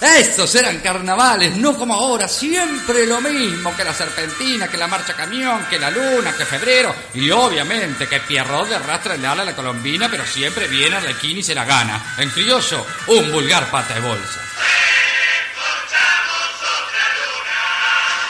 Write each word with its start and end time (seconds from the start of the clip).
Estos 0.00 0.54
eran 0.54 0.80
carnavales, 0.80 1.56
no 1.56 1.74
como 1.74 1.94
ahora, 1.94 2.28
siempre 2.28 3.06
lo 3.06 3.20
mismo, 3.22 3.74
que 3.74 3.82
la 3.82 3.94
serpentina, 3.94 4.68
que 4.68 4.76
la 4.76 4.88
marcha 4.88 5.14
camión, 5.14 5.64
que 5.70 5.78
la 5.78 5.90
luna, 5.90 6.36
que 6.36 6.44
febrero, 6.44 6.94
y 7.14 7.30
obviamente 7.30 8.06
que 8.06 8.20
Pierrot 8.20 8.68
de 8.68 8.78
rastra 8.78 9.14
el 9.14 9.24
ala 9.24 9.42
a 9.42 9.46
la 9.46 9.56
colombina, 9.56 10.10
pero 10.10 10.26
siempre 10.26 10.68
viene 10.68 10.96
a 10.96 11.00
la 11.00 11.12
y 11.22 11.42
se 11.42 11.54
la 11.54 11.64
gana. 11.64 12.14
En 12.18 12.28
criollo, 12.28 12.86
un 13.06 13.32
vulgar 13.32 13.70
pata 13.70 13.94
de 13.94 14.00
bolsa. 14.00 14.40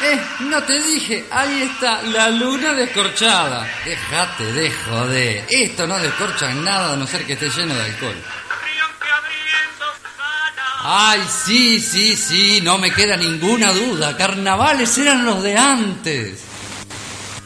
Eh, 0.02 0.20
no 0.40 0.62
te 0.62 0.80
dije, 0.80 1.26
ahí 1.30 1.62
está, 1.62 2.00
la 2.02 2.28
luna 2.30 2.74
descorchada. 2.74 3.66
Déjate 3.84 4.52
de 4.52 4.70
joder, 4.70 5.46
esto 5.48 5.86
no 5.86 5.98
descorcha 5.98 6.54
nada 6.54 6.92
a 6.92 6.96
no 6.96 7.06
ser 7.08 7.26
que 7.26 7.32
esté 7.32 7.50
lleno 7.50 7.74
de 7.74 7.82
alcohol. 7.82 8.16
Ay, 10.88 11.20
sí, 11.28 11.80
sí, 11.80 12.14
sí, 12.14 12.60
no 12.62 12.78
me 12.78 12.92
queda 12.92 13.16
ninguna 13.16 13.72
duda. 13.72 14.16
Carnavales 14.16 14.96
eran 14.98 15.24
los 15.24 15.42
de 15.42 15.58
antes. 15.58 16.38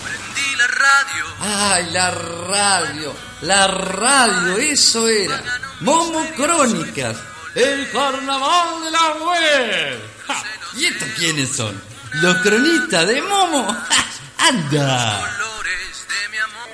Prendí 0.04 0.56
la 0.58 0.66
radio. 0.66 1.24
Ay, 1.40 1.90
la 1.90 2.10
radio, 2.10 3.14
la 3.40 3.66
radio, 3.66 4.58
eso 4.58 5.08
era. 5.08 5.42
Momo 5.80 6.22
Crónicas, 6.36 7.16
el 7.54 7.90
carnaval 7.90 8.84
de 8.84 8.90
la 8.90 9.12
web. 9.24 10.00
Ja, 10.26 10.44
¿Y 10.76 10.84
estos 10.84 11.08
quiénes 11.16 11.56
son? 11.56 11.82
Los 12.20 12.36
cronistas 12.42 13.06
de 13.06 13.22
Momo. 13.22 13.74
Ja, 13.88 14.48
¡Anda! 14.48 15.18
Colores 15.18 16.06
de 16.08 16.28
mi 16.28 16.36
amor. 16.36 16.68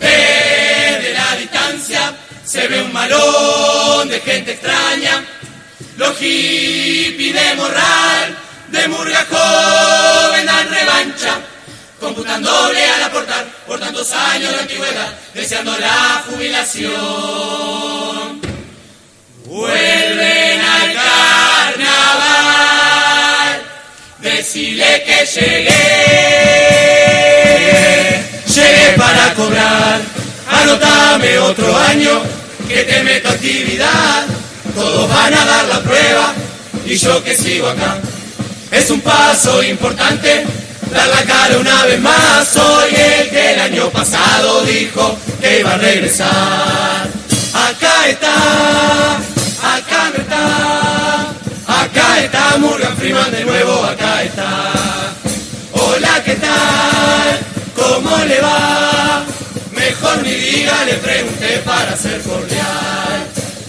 Desde 0.00 1.12
la 1.12 1.36
distancia 1.36 2.16
se 2.44 2.68
ve 2.68 2.82
un 2.82 2.92
malón 2.92 4.08
de 4.08 4.20
gente 4.20 4.52
extraña. 4.52 5.24
Los 5.96 6.16
hippies 6.18 7.34
de 7.34 7.54
morral, 7.54 8.36
de 8.68 8.88
murga 8.88 9.26
joven 9.30 10.46
dan 10.46 10.68
revancha. 10.68 11.40
Computándole 12.00 12.84
al 12.84 13.04
aportar 13.04 13.46
por 13.66 13.80
tantos 13.80 14.12
años 14.12 14.52
de 14.52 14.60
antigüedad, 14.60 15.12
deseando 15.32 15.78
la 15.78 16.22
jubilación. 16.28 16.94
Vuelven 19.46 20.60
al 20.60 20.92
carnaval, 20.92 22.02
decirle 24.18 25.04
que 25.06 25.26
llegué. 25.26 25.94
Llegué 28.54 28.90
para 28.98 29.34
cobrar, 29.34 30.00
anotame 30.62 31.38
otro 31.38 31.76
año, 31.76 32.22
que 32.68 32.82
te 32.84 33.02
meto 33.02 33.28
actividad. 33.28 34.26
Todos 34.74 35.08
van 35.08 35.34
a 35.34 35.44
dar 35.44 35.68
la 35.68 35.80
prueba, 35.80 36.34
y 36.84 36.96
yo 36.96 37.22
que 37.22 37.34
sigo 37.34 37.68
acá. 37.68 37.98
Es 38.70 38.90
un 38.90 39.00
paso 39.00 39.62
importante, 39.62 40.44
dar 40.90 41.08
la 41.08 41.22
cara 41.22 41.58
una 41.58 41.84
vez 41.84 42.00
más. 42.00 42.48
Soy 42.48 42.94
el 42.94 43.30
que 43.30 43.52
el 43.54 43.60
año 43.60 43.90
pasado 43.90 44.62
dijo 44.64 45.16
que 45.40 45.60
iba 45.60 45.74
a 45.74 45.78
regresar. 45.78 47.08
Acá 47.52 48.08
está, 48.08 49.16
acá 49.76 50.10
no 50.12 50.22
está, 50.22 51.82
acá 51.82 52.20
está 52.24 52.56
Morgan 52.58 52.96
Freeman 52.96 53.30
de 53.30 53.44
nuevo, 53.44 53.84
acá 53.84 54.22
está. 54.24 54.72
Hola, 55.72 56.22
¿qué 56.24 56.34
tal? 56.34 57.38
¿Cómo 57.76 58.16
le 58.24 58.40
va? 58.40 58.93
Mejor 60.14 60.26
ni 60.26 60.34
diga, 60.34 60.84
le 60.84 60.94
pregunté 60.94 61.58
para 61.64 61.96
ser 61.96 62.20
cordial. 62.22 63.26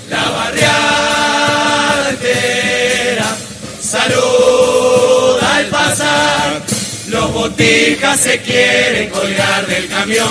La 0.10 0.30
barriada 0.30 2.10
entera 2.10 3.36
saluda 3.82 5.56
al 5.56 5.66
pasar. 5.68 6.62
Los 7.08 7.34
botijas 7.34 8.20
se 8.20 8.40
quieren 8.42 9.10
colgar 9.10 9.66
del 9.68 9.88
camión 9.88 10.30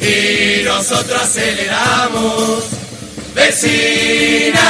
y 0.00 0.62
nosotros 0.64 1.20
aceleramos. 1.22 2.64
Vecina, 3.34 4.60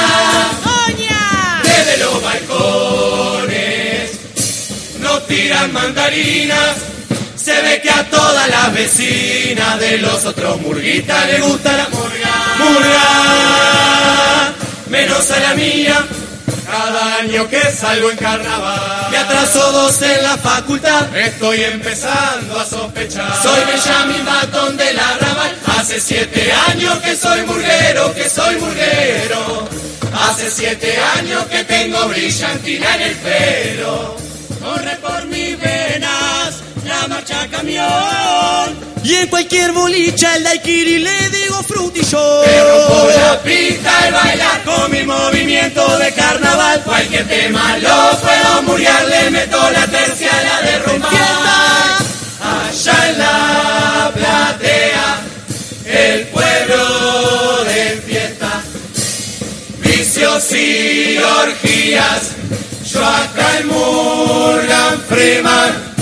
desde 1.62 1.98
los 1.98 2.22
balcones 2.22 4.10
nos 5.00 5.26
tiran 5.26 5.72
mandarinas. 5.72 6.93
Se 7.54 7.62
ve 7.62 7.80
que 7.80 7.90
a 7.90 8.02
todas 8.10 8.48
las 8.48 8.72
vecinas 8.72 9.78
de 9.78 9.98
los 9.98 10.24
otros 10.24 10.60
murguitas 10.60 11.24
le 11.26 11.40
gusta 11.40 11.72
la 11.76 11.88
murga. 11.88 12.56
Murga, 12.58 14.52
menos 14.88 15.30
a 15.30 15.38
la 15.38 15.54
mía. 15.54 16.04
Cada 16.66 17.18
año 17.18 17.48
que 17.48 17.60
salgo 17.70 18.10
en 18.10 18.16
carnaval. 18.16 19.10
Me 19.12 19.18
atraso 19.18 19.70
dos 19.70 20.02
en 20.02 20.22
la 20.24 20.36
facultad. 20.36 21.16
Estoy 21.16 21.62
empezando 21.62 22.58
a 22.58 22.66
sospechar. 22.66 23.40
Soy 23.40 23.60
Benjamin 23.66 24.24
Batón 24.24 24.76
de 24.76 24.92
la 24.92 25.16
Raval. 25.20 25.56
Hace 25.78 26.00
siete 26.00 26.52
años 26.68 26.98
que 27.00 27.16
soy 27.16 27.42
murguero 27.42 28.12
Que 28.14 28.28
soy 28.28 28.56
murguero. 28.56 29.68
Hace 30.12 30.50
siete 30.50 30.98
años 31.18 31.44
que 31.44 31.62
tengo 31.62 32.08
brillantina 32.08 32.96
en 32.96 33.02
el 33.02 33.14
pelo. 33.14 34.16
Corre 34.60 34.96
por 34.96 35.23
camión 37.50 38.78
Y 39.02 39.14
en 39.14 39.26
cualquier 39.28 39.72
bolicha 39.72 40.36
el 40.36 40.44
daiquiri 40.44 40.98
le 40.98 41.30
digo 41.30 41.62
frutillo. 41.62 42.42
Te 42.42 42.64
rompo 42.64 43.08
la 43.16 43.42
pista 43.42 43.92
y 44.08 44.12
bailar 44.12 44.62
con 44.64 44.90
mi 44.90 45.02
movimiento 45.02 45.98
de 45.98 46.12
carnaval. 46.12 46.82
Cualquier 46.84 47.26
tema 47.28 47.78
lo 47.78 48.18
puedo 48.20 48.62
muriar, 48.62 49.04
le 49.06 49.30
meto 49.30 49.58
la 49.70 49.86
tercia, 49.86 50.30
la 50.42 50.70
de 50.70 50.78
rumba. 50.80 51.10
Allá 52.40 53.08
en 53.10 53.18
la 53.18 54.10
platea, 54.14 55.20
el 55.86 56.26
pueblo 56.28 57.64
de 57.64 58.02
fiesta. 58.06 58.62
Vicios 59.80 60.52
y 60.52 61.18
orgías, 61.18 62.32
yo 62.90 63.04
acá 63.04 63.58
en 63.58 63.66
Morgan 63.68 65.02
Freeman. 65.08 65.93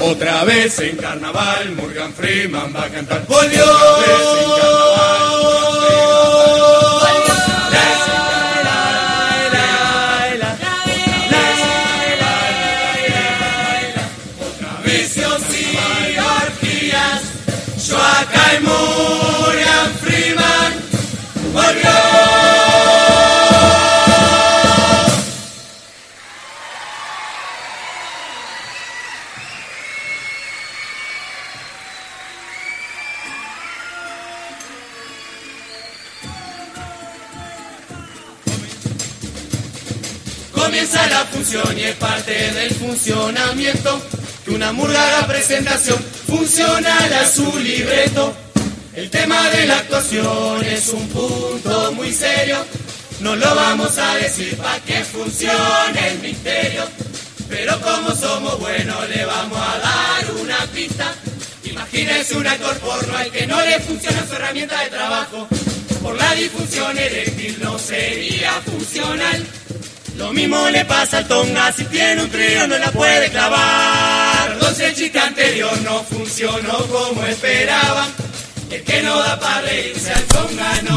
Otra 0.00 0.44
vez 0.44 0.78
en 0.80 0.96
carnaval, 0.96 1.72
Morgan 1.76 2.12
Freeman 2.14 2.74
va 2.74 2.84
a 2.84 2.88
cantar. 2.88 3.22
Otra 3.28 3.42
vez 3.42 3.50
en 3.50 3.60
carnaval, 3.60 4.99
función 41.42 41.78
y 41.78 41.84
es 41.84 41.96
parte 41.96 42.52
del 42.52 42.70
funcionamiento 42.74 44.02
que 44.44 44.50
una 44.50 44.72
murga 44.72 45.26
presentación 45.26 45.98
funcional 46.26 47.12
a 47.14 47.26
su 47.26 47.58
libreto. 47.58 48.34
El 48.94 49.08
tema 49.08 49.48
de 49.48 49.64
la 49.64 49.78
actuación 49.78 50.62
es 50.64 50.88
un 50.88 51.08
punto 51.08 51.92
muy 51.92 52.12
serio, 52.12 52.58
no 53.20 53.36
lo 53.36 53.54
vamos 53.54 53.96
a 53.96 54.16
decir 54.16 54.54
para 54.58 54.80
que 54.80 55.02
funcione 55.02 56.08
el 56.08 56.18
misterio, 56.18 56.84
pero 57.48 57.80
como 57.80 58.14
somos 58.14 58.58
buenos 58.58 59.08
le 59.08 59.24
vamos 59.24 59.58
a 59.58 59.78
dar 59.78 60.34
una 60.42 60.58
pista. 60.74 61.14
Imagínense 61.64 62.36
un 62.36 62.46
actor 62.46 62.76
porno 62.80 63.16
al 63.16 63.30
que 63.30 63.46
no 63.46 63.58
le 63.62 63.80
funciona 63.80 64.26
su 64.28 64.34
herramienta 64.34 64.78
de 64.82 64.90
trabajo. 64.90 65.48
por 66.02 66.16
la 66.16 66.34
disfunción 66.34 66.98
eréctil 66.98 67.58
no 67.62 67.78
sería 67.78 68.52
funcional. 68.66 69.46
Lo 70.20 70.34
mismo 70.34 70.68
le 70.68 70.84
pasa 70.84 71.16
al 71.16 71.26
tonga 71.26 71.72
si 71.72 71.86
tiene 71.86 72.22
un 72.22 72.30
trío 72.30 72.68
no 72.68 72.76
la 72.76 72.92
puede 72.92 73.30
clavar. 73.30 74.58
Si 74.76 74.82
el 74.84 74.94
chiste 74.94 75.18
anterior 75.18 75.80
no 75.80 76.04
funcionó 76.04 76.86
como 76.88 77.24
esperaban. 77.24 78.29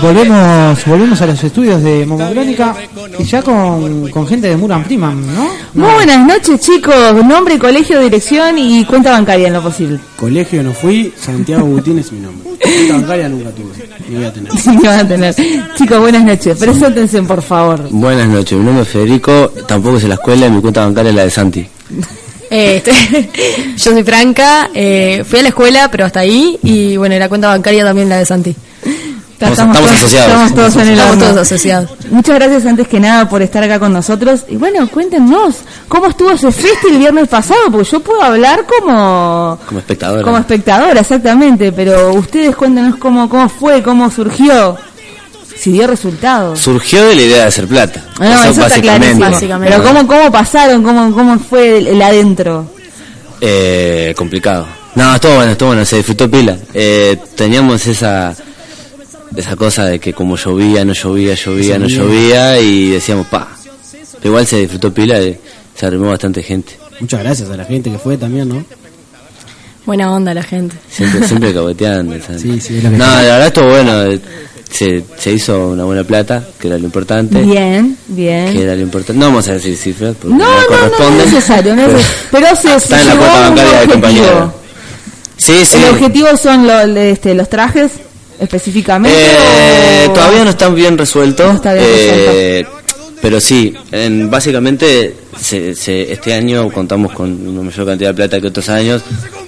Volvemos, 0.01 0.85
volvemos 0.85 1.21
a 1.21 1.25
los 1.25 1.43
estudios 1.43 1.81
de 1.81 2.05
Momocrónica 2.05 2.75
y 3.17 3.23
ya 3.23 3.41
con, 3.41 4.09
con 4.09 4.27
gente 4.27 4.49
de 4.49 4.57
Muran 4.57 4.85
Freeman, 4.85 5.33
¿no? 5.33 5.49
Muy 5.73 5.93
buenas 5.93 6.19
noches, 6.27 6.59
chicos. 6.59 7.15
Nombre, 7.25 7.57
colegio, 7.57 7.99
dirección 7.99 8.57
y 8.57 8.85
cuenta 8.85 9.11
bancaria 9.11 9.47
en 9.47 9.53
lo 9.53 9.63
posible. 9.63 9.99
Colegio 10.15 10.61
no 10.61 10.73
fui, 10.73 11.13
Santiago 11.17 11.65
Butín 11.65 11.99
es 11.99 12.11
mi 12.11 12.19
nombre. 12.19 12.49
Cuenta 12.63 12.93
bancaria 12.93 13.29
nunca 13.29 13.49
tuve, 13.51 13.73
ni 14.07 14.15
voy 14.15 14.25
a 14.25 14.33
tener. 14.33 14.51
Sí, 14.57 14.77
van 14.83 14.99
a 14.99 15.07
tener. 15.07 15.35
Chicos, 15.75 15.99
buenas 15.99 16.23
noches. 16.23 16.57
Preséntense, 16.57 17.21
por 17.23 17.41
favor. 17.41 17.87
Buenas 17.89 18.27
noches, 18.27 18.57
mi 18.57 18.65
nombre 18.65 18.83
es 18.83 18.89
Federico, 18.89 19.51
tampoco 19.67 19.97
es 19.97 20.03
en 20.03 20.09
la 20.09 20.15
escuela 20.15 20.47
y 20.47 20.51
mi 20.51 20.61
cuenta 20.61 20.85
bancaria 20.85 21.09
es 21.09 21.15
la 21.15 21.23
de 21.23 21.29
Santi. 21.29 21.67
Eh, 22.55 22.75
este, 22.85 23.29
yo 23.77 23.91
soy 23.91 24.03
Franca, 24.03 24.69
eh, 24.73 25.23
fui 25.27 25.39
a 25.39 25.41
la 25.41 25.49
escuela, 25.49 25.89
pero 25.89 26.05
hasta 26.05 26.19
ahí, 26.19 26.59
y 26.61 26.97
bueno, 26.97 27.15
y 27.15 27.19
la 27.19 27.27
cuenta 27.29 27.47
bancaria 27.47 27.83
también 27.83 28.09
la 28.09 28.17
de 28.19 28.25
Santi. 28.27 28.55
Estamos- 29.33 29.57
estamos 29.57 29.77
todos- 29.77 29.91
asociados. 29.97 30.29
Estamos 30.29 30.53
todos 30.55 30.75
en 30.75 30.81
el 30.81 30.93
Estamos 30.99 31.17
todos 31.17 31.37
asociados. 31.37 31.89
Muchas 32.11 32.35
gracias 32.35 32.65
antes 32.65 32.87
que 32.87 32.99
nada 32.99 33.27
por 33.27 33.41
estar 33.41 33.61
acá 33.63 33.79
con 33.79 33.91
nosotros. 33.91 34.45
Y 34.47 34.55
bueno, 34.55 34.87
cuéntenos, 34.87 35.55
¿cómo 35.89 36.07
estuvo 36.07 36.31
ese 36.31 36.49
festi 36.51 36.87
el 36.91 36.99
viernes 36.99 37.27
pasado? 37.27 37.59
Porque 37.71 37.89
yo 37.89 37.99
puedo 37.99 38.21
hablar 38.21 38.65
como, 38.65 39.59
Como 39.67 39.79
espectadora. 39.79 40.23
como 40.23 40.37
espectadora, 40.37 41.01
exactamente, 41.01 41.71
pero 41.73 42.13
ustedes 42.13 42.55
cuéntenos 42.55 42.95
cómo, 42.97 43.27
cómo 43.27 43.49
fue, 43.49 43.81
cómo 43.83 44.09
surgió, 44.11 44.77
si 45.63 45.71
dio 45.71 45.87
resultados. 45.87 46.59
Surgió 46.59 47.05
de 47.07 47.15
la 47.15 47.21
idea 47.21 47.37
de 47.37 47.43
hacer 47.43 47.67
plata. 47.67 48.03
No, 48.19 48.25
eso, 48.25 48.49
está 48.49 48.61
básicamente. 48.63 49.25
Pero 49.61 49.81
¿cómo, 49.81 50.05
cómo 50.05 50.29
pasaron, 50.29 50.83
cómo, 50.83 51.13
cómo 51.13 51.39
fue 51.39 51.77
el, 51.77 51.87
el 51.87 52.01
adentro. 52.01 52.69
Eh, 53.39 54.13
complicado. 54.17 54.67
No, 54.95 55.15
estuvo 55.15 55.35
bueno, 55.35 55.53
estuvo 55.53 55.69
bueno, 55.69 55.85
se 55.85 55.95
disfrutó 55.97 56.29
pila. 56.29 56.57
Eh, 56.73 57.17
teníamos 57.37 57.87
esa 57.87 58.35
esa 59.37 59.55
cosa 59.55 59.85
de 59.85 59.99
que 59.99 60.11
como 60.11 60.35
llovía, 60.35 60.83
no 60.83 60.91
llovía, 60.91 61.33
llovía, 61.33 61.79
no 61.79 61.87
Llovía. 61.87 62.59
y 62.59 62.89
decíamos, 62.89 63.27
pa. 63.27 63.47
Pero 64.17 64.29
igual 64.31 64.45
se 64.45 64.57
disfrutó 64.57 64.93
pila 64.93 65.17
y 65.21 65.37
se 65.75 65.85
arrimó 65.85 66.09
bastante 66.09 66.43
gente. 66.43 66.77
Muchas 66.99 67.21
gracias 67.21 67.49
a 67.49 67.55
la 67.55 67.63
gente 67.63 67.89
que 67.89 67.97
fue 67.97 68.17
también, 68.17 68.49
¿no? 68.49 68.65
Buena 69.85 70.11
onda 70.11 70.33
la 70.33 70.43
gente. 70.43 70.75
Siempre, 70.89 71.25
siempre 71.25 71.53
caboteando. 71.53 72.15
¿sabes? 72.21 72.41
Sí, 72.41 72.59
sí, 72.59 72.77
es 72.77 72.83
lo 72.83 72.89
que 72.91 72.97
No, 72.97 73.05
la 73.05 73.21
verdad 73.21 73.47
estuvo 73.47 73.69
bueno. 73.69 74.19
Se, 74.73 75.03
se 75.19 75.31
hizo 75.31 75.67
una 75.69 75.83
buena 75.83 76.03
plata, 76.03 76.43
que 76.59 76.67
era 76.67 76.79
lo 76.79 76.85
importante. 76.85 77.39
Bien, 77.41 77.95
bien. 78.07 78.53
Que 78.53 78.63
era 78.63 78.75
lo 78.75 78.81
importante. 78.81 79.19
No 79.19 79.27
vamos 79.27 79.47
a 79.47 79.53
decir 79.53 79.77
cifras 79.77 80.15
porque 80.19 80.35
No, 80.35 80.45
no, 80.45 80.61
no, 80.69 80.89
no, 80.99 81.09
no 81.11 81.21
es 81.21 81.31
necesario. 81.31 81.75
No 81.75 81.81
es 81.83 81.87
pero- 81.87 81.97
necesario. 81.99 82.27
Pero 82.31 82.55
se, 82.55 82.75
Está 82.75 82.79
se 82.97 83.01
en 83.03 83.07
la 83.07 83.13
llegó 83.13 83.19
cuenta 83.19 83.45
a 83.45 83.49
un 83.49 83.55
bancaria 83.55 83.79
del 83.81 83.89
compañero. 83.89 84.53
Sí, 85.37 85.65
sí. 85.65 85.77
¿El 85.77 85.89
objetivo 85.91 86.37
son 86.37 86.65
lo- 86.67 86.81
este, 87.01 87.35
los 87.35 87.49
trajes 87.49 87.91
específicamente? 88.39 89.15
Eh, 89.21 90.07
o- 90.09 90.11
todavía 90.13 90.43
no 90.43 90.49
están 90.49 90.73
bien 90.73 90.97
resueltos. 90.97 91.45
No 91.47 91.53
está 91.53 91.73
bien 91.75 91.85
eh, 91.87 92.65
pero 93.21 93.39
sí, 93.39 93.73
en, 93.91 94.29
básicamente 94.29 95.15
se, 95.39 95.75
se- 95.75 96.11
este 96.11 96.33
año 96.33 96.69
contamos 96.71 97.13
con 97.13 97.47
una 97.47 97.61
mayor 97.61 97.85
cantidad 97.85 98.09
de 98.09 98.13
plata 98.15 98.41
que 98.41 98.47
otros 98.47 98.67
años. 98.69 99.03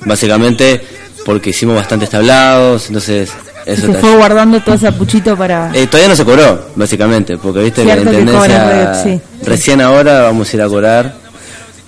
Básicamente 0.05 0.81
porque 1.25 1.49
hicimos 1.49 1.75
bastantes 1.75 2.09
tablados, 2.11 2.87
entonces 2.87 3.31
eso 3.73 3.87
se 3.87 3.93
fue 3.95 4.15
guardando 4.15 4.59
todo 4.61 4.75
ese 4.75 4.91
puchito 4.91 5.35
para... 5.35 5.71
Eh, 5.73 5.87
todavía 5.87 6.09
no 6.09 6.15
se 6.15 6.25
cobró, 6.25 6.69
básicamente, 6.75 7.37
porque 7.37 7.59
viste 7.63 7.81
que 7.81 7.87
la 7.87 7.95
que 7.95 8.01
intendencia 8.01 8.39
cobran, 8.63 9.03
sí, 9.03 9.09
sí. 9.09 9.21
recién 9.45 9.81
ahora 9.81 10.21
vamos 10.23 10.51
a 10.51 10.55
ir 10.55 10.61
a 10.61 10.67
cobrar. 10.67 11.25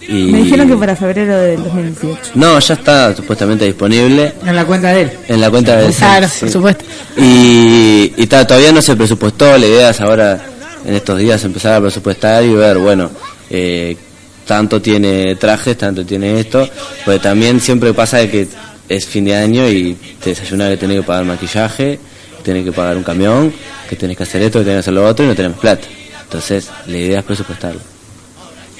Y 0.09 0.31
Me 0.31 0.37
dijeron 0.43 0.69
que 0.69 0.77
para 0.77 0.95
febrero 0.95 1.37
del 1.37 1.61
2018. 1.63 2.31
No, 2.35 2.57
ya 2.59 2.73
está 2.75 3.13
supuestamente 3.13 3.65
disponible 3.65 4.33
En 4.45 4.55
la 4.55 4.63
cuenta 4.65 4.93
de 4.93 5.01
él. 5.01 5.11
en 5.27 5.41
la 5.41 5.49
cuenta 5.49 5.75
de 5.75 5.91
Claro, 5.91 6.27
sí. 6.29 6.39
por 6.41 6.49
supuesto. 6.49 6.85
Y, 7.17 8.13
y 8.15 8.27
ta- 8.27 8.47
todavía 8.47 8.71
no 8.71 8.81
se 8.81 8.95
presupuestó, 8.95 9.57
la 9.57 9.65
idea 9.65 9.89
es 9.89 9.99
ahora, 9.99 10.39
en 10.85 10.93
estos 10.95 11.17
días, 11.19 11.43
empezar 11.43 11.73
a 11.73 11.81
presupuestar 11.81 12.41
y 12.45 12.53
ver, 12.53 12.77
bueno, 12.77 13.09
eh, 13.49 13.97
tanto 14.45 14.81
tiene 14.81 15.35
trajes, 15.35 15.77
tanto 15.77 16.05
tiene 16.05 16.39
esto, 16.39 16.69
porque 17.03 17.19
también 17.19 17.59
siempre 17.59 17.93
pasa 17.93 18.17
de 18.19 18.29
que 18.29 18.47
es 18.89 19.05
fin 19.05 19.25
de 19.25 19.35
año 19.35 19.67
y 19.69 19.95
te 20.23 20.31
desayunas 20.31 20.69
que 20.71 20.77
tenés 20.77 20.97
que 20.97 21.03
pagar 21.03 21.25
maquillaje, 21.25 21.99
que 22.37 22.43
tenés 22.43 22.63
que 22.65 22.71
pagar 22.71 22.97
un 22.97 23.03
camión, 23.03 23.53
que 23.89 23.95
tenés 23.95 24.15
que 24.17 24.23
hacer 24.23 24.41
esto, 24.41 24.59
que 24.59 24.65
tenés 24.65 24.77
que 24.77 24.79
hacer 24.79 24.93
lo 24.93 25.05
otro 25.05 25.25
y 25.25 25.27
no 25.29 25.35
tenemos 25.35 25.57
plata. 25.59 25.87
Entonces, 26.23 26.69
la 26.87 26.97
idea 26.97 27.19
es 27.19 27.25
presupuestarlo. 27.25 27.79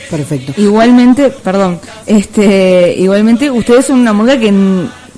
Perfecto. 0.10 0.54
Igualmente, 0.62 1.30
perdón, 1.30 1.80
este, 2.06 2.96
igualmente 2.98 3.52
ustedes 3.52 3.86
son 3.88 4.00
una 4.00 4.14
murga 4.14 4.40
que 4.40 4.54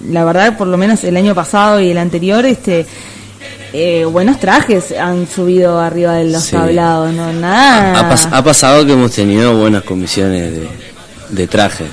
la 0.09 0.24
verdad, 0.25 0.57
por 0.57 0.68
lo 0.68 0.77
menos 0.77 1.03
el 1.03 1.15
año 1.18 1.35
pasado 1.35 1.80
y 1.80 1.92
el 1.92 1.97
anterior, 2.00 2.44
este, 2.45 2.85
eh, 3.71 4.03
buenos 4.06 4.39
trajes 4.39 4.92
han 4.94 5.27
subido 5.27 5.80
arriba 5.80 6.13
de 6.15 6.31
los 6.31 6.42
Sí. 6.44 6.51
tablados, 6.53 7.13
no 7.13 7.31
nada. 7.33 8.00
Ha, 8.00 8.12
pas- 8.12 8.30
ha 8.31 8.44
pasado 8.44 8.83
que 8.85 8.94
hemos 8.94 9.12
tenido 9.12 9.56
buenas 9.57 9.83
comisiones 9.83 10.51
de, 10.53 10.68
de 11.30 11.47
trajes, 11.47 11.88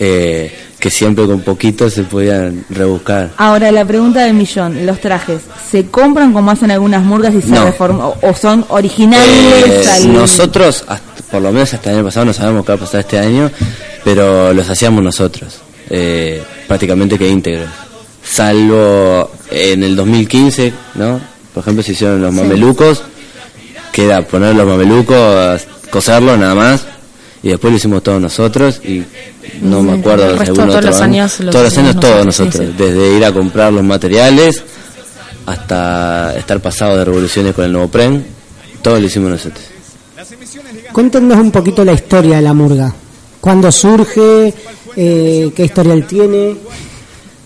eh, 0.00 0.52
que 0.78 0.90
siempre 0.90 1.26
con 1.26 1.40
poquito 1.40 1.90
se 1.90 2.04
podían 2.04 2.64
rebuscar. 2.70 3.30
Ahora 3.36 3.72
la 3.72 3.84
pregunta 3.84 4.20
del 4.24 4.34
millón, 4.34 4.86
los 4.86 5.00
trajes, 5.00 5.42
¿se 5.70 5.86
compran 5.86 6.32
como 6.32 6.50
hacen 6.52 6.70
algunas 6.70 7.02
murgas 7.02 7.34
y 7.34 7.42
se 7.42 7.48
No. 7.48 7.64
reforman 7.64 8.00
o, 8.02 8.16
o 8.22 8.34
son 8.34 8.64
originales? 8.68 9.26
Eh, 9.66 9.84
al- 9.90 10.12
nosotros, 10.12 10.84
hasta- 10.86 11.22
por 11.30 11.42
lo 11.42 11.50
menos 11.52 11.74
hasta 11.74 11.90
el 11.90 11.96
año 11.96 12.04
pasado, 12.04 12.26
no 12.26 12.32
sabemos 12.32 12.64
qué 12.64 12.72
va 12.72 12.76
a 12.76 12.80
pasar 12.80 13.00
este 13.00 13.18
año, 13.18 13.50
pero 14.04 14.52
los 14.54 14.70
hacíamos 14.70 15.02
nosotros, 15.02 15.58
eh, 15.90 16.42
prácticamente 16.68 17.18
que 17.18 17.28
íntegros. 17.28 17.68
Salvo 18.22 19.30
en 19.50 19.82
el 19.82 19.96
2015, 19.96 20.72
¿no? 20.94 21.20
Por 21.52 21.62
ejemplo, 21.62 21.82
se 21.82 21.92
hicieron 21.92 22.22
los 22.22 22.32
mamelucos, 22.32 23.02
que 23.90 24.04
era 24.04 24.22
poner 24.22 24.54
los 24.54 24.66
mamelucos, 24.66 25.62
coserlos 25.90 26.38
nada 26.38 26.54
más, 26.54 26.86
y 27.42 27.48
después 27.48 27.72
lo 27.72 27.76
hicimos 27.76 28.02
todos 28.02 28.20
nosotros, 28.20 28.80
y 28.84 29.04
no 29.62 29.82
me 29.82 29.98
acuerdo 29.98 30.24
de 30.34 30.40
algún 30.40 30.54
todos 30.54 30.74
otro 30.74 30.88
los 30.88 31.00
año. 31.00 31.22
años 31.22 31.40
lo 31.40 31.50
Todos 31.50 31.64
los 31.64 31.78
años, 31.78 32.00
todos 32.00 32.26
nosotros, 32.26 32.54
sí, 32.54 32.60
nosotros, 32.60 32.78
desde 32.78 33.16
ir 33.16 33.24
a 33.24 33.32
comprar 33.32 33.72
los 33.72 33.84
materiales 33.84 34.62
hasta 35.46 36.36
estar 36.36 36.60
pasado 36.60 36.96
de 36.96 37.04
revoluciones 37.04 37.54
con 37.54 37.64
el 37.64 37.72
nuevo 37.72 37.88
PREN, 37.88 38.24
todo 38.82 39.00
lo 39.00 39.06
hicimos 39.06 39.30
nosotros. 39.30 39.64
Cuéntenos 40.92 41.38
un 41.38 41.50
poquito 41.50 41.84
la 41.84 41.92
historia 41.92 42.36
de 42.36 42.42
la 42.42 42.54
murga. 42.54 42.92
¿Cuándo 43.40 43.70
surge? 43.70 44.52
Eh, 44.96 45.52
¿Qué 45.54 45.64
historial 45.64 46.06
tiene? 46.06 46.56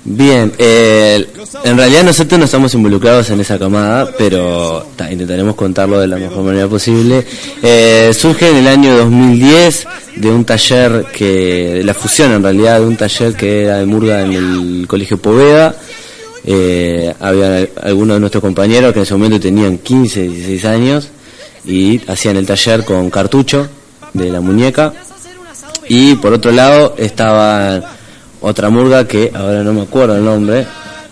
Bien, 0.04 0.52
eh, 0.58 1.24
en 1.62 1.76
realidad 1.76 2.02
nosotros 2.02 2.36
no 2.36 2.46
estamos 2.46 2.74
involucrados 2.74 3.30
en 3.30 3.40
esa 3.40 3.56
camada, 3.56 4.10
pero 4.18 4.84
ta, 4.96 5.10
intentaremos 5.12 5.54
contarlo 5.54 6.00
de 6.00 6.08
la 6.08 6.16
mejor 6.16 6.42
manera 6.42 6.66
posible. 6.66 7.24
Eh, 7.62 8.10
surge 8.12 8.50
en 8.50 8.56
el 8.56 8.66
año 8.66 8.96
2010 8.96 9.86
de 10.16 10.28
un 10.28 10.44
taller 10.44 11.06
que, 11.12 11.82
la 11.84 11.94
fusión 11.94 12.32
en 12.32 12.42
realidad, 12.42 12.80
de 12.80 12.86
un 12.86 12.96
taller 12.96 13.34
que 13.34 13.62
era 13.62 13.78
de 13.78 13.86
Murga 13.86 14.22
en 14.22 14.32
el 14.32 14.86
Colegio 14.88 15.18
Poveda. 15.18 15.76
Eh, 16.44 17.14
había 17.20 17.68
algunos 17.82 18.16
de 18.16 18.20
nuestros 18.20 18.42
compañeros 18.42 18.92
que 18.92 18.98
en 18.98 19.02
ese 19.04 19.14
momento 19.14 19.38
tenían 19.38 19.78
15, 19.78 20.22
16 20.22 20.64
años 20.64 21.08
y 21.64 22.00
hacían 22.10 22.36
el 22.36 22.46
taller 22.46 22.84
con 22.84 23.08
cartucho 23.08 23.68
de 24.12 24.30
la 24.30 24.40
muñeca. 24.40 24.92
Y 25.88 26.16
por 26.16 26.32
otro 26.32 26.50
lado 26.50 26.96
estaba 26.98 27.80
otra 28.42 28.68
murga 28.70 29.06
que 29.08 29.30
ahora 29.34 29.62
no 29.62 29.72
me 29.72 29.82
acuerdo 29.82 30.16
el 30.16 30.24
nombre, 30.24 30.66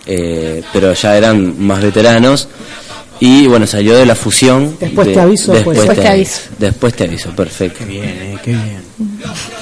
eh, 0.07 0.63
pero 0.73 0.93
ya 0.93 1.17
eran 1.17 1.55
más 1.65 1.81
veteranos. 1.83 2.49
Y 3.23 3.47
bueno, 3.47 3.67
salió 3.67 3.97
de 3.99 4.07
la 4.07 4.15
fusión. 4.15 4.77
Después 4.81 5.09
de- 5.09 5.13
te 5.15 5.21
aviso, 5.21 5.53
Después, 5.53 5.77
pues. 5.77 5.89
te, 5.89 5.95
Después 5.95 6.01
te 6.07 6.09
aviso. 6.13 6.41
Después 6.59 6.95
te 6.95 7.05
aviso, 7.05 7.31
perfecto. 7.37 7.79
Qué 7.81 7.85
bien, 7.85 8.05
eh, 8.09 8.39
qué 8.43 8.51
bien. 8.53 8.81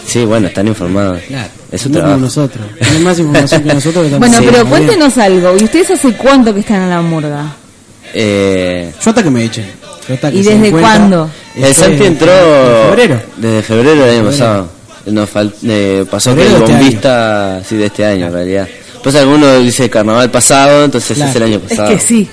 Sí, 0.07 0.25
bueno, 0.25 0.47
están 0.47 0.69
informados. 0.69 1.21
Claro. 1.27 1.49
Es 1.73 1.81
su 1.83 1.89
no 1.89 1.95
como 1.95 2.03
trabajo. 2.05 2.21
nosotros. 2.21 2.67
Tienen 2.81 3.03
más 3.03 3.19
información 3.19 3.63
que 3.65 3.75
nosotros. 3.75 4.09
que 4.11 4.17
Bueno, 4.19 4.37
pero 4.45 4.65
cuéntenos 4.67 5.19
algo. 5.19 5.57
¿Y 5.59 5.65
ustedes 5.65 5.91
hace 5.91 6.13
cuánto 6.13 6.55
que 6.55 6.61
están 6.61 6.83
en 6.83 6.91
la 6.91 7.01
murga? 7.03 7.53
Eh, 8.15 8.93
Yo 9.05 9.11
hasta 9.11 9.23
que 9.25 9.31
me 9.31 9.45
echen. 9.45 9.67
Yo 10.09 10.15
hasta 10.15 10.31
que 10.31 10.37
¿Y 10.39 10.43
desde 10.43 10.71
cuándo? 10.71 11.29
el 11.57 11.75
Santi 11.75 12.05
entró 12.05 12.31
En 12.33 12.89
febrero. 12.91 13.23
desde 13.37 13.63
febrero 13.63 14.05
del 14.07 14.19
año 14.21 14.31
pasado. 14.31 14.71
Nos 15.11 15.29
eh, 15.65 16.05
pasó 16.11 16.35
que 16.35 16.47
el 16.47 16.53
este 16.55 16.73
bombista, 16.73 17.63
sí, 17.69 17.77
de 17.77 17.87
este 17.87 18.05
año 18.05 18.27
en 18.27 18.33
realidad. 18.33 18.69
Pues 19.03 19.15
alguno 19.17 19.59
dice 19.59 19.89
carnaval 19.89 20.31
pasado, 20.31 20.85
entonces 20.85 21.17
Claro. 21.17 21.31
es 21.31 21.37
el 21.37 21.43
año 21.45 21.57
Es 21.57 21.63
pasado. 21.71 21.89
que 21.91 21.99
sí. 21.99 22.29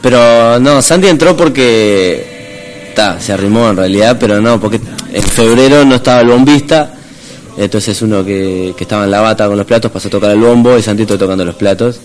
Pero 0.00 0.58
no, 0.60 0.80
Santi 0.82 1.08
entró 1.08 1.36
porque 1.36 2.92
ta, 2.94 3.20
se 3.20 3.32
arrimó 3.32 3.68
en 3.70 3.76
realidad, 3.76 4.16
pero 4.18 4.40
no, 4.40 4.60
porque 4.60 4.80
en 5.12 5.22
febrero 5.22 5.84
no 5.84 5.96
estaba 5.96 6.20
el 6.20 6.28
bombista, 6.28 6.92
entonces 7.58 8.00
uno 8.02 8.24
que, 8.24 8.74
que 8.76 8.84
estaba 8.84 9.04
en 9.04 9.10
la 9.10 9.20
bata 9.20 9.46
con 9.46 9.56
los 9.56 9.66
platos 9.66 9.90
pasó 9.90 10.08
a 10.08 10.10
tocar 10.10 10.30
el 10.30 10.38
bombo 10.40 10.76
y 10.78 10.82
Santi 10.82 11.02
estuvo 11.02 11.18
tocando 11.18 11.44
los 11.44 11.54
platos. 11.54 11.98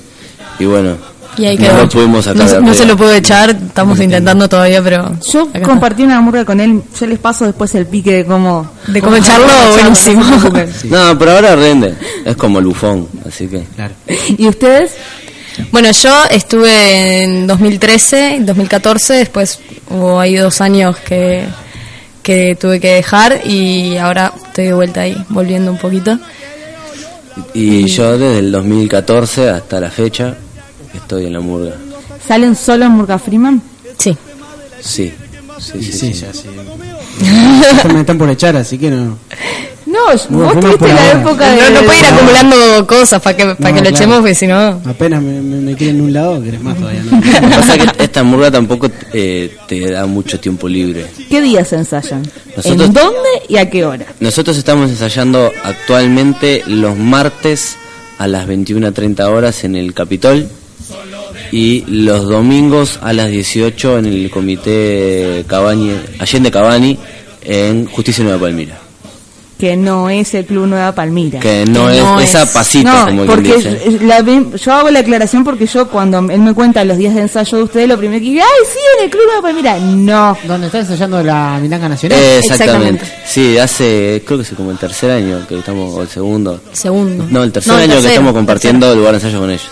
Y 0.60 0.66
bueno, 0.66 0.98
Y 1.38 1.46
ahí 1.46 1.58
No 1.58 1.78
lo 1.78 1.90
pudimos 1.90 2.26
sacar 2.26 2.42
no, 2.42 2.48
se- 2.48 2.54
no 2.56 2.58
arriba. 2.60 2.74
se 2.76 2.86
lo 2.86 2.98
puedo 2.98 3.14
echar, 3.14 3.50
estamos 3.52 4.00
intentando 4.00 4.50
todavía, 4.50 4.82
pero. 4.84 5.16
Yo 5.32 5.48
compartí 5.64 6.04
una 6.04 6.20
murga 6.22 6.44
con 6.46 6.60
él, 6.60 6.82
yo 7.00 7.08
les 7.08 7.20
paso 7.20 7.46
después 7.46 7.74
el 7.76 7.86
pique 7.86 8.14
de 8.18 8.26
cómo... 8.26 8.70
De 8.88 9.02
cómo 9.02 9.16
echarlo, 9.16 9.48
buenísimo. 9.72 10.24
no 10.90 11.18
por 11.18 11.30
ahora 11.30 11.56
rinde. 11.56 11.96
Es 12.26 12.36
como 12.36 12.60
el 12.60 12.66
bufón, 12.66 13.08
así 13.28 13.48
que. 13.48 13.64
Claro. 13.76 13.94
¿Y 14.38 14.48
ustedes? 14.48 14.92
Bueno, 15.72 15.92
yo 15.92 16.24
estuve 16.30 17.24
en 17.24 17.48
2013, 17.48 18.36
en 18.36 18.46
2014, 18.46 19.14
después 19.16 19.60
hubo 19.90 20.20
ahí 20.20 20.36
dos 20.36 20.60
años 20.62 20.96
que, 20.98 21.46
que 22.24 22.56
tuve 22.60 22.80
que 22.80 22.94
dejar 22.96 23.42
y 23.46 23.98
ahora 23.98 24.34
estoy 24.48 24.66
de 24.66 24.74
vuelta 24.74 25.02
ahí, 25.02 25.16
volviendo 25.30 25.72
un 25.72 25.78
poquito. 25.78 26.18
Y 27.54 27.86
yo 27.88 28.18
desde 28.18 28.40
el 28.40 28.52
2014 28.52 29.50
hasta 29.50 29.80
la 29.80 29.90
fecha 29.90 30.36
estoy 31.12 31.26
en 31.26 31.34
la 31.34 31.42
murga. 31.42 31.74
¿Salen 32.26 32.56
solo 32.56 32.86
en 32.86 32.92
Murga 32.92 33.20
Freeman? 33.20 33.62
Sí. 33.98 34.16
Sí. 34.80 35.12
Sí, 35.60 35.84
sí, 35.84 35.92
sí, 35.92 36.14
sí. 36.14 36.22
ya 36.22 36.34
sí. 36.34 36.48
Ya 37.84 37.90
me 37.94 38.00
están 38.00 38.18
por 38.18 38.30
echar, 38.30 38.56
así 38.56 38.78
que 38.78 38.90
no. 38.90 39.18
No, 39.86 40.00
Murga 40.30 40.54
vos 40.54 40.60
tuviste 40.62 40.88
la 40.88 40.94
ahora. 41.08 41.22
época 41.22 41.50
de... 41.52 41.58
No, 41.62 41.70
no 41.82 41.86
puede 41.86 42.00
ir 42.00 42.06
acumulando 42.06 42.88
cosas 42.88 43.22
para 43.22 43.36
que, 43.36 43.44
para 43.44 43.56
No, 43.58 43.66
que 43.66 43.72
lo 43.74 43.80
claro. 43.82 43.96
echemos, 43.98 44.18
porque 44.20 44.36
si 44.36 44.48
no... 44.48 44.58
Apenas 44.86 45.22
me, 45.22 45.42
me, 45.42 45.58
me 45.58 45.76
quieren 45.76 46.00
un 46.00 46.14
lado, 46.14 46.42
querés 46.42 46.62
más 46.64 46.78
todavía. 46.78 47.04
¿no? 47.04 47.18
Lo 47.18 47.22
que 47.22 47.56
pasa 47.56 47.76
es 47.76 47.92
que 47.92 48.04
esta 48.04 48.24
murga 48.24 48.50
tampoco 48.50 48.90
eh, 49.12 49.54
te 49.68 49.92
da 49.92 50.06
mucho 50.06 50.40
tiempo 50.40 50.70
libre. 50.70 51.08
¿Qué 51.30 51.42
días 51.42 51.68
se 51.68 51.76
ensayan? 51.76 52.24
Nosotros- 52.56 52.88
¿En 52.88 52.94
dónde 52.94 53.20
y 53.50 53.58
a 53.58 53.70
qué 53.70 53.86
hora? 53.86 54.06
Nosotros 54.22 54.56
estamos 54.58 54.90
ensayando 54.90 55.52
actualmente 55.64 56.64
los 56.68 56.98
martes 56.98 57.76
a 58.18 58.28
las 58.28 58.48
21.30 58.48 59.20
horas 59.28 59.64
en 59.66 59.76
el 59.76 59.94
Capitol 59.94 60.48
y 61.52 61.84
los 61.88 62.28
domingos 62.28 63.00
a 63.02 63.14
las 63.14 63.30
18 63.30 64.00
en 64.00 64.06
el 64.06 64.30
comité 64.30 65.44
Cabani, 65.48 65.92
Allende 66.20 66.52
Cabani 66.52 66.98
en 67.44 67.86
Justicia 67.88 68.24
Nueva 68.24 68.40
Palmira. 68.40 68.78
Que 69.62 69.78
no 69.78 70.10
es 70.10 70.34
el 70.34 70.46
Club 70.46 70.66
Nueva 70.66 70.92
Palmira. 70.96 71.40
Que 71.40 71.66
no, 71.68 71.88
es 71.88 72.02
esa 72.24 72.52
pasita 72.52 73.02
No, 73.02 73.06
como 73.06 73.26
porque 73.28 73.54
quien 73.54 73.76
dice. 73.76 74.06
la 74.06 74.20
yo 74.58 74.74
hago 74.74 74.90
la 74.90 75.02
aclaración 75.02 75.44
porque 75.44 75.68
yo 75.68 75.88
cuando 75.88 76.18
él 76.18 76.40
me 76.40 76.56
cuenta 76.56 76.84
los 76.84 76.98
días 76.98 77.14
de 77.14 77.22
ensayo 77.22 77.60
de 77.60 77.64
ustedes, 77.66 77.88
lo 77.88 77.96
primero 77.96 78.20
que 78.24 78.32
digo, 78.32 78.42
ay, 78.44 78.66
sí, 78.66 78.80
en 78.98 79.04
el 79.06 79.12
Club 79.12 79.22
Nueva 79.28 79.42
Palmira. 79.44 79.78
No. 79.78 80.36
¿Dónde 80.48 80.66
está 80.66 80.80
ensayando 80.80 81.22
la 81.22 81.60
Milanga 81.62 81.90
Nacional? 81.90 82.18
Exactamente. 82.40 83.06
Sí, 83.24 83.56
hace 83.60 84.24
creo 84.26 84.40
que 84.40 84.46
es 84.46 84.50
como 84.58 84.72
el 84.72 84.80
tercer 84.80 85.12
año 85.12 85.46
que 85.48 85.60
estamos, 85.60 85.94
o 85.94 86.02
el 86.02 86.08
segundo. 86.08 86.60
Segundo. 86.72 87.28
No, 87.30 87.44
el 87.44 87.52
tercer 87.52 87.72
No, 87.72 87.80
el 87.80 87.92
año 87.92 88.02
que 88.02 88.08
estamos 88.08 88.34
compartiendo 88.34 88.96
lugar 88.96 89.12
de 89.12 89.18
ensayo 89.18 89.40
con 89.42 89.52
ellos. 89.52 89.70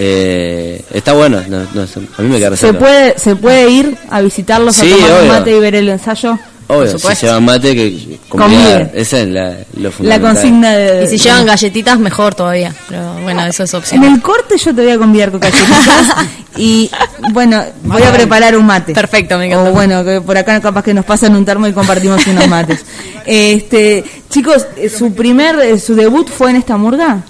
Eh, 0.00 0.84
está 0.92 1.12
bueno, 1.12 1.42
no- 1.48 1.66
no 1.74 1.82
a 1.82 2.22
mí 2.22 2.28
me 2.28 2.38
queda 2.38 2.56
¿Se 2.56 2.72
puede, 2.72 3.18
¿Se 3.18 3.34
puede 3.34 3.68
ir 3.68 3.98
a 4.10 4.20
visitarlos 4.20 4.76
Sí, 4.76 4.92
a 4.92 4.96
tomar 5.06 5.22
un 5.22 5.28
mate 5.28 5.56
y 5.56 5.60
ver 5.60 5.74
el 5.74 5.88
ensayo? 5.88 6.38
Obvio, 6.70 6.98
si 6.98 7.08
llevan 7.26 7.44
mate, 7.46 7.74
que 7.74 8.18
comida, 8.28 8.90
esa 8.92 9.20
es 9.20 9.28
la, 9.28 9.56
lo 9.76 9.90
La 10.00 10.20
consigna 10.20 10.76
de... 10.76 11.04
Y 11.04 11.08
si 11.08 11.16
llevan 11.16 11.46
galletitas, 11.46 11.98
mejor 11.98 12.34
todavía. 12.34 12.74
Pero 12.90 13.14
bueno, 13.22 13.46
eso 13.46 13.62
es 13.62 13.72
En 13.72 13.78
opción. 13.78 14.04
el 14.04 14.20
corte 14.20 14.58
yo 14.58 14.74
te 14.74 14.82
voy 14.82 14.90
a 14.92 14.98
convidar 14.98 15.30
con 15.30 15.40
galletitas 15.40 16.14
y 16.58 16.90
bueno, 17.32 17.64
voy 17.84 18.02
a 18.02 18.12
preparar 18.12 18.54
un 18.54 18.66
mate. 18.66 18.92
Perfecto, 18.92 19.38
me 19.38 19.46
encanta. 19.46 19.70
O 19.70 19.72
bueno, 19.72 20.04
que 20.04 20.20
por 20.20 20.36
acá 20.36 20.60
capaz 20.60 20.82
que 20.84 20.92
nos 20.92 21.06
pasan 21.06 21.34
un 21.34 21.44
termo 21.46 21.66
y 21.66 21.72
compartimos 21.72 22.26
unos 22.26 22.46
mates. 22.46 22.84
Este, 23.30 24.04
chicos, 24.30 24.66
su 24.96 25.12
primer, 25.12 25.58
eh, 25.60 25.78
su 25.78 25.94
debut 25.94 26.28
fue 26.30 26.48
en 26.50 26.56
esta 26.56 26.76
murga. 26.78 27.22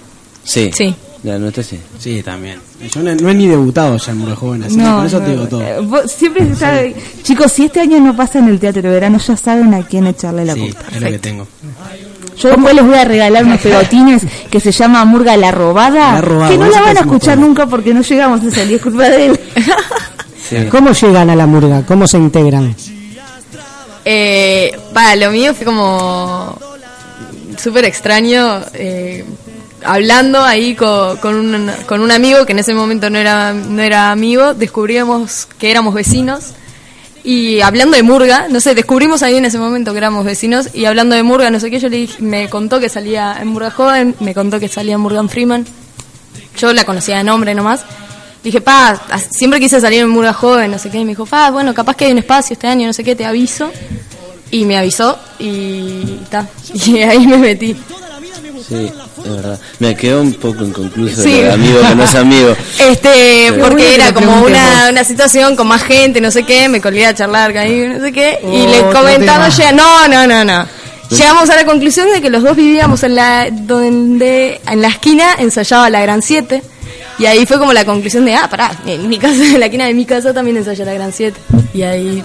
Sí. 0.45 0.71
Sí. 0.73 0.95
La 1.29 1.39
nuestra 1.39 1.63
sí. 1.63 1.79
Sí, 1.99 2.23
también. 2.23 2.59
Yo 2.93 3.03
no, 3.03 3.15
no 3.15 3.29
he 3.31 3.35
ni 3.35 3.47
debutado 3.47 3.97
ya 3.97 4.13
en 4.13 4.19
Murga 4.19 4.37
Joven, 4.37 4.63
así 4.65 4.77
que 4.77 4.83
No, 4.83 4.97
por 4.97 5.07
eso 5.07 5.19
no, 5.21 5.25
te 5.27 5.31
digo 5.33 5.47
todo. 5.49 5.63
eh, 5.63 5.81
vos 5.83 6.11
siempre 6.11 6.43
está- 6.51 6.81
chicos, 7.23 7.53
si 7.53 7.65
este 7.67 7.81
año 7.81 8.01
no 8.01 8.17
pasa 8.17 8.39
en 8.39 8.49
el 8.49 8.59
Teatro 8.59 8.83
de 8.83 8.89
Verano, 8.91 9.19
ya 9.19 9.37
saben 9.37 9.75
a 9.75 9.83
quién 9.87 10.07
echarle 10.07 10.45
la 10.45 10.55
Sí, 10.55 10.61
culpa. 10.61 10.81
es 10.95 11.01
lo 11.03 11.09
que 11.11 11.19
tengo. 11.19 11.47
Yo 12.39 12.49
después 12.51 12.75
les 12.75 12.85
voy 12.87 12.95
a 12.97 13.05
regalar 13.05 13.45
unos 13.45 13.61
pegotines 13.61 14.23
que 14.51 14.61
se 14.61 14.71
llama 14.71 15.05
Murga 15.05 15.37
La 15.37 15.51
Robada, 15.51 16.13
La 16.15 16.21
Robada, 16.21 16.51
que 16.53 16.59
no 16.59 16.67
la 16.71 16.81
van 16.81 16.97
a 16.97 17.01
escuchar 17.01 17.37
nunca 17.39 17.67
porque 17.67 17.93
no 17.93 18.01
llegamos 18.03 18.45
a 18.45 18.51
salir, 18.51 18.77
es 18.77 18.83
culpa 18.83 19.09
de 19.09 19.27
él. 19.27 19.41
¿Cómo 20.71 20.93
llegan 20.93 21.31
a 21.31 21.37
la 21.37 21.47
murga? 21.47 21.83
¿Cómo 21.85 22.07
se 22.07 22.17
integran? 22.17 22.75
Eh, 24.05 24.71
para, 24.95 25.17
lo 25.17 25.31
mío 25.31 25.53
fue 25.55 25.65
como 25.67 26.59
súper 27.59 27.85
extraño. 27.85 28.61
eh, 28.73 29.25
hablando 29.85 30.43
ahí 30.43 30.75
con, 30.75 31.17
con, 31.19 31.35
un, 31.35 31.71
con 31.87 32.01
un 32.01 32.11
amigo 32.11 32.47
que 32.47 32.53
en 32.53 32.59
ese 32.59 32.75
momento 32.75 33.11
no 33.11 33.19
era, 33.19 33.53
no 33.53 33.83
era 33.83 34.11
amigo, 34.11 34.55
descubrimos 34.55 35.47
que 35.59 35.71
éramos 35.71 35.95
vecinos. 35.95 36.53
Y 37.25 37.61
hablando 37.61 37.97
de 37.97 38.03
Murga, 38.03 38.47
no 38.49 38.61
sé, 38.61 38.75
descubrimos 38.75 39.23
ahí 39.23 39.37
en 39.37 39.45
ese 39.45 39.59
momento 39.59 39.93
que 39.93 39.99
éramos 39.99 40.25
vecinos. 40.25 40.71
Y 40.73 40.85
hablando 40.87 41.15
de 41.15 41.23
Murga, 41.23 41.51
no 41.51 41.61
sé 41.61 41.71
qué, 41.71 41.79
yo 41.79 41.89
le 41.89 41.99
dije, 41.99 42.23
me 42.23 42.49
contó 42.49 42.81
que 42.81 42.89
salía 42.89 43.37
en 43.41 43.49
Murga 43.49 43.71
Joven, 43.71 44.15
me 44.21 44.35
contó 44.35 44.59
que 44.59 44.69
salía 44.69 44.95
en 44.95 45.01
Morgan 45.01 45.29
Freeman. 45.29 45.67
Yo 46.57 46.73
la 46.73 46.85
conocía 46.85 47.19
de 47.19 47.25
nombre 47.25 47.55
nomás. 47.55 47.85
Dije, 48.43 48.61
pa, 48.61 48.99
siempre 49.31 49.61
quise 49.61 49.81
salir 49.81 50.01
en 50.01 50.09
Murga 50.09 50.33
Joven, 50.33 50.71
no 50.71 50.79
sé 50.79 50.91
qué. 50.91 50.99
Y 50.99 51.05
me 51.05 51.11
dijo, 51.11 51.27
pa, 51.27 51.51
bueno, 51.51 51.75
capaz 51.75 51.97
que 51.97 52.07
hay 52.07 52.13
un 52.13 52.19
espacio 52.19 52.55
este 52.55 52.67
año, 52.67 52.87
no 52.87 52.93
sé 52.93 53.05
qué, 53.05 53.15
te 53.15 53.27
aviso. 53.27 53.71
Y 54.51 54.65
me 54.65 54.79
avisó 54.79 55.19
y 55.39 56.21
ta. 56.31 56.47
Y 56.87 57.03
ahí 57.03 57.27
me 57.27 57.37
metí. 57.37 57.77
Sí, 58.69 58.93
es 59.25 59.31
verdad. 59.35 59.59
Me 59.79 59.97
quedó 59.97 60.21
un 60.21 60.35
poco 60.35 60.63
inconcluso 60.63 61.23
Sí. 61.23 61.41
de 61.41 61.53
amigo 61.53 61.81
que 61.81 61.95
no 61.95 62.05
es 62.05 62.15
amigo. 62.15 62.55
Este, 62.79 63.53
porque 63.61 63.85
que 63.85 63.95
era 63.95 64.13
como 64.13 64.43
una, 64.43 64.89
una 64.91 65.05
situación 65.05 65.57
con 65.57 65.67
más 65.69 65.83
gente, 65.83 66.21
no 66.21 66.31
sé 66.31 66.43
qué, 66.43 66.69
me 66.69 66.81
colgué 66.81 67.07
a 67.07 67.15
charlar 67.15 67.53
con 67.53 67.63
ahí, 67.63 67.89
no 67.89 68.01
sé 68.01 68.13
qué, 68.13 68.39
y 68.43 68.67
le 68.67 68.83
tema. 69.25 69.49
llega, 69.49 69.73
no, 69.73 70.07
no, 70.09 70.27
no, 70.27 70.45
no. 70.45 70.67
Llegamos 71.11 71.49
a 71.49 71.57
la 71.57 71.65
conclusión 71.65 72.13
de 72.13 72.21
que 72.21 72.29
los 72.29 72.43
dos 72.43 72.55
vivíamos 72.55 73.03
en 73.03 73.15
la, 73.15 73.49
donde, 73.51 74.61
en 74.67 74.83
la 74.83 74.89
esquina 74.89 75.37
ensayaba 75.39 75.89
la 75.89 76.03
Gran 76.03 76.21
7, 76.21 76.63
y 77.19 77.25
ahí 77.25 77.47
fue 77.47 77.59
como 77.59 77.73
la 77.73 77.87
conclusión 77.87 78.27
de, 78.27 78.35
ah, 78.35 78.49
pará, 78.51 78.71
en 78.85 79.09
mi 79.09 79.19
casa, 79.19 79.35
en 79.45 79.59
la 79.61 79.67
esquina 79.67 79.87
de 79.87 79.95
mi 79.95 80.05
casa 80.05 80.35
también 80.35 80.59
ensaya 80.59 80.85
la 80.85 80.93
Gran 80.93 81.13
7, 81.13 81.41
y 81.73 81.83
ahí, 81.83 82.23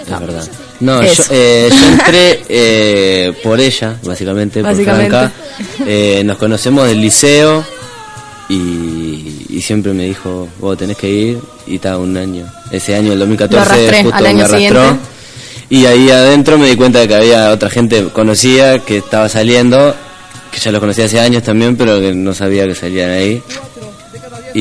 Es 0.00 0.08
verdad. 0.08 0.48
No, 0.80 1.02
yo, 1.02 1.22
eh, 1.30 1.70
yo 1.70 1.86
entré 1.92 2.42
eh, 2.48 3.32
por 3.42 3.60
ella, 3.60 3.96
básicamente, 4.02 4.60
Básicamente. 4.62 5.10
por 5.10 5.30
Franca. 5.30 5.32
Eh, 5.86 6.22
nos 6.24 6.36
conocemos 6.36 6.86
del 6.88 7.00
liceo 7.00 7.64
y, 8.48 9.46
y 9.48 9.60
siempre 9.62 9.92
me 9.92 10.04
dijo, 10.04 10.48
vos 10.58 10.76
tenés 10.76 10.96
que 10.96 11.08
ir, 11.08 11.38
y 11.66 11.76
estaba 11.76 11.98
un 11.98 12.16
año. 12.16 12.46
Ese 12.70 12.94
año, 12.94 13.12
el 13.12 13.18
2014, 13.20 13.54
Lo 13.56 13.62
arrastré 13.72 14.02
justo 14.02 14.16
año 14.24 14.36
me 14.36 14.42
arrastró. 14.44 14.58
siguiente. 14.58 14.98
Y 15.70 15.86
ahí 15.86 16.10
adentro 16.10 16.58
me 16.58 16.68
di 16.68 16.76
cuenta 16.76 16.98
de 17.00 17.08
que 17.08 17.14
había 17.14 17.50
otra 17.50 17.70
gente 17.70 18.04
conocida 18.12 18.80
que 18.80 18.98
estaba 18.98 19.28
saliendo, 19.28 19.94
que 20.52 20.58
ya 20.60 20.70
los 20.70 20.80
conocía 20.80 21.06
hace 21.06 21.20
años 21.20 21.42
también, 21.42 21.76
pero 21.76 21.98
que 22.00 22.12
no 22.14 22.34
sabía 22.34 22.66
que 22.66 22.74
salían 22.74 23.10
ahí. 23.10 23.42
Y, 24.54 24.60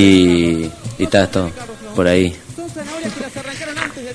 y 0.97 1.03
está 1.03 1.27
todo 1.27 1.51
por 1.95 2.07
ahí. 2.07 2.33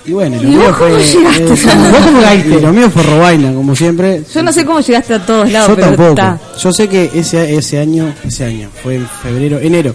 Y 0.09 0.12
bueno, 0.12 0.37
lo 0.37 0.43
¿Y 0.43 0.47
mío 0.47 0.61
vos 0.61 0.77
cómo 0.79 0.91
fue. 0.91 1.05
llegaste? 1.05 1.43
eh, 1.45 1.49
¿Vos 1.93 2.00
cómo 2.07 2.21
caíste? 2.23 2.61
Lo 2.61 2.73
mío 2.73 2.91
fue 2.91 3.03
robaina, 3.03 3.53
como 3.53 3.77
siempre. 3.77 4.23
Yo 4.35 4.43
no 4.43 4.53
sé 4.53 4.65
cómo 4.65 4.81
llegaste 4.81 5.15
a 5.15 5.25
todos 5.27 5.50
lados, 5.53 5.69
Yo 5.69 5.75
pero 5.75 5.87
tampoco. 5.88 6.09
está. 6.11 6.41
Yo 6.59 6.73
sé 6.73 6.88
que 6.88 7.11
ese, 7.15 7.55
ese 7.55 7.79
año, 7.79 8.15
ese 8.25 8.45
año, 8.47 8.71
fue 8.83 8.97
en 8.97 9.07
febrero, 9.23 9.59
enero. 9.61 9.95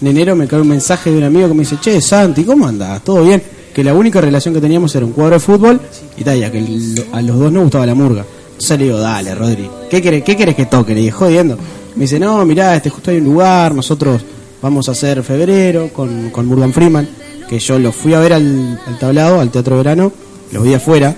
En 0.00 0.08
enero 0.08 0.34
me 0.34 0.48
cae 0.48 0.60
un 0.60 0.68
mensaje 0.68 1.10
de 1.12 1.18
un 1.18 1.22
amigo 1.24 1.46
que 1.48 1.54
me 1.54 1.60
dice, 1.60 1.76
che, 1.80 2.00
Santi, 2.00 2.42
¿cómo 2.44 2.66
andás? 2.66 3.02
¿Todo 3.04 3.22
bien? 3.22 3.40
Que 3.72 3.84
la 3.84 3.94
única 3.94 4.20
relación 4.20 4.52
que 4.52 4.60
teníamos 4.60 4.94
era 4.96 5.06
un 5.06 5.12
cuadro 5.12 5.34
de 5.34 5.40
fútbol 5.40 5.80
y 6.16 6.24
tal, 6.24 6.38
ya 6.40 6.50
que 6.50 6.58
el- 6.58 7.04
a 7.12 7.22
los 7.22 7.38
dos 7.38 7.52
nos 7.52 7.62
gustaba 7.62 7.86
la 7.86 7.94
murga. 7.94 8.24
Entonces 8.50 8.78
le 8.78 8.84
digo, 8.86 8.98
dale, 8.98 9.34
Rodri, 9.34 9.70
¿qué 9.88 10.02
querés, 10.02 10.24
qué 10.24 10.36
querés 10.36 10.56
que 10.56 10.66
toque? 10.66 10.92
Le 10.94 11.00
dije, 11.02 11.12
jodiendo. 11.12 11.56
Me 11.94 12.02
dice, 12.02 12.18
no, 12.18 12.44
mirá, 12.44 12.74
este 12.74 12.90
justo 12.90 13.10
hay 13.12 13.18
un 13.18 13.24
lugar, 13.24 13.74
nosotros 13.74 14.20
vamos 14.60 14.88
a 14.88 14.92
hacer 14.92 15.22
febrero 15.22 15.88
con, 15.92 16.30
con 16.30 16.46
Morgan 16.46 16.72
Freeman, 16.72 17.08
que 17.52 17.58
yo 17.58 17.78
lo 17.78 17.92
fui 17.92 18.14
a 18.14 18.18
ver 18.18 18.32
al, 18.32 18.80
al 18.86 18.98
tablado, 18.98 19.38
al 19.38 19.50
Teatro 19.50 19.76
Verano, 19.76 20.10
lo 20.52 20.62
vi 20.62 20.72
afuera, 20.72 21.14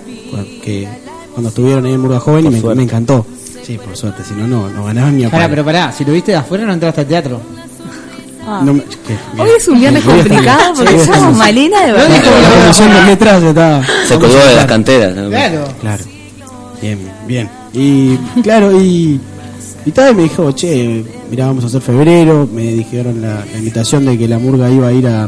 que 0.61 0.85
cuando 1.31 1.47
estuvieron 1.47 1.85
ahí 1.85 1.93
en 1.93 2.01
Murga 2.01 2.19
Joven 2.19 2.47
y 2.47 2.49
me, 2.49 2.75
me 2.75 2.83
encantó. 2.83 3.25
Sí, 3.65 3.77
por 3.77 3.95
suerte, 3.95 4.21
si 4.25 4.33
no, 4.33 4.45
no, 4.45 4.69
no 4.69 4.83
ganaban 4.83 5.15
ni 5.17 5.23
a 5.23 5.29
Pará, 5.31 5.47
pero 5.47 5.63
pará, 5.63 5.93
si 5.93 6.03
lo 6.03 6.11
viste 6.11 6.33
de 6.33 6.37
afuera 6.39 6.65
no 6.65 6.73
entraste 6.73 6.99
al 7.01 7.07
teatro. 7.07 7.39
No 8.65 8.73
me-. 8.73 8.83
Hoy 9.37 9.49
es 9.57 9.65
un 9.69 9.79
viernes 9.79 10.03
complicado 10.03 10.73
porque 10.75 10.99
somos. 10.99 11.37
Malena 11.37 11.81
de 11.85 11.91
No, 11.93 11.97
verdad. 11.99 13.43
está. 13.47 13.85
Se 14.05 14.19
colgó 14.19 14.35
de 14.35 14.55
las 14.55 14.65
canteras. 14.65 15.15
¿no? 15.15 15.29
Claro. 15.29 15.67
Claro. 15.79 16.03
Bien, 16.81 16.99
bien. 17.25 17.49
Y 17.71 18.17
claro, 18.43 18.77
y, 18.77 19.21
y 19.85 19.91
tal, 19.91 20.15
me 20.15 20.23
dijo, 20.23 20.51
che, 20.51 21.01
mirá, 21.31 21.47
vamos 21.47 21.63
a 21.63 21.67
hacer 21.67 21.81
febrero. 21.81 22.45
Me 22.53 22.73
dijeron 22.73 23.21
la, 23.21 23.45
la 23.51 23.57
invitación 23.57 24.05
de 24.05 24.17
que 24.17 24.27
la 24.27 24.37
murga 24.37 24.69
iba 24.69 24.89
a 24.89 24.91
ir 24.91 25.07
a, 25.07 25.27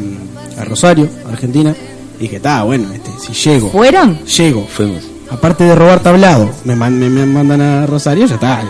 a 0.58 0.64
Rosario, 0.66 1.08
Argentina. 1.30 1.76
Y 2.20 2.24
dije, 2.24 2.38
está, 2.38 2.64
bueno, 2.64 2.88
este, 2.94 3.12
si 3.22 3.34
llego. 3.50 3.70
¿Fueron? 3.72 4.20
Llego. 4.26 4.66
Fuimos. 4.68 5.04
Aparte 5.30 5.64
de 5.66 5.76
robar 5.76 6.00
tablado, 6.02 6.50
me, 6.64 6.76
man- 6.76 6.98
me, 6.98 7.10
me 7.10 7.26
mandan 7.26 7.62
a 7.62 7.86
Rosario, 7.86 8.26
ya 8.26 8.36
está. 8.36 8.64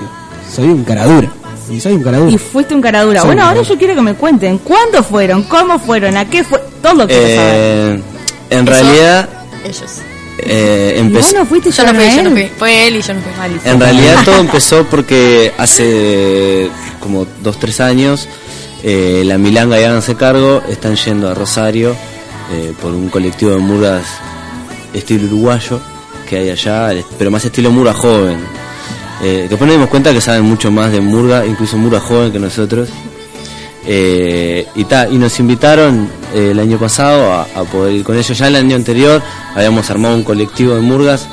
Soy 0.54 0.66
un 0.68 0.84
caradura. 0.84 1.30
Y 1.70 1.80
soy 1.80 1.94
un 1.94 2.04
caradura. 2.04 2.32
Y 2.32 2.38
fuiste 2.38 2.74
un 2.74 2.82
caradura. 2.82 3.20
Soy 3.22 3.28
bueno, 3.28 3.42
un 3.42 3.48
ahora 3.48 3.56
caradura. 3.60 3.74
yo 3.76 3.78
quiero 3.80 3.96
que 3.96 4.02
me 4.02 4.14
cuenten 4.16 4.58
cuándo 4.60 5.04
fueron, 5.04 5.44
cómo 5.44 5.78
fueron, 5.80 6.18
a 6.18 6.26
qué 6.30 6.44
fue, 6.44 6.60
todo 6.82 6.94
lo 6.94 7.08
que 7.08 7.14
Eh, 7.18 8.02
en 8.50 8.66
realidad, 8.66 9.28
Ellos. 9.66 9.84
eh, 10.40 10.94
empezó. 10.98 11.38
no 11.38 11.46
fuiste 11.46 11.72
Yo 11.72 11.84
no 11.86 11.94
fui, 11.94 12.10
yo 12.16 12.24
no 12.24 12.32
fui. 12.32 12.50
Fue 12.58 12.88
él 12.88 12.96
y 12.96 13.02
yo 13.02 13.14
no 13.14 13.22
fui. 13.22 13.32
En 13.70 13.80
realidad 13.80 14.16
todo 14.26 14.40
empezó 14.40 14.86
porque 14.86 15.52
hace 15.58 16.70
como 17.02 17.28
dos, 17.44 17.58
tres 17.60 17.80
años 17.82 18.28
eh, 18.90 19.24
la 19.26 19.38
Milanga 19.38 19.78
y 19.82 19.84
Háganse 19.84 20.16
Cargo 20.16 20.64
están 20.70 20.96
yendo 20.96 21.30
a 21.30 21.34
Rosario 21.34 21.94
eh, 22.54 22.72
por 22.82 22.94
un 22.94 23.10
colectivo 23.10 23.52
de 23.52 23.58
murgas 23.58 24.06
estilo 24.94 25.28
uruguayo 25.28 25.82
que 26.30 26.38
hay 26.38 26.50
allá, 26.52 26.94
pero 27.20 27.30
más 27.30 27.44
estilo 27.44 27.70
murga 27.70 27.94
joven. 27.94 28.40
Eh, 29.22 29.48
después 29.50 29.68
nos 29.68 29.72
dimos 29.72 29.90
cuenta 29.90 30.14
que 30.14 30.22
saben 30.22 30.44
mucho 30.44 30.72
más 30.72 30.94
de 30.94 31.02
murga, 31.02 31.46
incluso 31.46 31.78
murga 31.78 32.00
joven 32.00 32.32
que 32.32 32.40
nosotros. 32.40 32.88
Eh, 33.86 34.66
y, 34.76 34.86
nos 35.18 35.38
invitaron 35.42 36.10
el 36.34 36.58
año 36.58 36.78
pasado 36.78 37.34
a, 37.34 37.64
poder 37.66 37.94
ir 37.94 38.04
con 38.06 38.16
ellos. 38.16 38.38
Ya 38.38 38.48
el 38.48 38.56
año 38.56 38.78
anterior 38.78 39.22
habíamos 39.54 39.90
armado 39.90 40.16
un 40.16 40.24
colectivo 40.24 40.76
de 40.76 40.82
murgas 40.82 41.28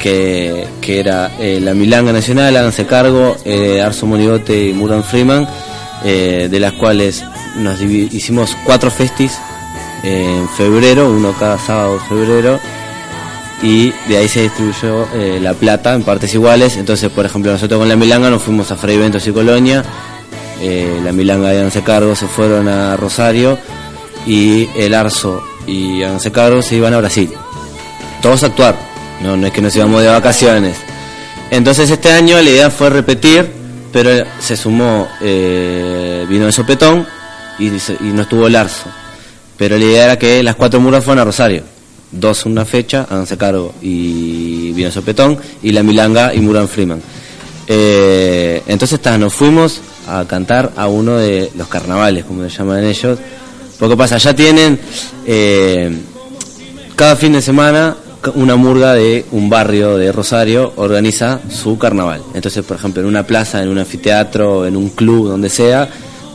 que, 0.00 0.66
era 0.86 1.30
la 1.38 1.74
Milanga 1.74 2.12
Nacional, 2.14 2.56
háganse 2.56 2.86
cargo, 2.86 3.36
Arso 3.84 4.06
Monigote 4.06 4.68
y 4.68 4.72
Muran 4.72 5.04
Freeman, 5.04 5.46
eh, 6.04 6.48
de 6.50 6.60
las 6.60 6.72
cuales 6.74 7.24
nos 7.56 7.80
hicimos 7.80 8.56
cuatro 8.64 8.90
festis 8.90 9.32
eh, 10.02 10.38
en 10.38 10.48
febrero, 10.50 11.10
uno 11.10 11.32
cada 11.38 11.58
sábado 11.58 11.94
de 11.94 12.00
febrero, 12.00 12.60
y 13.62 13.90
de 14.08 14.18
ahí 14.18 14.28
se 14.28 14.42
distribuyó 14.42 15.08
eh, 15.14 15.38
la 15.40 15.54
plata 15.54 15.94
en 15.94 16.02
partes 16.02 16.34
iguales. 16.34 16.76
Entonces, 16.76 17.10
por 17.10 17.24
ejemplo, 17.24 17.52
nosotros 17.52 17.78
con 17.78 17.88
la 17.88 17.96
Milanga 17.96 18.28
nos 18.28 18.42
fuimos 18.42 18.70
a 18.70 18.76
Fray 18.76 18.98
Ventos 18.98 19.26
y 19.26 19.32
Colonia, 19.32 19.82
la 21.04 21.12
Milanga 21.12 21.52
y 21.52 21.56
Háganse 21.56 21.82
Cargo 21.82 22.14
se 22.14 22.26
fueron 22.26 22.68
a 22.68 22.96
Rosario, 22.96 23.58
y 24.26 24.68
el 24.76 24.94
Arso 24.94 25.42
y 25.66 26.02
Háganse 26.02 26.30
Cargo 26.32 26.60
se 26.60 26.76
iban 26.76 26.92
a 26.94 26.98
Brasil. 26.98 27.30
Todos 28.20 28.42
a 28.42 28.46
actuar, 28.46 28.76
no, 29.22 29.36
no 29.36 29.46
es 29.46 29.52
que 29.52 29.62
nos 29.62 29.74
íbamos 29.74 30.02
de 30.02 30.08
vacaciones. 30.08 30.76
Entonces 31.50 31.90
este 31.90 32.10
año 32.12 32.36
la 32.42 32.50
idea 32.50 32.70
fue 32.70 32.90
repetir, 32.90 33.63
pero 33.94 34.10
se 34.40 34.56
sumó 34.56 35.06
eh, 35.20 36.26
vino 36.28 36.46
de 36.46 36.52
sopetón 36.52 37.06
y, 37.60 37.70
no 38.00 38.22
estuvo 38.22 38.48
el 38.48 38.56
Arso. 38.56 38.90
Pero 39.56 39.78
la 39.78 39.84
idea 39.84 40.04
era 40.06 40.18
que 40.18 40.42
las 40.42 40.56
cuatro 40.56 40.80
muras 40.80 41.04
fueran 41.04 41.22
a 41.22 41.24
Rosario. 41.26 41.62
Dos 42.10 42.44
una 42.44 42.64
fecha, 42.64 43.06
háganse 43.08 43.38
cargo, 43.38 43.72
y 43.80 44.72
vino 44.72 44.88
de 44.88 44.92
sopetón, 44.92 45.38
y 45.62 45.70
la 45.70 45.84
Milanga 45.84 46.34
y 46.34 46.40
Muran 46.40 46.66
Freeman. 46.66 47.00
Eh, 47.68 48.64
entonces 48.66 49.00
ta, 49.00 49.16
nos 49.16 49.32
fuimos 49.32 49.80
a 50.08 50.24
cantar 50.24 50.72
a 50.76 50.88
uno 50.88 51.16
de 51.16 51.52
los 51.56 51.68
carnavales, 51.68 52.24
como 52.24 52.42
le 52.42 52.48
llaman 52.48 52.82
ellos. 52.82 53.16
Porque 53.78 53.96
pasa, 53.96 54.18
ya 54.18 54.34
tienen 54.34 54.76
eh, 55.24 55.96
cada 56.96 57.14
fin 57.14 57.32
de 57.32 57.40
semana 57.40 57.96
una 58.34 58.56
murga 58.56 58.94
de 58.94 59.24
un 59.32 59.48
barrio 59.48 59.96
de 59.96 60.12
Rosario 60.12 60.72
organiza 60.76 61.40
su 61.48 61.78
carnaval. 61.78 62.22
Entonces, 62.34 62.64
por 62.64 62.76
ejemplo, 62.76 63.02
en 63.02 63.08
una 63.08 63.24
plaza, 63.24 63.62
en 63.62 63.68
un 63.68 63.78
anfiteatro, 63.78 64.66
en 64.66 64.76
un 64.76 64.90
club, 64.90 65.28
donde 65.28 65.48
sea, 65.50 65.88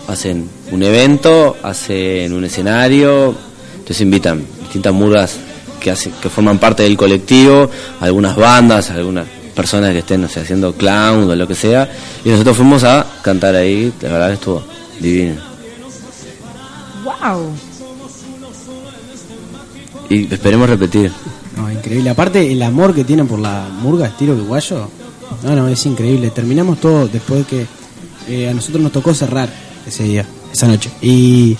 hacen 0.08 0.50
un 0.72 0.84
evento, 0.84 1.58
hacen 1.64 2.34
un 2.34 2.46
escenario, 2.46 3.36
entonces 3.74 4.02
invitan 4.02 4.44
distintas 4.62 4.94
murgas 4.94 5.38
que 5.80 5.92
hacen, 5.92 6.14
que 6.22 6.30
forman 6.30 6.60
parte 6.60 6.84
del 6.84 6.98
colectivo, 6.98 7.70
algunas 8.00 8.36
bandas, 8.36 8.90
algunas 8.92 9.28
personas 9.56 9.92
que 9.92 10.00
estén 10.00 10.22
no 10.22 10.28
sé, 10.28 10.42
haciendo 10.42 10.74
clown 10.74 11.30
o 11.30 11.36
lo 11.36 11.48
que 11.48 11.56
sea, 11.56 11.90
y 12.24 12.30
nosotros 12.30 12.58
fuimos 12.58 12.84
a 12.84 13.06
cantar 13.22 13.56
ahí, 13.56 13.92
la 14.02 14.10
verdad 14.10 14.32
estuvo 14.32 14.64
divino. 15.00 15.42
Wow. 17.04 17.54
Y 20.10 20.34
esperemos 20.34 20.70
repetir. 20.70 21.12
No, 21.60 21.72
increíble. 21.72 22.10
Aparte, 22.10 22.52
el 22.52 22.62
amor 22.62 22.94
que 22.94 23.04
tienen 23.04 23.28
por 23.28 23.40
la 23.40 23.68
murga 23.82 24.08
estilo 24.08 24.34
uruguayo, 24.34 24.88
no, 25.44 25.56
no, 25.56 25.68
es 25.68 25.86
increíble. 25.86 26.30
Terminamos 26.32 26.80
todo 26.80 27.08
después 27.08 27.42
de 27.42 27.46
que 27.46 27.66
eh, 28.28 28.50
a 28.50 28.54
nosotros 28.54 28.82
nos 28.84 28.92
tocó 28.92 29.14
cerrar 29.14 29.50
ese 29.86 30.04
día, 30.04 30.26
esa 30.52 30.68
noche. 30.68 30.90
Y 31.02 31.56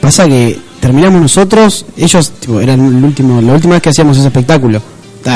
pasa 0.00 0.26
que 0.28 0.58
terminamos 0.80 1.20
nosotros, 1.20 1.86
ellos, 1.96 2.30
tipo, 2.40 2.60
eran 2.60 2.80
el 2.96 3.04
último, 3.04 3.40
la 3.40 3.52
última 3.54 3.74
vez 3.74 3.82
que 3.82 3.88
hacíamos 3.90 4.16
ese 4.18 4.26
espectáculo. 4.26 4.80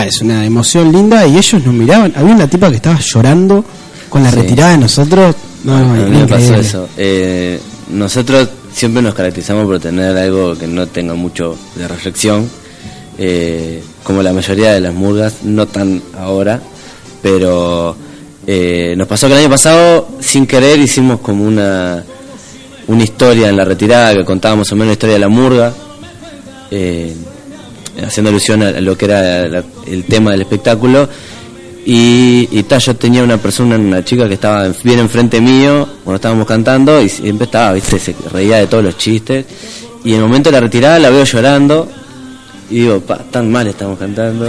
Es 0.06 0.20
una 0.20 0.44
emoción 0.44 0.92
linda 0.92 1.26
y 1.26 1.38
ellos 1.38 1.64
nos 1.64 1.72
miraban. 1.74 2.12
Había 2.14 2.35
una 2.35 2.46
tipa 2.46 2.68
que 2.68 2.76
estaba 2.76 2.98
llorando 3.00 3.64
con 4.11 4.22
la 4.22 4.30
Sí. 4.30 4.37
retirada 4.37 4.72
de 4.72 4.78
nosotros. 4.78 5.35
No, 5.64 5.78
no, 5.80 5.94
mí 5.94 6.16
me 6.16 6.26
pasó 6.26 6.54
eso. 6.56 6.88
Eh, 6.98 7.59
nosotros 7.90 8.48
siempre 8.72 9.00
nos 9.00 9.14
caracterizamos 9.14 9.64
por 9.64 9.80
tener 9.80 10.14
algo 10.16 10.56
que 10.59 10.66
no 10.66 10.87
tenga 10.87 11.14
mucho 11.14 11.56
de 11.74 11.88
reflexión, 11.88 12.48
eh, 13.18 13.83
como 14.04 14.22
la 14.22 14.33
mayoría 14.33 14.72
de 14.72 14.81
las 14.81 14.94
murgas, 14.94 15.42
no 15.42 15.66
tan 15.66 16.00
ahora, 16.16 16.61
pero 17.22 17.96
eh, 18.46 18.94
nos 18.96 19.07
pasó 19.09 19.26
que 19.26 19.35
el 19.35 19.40
año 19.40 19.50
pasado, 19.50 20.09
sin 20.20 20.46
querer, 20.46 20.78
hicimos 20.78 21.20
como 21.20 21.44
una, 21.44 22.02
una 22.87 23.02
historia 23.04 23.48
en 23.48 23.57
la 23.57 23.64
retirada 23.64 24.14
que 24.14 24.24
contaba 24.24 24.57
más 24.57 24.70
o 24.72 24.76
menos 24.76 24.88
la 24.88 24.92
historia 24.92 25.14
de 25.14 25.20
la 25.20 25.28
murga, 25.28 25.72
eh, 26.70 27.14
haciendo 28.07 28.31
alusión 28.31 28.62
a 28.62 28.81
lo 28.81 28.96
que 28.96 29.04
era 29.07 29.44
el 29.87 30.04
tema 30.09 30.31
del 30.31 30.42
espectáculo. 30.42 31.09
Y, 31.85 32.46
y 32.52 32.62
ta, 32.64 32.76
yo 32.78 32.94
tenía 32.96 33.22
una 33.22 33.38
persona, 33.38 33.76
una 33.76 34.04
chica 34.04 34.28
que 34.28 34.35
estaba 34.35 34.66
en- 34.66 34.76
bien 34.85 34.98
enfrente 34.98 35.40
mío 35.40 35.88
cuando 36.04 36.16
estábamos 36.16 36.46
cantando 36.46 37.00
y 37.00 37.09
siempre 37.09 37.46
estaba, 37.46 37.72
viste, 37.72 37.98
se 37.98 38.14
reía 38.31 38.59
de 38.59 38.66
todos 38.66 38.85
los 38.85 38.98
chistes. 38.98 39.46
Y 40.04 40.11
en 40.11 40.16
el 40.16 40.22
momento 40.22 40.50
de 40.50 40.57
la 40.57 40.61
retirada 40.61 40.98
la 40.98 41.09
veo 41.09 41.24
llorando 41.24 41.88
y 42.70 42.81
digo, 42.81 43.00
pa, 43.00 43.18
tan 43.18 43.50
mal 43.50 43.66
estamos 43.66 43.98
cantando. 43.98 44.46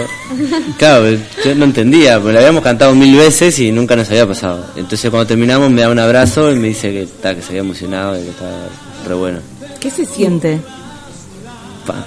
Claro, 0.77 1.05
yo 1.45 1.55
no 1.55 1.65
entendía, 1.65 2.17
porque 2.19 2.33
la 2.33 2.39
habíamos 2.39 2.63
cantado 2.63 2.93
mil 2.95 3.15
veces 3.15 3.57
y 3.59 3.71
nunca 3.71 3.95
nos 3.95 4.09
había 4.09 4.27
pasado. 4.27 4.65
Entonces 4.75 5.09
cuando 5.09 5.27
terminamos 5.27 5.69
me 5.71 5.81
da 5.81 5.89
un 5.89 5.99
abrazo 5.99 6.51
y 6.51 6.55
me 6.55 6.67
dice 6.69 6.91
que, 6.91 7.07
ta, 7.21 7.33
que 7.35 7.41
se 7.41 7.49
había 7.49 7.61
emocionado 7.61 8.19
y 8.19 8.23
que 8.23 8.29
estaba 8.29 8.51
re 9.07 9.13
bueno. 9.13 9.39
¿Qué 9.79 9.89
se 9.89 10.05
siente? 10.05 10.59
Pa- 11.85 12.05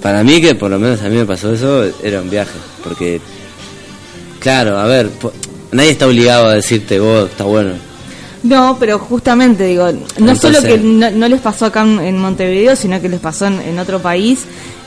para 0.00 0.22
mí, 0.22 0.40
que 0.40 0.54
por 0.54 0.70
lo 0.70 0.78
menos 0.78 1.00
a 1.02 1.08
mí 1.08 1.16
me 1.16 1.24
pasó 1.26 1.52
eso, 1.54 1.84
era 2.02 2.20
un 2.20 2.30
viaje. 2.30 2.52
Porque, 2.82 3.20
claro, 4.40 4.78
a 4.78 4.86
ver, 4.86 5.08
po- 5.10 5.32
nadie 5.72 5.90
está 5.90 6.06
obligado 6.06 6.48
a 6.48 6.54
decirte, 6.54 6.98
vos, 7.00 7.30
está 7.30 7.44
bueno. 7.44 7.72
No, 8.44 8.76
pero 8.78 8.98
justamente 8.98 9.64
digo, 9.64 9.90
no 9.90 9.98
Entonces- 10.18 10.40
solo 10.40 10.62
que 10.62 10.78
no, 10.78 11.10
no 11.10 11.28
les 11.28 11.40
pasó 11.40 11.66
acá 11.66 11.82
en, 11.82 12.18
Montevideo, 12.18 12.76
sino 12.76 13.00
que 13.00 13.08
les 13.08 13.18
pasó 13.20 13.46
en, 13.46 13.58
en 13.60 13.78
otro 13.78 14.00
país, 14.00 14.40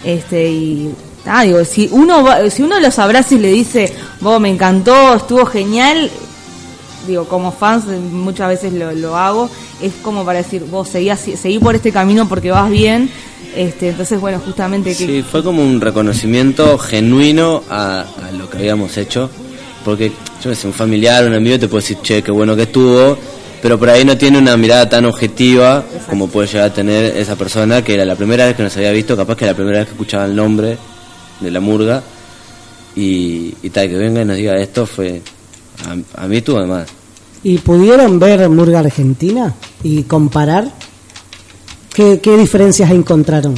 este 0.05 0.49
y 0.49 0.91
ah, 1.25 1.43
digo, 1.43 1.65
si 1.65 1.89
uno 1.91 2.23
va- 2.23 2.49
si 2.49 2.61
uno 2.61 2.79
los 2.79 2.97
abraza 2.99 3.33
y 3.35 3.39
le 3.39 3.51
dice, 3.51 3.91
vos 4.21 4.39
me 4.39 4.49
encantó, 4.49 5.15
estuvo 5.15 5.45
genial, 5.45 6.09
digo, 7.07 7.25
como 7.27 7.51
fans 7.51 7.85
eh, 7.89 7.97
muchas 7.99 8.47
veces 8.49 8.73
lo, 8.73 8.91
lo 8.93 9.17
hago, 9.17 9.49
es 9.81 9.93
como 10.03 10.23
para 10.23 10.37
decir, 10.43 10.63
vos 10.69 10.87
seguí, 10.89 11.09
así- 11.09 11.35
seguí 11.35 11.57
por 11.59 11.73
este 11.75 11.91
camino 11.91 12.29
porque 12.29 12.51
vas 12.51 12.69
bien, 12.69 13.09
este 13.55 13.89
entonces 13.89 14.21
bueno, 14.21 14.39
justamente 14.45 14.91
que 14.95 15.05
Sí, 15.07 15.23
fue 15.29 15.43
como 15.43 15.63
un 15.63 15.81
reconocimiento 15.81 16.77
genuino 16.77 17.63
a, 17.71 18.01
a 18.01 18.31
lo 18.33 18.47
que 18.49 18.57
habíamos 18.59 18.95
hecho. 18.97 19.31
Porque, 19.85 20.11
yo 20.43 20.49
no 20.49 20.55
sé, 20.55 20.67
un 20.67 20.73
familiar, 20.73 21.25
un 21.25 21.33
amigo 21.33 21.57
te 21.57 21.69
puede 21.69 21.81
decir, 21.81 21.97
che, 22.03 22.21
qué 22.21 22.29
bueno 22.29 22.57
que 22.57 22.63
estuvo, 22.63 23.17
pero 23.61 23.77
por 23.79 23.89
ahí 23.89 24.05
no 24.05 24.17
tiene 24.17 24.37
una 24.37 24.55
mirada 24.57 24.87
tan 24.87 25.05
objetiva 25.05 25.83
como 26.09 26.27
puede 26.27 26.47
llegar 26.47 26.69
a 26.69 26.73
tener 26.73 27.17
esa 27.17 27.35
persona 27.35 27.83
que 27.83 27.93
era 27.93 28.05
la 28.05 28.15
primera 28.15 28.45
vez 28.45 28.55
que 28.55 28.63
nos 28.63 28.75
había 28.77 28.91
visto, 28.91 29.17
capaz 29.17 29.35
que 29.35 29.45
la 29.45 29.53
primera 29.53 29.79
vez 29.79 29.87
que 29.87 29.93
escuchaba 29.93 30.25
el 30.25 30.35
nombre 30.35 30.77
de 31.39 31.51
la 31.51 31.59
murga. 31.59 32.03
Y, 32.95 33.53
y 33.61 33.69
tal, 33.69 33.89
que 33.89 33.95
venga 33.95 34.21
y 34.21 34.25
nos 34.25 34.37
diga 34.37 34.57
esto 34.57 34.85
fue. 34.85 35.21
A, 35.87 36.23
a 36.23 36.27
mí 36.27 36.37
estuvo 36.37 36.59
de 36.59 36.65
más. 36.65 36.87
¿Y 37.43 37.59
pudieron 37.59 38.19
ver 38.19 38.49
Murga 38.49 38.79
Argentina 38.79 39.53
y 39.83 40.03
comparar? 40.03 40.71
¿Qué, 41.93 42.19
qué 42.19 42.35
diferencias 42.37 42.91
encontraron? 42.91 43.55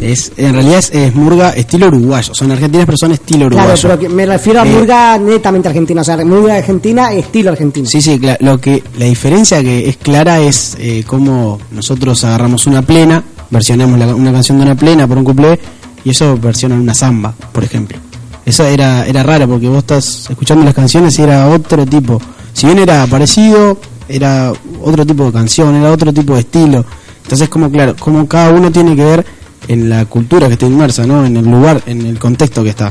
Es, 0.00 0.30
en 0.36 0.54
realidad 0.54 0.78
es, 0.78 0.90
es 0.94 1.14
murga 1.14 1.50
estilo 1.50 1.88
uruguayo. 1.88 2.32
Son 2.34 2.50
argentinas, 2.52 2.86
pero 2.86 2.96
son 2.98 3.12
estilo 3.12 3.48
Claro, 3.48 3.56
uruguayo. 3.56 3.82
pero 3.88 3.98
que 3.98 4.08
me 4.08 4.26
refiero 4.26 4.60
a 4.60 4.66
Eh, 4.66 4.72
Murga 4.72 5.18
netamente 5.18 5.68
argentina, 5.68 6.00
o 6.02 6.04
sea, 6.04 6.16
Murga 6.24 6.54
Argentina, 6.56 7.12
estilo 7.12 7.50
argentino. 7.50 7.86
Sí, 7.88 8.00
sí, 8.00 8.20
lo 8.40 8.60
que 8.60 8.82
la 8.98 9.06
diferencia 9.06 9.60
que 9.62 9.88
es 9.88 9.96
clara 9.96 10.40
es 10.40 10.76
eh, 10.78 11.02
cómo 11.06 11.58
nosotros 11.72 12.22
agarramos 12.24 12.66
una 12.68 12.82
plena, 12.82 13.24
versionamos 13.50 13.98
la- 13.98 14.14
una 14.14 14.30
canción 14.32 14.58
de 14.58 14.64
una 14.66 14.76
plena 14.76 15.06
por 15.08 15.18
un 15.18 15.24
cuplé 15.24 15.58
y 16.04 16.10
eso 16.10 16.36
versionan 16.38 16.78
una 16.80 16.94
samba, 16.94 17.34
por 17.52 17.64
ejemplo. 17.64 17.98
Eso 18.46 18.64
era 18.64 19.04
era 19.06 19.22
raro 19.24 19.48
porque 19.48 19.68
vos 19.68 19.78
estás 19.78 20.26
escuchando 20.30 20.64
las 20.64 20.74
canciones 20.74 21.18
y 21.18 21.22
era 21.22 21.48
otro 21.48 21.84
tipo. 21.84 22.20
Si 22.52 22.66
bien 22.66 22.78
era 22.78 23.04
parecido, 23.08 23.78
era 24.08 24.52
otro 24.82 25.04
tipo 25.04 25.24
de 25.26 25.32
canción, 25.32 25.74
era 25.74 25.90
otro 25.92 26.12
tipo 26.12 26.34
de 26.34 26.40
estilo. 26.40 26.84
Entonces, 27.24 27.48
como 27.48 27.70
claro, 27.70 27.94
como 27.98 28.26
cada 28.26 28.50
uno 28.50 28.70
tiene 28.72 28.96
que 28.96 29.04
ver 29.04 29.26
en 29.68 29.88
la 29.88 30.04
cultura 30.06 30.46
que 30.48 30.54
está 30.54 30.66
inmersa, 30.66 31.06
¿no? 31.06 31.24
En 31.24 31.36
el 31.36 31.44
lugar, 31.44 31.82
en 31.86 32.04
el 32.06 32.18
contexto 32.18 32.62
que 32.64 32.70
está. 32.70 32.90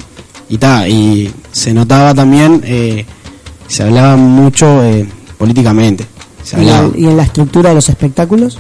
Y 0.50 0.58
ta, 0.58 0.88
y 0.88 1.30
se 1.52 1.74
notaba 1.74 2.14
también 2.14 2.62
eh, 2.64 3.06
se 3.68 3.84
hablaba 3.84 4.16
mucho, 4.16 4.84
eh, 4.84 5.06
políticamente. 5.38 6.06
Se 6.44 6.58
¿Y, 6.58 6.70
hablaba. 6.70 6.88
en- 6.96 7.04
y 7.04 7.08
en 7.08 7.18
la 7.18 7.24
estructura 7.24 7.70
de 7.70 7.76
los 7.76 7.90
espectáculos? 7.90 8.58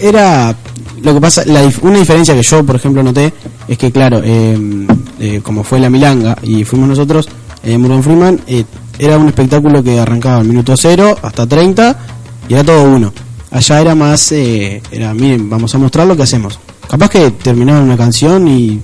Era 0.00 0.54
lo 1.02 1.14
que 1.14 1.20
pasa, 1.20 1.44
la 1.46 1.62
una 1.82 1.98
diferencia 1.98 2.34
que 2.34 2.42
yo, 2.42 2.64
por 2.64 2.76
ejemplo, 2.76 3.02
noté 3.02 3.32
es 3.68 3.78
que, 3.78 3.92
claro, 3.92 4.20
eh, 4.24 4.86
eh, 5.20 5.40
como 5.42 5.62
fue 5.64 5.78
la 5.80 5.90
Milanga 5.90 6.36
y 6.42 6.64
fuimos 6.64 6.88
nosotros, 6.88 7.28
eh, 7.62 7.76
Morgan 7.78 8.02
Freeman, 8.02 8.40
eh, 8.46 8.64
era 8.98 9.16
un 9.18 9.28
espectáculo 9.28 9.82
que 9.82 9.98
arrancaba 10.00 10.38
al 10.38 10.44
minuto 10.46 10.76
cero 10.76 11.16
hasta 11.22 11.46
30 11.46 11.96
y 12.48 12.54
era 12.54 12.64
todo 12.64 12.82
uno. 12.82 13.12
Allá 13.50 13.80
era 13.80 13.94
más, 13.94 14.32
eh, 14.32 14.82
era, 14.90 15.14
miren, 15.14 15.48
vamos 15.48 15.74
a 15.74 15.78
mostrar 15.78 16.06
lo 16.06 16.16
que 16.16 16.22
hacemos. 16.24 16.58
Capaz 16.88 17.10
que 17.10 17.30
terminaban 17.32 17.82
una 17.84 17.96
canción 17.96 18.48
y 18.48 18.80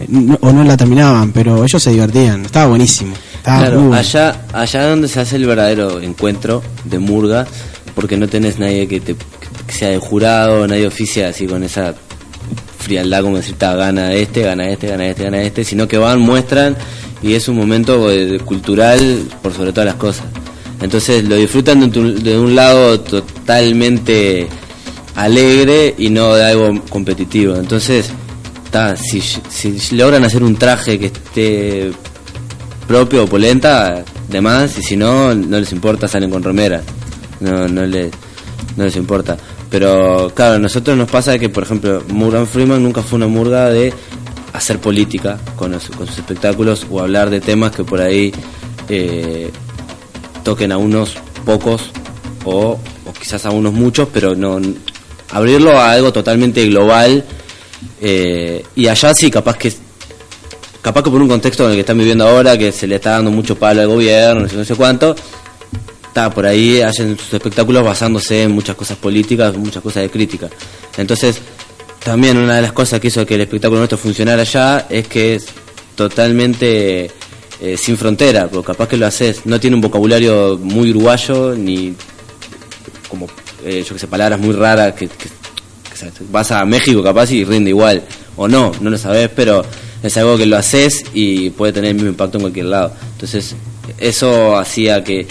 eh, 0.00 0.06
no- 0.08 0.38
o 0.40 0.52
no 0.52 0.64
la 0.64 0.76
terminaban, 0.76 1.32
pero 1.32 1.62
ellos 1.64 1.82
se 1.82 1.90
divertían. 1.90 2.44
Estaba 2.46 2.66
buenísimo. 2.66 3.14
Estaba 3.36 3.58
Claro, 3.60 3.78
muy 3.80 3.88
bueno. 3.88 4.00
allá, 4.00 4.46
allá 4.52 4.88
donde 4.88 5.08
se 5.08 5.20
hace 5.20 5.36
el 5.36 5.46
verdadero 5.46 6.00
encuentro 6.00 6.62
de 6.84 6.98
murga, 6.98 7.46
porque 7.94 8.16
no 8.16 8.26
tenés 8.26 8.58
nadie 8.58 8.88
que, 8.88 9.00
te, 9.00 9.14
que 9.66 9.72
sea 9.72 9.90
de 9.90 9.98
jurado, 9.98 10.66
nadie 10.66 10.86
oficia 10.86 11.28
así 11.28 11.46
con 11.46 11.62
esa 11.62 11.94
frialdad 12.78 13.22
como 13.22 13.36
decir, 13.36 13.54
"Ta, 13.56 13.74
gana 13.76 14.12
este, 14.12 14.42
gana 14.42 14.68
este, 14.68 14.88
gana 14.88 15.06
este, 15.06 15.24
gana 15.24 15.42
este, 15.42 15.64
sino 15.64 15.86
que 15.86 15.96
van, 15.98 16.20
muestran 16.20 16.76
y 17.22 17.34
es 17.34 17.48
un 17.48 17.56
momento 17.56 18.10
eh, 18.10 18.38
cultural 18.44 19.22
por 19.42 19.52
sobre 19.52 19.72
todas 19.72 19.86
las 19.86 19.94
cosas. 19.96 20.24
Entonces 20.82 21.24
lo 21.24 21.36
disfrutan 21.36 21.88
de 21.90 21.98
un, 22.00 22.22
de 22.22 22.38
un 22.38 22.54
lado 22.54 23.00
totalmente 23.00 24.48
alegre 25.14 25.94
y 25.98 26.10
no 26.10 26.34
de 26.34 26.44
algo 26.44 26.82
competitivo. 26.88 27.56
Entonces, 27.56 28.10
si, 28.96 29.20
si 29.20 29.96
logran 29.96 30.24
hacer 30.24 30.42
un 30.42 30.56
traje 30.56 30.98
que 30.98 31.06
esté 31.06 31.92
propio 32.88 33.24
o 33.24 33.26
polenta, 33.26 34.04
de 34.28 34.40
más, 34.40 34.76
y 34.78 34.82
si 34.82 34.96
no, 34.96 35.34
no 35.34 35.58
les 35.60 35.72
importa, 35.72 36.08
salen 36.08 36.30
con 36.30 36.42
romera. 36.42 36.82
No, 37.40 37.68
no, 37.68 37.84
les, 37.86 38.10
no 38.76 38.84
les 38.84 38.96
importa. 38.96 39.36
Pero 39.70 40.30
claro, 40.34 40.54
a 40.54 40.58
nosotros 40.58 40.96
nos 40.96 41.10
pasa 41.10 41.38
que, 41.38 41.48
por 41.48 41.62
ejemplo, 41.64 42.02
Morgan 42.08 42.46
Freeman 42.46 42.82
nunca 42.82 43.02
fue 43.02 43.16
una 43.16 43.26
murga 43.28 43.70
de 43.70 43.92
hacer 44.52 44.78
política 44.80 45.38
con, 45.56 45.72
los- 45.72 45.88
con 45.90 46.06
sus 46.06 46.18
espectáculos 46.18 46.86
o 46.90 47.00
hablar 47.00 47.28
de 47.30 47.40
temas 47.40 47.72
que 47.72 47.82
por 47.84 48.00
ahí 48.00 48.32
eh, 48.88 49.50
toquen 50.44 50.70
a 50.72 50.78
unos 50.78 51.14
pocos 51.44 51.90
o, 52.44 52.78
o 53.04 53.12
quizás 53.12 53.46
a 53.46 53.50
unos 53.50 53.72
muchos, 53.72 54.08
pero 54.12 54.34
no 54.36 54.60
abrirlo 55.34 55.78
a 55.78 55.92
algo 55.92 56.12
totalmente 56.12 56.64
global. 56.66 57.24
eh, 58.00 58.64
y 58.76 58.86
allá 58.86 59.12
sí, 59.14 59.30
capaz 59.30 59.56
que 59.58 59.72
capaz 60.80 61.02
que 61.02 61.10
por 61.10 61.20
un 61.20 61.28
contexto 61.28 61.64
en 61.64 61.70
el 61.70 61.76
que 61.76 61.80
están 61.80 61.98
viviendo 61.98 62.26
ahora, 62.26 62.56
que 62.56 62.70
se 62.70 62.86
le 62.86 62.96
está 62.96 63.10
dando 63.10 63.30
mucho 63.30 63.56
palo 63.56 63.80
al 63.80 63.88
gobierno, 63.88 64.46
no 64.52 64.64
sé, 64.64 64.74
cuánto, 64.74 65.14
está 66.06 66.30
por 66.30 66.46
ahí 66.46 66.80
hacen 66.82 67.18
sus 67.18 67.32
espectáculos 67.32 67.82
basándose 67.82 68.42
en 68.42 68.52
muchas 68.52 68.76
cosas 68.76 68.98
políticas, 68.98 69.56
muchas 69.56 69.82
cosas 69.82 70.02
de 70.02 70.10
crítica. 70.10 70.48
Entonces, 70.98 71.38
también 72.04 72.36
una 72.36 72.56
de 72.56 72.62
las 72.62 72.72
cosas 72.72 73.00
que 73.00 73.08
hizo 73.08 73.24
que 73.26 73.34
el 73.34 73.40
espectáculo 73.40 73.78
nuestro 73.78 73.98
funcionara 73.98 74.42
allá 74.42 74.86
es 74.90 75.08
que 75.08 75.36
es 75.36 75.46
totalmente 75.96 77.10
eh, 77.60 77.76
sin 77.76 77.96
frontera, 77.96 78.46
porque 78.48 78.66
capaz 78.66 78.88
que 78.88 78.96
lo 78.98 79.06
haces, 79.06 79.46
no 79.46 79.58
tiene 79.58 79.76
un 79.76 79.82
vocabulario 79.82 80.58
muy 80.62 80.90
uruguayo, 80.90 81.54
ni 81.56 81.94
como, 83.08 83.26
eh, 83.64 83.84
yo 83.86 83.94
que 83.94 83.98
sé, 84.00 84.06
palabras 84.06 84.38
muy 84.38 84.52
raras 84.54 84.94
que, 84.94 85.08
que- 85.08 85.28
vas 86.30 86.50
a 86.50 86.64
México 86.64 87.02
capaz 87.02 87.30
y 87.30 87.44
rinde 87.44 87.70
igual, 87.70 88.02
o 88.36 88.46
no, 88.48 88.72
no 88.80 88.90
lo 88.90 88.98
sabes, 88.98 89.30
pero 89.34 89.64
es 90.02 90.16
algo 90.16 90.36
que 90.36 90.44
lo 90.44 90.56
haces 90.56 91.02
y 91.14 91.50
puede 91.50 91.72
tener 91.72 91.90
el 91.90 91.94
mismo 91.94 92.10
impacto 92.10 92.36
en 92.38 92.42
cualquier 92.42 92.66
lado. 92.66 92.92
Entonces, 93.12 93.54
eso 93.98 94.58
hacía 94.58 95.02
que, 95.04 95.26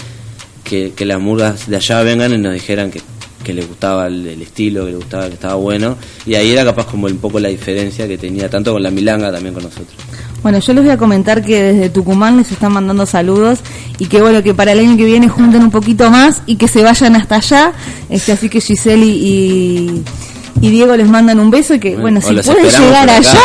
que, 0.64 0.92
que 0.96 1.04
las 1.04 1.20
murgas 1.20 1.68
de 1.68 1.76
allá 1.76 2.02
vengan 2.02 2.32
y 2.32 2.38
nos 2.38 2.54
dijeran 2.54 2.90
que, 2.90 3.00
que 3.44 3.52
les 3.52 3.68
gustaba 3.68 4.06
el, 4.08 4.26
el 4.26 4.42
estilo, 4.42 4.80
que 4.86 4.90
les 4.92 4.96
gustaba, 5.00 5.28
que 5.28 5.34
estaba 5.34 5.54
bueno, 5.54 5.96
y 6.26 6.34
ahí 6.34 6.50
era 6.50 6.64
capaz 6.64 6.86
como 6.86 7.06
un 7.06 7.18
poco 7.18 7.38
la 7.38 7.48
diferencia 7.50 8.08
que 8.08 8.18
tenía, 8.18 8.48
tanto 8.50 8.72
con 8.72 8.82
la 8.82 8.90
milanga 8.90 9.30
también 9.30 9.54
con 9.54 9.62
nosotros. 9.62 9.94
Bueno, 10.42 10.58
yo 10.58 10.72
les 10.74 10.82
voy 10.84 10.92
a 10.92 10.98
comentar 10.98 11.42
que 11.42 11.62
desde 11.72 11.88
Tucumán 11.90 12.36
les 12.38 12.50
están 12.52 12.72
mandando 12.72 13.06
saludos 13.06 13.60
y 13.98 14.06
que 14.06 14.20
bueno, 14.20 14.42
que 14.42 14.52
para 14.54 14.72
el 14.72 14.80
año 14.80 14.96
que 14.96 15.04
viene 15.04 15.28
junten 15.28 15.62
un 15.62 15.70
poquito 15.70 16.10
más 16.10 16.42
y 16.46 16.56
que 16.56 16.68
se 16.68 16.82
vayan 16.82 17.16
hasta 17.16 17.36
allá. 17.36 17.72
Este, 18.10 18.32
así 18.32 18.48
que 18.50 18.60
Giseli 18.60 19.08
y, 19.08 20.02
y 20.60 20.70
Diego 20.70 20.96
les 20.96 21.08
mandan 21.08 21.38
un 21.40 21.50
beso 21.50 21.74
y 21.74 21.80
que 21.80 21.96
bueno, 21.96 22.20
si 22.20 22.34
pueden 22.52 22.64
llegar 22.86 23.08
allá, 23.30 23.40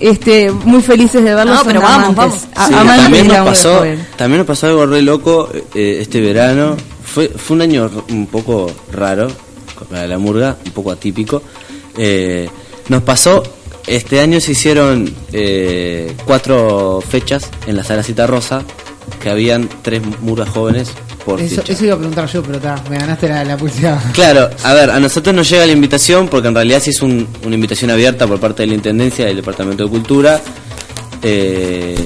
este, 0.00 0.50
muy 0.50 0.82
felices 0.82 1.24
de 1.24 1.34
verlos. 1.34 1.56
No, 1.60 1.64
pero 1.64 1.80
vamos, 1.80 2.08
amantes, 2.08 2.16
vamos. 2.16 2.44
a- 2.54 2.66
Sí, 2.68 2.74
también 3.04 3.26
nos 3.28 3.36
pasó, 3.46 3.78
también 4.16 4.38
nos 4.38 4.46
pasó 4.46 4.66
algo 4.66 4.86
re 4.86 5.00
loco 5.02 5.48
eh, 5.74 5.98
este 6.02 6.20
verano. 6.20 6.76
Fue, 7.14 7.28
fue 7.28 7.54
un 7.56 7.62
año 7.62 7.90
un 8.10 8.26
poco 8.26 8.70
raro 8.92 9.28
para 9.88 10.06
la 10.08 10.18
murga, 10.18 10.56
un 10.66 10.72
poco 10.72 10.90
atípico. 10.90 11.42
Eh, 11.96 12.48
nos 12.88 13.02
pasó, 13.04 13.42
este 13.86 14.20
año 14.20 14.40
se 14.40 14.52
hicieron 14.52 15.14
eh, 15.32 16.12
cuatro 16.24 17.00
fechas 17.08 17.48
en 17.68 17.76
la 17.76 17.84
sala 17.84 18.02
Cita 18.02 18.26
Rosa, 18.26 18.62
que 19.22 19.30
habían 19.30 19.68
tres 19.82 20.02
murgas 20.20 20.48
jóvenes 20.48 20.90
por 21.24 21.40
Eso, 21.40 21.56
fecha. 21.62 21.72
eso 21.72 21.84
iba 21.84 21.94
a 21.94 21.98
preguntar 21.98 22.28
yo, 22.28 22.42
pero 22.42 22.56
está, 22.56 22.82
me 22.90 22.98
ganaste 22.98 23.28
la, 23.28 23.44
la 23.44 23.56
publicidad. 23.56 23.98
Claro, 24.12 24.50
a 24.64 24.74
ver, 24.74 24.90
a 24.90 24.98
nosotros 25.00 25.34
nos 25.34 25.48
llega 25.48 25.64
la 25.66 25.72
invitación 25.72 26.26
porque 26.28 26.48
en 26.48 26.54
realidad 26.54 26.80
sí 26.82 26.90
es 26.90 27.00
un- 27.00 27.26
una 27.46 27.54
invitación 27.54 27.90
abierta 27.90 28.26
por 28.26 28.40
parte 28.40 28.62
de 28.64 28.66
la 28.68 28.74
Intendencia 28.74 29.24
del 29.26 29.36
Departamento 29.36 29.84
de 29.84 29.90
Cultura 29.90 30.40
eh, 31.22 31.96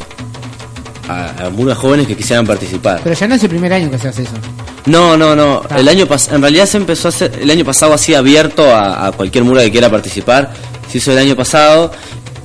a, 1.09 1.47
a 1.47 1.51
murgas 1.51 1.79
jóvenes 1.79 2.07
que 2.07 2.17
quisieran 2.17 2.47
participar. 2.47 3.01
Pero 3.03 3.15
ya 3.17 3.27
no 3.27 3.35
es 3.35 3.43
el 3.43 3.49
primer 3.49 3.73
año 3.73 3.91
que 3.91 3.99
se 3.99 4.09
hace 4.09 4.23
eso. 4.23 4.33
No, 4.89 5.17
no, 5.17 5.37
no. 5.37 5.63
Ah. 5.69 5.79
El 5.79 5.89
año 5.89 6.07
pas 6.07 6.29
en 6.29 6.41
realidad 6.41 6.67
se 6.67 6.77
empezó 6.79 7.09
a 7.09 7.11
hacer, 7.11 7.39
el 7.41 7.51
año 7.51 7.65
pasado 7.65 7.93
así 7.95 8.15
abierto 8.15 8.65
a, 8.75 9.07
a 9.07 9.13
cualquier 9.13 9.45
murga 9.45 9.63
que 9.63 9.71
quiera 9.71 9.91
participar. 9.91 10.53
Se 10.91 10.99
hizo 10.99 11.13
el 11.13 11.19
año 11.19 11.37
pasado 11.37 11.93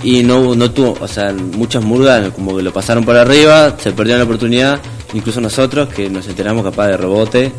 y 0.04 0.22
no, 0.22 0.54
no 0.54 0.70
tuvo, 0.72 0.98
o 1.00 1.08
sea, 1.08 1.34
muchas 1.34 1.84
murgas 1.84 2.30
como 2.34 2.58
que 2.58 2.62
lo 2.64 2.74
pasaron 2.74 3.06
por 3.06 3.16
arriba, 3.16 3.76
se 3.82 3.94
perdieron 3.94 4.20
la 4.20 4.26
oportunidad, 4.26 4.80
incluso 5.14 5.40
nosotros 5.40 5.90
que 5.90 6.10
nos 6.10 6.28
enteramos 6.28 6.64
capaz 6.64 6.88
de 6.88 6.98
rebote. 6.98 7.52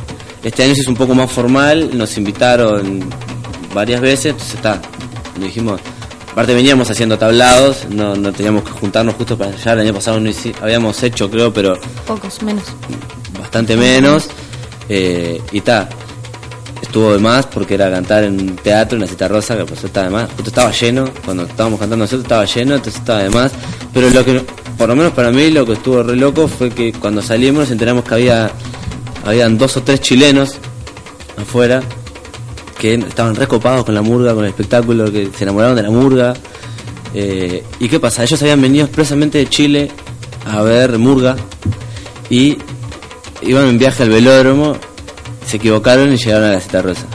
Este 0.43 0.63
año 0.63 0.75
se 0.75 0.83
hizo 0.83 0.91
un 0.91 0.97
poco 0.97 1.15
más 1.15 1.31
formal, 1.31 1.97
nos 1.97 2.19
invitaron 2.19 3.01
varias 3.73 4.03
veces, 4.03 4.27
entonces 4.27 4.57
está, 4.57 4.83
le 5.39 5.47
dijimos, 5.47 5.81
aparte 6.31 6.53
veníamos 6.55 6.91
haciendo 6.91 7.17
tablados, 7.17 7.87
no, 7.89 8.15
no 8.15 8.31
teníamos 8.31 8.63
que 8.65 8.73
juntarnos 8.73 9.15
justo 9.15 9.39
para 9.39 9.51
allá, 9.53 9.73
el 9.73 9.81
año 9.81 9.95
pasado 9.95 10.21
no 10.21 10.31
habíamos 10.61 11.03
hecho 11.03 11.31
creo, 11.31 11.51
pero 11.51 11.79
Pocos, 12.07 12.43
menos. 12.43 12.65
bastante 13.41 13.75
menos. 13.75 14.29
Eh, 14.89 15.41
y 15.53 15.61
ta, 15.61 15.89
estuvo 16.83 17.13
de 17.13 17.19
más 17.19 17.47
porque 17.47 17.75
era 17.75 17.91
cantar 17.91 18.25
en 18.25 18.41
un 18.41 18.57
teatro, 18.57 18.97
en 18.97 19.03
la 19.03 19.07
cita 19.07 19.29
rosa, 19.29 19.57
que 19.57 19.65
pues 19.65 19.83
estaba 19.83 20.07
de 20.07 20.13
más. 20.13 20.31
Justo 20.31 20.49
estaba 20.49 20.71
lleno, 20.71 21.11
cuando 21.25 21.45
estábamos 21.45 21.81
cantando 21.81 22.05
nosotros 22.05 22.23
estaba 22.23 22.45
lleno, 22.45 22.75
entonces 22.75 23.01
estaba 23.01 23.23
de 23.23 23.31
más. 23.31 23.53
Pero 23.93 24.11
lo 24.11 24.25
que, 24.25 24.43
por 24.77 24.89
lo 24.89 24.97
menos 24.97 25.13
para 25.13 25.31
mí, 25.31 25.51
lo 25.51 25.67
que 25.67 25.73
estuvo 25.73 26.03
re 26.03 26.17
loco 26.17 26.49
fue 26.49 26.71
que 26.71 26.93
cuando 26.93 27.23
salimos 27.23 27.63
nos 27.63 27.71
enteramos 27.71 28.05
que 28.05 28.15
había, 28.15 28.51
habían 29.25 29.59
dos 29.59 29.77
o 29.77 29.83
tres 29.83 30.01
chilenos 30.01 30.55
afuera 31.37 31.83
que 32.79 32.95
estaban 32.95 33.35
recopados 33.35 33.85
con 33.85 33.95
la 33.95 34.03
murga, 34.03 34.35
con 34.35 34.45
el 34.45 34.51
espectáculo, 34.51 35.11
que 35.11 35.31
se 35.37 35.45
enamoraron 35.45 35.77
de 35.77 35.83
la 35.83 35.91
murga. 35.91 36.35
Eh, 37.15 37.65
¿Y 37.81 37.89
qué 37.89 37.99
pasa? 38.01 38.25
Ellos 38.25 38.43
habían 38.43 38.61
venido 38.61 38.85
expresamente 38.85 39.39
de 39.39 39.49
Chile 39.49 39.91
a 40.47 40.63
ver 40.63 40.99
murga 40.99 41.37
y 42.29 42.59
iban 43.47 43.67
en 43.69 43.79
viaje 43.79 44.03
al 44.03 44.11
velódromo, 44.11 44.77
se 45.47 45.57
equivocaron 45.57 46.13
y 46.13 46.17
llegaron 46.17 46.49
a 46.49 46.53
la 46.53 46.61
cita 46.61 46.83
rosa. 46.83 47.07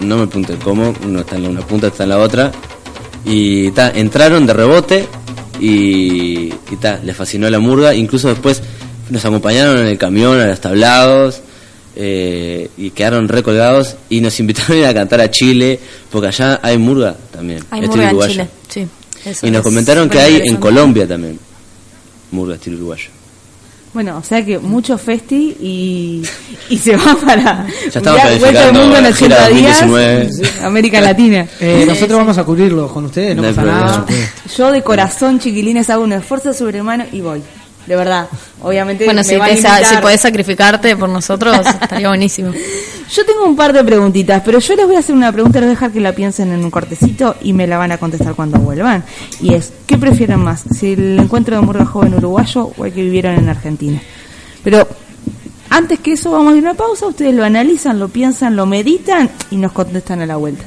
No 0.00 0.18
me 0.18 0.26
pregunten 0.26 0.58
cómo, 0.58 0.94
uno 1.04 1.20
está 1.20 1.36
en 1.36 1.46
una 1.46 1.62
punta, 1.62 1.88
está 1.88 2.04
en 2.04 2.08
la 2.10 2.18
otra. 2.18 2.52
Y 3.24 3.70
ta, 3.70 3.90
entraron 3.90 4.46
de 4.46 4.52
rebote 4.52 5.06
y, 5.60 6.52
y 6.70 6.76
ta, 6.80 7.00
les 7.02 7.16
fascinó 7.16 7.48
la 7.48 7.58
murga. 7.58 7.94
Incluso 7.94 8.28
después 8.28 8.62
nos 9.10 9.24
acompañaron 9.24 9.78
en 9.78 9.86
el 9.86 9.98
camión 9.98 10.40
a 10.40 10.46
los 10.46 10.60
tablados 10.60 11.40
eh, 11.96 12.70
y 12.76 12.90
quedaron 12.90 13.28
recolgados 13.28 13.96
y 14.10 14.20
nos 14.20 14.38
invitaron 14.40 14.78
a 14.78 14.80
ir 14.80 14.86
a 14.86 14.94
cantar 14.94 15.20
a 15.20 15.30
Chile, 15.30 15.78
porque 16.10 16.28
allá 16.28 16.60
hay 16.62 16.78
murga 16.78 17.16
también. 17.32 17.64
Hay 17.70 17.84
estilo 17.84 18.04
murga 18.04 18.26
en. 18.26 18.32
Chile, 18.32 18.48
sí. 18.68 18.86
Eso 19.24 19.46
Y 19.46 19.50
nos 19.50 19.62
comentaron 19.62 20.10
que 20.10 20.18
hay 20.18 20.42
en. 20.44 20.56
Colombia 20.56 21.06
también 21.08 21.38
murga 22.30 22.56
estilo 22.56 22.76
uruguayo. 22.76 23.10
Bueno, 23.94 24.18
o 24.18 24.22
sea 24.24 24.44
que 24.44 24.58
mucho 24.58 24.98
festi 24.98 25.56
y, 25.60 26.22
y 26.68 26.78
se 26.78 26.96
va 26.96 27.16
para 27.24 27.66
Ya 27.92 28.00
vuelta 28.02 28.22
planificando 28.22 28.80
mundo 28.80 28.96
en 28.96 29.02
la 29.04 29.08
80 29.10 29.14
gira 29.14 29.48
días, 29.48 29.80
2019. 29.88 30.66
América 30.66 31.00
Latina. 31.00 31.46
Eh, 31.60 31.84
nosotros 31.86 32.18
vamos 32.18 32.36
a 32.36 32.44
cubrirlo 32.44 32.88
con 32.88 33.04
ustedes, 33.06 33.36
no, 33.36 33.42
No 33.42 33.48
hay 33.48 33.54
pasa 33.54 33.66
problema. 33.66 33.86
nada. 33.86 34.06
Yo 34.56 34.72
de 34.72 34.82
corazón, 34.82 35.38
chiquilines, 35.38 35.88
hago 35.88 36.02
un 36.02 36.12
esfuerzo 36.12 36.52
sobrehumano 36.52 37.04
y 37.12 37.20
voy. 37.20 37.42
De 37.86 37.96
verdad. 37.96 38.28
Obviamente 38.62 39.04
Bueno, 39.04 39.20
me 39.20 39.24
si, 39.24 39.36
van 39.36 39.50
a 39.50 39.54
te 39.54 39.60
sa- 39.60 39.68
invitar. 39.76 39.94
si 39.96 40.00
podés 40.02 40.20
sacrificarte 40.20 40.96
por 40.96 41.08
nosotros, 41.08 41.58
estaría 41.82 42.08
buenísimo. 42.08 42.50
Yo 42.52 43.26
tengo 43.26 43.44
un 43.44 43.54
par 43.56 43.72
de 43.74 43.84
preguntitas, 43.84 44.42
pero 44.44 44.58
yo 44.58 44.74
les 44.74 44.86
voy 44.86 44.96
a 44.96 45.00
hacer 45.00 45.14
una 45.14 45.30
pregunta, 45.30 45.58
les 45.60 45.66
voy 45.68 45.72
a 45.72 45.74
dejar 45.76 45.90
que 45.92 46.00
la 46.00 46.12
piensen 46.12 46.50
en 46.52 46.64
un 46.64 46.70
cortecito 46.70 47.36
y 47.42 47.52
me 47.52 47.66
la 47.66 47.76
van 47.76 47.92
a 47.92 47.98
contestar 47.98 48.34
cuando 48.34 48.58
vuelvan. 48.58 49.04
Y 49.40 49.52
es, 49.54 49.72
¿qué 49.86 49.98
prefieren 49.98 50.40
más? 50.40 50.64
¿Si 50.70 50.94
el 50.94 51.18
encuentro 51.18 51.56
de 51.56 51.62
Murga 51.62 51.84
joven 51.84 52.14
uruguayo 52.14 52.70
o 52.76 52.84
el 52.86 52.92
que 52.92 53.02
vivieron 53.02 53.34
en 53.36 53.48
Argentina? 53.48 54.00
Pero 54.62 54.88
Antes 55.70 55.98
que 55.98 56.12
eso, 56.12 56.30
vamos 56.30 56.54
a 56.54 56.56
ir 56.56 56.64
a 56.66 56.70
una 56.70 56.78
pausa. 56.78 57.06
Ustedes 57.06 57.34
lo 57.34 57.44
analizan, 57.44 57.98
lo 57.98 58.08
piensan, 58.08 58.54
lo 58.54 58.64
meditan 58.64 59.28
y 59.50 59.56
nos 59.56 59.72
contestan 59.72 60.22
a 60.22 60.26
la 60.26 60.36
vuelta. 60.36 60.64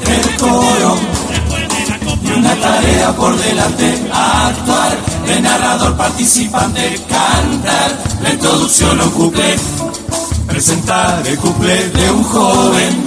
y 0.00 0.44
una 0.44 1.17
por 3.16 3.36
delante, 3.36 4.10
actuar, 4.12 4.98
de 5.26 5.40
narrador 5.40 5.96
participante, 5.96 7.00
cantar, 7.08 7.98
la 8.22 8.30
introducción 8.30 9.00
o 9.00 9.10
couple, 9.12 9.56
presentar 10.46 11.26
el 11.26 11.38
couple 11.38 11.88
de 11.90 12.10
un 12.10 12.22
joven, 12.24 13.04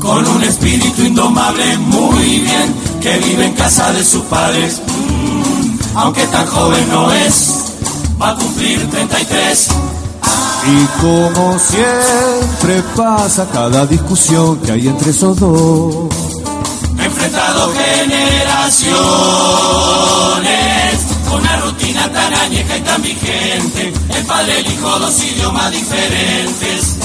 con 0.00 0.26
un 0.26 0.42
espíritu 0.44 1.02
indomable, 1.02 1.78
muy 1.78 2.40
bien, 2.40 2.74
que 3.00 3.18
vive 3.18 3.46
en 3.46 3.54
casa 3.54 3.92
de 3.92 4.04
sus 4.04 4.22
padres, 4.22 4.80
Mm, 5.24 5.78
aunque 5.96 6.26
tan 6.26 6.46
joven 6.46 6.88
no 6.90 7.12
es, 7.12 7.48
va 8.20 8.30
a 8.30 8.36
cumplir 8.36 8.88
33. 8.90 9.68
Y 10.66 11.00
como 11.00 11.58
siempre 11.58 12.82
pasa 12.96 13.46
cada 13.52 13.86
discusión 13.86 14.58
que 14.60 14.72
hay 14.72 14.88
entre 14.88 15.10
esos 15.10 15.38
dos. 15.38 16.23
Enfrentado 17.24 17.72
generaciones 17.72 18.84
con 21.28 21.40
una 21.40 21.56
rutina 21.56 22.12
tan 22.12 22.34
añeja 22.34 22.76
y 22.76 22.80
tan 22.80 23.02
vigente. 23.02 23.92
El 24.10 24.26
padre, 24.26 24.60
el 24.60 24.66
hijo, 24.66 24.98
dos 24.98 25.22
idiomas 25.22 25.70
diferentes. 25.72 26.96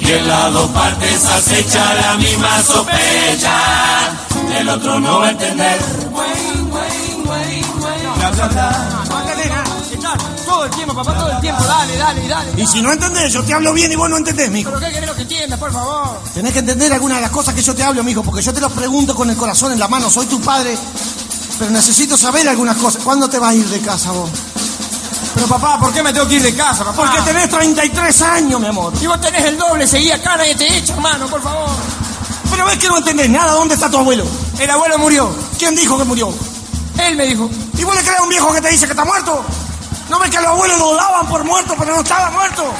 Y 0.00 0.12
en 0.12 0.28
las 0.28 0.52
dos 0.52 0.70
partes 0.70 1.24
acecha 1.26 1.94
la 1.94 2.14
misma 2.16 2.62
sospecha. 2.62 3.58
El 4.58 4.68
otro 4.68 5.00
no 5.00 5.20
va 5.20 5.26
a 5.26 5.30
entender. 5.30 5.78
Bla, 8.18 8.30
bla, 8.30 8.48
bla. 8.48 8.95
Papá, 10.96 11.14
todo 11.14 11.30
el 11.30 11.40
tiempo. 11.40 11.62
Dale, 11.62 11.96
dale, 11.98 12.26
dale. 12.26 12.62
Y 12.62 12.66
si 12.66 12.80
no 12.80 12.90
entendés, 12.90 13.30
yo 13.30 13.44
te 13.44 13.52
hablo 13.52 13.74
bien 13.74 13.92
y 13.92 13.96
vos 13.96 14.08
no 14.08 14.16
entendés, 14.16 14.50
mijo. 14.50 14.70
¿Pero 14.70 14.80
qué 14.86 14.92
querés 14.94 15.10
que 15.10 15.22
entiendas, 15.22 15.58
por 15.58 15.70
favor? 15.70 16.22
Tenés 16.32 16.52
que 16.54 16.60
entender 16.60 16.90
alguna 16.90 17.16
de 17.16 17.20
las 17.20 17.30
cosas 17.30 17.54
que 17.54 17.60
yo 17.60 17.74
te 17.74 17.82
hablo, 17.82 18.02
mijo, 18.02 18.22
porque 18.22 18.40
yo 18.40 18.54
te 18.54 18.62
lo 18.62 18.70
pregunto 18.70 19.14
con 19.14 19.28
el 19.28 19.36
corazón 19.36 19.72
en 19.72 19.78
la 19.78 19.88
mano. 19.88 20.08
Soy 20.10 20.24
tu 20.24 20.40
padre, 20.40 20.74
pero 21.58 21.70
necesito 21.70 22.16
saber 22.16 22.48
algunas 22.48 22.78
cosas. 22.78 23.02
¿Cuándo 23.04 23.28
te 23.28 23.38
vas 23.38 23.50
a 23.50 23.54
ir 23.54 23.66
de 23.66 23.80
casa 23.80 24.10
vos? 24.10 24.30
Pero 25.34 25.48
papá, 25.48 25.78
¿por 25.78 25.92
qué 25.92 26.02
me 26.02 26.14
tengo 26.14 26.26
que 26.26 26.36
ir 26.36 26.42
de 26.42 26.54
casa, 26.54 26.82
papá? 26.82 27.02
Porque 27.02 27.20
tenés 27.30 27.50
33 27.50 28.22
años, 28.22 28.58
mi 28.58 28.68
amor. 28.68 28.94
Y 28.98 29.06
vos 29.06 29.20
tenés 29.20 29.44
el 29.44 29.58
doble, 29.58 29.86
seguí 29.86 30.10
acá, 30.10 30.38
nadie 30.38 30.54
te 30.54 30.78
echa, 30.78 30.94
hermano, 30.94 31.26
por 31.26 31.42
favor. 31.42 31.68
Pero 32.50 32.64
ves 32.64 32.78
que 32.78 32.88
no 32.88 32.96
entendés 32.96 33.28
nada. 33.28 33.52
¿Dónde 33.52 33.74
está 33.74 33.90
tu 33.90 33.98
abuelo? 33.98 34.24
El 34.58 34.70
abuelo 34.70 34.96
murió. 34.98 35.30
¿Quién 35.58 35.74
dijo 35.74 35.98
que 35.98 36.04
murió? 36.04 36.32
Él 37.06 37.16
me 37.16 37.26
dijo. 37.26 37.50
¿Y 37.76 37.84
vos 37.84 37.94
le 37.94 38.00
crees 38.00 38.18
a 38.18 38.22
un 38.22 38.30
viejo 38.30 38.50
que 38.54 38.62
te 38.62 38.70
dice 38.70 38.86
que 38.86 38.92
está 38.92 39.04
muerto? 39.04 39.44
¿No 40.08 40.18
ves 40.18 40.30
que 40.30 40.36
los 40.36 40.46
abuelos 40.46 40.78
lo 40.78 40.94
daban 40.96 41.26
por 41.26 41.44
muerto, 41.44 41.74
pero 41.78 41.94
no 41.94 42.00
estaba 42.02 42.30
muerto? 42.30 42.72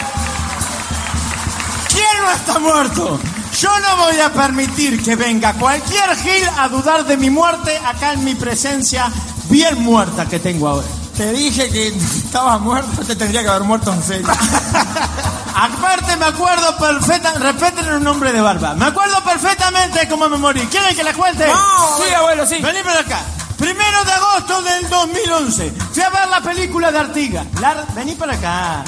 ¿Quién 1.88 2.22
no 2.22 2.30
está 2.30 2.58
muerto? 2.58 3.20
Yo 3.58 3.70
no 3.80 3.96
voy 3.96 4.20
a 4.20 4.32
permitir 4.32 5.02
que 5.02 5.16
venga 5.16 5.54
cualquier 5.54 6.14
gil 6.16 6.48
a 6.58 6.68
dudar 6.68 7.04
de 7.04 7.16
mi 7.16 7.30
muerte 7.30 7.80
acá 7.84 8.12
en 8.12 8.22
mi 8.22 8.34
presencia 8.34 9.10
bien 9.48 9.82
muerta 9.82 10.26
que 10.26 10.38
tengo 10.38 10.68
ahora. 10.68 10.86
Te 11.16 11.32
dije 11.32 11.70
que 11.70 11.88
estabas 11.88 12.60
muerto, 12.60 13.02
te 13.02 13.16
tendría 13.16 13.42
que 13.42 13.48
haber 13.48 13.62
muerto 13.62 13.92
en 13.92 14.02
serio. 14.02 14.28
Aparte 15.54 16.16
me 16.16 16.26
acuerdo 16.26 16.76
perfectamente, 16.76 17.38
respeten 17.38 17.94
un 17.94 18.04
nombre 18.04 18.30
de 18.30 18.42
barba, 18.42 18.74
me 18.74 18.84
acuerdo 18.84 19.24
perfectamente 19.24 20.06
cómo 20.06 20.28
me 20.28 20.36
morí. 20.36 20.60
¿Quieren 20.66 20.94
que 20.94 21.02
la 21.02 21.14
cuente? 21.14 21.46
No, 21.46 21.96
sí, 21.96 22.12
abuelo, 22.12 22.46
sí. 22.46 22.56
Vení 22.60 22.82
para 22.82 23.00
acá. 23.00 23.20
Primero 23.66 24.04
de 24.04 24.12
agosto 24.12 24.62
del 24.62 24.88
2011, 24.88 25.72
fui 25.92 26.00
a 26.04 26.26
la 26.26 26.40
película 26.40 26.92
de 26.92 26.98
Artiga. 27.00 27.44
La- 27.60 27.84
Vení 27.96 28.14
para 28.14 28.34
acá, 28.34 28.84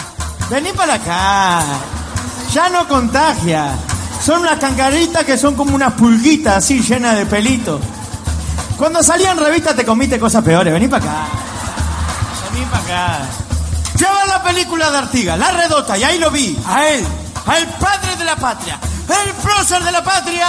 vení 0.49 0.73
para 0.73 0.95
acá. 0.95 1.63
Ya 2.53 2.69
no 2.69 2.87
contagia. 2.87 3.73
Son 4.25 4.41
unas 4.43 4.57
cancaritas 4.61 5.25
que 5.25 5.37
son 5.37 5.57
como 5.57 5.75
unas 5.75 5.95
pulguitas 5.95 6.59
así 6.59 6.81
llenas 6.81 7.17
de 7.17 7.27
pelitos. 7.27 7.81
Cuando 8.77 9.03
salía 9.03 9.33
en 9.33 9.39
revista 9.39 9.75
te 9.75 9.85
comiste 9.85 10.17
cosas 10.21 10.45
peores. 10.45 10.73
Vení 10.73 10.87
para 10.87 11.05
acá. 11.05 11.17
Vení 12.53 12.65
para 12.67 12.85
acá. 12.85 13.19
Fui 13.97 14.07
a 14.07 14.13
ver 14.13 14.29
la 14.29 14.43
película 14.45 14.91
de 14.93 14.99
Artigas, 14.99 15.37
La 15.41 15.51
Redota, 15.51 15.99
y 15.99 16.05
ahí 16.05 16.19
lo 16.21 16.31
vi. 16.31 16.57
A 16.69 16.87
él, 16.87 17.05
al 17.47 17.67
padre 17.81 18.15
de 18.17 18.25
la 18.25 18.37
patria, 18.37 18.79
el 19.27 19.33
prócer 19.43 19.83
de 19.83 19.91
la 19.91 20.05
patria, 20.05 20.47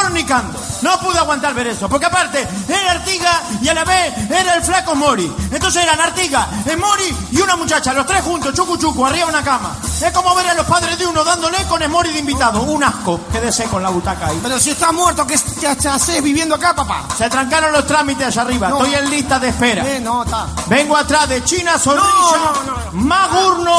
fornicando. 0.00 0.58
No 0.82 1.00
pude 1.00 1.18
aguantar 1.18 1.54
ver 1.54 1.68
eso, 1.68 1.88
porque 1.88 2.06
aparte 2.06 2.46
era 2.68 2.92
Artiga 2.92 3.42
y 3.62 3.68
a 3.68 3.74
la 3.74 3.84
vez 3.84 4.12
era 4.30 4.54
el 4.56 4.62
flaco 4.62 4.94
Mori. 4.94 5.32
Entonces 5.50 5.82
eran 5.82 6.00
Artiga, 6.00 6.46
el 6.66 6.76
Mori 6.76 7.16
y 7.32 7.40
una 7.40 7.56
muchacha, 7.56 7.92
los 7.94 8.06
tres 8.06 8.22
juntos, 8.22 8.52
chucu 8.54 8.76
chucu, 8.76 9.06
arriba 9.06 9.24
de 9.26 9.30
una 9.32 9.42
cama. 9.42 9.74
Es 10.00 10.12
como 10.12 10.34
ver 10.34 10.48
a 10.48 10.54
los 10.54 10.66
padres 10.66 10.98
de 10.98 11.06
uno 11.06 11.24
dándole 11.24 11.56
con 11.64 11.82
el 11.82 11.88
Mori 11.88 12.12
de 12.12 12.18
invitado. 12.18 12.60
Un 12.62 12.84
asco, 12.84 13.20
quédese 13.32 13.64
con 13.64 13.82
la 13.82 13.88
butaca 13.88 14.26
ahí. 14.26 14.38
Pero 14.42 14.58
si 14.60 14.70
está 14.70 14.92
muerto, 14.92 15.26
¿qué 15.26 15.38
te 15.38 15.88
haces 15.88 16.22
viviendo 16.22 16.54
acá, 16.54 16.74
papá? 16.74 17.04
Se 17.16 17.28
trancaron 17.30 17.72
los 17.72 17.86
trámites 17.86 18.26
allá 18.26 18.42
arriba, 18.42 18.68
No. 18.68 18.84
estoy 18.84 18.94
en 18.94 19.10
lista 19.10 19.38
de 19.38 19.48
espera. 19.48 19.86
Eh, 19.86 20.00
no, 20.00 20.24
está. 20.24 20.46
Vengo 20.66 20.96
atrás 20.96 21.28
de 21.28 21.42
China 21.44 21.78
Zorrilla, 21.78 22.04
No, 22.04 22.62
no, 22.64 22.72
no, 22.92 22.92
Magurno. 22.92 23.76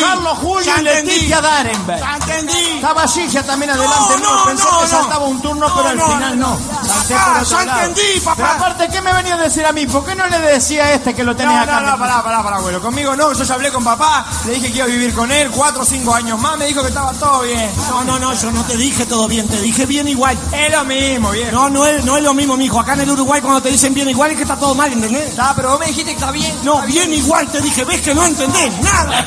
Carlos 0.00 0.38
Julio 0.38 0.72
y. 0.78 0.82
Leticia 0.82 1.40
Darenberg. 1.40 2.00
Ya 2.00 2.16
entendí. 2.16 2.70
Estaba 2.76 3.06
Gigia 3.06 3.42
también 3.42 3.70
adelante 3.70 4.14
No, 4.22 4.44
pensé 4.46 4.64
no, 4.64 4.80
que 4.80 4.88
saltaba 4.88 5.24
un 5.26 5.40
turno, 5.50 5.68
No, 5.68 5.74
pero 5.76 5.88
al 5.88 5.96
no, 5.96 6.06
final 6.06 6.38
no. 6.38 6.58
Salté 6.86 7.14
Ah, 7.14 7.24
por 7.34 7.42
otro 7.42 7.58
ya 7.58 7.64
lado. 7.64 7.80
entendí, 7.86 8.20
papá. 8.20 8.36
Pero 8.36 8.48
aparte, 8.48 8.88
¿qué 8.88 9.00
me 9.02 9.12
venía 9.12 9.34
a 9.34 9.38
decir 9.38 9.66
a 9.66 9.72
mí? 9.72 9.86
¿Por 9.86 10.04
qué 10.04 10.14
no 10.14 10.26
le 10.26 10.38
decía 10.40 10.84
a 10.84 10.92
este 10.94 11.14
que 11.14 11.24
lo 11.24 11.34
tenés 11.36 11.54
acá? 11.56 11.80
no, 11.80 11.90
no, 11.90 11.98
pará, 11.98 12.22
pará, 12.22 12.42
pará, 12.42 12.56
abuelo. 12.56 12.80
Conmigo 12.80 13.14
no, 13.16 13.32
yo 13.32 13.44
ya 13.44 13.54
hablé 13.54 13.70
con 13.72 13.84
papá, 13.84 14.26
le 14.46 14.52
dije 14.54 14.70
que 14.70 14.76
iba 14.78 14.84
a 14.84 14.88
vivir 14.88 15.14
con 15.14 15.30
él 15.30 15.50
cuatro 15.50 15.82
o 15.82 15.84
cinco 15.84 16.14
años 16.14 16.38
más, 16.40 16.56
me 16.58 16.66
dijo 16.66 16.82
que 16.82 16.88
estaba 16.88 17.12
todo 17.12 17.42
bien. 17.42 17.70
No, 17.88 18.04
no, 18.04 18.18
no, 18.18 18.34
yo 18.34 18.50
no 18.50 18.62
te 18.64 18.76
dije 18.76 19.06
todo 19.06 19.26
bien, 19.28 19.46
te 19.48 19.60
dije 19.60 19.86
bien 19.86 20.08
igual. 20.08 20.36
Es 20.52 20.70
lo 20.72 20.84
mismo, 20.84 21.30
bien. 21.30 21.52
No, 21.52 21.68
no 21.68 21.86
es, 21.86 22.04
no 22.04 22.16
es 22.16 22.22
lo 22.22 22.34
mismo, 22.34 22.56
mijo. 22.56 22.78
Acá 22.80 22.94
en 22.94 23.00
el 23.00 23.10
Uruguay 23.10 23.40
cuando 23.40 23.60
te 23.62 23.68
dicen 23.70 23.92
bien 23.94 24.08
igual 24.08 24.30
es 24.30 24.36
que 24.36 24.42
está 24.44 24.56
todo 24.56 24.74
mal, 24.74 24.92
¿entendés? 24.92 25.34
Ah, 25.38 25.52
pero 25.56 25.70
vos 25.70 25.80
me 25.80 25.86
dijiste 25.86 26.10
que 26.12 26.18
está 26.18 26.30
bien. 26.30 26.54
No, 26.62 26.80
bien 26.82 27.12
igual 27.12 27.46
te 27.48 27.60
dije, 27.60 27.84
ves 27.84 28.00
que 28.00 28.14
no 28.14 28.24
entendés 28.24 28.72
nada. 28.82 29.24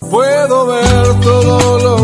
Puedo 0.00 0.66
ver 0.66 1.20
todo 1.20 1.78
lo 1.78 1.99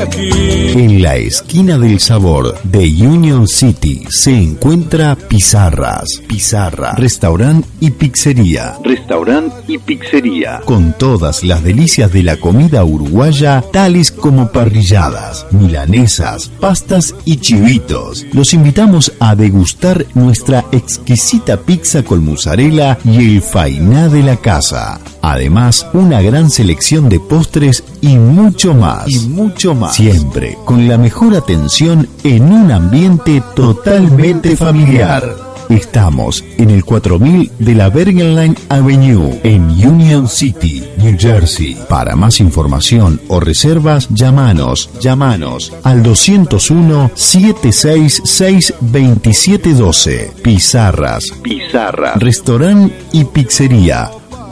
aquí. 0.00 0.30
En 0.30 1.02
la 1.02 1.16
esquina 1.16 1.78
del 1.78 2.00
sabor 2.00 2.58
de 2.64 2.80
Union 2.80 3.46
City 3.48 4.04
se 4.08 4.36
encuentra 4.36 5.16
Pizarras. 5.16 6.20
Pizarra, 6.26 6.92
restaurante 6.94 7.68
y 7.80 7.90
pizzería. 7.90 8.76
Restaurante 8.84 9.56
y 9.68 9.78
pizzería. 9.78 10.60
Con 10.64 10.92
todas 10.98 11.44
las 11.44 11.62
delicias 11.62 12.12
de 12.12 12.22
la 12.22 12.36
comida 12.36 12.84
uruguaya, 12.84 13.64
tales 13.72 14.10
como 14.10 14.50
parrilladas, 14.50 15.46
milanesas, 15.50 16.48
pastas 16.60 17.14
y 17.24 17.36
chivitos. 17.36 18.26
Los 18.32 18.54
invitamos 18.54 19.12
a 19.20 19.34
degustar 19.34 20.04
nuestra 20.14 20.64
exquisita 20.72 21.56
pizza 21.56 22.02
con 22.02 22.24
mozzarella 22.24 22.98
y 23.04 23.36
el 23.36 23.42
fainá 23.42 24.08
de 24.08 24.22
la 24.22 24.36
casa. 24.36 25.00
Además, 25.22 25.86
una 25.92 26.22
gran 26.22 26.50
selección 26.50 27.08
de 27.08 27.18
postres 27.18 27.82
y 28.00 28.16
mucho 28.16 28.74
más. 28.74 29.08
Y 29.08 29.18
mucho 29.28 29.74
más. 29.74 29.85
Siempre 29.90 30.58
con 30.64 30.88
la 30.88 30.98
mejor 30.98 31.34
atención 31.34 32.08
en 32.24 32.52
un 32.52 32.70
ambiente 32.70 33.42
totalmente 33.54 34.56
familiar. 34.56 35.46
Estamos 35.68 36.44
en 36.58 36.70
el 36.70 36.84
4000 36.84 37.50
de 37.58 37.74
la 37.74 37.88
Bergen 37.88 38.36
Line 38.36 38.54
Avenue 38.68 39.40
en 39.42 39.64
Union 39.64 40.28
City, 40.28 40.84
New 40.98 41.16
Jersey. 41.18 41.76
Para 41.88 42.14
más 42.14 42.38
información 42.40 43.20
o 43.28 43.40
reservas, 43.40 44.08
llámanos, 44.10 44.90
llámanos 45.00 45.72
al 45.82 46.02
201 46.02 47.10
766 47.14 48.74
2712. 48.80 50.32
Pizarras, 50.42 51.24
Pizarra, 51.42 52.14
restaurante 52.14 52.96
y 53.12 53.24
pizzería. 53.24 54.10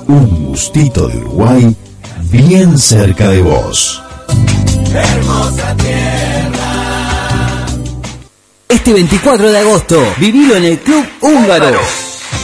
Un 0.09 0.47
gustito 0.47 1.09
de 1.09 1.19
Uruguay 1.19 1.77
bien 2.31 2.77
cerca 2.77 3.29
de 3.29 3.43
vos. 3.43 4.03
Hermosa 4.95 5.77
tierra. 5.77 7.67
Este 8.69 8.93
24 8.93 9.51
de 9.51 9.59
agosto, 9.59 10.15
vivilo 10.19 10.55
en 10.55 10.65
el 10.65 10.79
Club 10.79 11.05
Húngaro. 11.21 11.81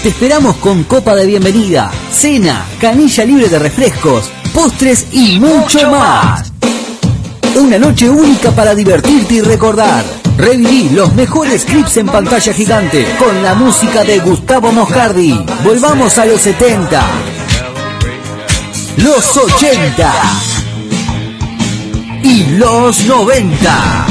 Te 0.02 0.08
esperamos 0.08 0.56
con 0.56 0.82
copa 0.84 1.14
de 1.14 1.26
bienvenida, 1.26 1.92
cena, 2.12 2.66
canilla 2.80 3.24
libre 3.24 3.48
de 3.48 3.58
refrescos, 3.58 4.30
postres 4.52 5.06
y 5.12 5.38
mucho 5.38 5.90
más. 5.90 6.52
Una 7.54 7.78
noche 7.78 8.08
única 8.08 8.50
para 8.50 8.74
divertirte 8.74 9.34
y 9.34 9.40
recordar. 9.42 10.04
Reviví 10.36 10.88
los 10.88 11.14
mejores 11.14 11.64
clips 11.64 11.98
en 11.98 12.06
pantalla 12.06 12.52
gigante 12.52 13.06
con 13.18 13.42
la 13.44 13.54
música 13.54 14.02
de 14.02 14.18
Gustavo 14.18 14.72
Moscardi. 14.72 15.38
Volvamos 15.62 16.18
a 16.18 16.24
los 16.24 16.40
70. 16.40 17.00
Los 18.96 19.36
80. 19.36 20.49
Y 22.22 22.44
los 22.56 23.04
90. 23.06 24.06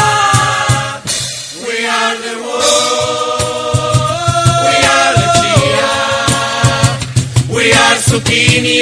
Zucchini, 8.14 8.80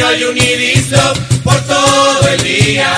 is 0.74 0.92
love 0.92 1.18
por 1.44 1.56
todo 1.62 2.28
el 2.28 2.44
día. 2.44 2.90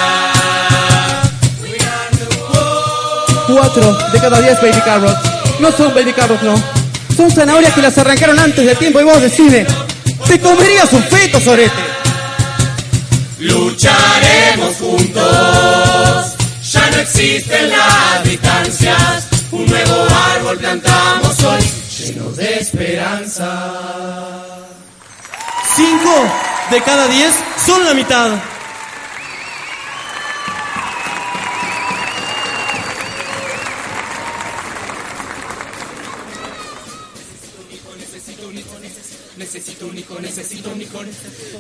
Cuatro 3.48 3.98
de 4.12 4.20
cada 4.20 4.42
diez 4.42 4.60
baby 4.62 4.82
carrots. 4.84 5.20
No 5.60 5.72
son 5.72 5.94
baby 5.94 6.14
carrots, 6.14 6.42
no. 6.42 6.56
Son 7.16 7.30
zanahorias 7.30 7.74
que 7.74 7.82
las 7.82 7.98
arrancaron 7.98 8.40
antes 8.40 8.66
del 8.66 8.78
tiempo 8.78 9.00
y 9.00 9.04
vos 9.04 9.22
decides. 9.22 9.68
¿Te 10.28 10.40
comerías 10.40 10.92
un 10.94 11.04
feto, 11.04 11.40
sorete? 11.40 11.72
Lucharemos 13.40 14.76
juntos, 14.78 16.34
ya 16.72 16.90
no 16.92 16.98
existen 16.98 17.70
las 17.70 18.24
distancias. 18.24 19.28
Un 19.52 19.68
nuevo 19.68 20.08
árbol 20.36 20.58
plantamos 20.58 21.44
hoy, 21.44 21.62
lleno 22.00 22.32
de 22.32 22.60
esperanza. 22.60 24.53
Cinco 25.76 26.12
de 26.70 26.82
cada 26.84 27.08
diez 27.08 27.34
son 27.66 27.84
la 27.84 27.96
mitad. 27.96 28.32
Necesito 39.36 39.88
un 39.88 39.98
hijo, 39.98 40.20
necesito 40.22 40.70
un 40.70 40.82
hijo. 40.82 41.00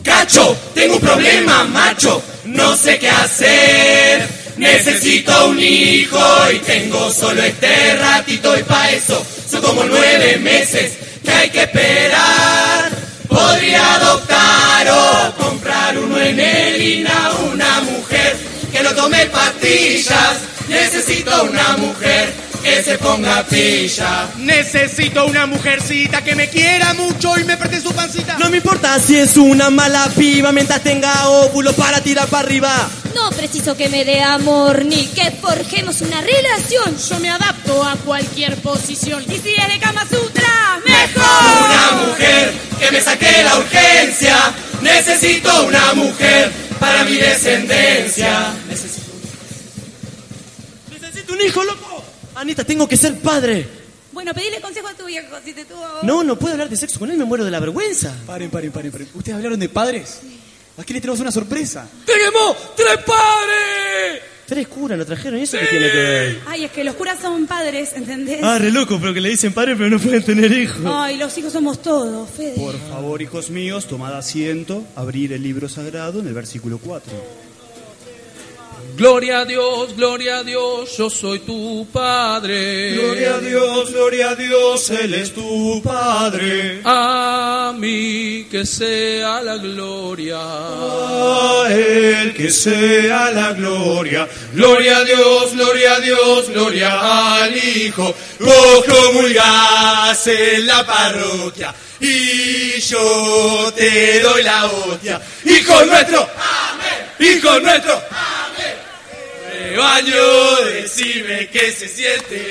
Cacho, 0.03 0.55
tengo 0.75 0.95
un 0.95 1.01
problema, 1.01 1.63
macho. 1.63 2.21
No 2.45 2.75
sé 2.77 2.99
qué 2.99 3.09
hacer. 3.09 4.27
Necesito 4.57 5.47
un 5.47 5.59
hijo 5.59 6.51
y 6.51 6.59
tengo 6.59 7.11
solo 7.11 7.41
este 7.41 7.95
ratito 7.95 8.57
y 8.59 8.63
pa' 8.63 8.91
eso 8.91 9.25
son 9.49 9.61
como 9.61 9.83
nueve 9.85 10.37
meses 10.37 10.93
que 11.23 11.31
hay 11.31 11.49
que 11.49 11.63
esperar. 11.63 12.92
Adoptar 13.75 14.87
o 14.89 15.35
comprar 15.35 15.97
uno 15.97 16.19
en 16.19 16.39
el 16.39 16.81
INA, 16.81 17.31
una 17.51 17.81
mujer 17.81 18.37
que 18.71 18.83
no 18.83 18.93
tome 18.93 19.25
pastillas. 19.27 20.39
Necesito 20.67 21.43
una 21.43 21.77
mujer 21.77 22.33
que 22.63 22.81
se 22.81 22.97
ponga 22.97 23.43
pilla. 23.43 24.29
Necesito 24.37 25.25
una 25.25 25.45
mujercita 25.45 26.23
que 26.23 26.35
me 26.35 26.49
quiera 26.49 26.93
mucho 26.93 27.37
y 27.37 27.43
me 27.43 27.57
preste 27.57 27.81
su 27.81 27.91
pancita. 27.93 28.37
No 28.37 28.49
me 28.49 28.57
importa 28.57 28.99
si 28.99 29.17
es 29.17 29.35
una 29.35 29.69
mala 29.69 30.09
piba 30.15 30.51
mientras 30.51 30.81
tenga 30.81 31.27
óvulos 31.27 31.75
para 31.75 32.01
tirar 32.01 32.27
para 32.27 32.47
arriba. 32.47 32.89
No 33.13 33.29
preciso 33.31 33.75
que 33.75 33.89
me 33.89 34.05
dé 34.05 34.21
amor 34.21 34.85
ni 34.85 35.07
que 35.07 35.29
forjemos 35.31 36.01
una 36.01 36.21
relación. 36.21 36.97
Yo 37.09 37.19
me 37.19 37.29
adapto 37.29 37.83
a 37.83 37.95
cualquier 37.97 38.55
posición. 38.57 39.23
Y 39.27 39.37
si 39.39 39.53
es 39.55 39.67
de 39.67 39.79
Kama 39.79 40.07
Sutra. 40.09 40.52
Una 41.65 42.05
mujer 42.07 42.53
que 42.79 42.91
me 42.91 43.01
saque 43.01 43.43
la 43.43 43.57
urgencia. 43.57 44.53
Necesito 44.81 45.65
una 45.65 45.93
mujer 45.93 46.51
para 46.79 47.03
mi 47.05 47.15
descendencia. 47.15 48.53
Necesito 48.67 49.11
Necesito 50.91 51.33
un 51.33 51.41
hijo, 51.41 51.63
loco. 51.63 52.03
Anita, 52.35 52.63
tengo 52.63 52.87
que 52.87 52.97
ser 52.97 53.15
padre. 53.19 53.67
Bueno, 54.11 54.33
pedile 54.33 54.61
consejo 54.61 54.87
a 54.87 54.93
tu 54.93 55.05
viejo 55.05 55.35
si 55.43 55.53
te 55.53 55.65
tuvo. 55.65 55.85
No, 56.03 56.23
no 56.23 56.37
puedo 56.37 56.53
hablar 56.53 56.69
de 56.69 56.77
sexo 56.77 56.99
con 56.99 57.09
él, 57.09 57.17
me 57.17 57.25
muero 57.25 57.43
de 57.45 57.51
la 57.51 57.59
vergüenza. 57.59 58.13
Paren, 58.27 58.49
paren, 58.49 58.71
paren, 58.71 58.91
paren. 58.91 59.09
¿Ustedes 59.13 59.35
hablaron 59.35 59.59
de 59.59 59.69
padres? 59.69 60.19
Aquí 60.77 60.93
les 60.93 61.01
tenemos 61.01 61.19
una 61.19 61.31
sorpresa. 61.31 61.87
¡Tenemos 62.05 62.75
tres 62.75 62.97
padres! 63.05 64.32
Tres 64.45 64.67
curas 64.67 64.97
lo 64.97 65.05
trajeron, 65.05 65.39
¿y 65.39 65.43
eso 65.43 65.57
qué 65.57 65.65
tiene 65.67 65.89
que 65.89 65.97
ver? 65.97 66.39
Ay, 66.47 66.65
es 66.65 66.71
que 66.71 66.83
los 66.83 66.95
curas 66.95 67.19
son 67.21 67.47
padres, 67.47 67.93
¿entendés? 67.93 68.41
Ah, 68.43 68.59
re 68.59 68.71
loco, 68.71 68.99
pero 68.99 69.13
que 69.13 69.21
le 69.21 69.29
dicen 69.29 69.53
padre, 69.53 69.75
pero 69.75 69.89
no 69.89 69.99
pueden 69.99 70.21
tener 70.23 70.51
hijos. 70.51 70.81
Ay, 70.85 71.17
los 71.17 71.37
hijos 71.37 71.53
somos 71.53 71.81
todos, 71.81 72.29
Fede. 72.29 72.55
Por 72.55 72.77
favor, 72.89 73.21
hijos 73.21 73.49
míos, 73.49 73.87
tomad 73.87 74.15
asiento, 74.17 74.83
abrir 74.95 75.31
el 75.31 75.41
libro 75.41 75.69
sagrado 75.69 76.19
en 76.19 76.27
el 76.27 76.33
versículo 76.33 76.77
4. 76.77 77.13
Gloria 78.95 79.39
a 79.39 79.45
Dios, 79.45 79.95
gloria 79.95 80.37
a 80.37 80.43
Dios, 80.43 80.95
yo 80.95 81.09
soy 81.09 81.39
tu 81.39 81.87
padre. 81.91 82.91
Gloria 82.93 83.35
a 83.35 83.39
Dios, 83.39 83.91
gloria 83.91 84.29
a 84.29 84.35
Dios, 84.35 84.89
Él 84.91 85.15
es 85.15 85.33
tu 85.33 85.81
Padre. 85.83 86.81
A 86.85 87.73
mí 87.75 88.45
que 88.51 88.67
sea 88.67 89.41
la 89.41 89.57
gloria. 89.57 90.37
A 90.39 91.73
Él 91.73 92.35
que 92.35 92.51
sea 92.51 93.31
la 93.31 93.53
gloria. 93.53 94.27
Gloria 94.53 94.97
a 94.97 95.03
Dios, 95.03 95.53
gloria 95.53 95.95
a 95.95 95.99
Dios, 95.99 96.49
gloria 96.49 97.43
al 97.43 97.57
Hijo. 97.57 98.13
Vos 98.39 98.85
comulgás 98.85 100.27
en 100.27 100.67
la 100.67 100.85
parroquia 100.85 101.73
y 101.99 102.79
yo 102.79 103.73
te 103.75 104.19
doy 104.19 104.43
la 104.43 104.65
hostia. 104.65 105.19
Hijo 105.45 105.85
nuestro, 105.85 106.19
amén. 106.19 107.37
Hijo 107.37 107.59
nuestro, 107.59 107.93
amén. 107.93 108.42
Rebaño, 109.63 110.65
decime 110.73 111.47
qué 111.47 111.71
se 111.71 111.87
siente 111.87 112.45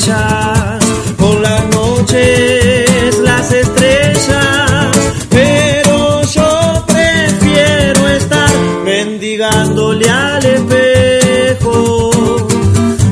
las 0.06 1.74
noches, 1.74 3.18
las 3.18 3.50
estrellas, 3.50 4.92
pero 5.28 6.22
yo 6.22 6.84
prefiero 6.86 8.08
estar 8.08 8.50
mendigándole 8.84 10.08
al 10.08 10.46
espejo 10.46 12.10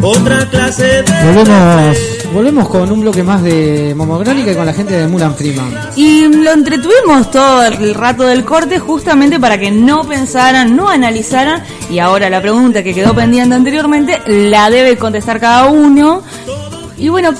otra 0.00 0.48
clase 0.48 1.02
de 1.02 1.02
Volvemos, 1.24 1.96
volvemos 2.32 2.68
con 2.68 2.92
un 2.92 3.00
bloque 3.00 3.24
más 3.24 3.42
de 3.42 3.92
Momogrónica 3.96 4.52
y 4.52 4.54
con 4.54 4.66
la 4.66 4.72
gente 4.72 4.94
de 4.94 5.08
Mulan 5.08 5.34
Freeman. 5.34 5.90
Y 5.96 6.28
lo 6.28 6.52
entretuvimos 6.52 7.32
todo 7.32 7.64
el 7.64 7.94
rato 7.94 8.22
del 8.22 8.44
corte 8.44 8.78
justamente 8.78 9.40
para 9.40 9.58
que 9.58 9.72
no 9.72 10.04
pensaran, 10.04 10.76
no 10.76 10.88
analizaran. 10.88 11.64
Y 11.90 11.98
ahora 11.98 12.30
la 12.30 12.40
pregunta 12.40 12.84
que 12.84 12.94
quedó 12.94 13.12
pendiente 13.12 13.56
anteriormente 13.56 14.22
la 14.26 14.70
debe 14.70 14.96
contestar 14.96 15.40
cada 15.40 15.66
uno. 15.66 16.22
Y 16.98 17.08
bueno, 17.08 17.30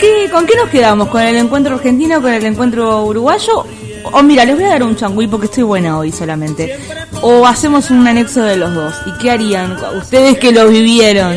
¿qué, 0.00 0.28
¿con 0.30 0.46
qué 0.46 0.56
nos 0.56 0.68
quedamos? 0.70 1.08
¿Con 1.08 1.22
el 1.22 1.36
encuentro 1.36 1.74
argentino 1.76 2.20
con 2.20 2.32
el 2.32 2.44
encuentro 2.44 3.04
uruguayo? 3.04 3.64
O 4.12 4.22
mira, 4.22 4.44
les 4.44 4.56
voy 4.56 4.64
a 4.64 4.68
dar 4.70 4.82
un 4.82 4.96
changüí 4.96 5.26
porque 5.28 5.46
estoy 5.46 5.62
buena 5.64 5.98
hoy 5.98 6.10
solamente. 6.12 6.76
O 7.22 7.46
hacemos 7.46 7.90
un 7.90 8.06
anexo 8.06 8.42
de 8.42 8.56
los 8.56 8.74
dos. 8.74 8.94
¿Y 9.06 9.12
qué 9.18 9.30
harían 9.30 9.76
ustedes 9.96 10.38
que 10.38 10.50
lo 10.52 10.68
vivieron? 10.68 11.36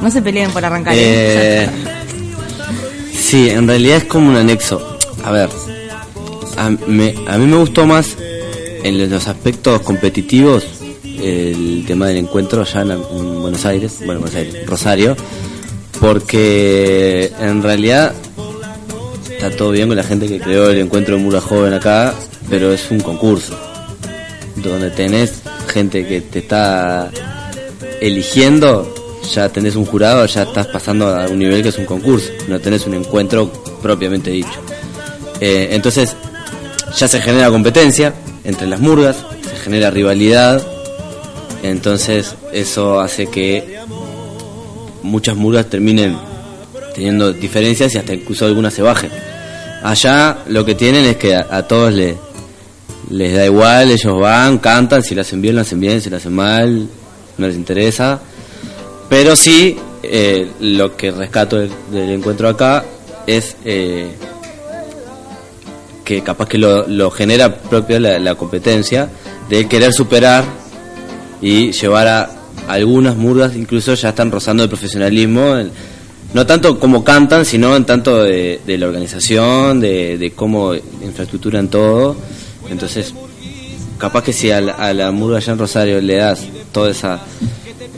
No 0.00 0.10
se 0.10 0.22
peleen 0.22 0.50
por 0.50 0.64
arrancar. 0.64 0.94
¿eh? 0.94 1.64
Eh, 1.64 1.68
sí, 3.14 3.50
en 3.50 3.66
realidad 3.68 3.98
es 3.98 4.04
como 4.04 4.30
un 4.30 4.36
anexo. 4.36 4.98
A 5.24 5.30
ver, 5.30 5.48
a, 6.56 6.70
me- 6.86 7.14
a 7.28 7.38
mí 7.38 7.46
me 7.46 7.56
gustó 7.56 7.86
más 7.86 8.16
en 8.82 9.10
los 9.10 9.28
aspectos 9.28 9.80
competitivos 9.82 10.64
el 11.04 11.84
tema 11.86 12.06
del 12.08 12.16
encuentro 12.16 12.62
allá 12.62 12.80
en 12.82 13.40
Buenos 13.40 13.64
Aires, 13.64 13.98
bueno, 14.04 14.20
Buenos 14.22 14.34
Aires, 14.34 14.66
Rosario, 14.66 15.16
porque 16.02 17.32
en 17.38 17.62
realidad 17.62 18.12
está 19.30 19.50
todo 19.50 19.70
bien 19.70 19.86
con 19.86 19.96
la 19.96 20.02
gente 20.02 20.26
que 20.26 20.40
creó 20.40 20.68
el 20.68 20.78
encuentro 20.78 21.16
de 21.16 21.22
Mura 21.22 21.40
Joven 21.40 21.74
acá, 21.74 22.12
pero 22.50 22.72
es 22.72 22.90
un 22.90 22.98
concurso 22.98 23.56
donde 24.56 24.90
tenés 24.90 25.42
gente 25.68 26.04
que 26.04 26.20
te 26.20 26.40
está 26.40 27.08
eligiendo, 28.00 28.92
ya 29.32 29.48
tenés 29.48 29.76
un 29.76 29.84
jurado, 29.84 30.26
ya 30.26 30.42
estás 30.42 30.66
pasando 30.66 31.06
a 31.06 31.28
un 31.28 31.38
nivel 31.38 31.62
que 31.62 31.68
es 31.68 31.78
un 31.78 31.86
concurso, 31.86 32.32
no 32.48 32.58
tenés 32.58 32.84
un 32.84 32.94
encuentro 32.94 33.52
propiamente 33.80 34.32
dicho. 34.32 34.60
Eh, 35.40 35.68
entonces, 35.70 36.16
ya 36.96 37.06
se 37.06 37.20
genera 37.20 37.48
competencia 37.48 38.12
entre 38.42 38.66
las 38.66 38.80
murgas, 38.80 39.24
se 39.48 39.56
genera 39.56 39.88
rivalidad, 39.88 40.60
entonces 41.62 42.34
eso 42.52 43.00
hace 43.00 43.28
que 43.28 43.78
muchas 45.02 45.36
murgas 45.36 45.66
terminen 45.66 46.16
teniendo 46.94 47.32
diferencias 47.32 47.94
y 47.94 47.98
hasta 47.98 48.14
incluso 48.14 48.46
algunas 48.46 48.74
se 48.74 48.82
bajen. 48.82 49.10
Allá 49.82 50.38
lo 50.46 50.64
que 50.64 50.74
tienen 50.74 51.04
es 51.04 51.16
que 51.16 51.34
a, 51.34 51.62
todos 51.66 51.92
le, 51.92 52.16
les 53.10 53.34
da 53.34 53.44
igual, 53.44 53.90
ellos 53.90 54.18
van, 54.18 54.58
cantan, 54.58 55.02
si 55.02 55.14
lo 55.14 55.22
hacen 55.22 55.42
bien, 55.42 55.56
lo 55.56 55.62
hacen 55.62 55.80
bien, 55.80 56.00
si 56.00 56.08
lo 56.08 56.16
hacen 56.18 56.32
mal, 56.32 56.88
no 57.38 57.46
les 57.46 57.56
interesa. 57.56 58.20
Pero 59.08 59.34
sí, 59.34 59.76
eh, 60.02 60.50
lo 60.60 60.96
que 60.96 61.10
rescato 61.10 61.58
del, 61.58 61.70
del 61.90 62.10
encuentro 62.10 62.48
acá 62.48 62.84
es 63.26 63.56
eh, 63.64 64.12
que 66.04 66.22
capaz 66.22 66.48
que 66.48 66.58
lo, 66.58 66.86
lo 66.86 67.10
genera 67.10 67.54
propia 67.56 67.98
la, 68.00 68.18
la 68.18 68.34
competencia 68.34 69.08
de 69.48 69.66
querer 69.68 69.92
superar 69.92 70.44
y 71.40 71.72
llevar 71.72 72.08
a 72.08 72.30
algunas 72.68 73.16
murgas, 73.16 73.56
incluso 73.56 73.94
ya 73.94 74.10
están 74.10 74.30
rozando 74.30 74.62
el 74.62 74.68
profesionalismo, 74.68 75.56
no 76.34 76.46
tanto 76.46 76.78
como 76.78 77.04
cantan, 77.04 77.44
sino 77.44 77.76
en 77.76 77.84
tanto 77.84 78.22
de, 78.22 78.60
de 78.66 78.78
la 78.78 78.86
organización, 78.86 79.80
de, 79.80 80.16
de 80.16 80.30
cómo 80.32 80.74
infraestructuran 80.74 81.68
todo. 81.68 82.16
Entonces, 82.70 83.14
capaz 83.98 84.24
que 84.24 84.32
si 84.32 84.50
a 84.50 84.60
la, 84.60 84.72
a 84.72 84.92
la 84.94 85.10
murga 85.12 85.38
allá 85.38 85.52
en 85.52 85.58
Rosario 85.58 86.00
le 86.00 86.16
das 86.16 86.46
toda 86.72 86.90
esa 86.90 87.20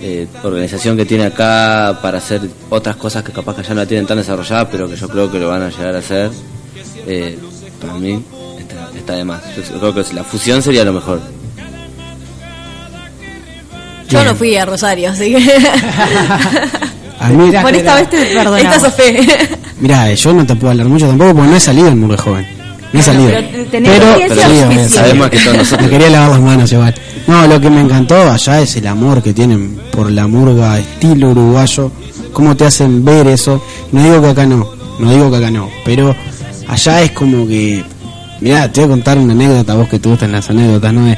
eh, 0.01 0.27
organización 0.43 0.97
que 0.97 1.07
tiene 1.07 1.25
acá 1.25 1.99
para 2.03 2.19
hacer 2.19 2.43
otras 2.71 2.97
cosas 2.97 3.23
que 3.23 3.33
capaz 3.33 3.55
que 3.55 3.61
allá 3.61 3.75
no 3.75 3.81
la 3.83 3.87
tienen 3.87 4.07
tan 4.07 4.19
desarrolladas, 4.19 4.69
pero 4.71 4.89
que 4.89 4.97
yo 4.97 5.09
creo 5.09 5.31
que 5.31 5.39
lo 5.39 5.49
van 5.49 5.63
a 5.63 5.71
llegar 5.71 5.95
a 5.95 5.99
hacer, 5.99 6.31
eh, 7.07 7.39
para 7.81 7.95
mí 7.95 8.23
está, 8.59 8.91
está 8.97 9.15
de 9.15 9.25
más. 9.25 9.43
Yo 9.57 9.79
creo 9.79 9.95
que 9.95 10.13
la 10.13 10.25
fusión 10.25 10.61
sería 10.61 10.85
lo 10.85 10.93
mejor. 10.93 11.21
Yo 14.15 14.25
no 14.25 14.35
fui 14.35 14.57
a 14.57 14.65
Rosario, 14.65 15.11
así 15.11 15.33
que. 15.35 15.39
A 17.21 17.29
mí- 17.29 17.53
Por 17.63 17.75
esta 17.75 17.95
vez 17.95 18.11
te 18.11 18.25
perdonamos. 18.35 18.83
Esta. 18.85 19.03
Mira, 19.81 20.11
eh, 20.11 20.17
yo 20.17 20.33
no 20.33 20.45
te 20.47 20.55
puedo 20.57 20.73
hablar 20.73 20.89
mucho 20.89 21.07
tampoco 21.07 21.35
porque 21.35 21.51
no 21.51 21.57
he 21.57 21.61
salido 21.61 21.89
en 21.89 21.99
Murgue 22.01 22.17
Joven. 22.19 22.47
No 22.93 23.01
he 23.01 23.03
salido. 23.03 23.31
pero 23.71 23.83
Pero, 24.17 24.89
Sabemos 24.89 25.31
que 25.31 25.39
todos 25.39 25.57
nosotros. 25.57 25.83
Me 25.83 25.89
quería 25.91 26.11
lavar 26.11 26.31
las 26.31 26.41
manos 26.41 26.73
igual. 26.73 26.95
No, 27.27 27.47
lo 27.47 27.61
que 27.61 27.71
me 27.71 27.81
encantó 27.81 28.31
allá 28.31 28.61
es 28.61 28.77
el 28.77 28.87
amor 28.87 29.23
que 29.23 29.33
tienen 29.33 29.81
por 29.91 30.11
la 30.11 30.27
murga 30.27 30.79
estilo 30.79 31.31
uruguayo. 31.31 31.91
Cómo 32.33 32.57
te 32.57 32.67
hacen 32.67 33.05
ver 33.05 33.27
eso. 33.29 33.63
No 33.93 34.03
digo 34.03 34.21
que 34.21 34.29
acá 34.29 34.45
no, 34.47 34.69
no 34.99 35.11
digo 35.11 35.31
que 35.31 35.37
acá 35.39 35.51
no. 35.51 35.69
Pero 35.85 36.15
allá 36.69 37.03
es 37.03 37.13
como 37.13 37.47
que. 37.49 37.83
Mirá, 38.41 38.71
te 38.71 38.81
voy 38.81 38.89
a 38.89 38.91
contar 38.93 39.19
una 39.19 39.33
anécdota, 39.33 39.75
vos 39.75 39.89
que 39.89 39.99
te 39.99 40.09
gustan 40.09 40.33
las 40.33 40.51
anécdotas, 40.51 40.93
¿no? 40.93 41.15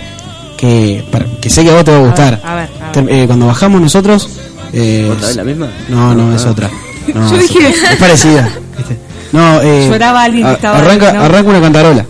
Es 0.56 0.60
que, 0.62 1.04
para- 1.10 1.26
que 1.40 1.50
sé 1.50 1.62
que 1.64 1.70
a 1.70 1.74
vos 1.74 1.84
te 1.84 1.90
va 1.90 1.98
a 1.98 2.00
gustar. 2.00 2.40
A 2.44 2.54
ver, 2.54 2.68
a 2.80 2.84
ver. 2.84 2.92
Ter- 2.92 3.10
eh, 3.10 3.26
cuando 3.26 3.46
bajamos 3.46 3.80
nosotros. 3.80 4.28
Eh, 4.72 5.08
¿Otra 5.12 5.26
vez 5.28 5.36
la 5.36 5.44
misma? 5.44 5.68
No, 5.88 6.14
no, 6.14 6.34
es 6.34 6.44
Ah. 6.44 6.50
otra. 6.50 6.70
No, 7.14 7.30
Yo 7.30 7.36
es, 7.36 7.42
dije- 7.42 7.68
es 7.68 7.96
parecida. 7.98 8.48
¿viste? 8.76 8.96
No, 9.32 9.60
eh, 9.62 9.88
Lloraba 9.90 10.22
alguien 10.24 10.44
que 10.44 10.50
a- 10.50 10.54
estaba 10.54 10.78
arranca, 10.78 11.08
ahí, 11.10 11.14
¿no? 11.16 11.22
arranca 11.22 11.50
una 11.50 11.60
cantarola. 11.60 12.06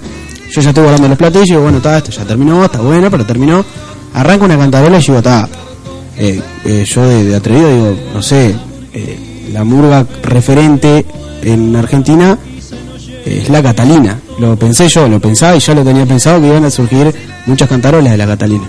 Yo 0.55 0.61
ya 0.61 0.69
estoy 0.69 0.83
guardando 0.85 1.09
los 1.09 1.19
platillos 1.19 1.47
y 1.49 1.51
digo, 1.51 1.63
bueno, 1.63 1.79
está, 1.79 1.99
esto 1.99 2.11
ya 2.13 2.25
terminó, 2.25 2.65
está 2.65 2.81
bueno, 2.81 3.11
pero 3.11 3.27
terminó. 3.27 3.65
Arranca 4.15 4.45
una 4.45 4.57
cantarola 4.57 4.99
y 4.99 5.01
yo 5.03 5.07
digo, 5.15 5.19
está. 5.19 5.49
eh, 6.19 6.41
eh, 6.65 6.85
yo 6.89 7.03
de, 7.07 7.25
de 7.25 7.37
atrevido 7.37 7.69
digo, 7.71 7.97
no 8.15 8.23
sé, 8.23 8.55
eh, 8.95 9.49
la 9.53 9.65
murga 9.65 10.07
referente 10.23 11.05
en 11.43 11.77
Argentina 11.77 12.39
es 13.27 13.49
la 13.51 13.63
Catalina. 13.63 14.19
Lo 14.39 14.57
pensé 14.57 14.89
yo, 14.89 15.09
lo 15.09 15.21
pensaba 15.21 15.57
y 15.57 15.61
ya 15.61 15.75
lo 15.75 15.83
tenía 15.85 16.07
pensado 16.07 16.41
que 16.41 16.47
iban 16.47 16.65
a 16.65 16.71
surgir 16.71 17.13
muchas 17.47 17.69
cantarolas 17.69 18.13
de 18.13 18.19
la 18.19 18.27
Catalina. 18.27 18.65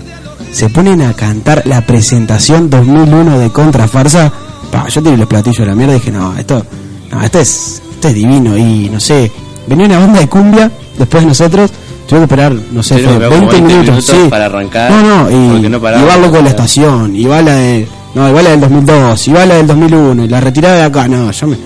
Se 0.52 0.68
ponen 0.70 1.02
a 1.02 1.12
cantar 1.12 1.62
la 1.66 1.82
presentación 1.82 2.70
2001 2.70 3.38
de 3.38 3.50
Contrafarsa. 3.50 4.32
Pa, 4.70 4.88
yo 4.88 5.02
tiré 5.02 5.16
los 5.16 5.28
platillos 5.28 5.58
de 5.58 5.66
la 5.66 5.74
mierda 5.74 5.94
y 5.94 5.98
dije, 5.98 6.10
no, 6.10 6.36
esto, 6.36 6.64
no, 7.10 7.22
esto 7.22 7.38
es, 7.40 7.82
esto 7.90 8.08
es 8.08 8.14
divino. 8.14 8.56
Y 8.56 8.88
no 8.88 9.00
sé, 9.00 9.30
venía 9.66 9.86
una 9.86 9.98
banda 9.98 10.20
de 10.20 10.28
cumbia 10.28 10.70
después 10.98 11.22
de 11.22 11.28
nosotros. 11.28 11.70
Tuve 12.08 12.20
que 12.20 12.24
esperar, 12.24 12.54
no 12.72 12.82
sé, 12.82 12.94
fue 12.94 13.02
que 13.02 13.08
como 13.08 13.28
20, 13.28 13.38
20 13.38 13.60
minutos, 13.60 13.84
minutos 13.84 14.04
sí. 14.06 14.30
para 14.30 14.46
arrancar, 14.46 14.90
No, 14.90 15.28
no, 15.28 15.30
y, 15.58 15.68
no 15.68 15.78
paraba. 15.78 16.02
y 16.02 16.06
va 16.06 16.16
loco 16.16 16.40
la 16.40 16.48
estación, 16.48 17.14
y 17.14 17.26
va 17.26 17.42
la 17.42 17.54
de, 17.54 17.86
no, 18.14 18.26
igual 18.26 18.44
la 18.44 18.50
del 18.52 18.60
2002, 18.60 19.28
y 19.28 19.32
va 19.34 19.44
la 19.44 19.54
del 19.56 19.66
2001, 19.66 20.24
y 20.24 20.28
la 20.28 20.40
retirada 20.40 20.76
de 20.76 20.82
acá, 20.84 21.06
no, 21.06 21.30
yo 21.30 21.46
me, 21.48 21.58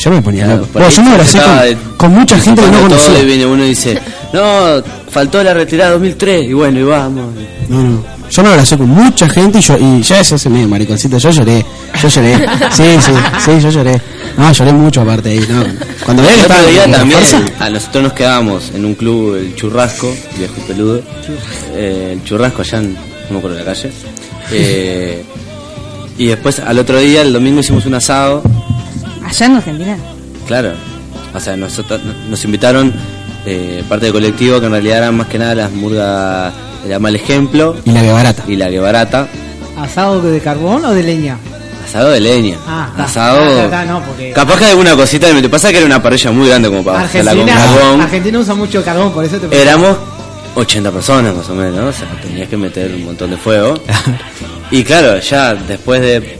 yo 0.00 0.10
me 0.10 0.22
ponía 0.22 0.46
loco. 0.46 0.66
Bueno, 0.72 0.88
yo 0.88 1.02
me 1.02 1.10
abracé 1.12 1.38
con, 1.40 1.58
de- 1.60 1.76
con 1.96 2.12
mucha 2.12 2.38
gente 2.38 2.62
que 2.62 2.68
no 2.70 2.80
conocía. 2.82 3.20
Y 3.22 3.26
viene 3.26 3.46
uno 3.46 3.64
y 3.64 3.68
dice, 3.68 3.98
no, 4.32 4.82
faltó 5.10 5.42
la 5.42 5.54
retirada 5.54 5.92
2003. 5.92 6.48
Y 6.48 6.52
bueno, 6.52 6.80
y 6.80 6.82
vamos. 6.82 7.34
No, 7.68 7.82
no. 7.82 8.04
Yo 8.30 8.42
me 8.44 8.48
abracé 8.50 8.78
con 8.78 8.88
mucha 8.88 9.28
gente 9.28 9.58
y 9.58 9.60
yo 9.60 9.76
y 9.76 10.02
ya 10.02 10.22
se 10.22 10.48
me 10.48 10.64
mariconcito, 10.64 11.18
yo 11.18 11.30
lloré, 11.30 11.64
yo 12.00 12.08
lloré. 12.08 12.46
Sí, 12.70 12.84
sí, 13.00 13.12
sí, 13.44 13.50
yo 13.60 13.70
lloré. 13.70 14.00
No, 14.36 14.52
lloré 14.52 14.72
mucho 14.72 15.00
aparte 15.00 15.30
ahí, 15.30 15.44
no. 15.50 15.64
Cuando 16.04 16.22
veía 16.22 16.34
que 16.34 16.40
el 16.40 16.42
estaba 16.46 16.60
otro 16.60 16.70
día 16.72 16.90
también 16.96 17.20
a 17.58 17.70
nosotros 17.70 18.04
nos 18.04 18.12
quedamos 18.12 18.70
en 18.72 18.84
un 18.84 18.94
club, 18.94 19.34
el 19.34 19.56
Churrasco, 19.56 20.14
viejo 20.38 20.54
y 20.58 20.60
peludo. 20.60 21.02
Eh, 21.74 22.10
el 22.12 22.22
Churrasco 22.24 22.62
allá 22.62 22.78
en, 22.78 22.94
no 22.94 23.00
me 23.32 23.38
acuerdo 23.38 23.58
la 23.58 23.64
calle. 23.64 23.90
Eh, 24.52 25.24
y 26.16 26.26
después 26.28 26.60
al 26.60 26.78
otro 26.78 26.98
día, 26.98 27.22
el 27.22 27.32
domingo, 27.32 27.60
hicimos 27.60 27.84
un 27.86 27.94
asado. 27.94 28.42
Allá 29.30 29.46
en 29.46 29.56
Argentina. 29.56 29.96
Claro. 30.46 30.72
O 31.32 31.38
sea, 31.38 31.56
nosotros, 31.56 32.00
nos 32.28 32.44
invitaron 32.44 32.92
eh, 33.46 33.84
parte 33.88 34.06
del 34.06 34.12
colectivo 34.12 34.58
que 34.58 34.66
en 34.66 34.72
realidad 34.72 34.98
eran 34.98 35.16
más 35.16 35.28
que 35.28 35.38
nada 35.38 35.54
las 35.54 35.70
murgas, 35.70 36.52
era 36.84 36.98
mal 36.98 37.14
ejemplo. 37.14 37.76
Y 37.84 37.92
la 37.92 38.02
que 38.02 38.10
barata. 38.12 38.42
Y 38.48 38.56
la 38.56 38.68
que 38.68 38.80
barata. 38.80 39.28
¿Asado 39.78 40.20
de 40.20 40.40
carbón 40.40 40.84
o 40.84 40.92
de 40.92 41.04
leña? 41.04 41.38
Asado 41.86 42.10
de 42.10 42.20
leña. 42.20 42.56
Ah, 42.66 42.92
asado. 42.98 43.68
No, 43.86 44.02
porque- 44.02 44.32
Capaz 44.32 44.58
que 44.58 44.64
alguna 44.66 44.96
cosita. 44.96 45.32
Me 45.32 45.48
pasa 45.48 45.70
que 45.70 45.76
era 45.76 45.86
una 45.86 46.02
parrilla 46.02 46.32
muy 46.32 46.48
grande 46.48 46.68
como 46.68 46.82
para 46.84 47.02
hacerla 47.02 47.30
con 47.30 47.48
Argentina, 47.48 47.66
carbón. 47.76 48.00
Argentina 48.00 48.38
usa 48.40 48.54
mucho 48.54 48.84
carbón, 48.84 49.12
por 49.12 49.24
eso 49.24 49.38
te 49.38 49.62
Éramos 49.62 49.96
80 50.56 50.90
personas 50.90 51.36
más 51.36 51.48
o 51.48 51.54
menos, 51.54 51.78
o 51.94 51.98
sea, 51.98 52.08
tenías 52.20 52.48
que 52.48 52.56
meter 52.56 52.92
un 52.92 53.04
montón 53.04 53.30
de 53.30 53.36
fuego. 53.36 53.74
y 54.72 54.82
claro, 54.82 55.20
ya 55.20 55.54
después 55.54 56.00
de 56.00 56.39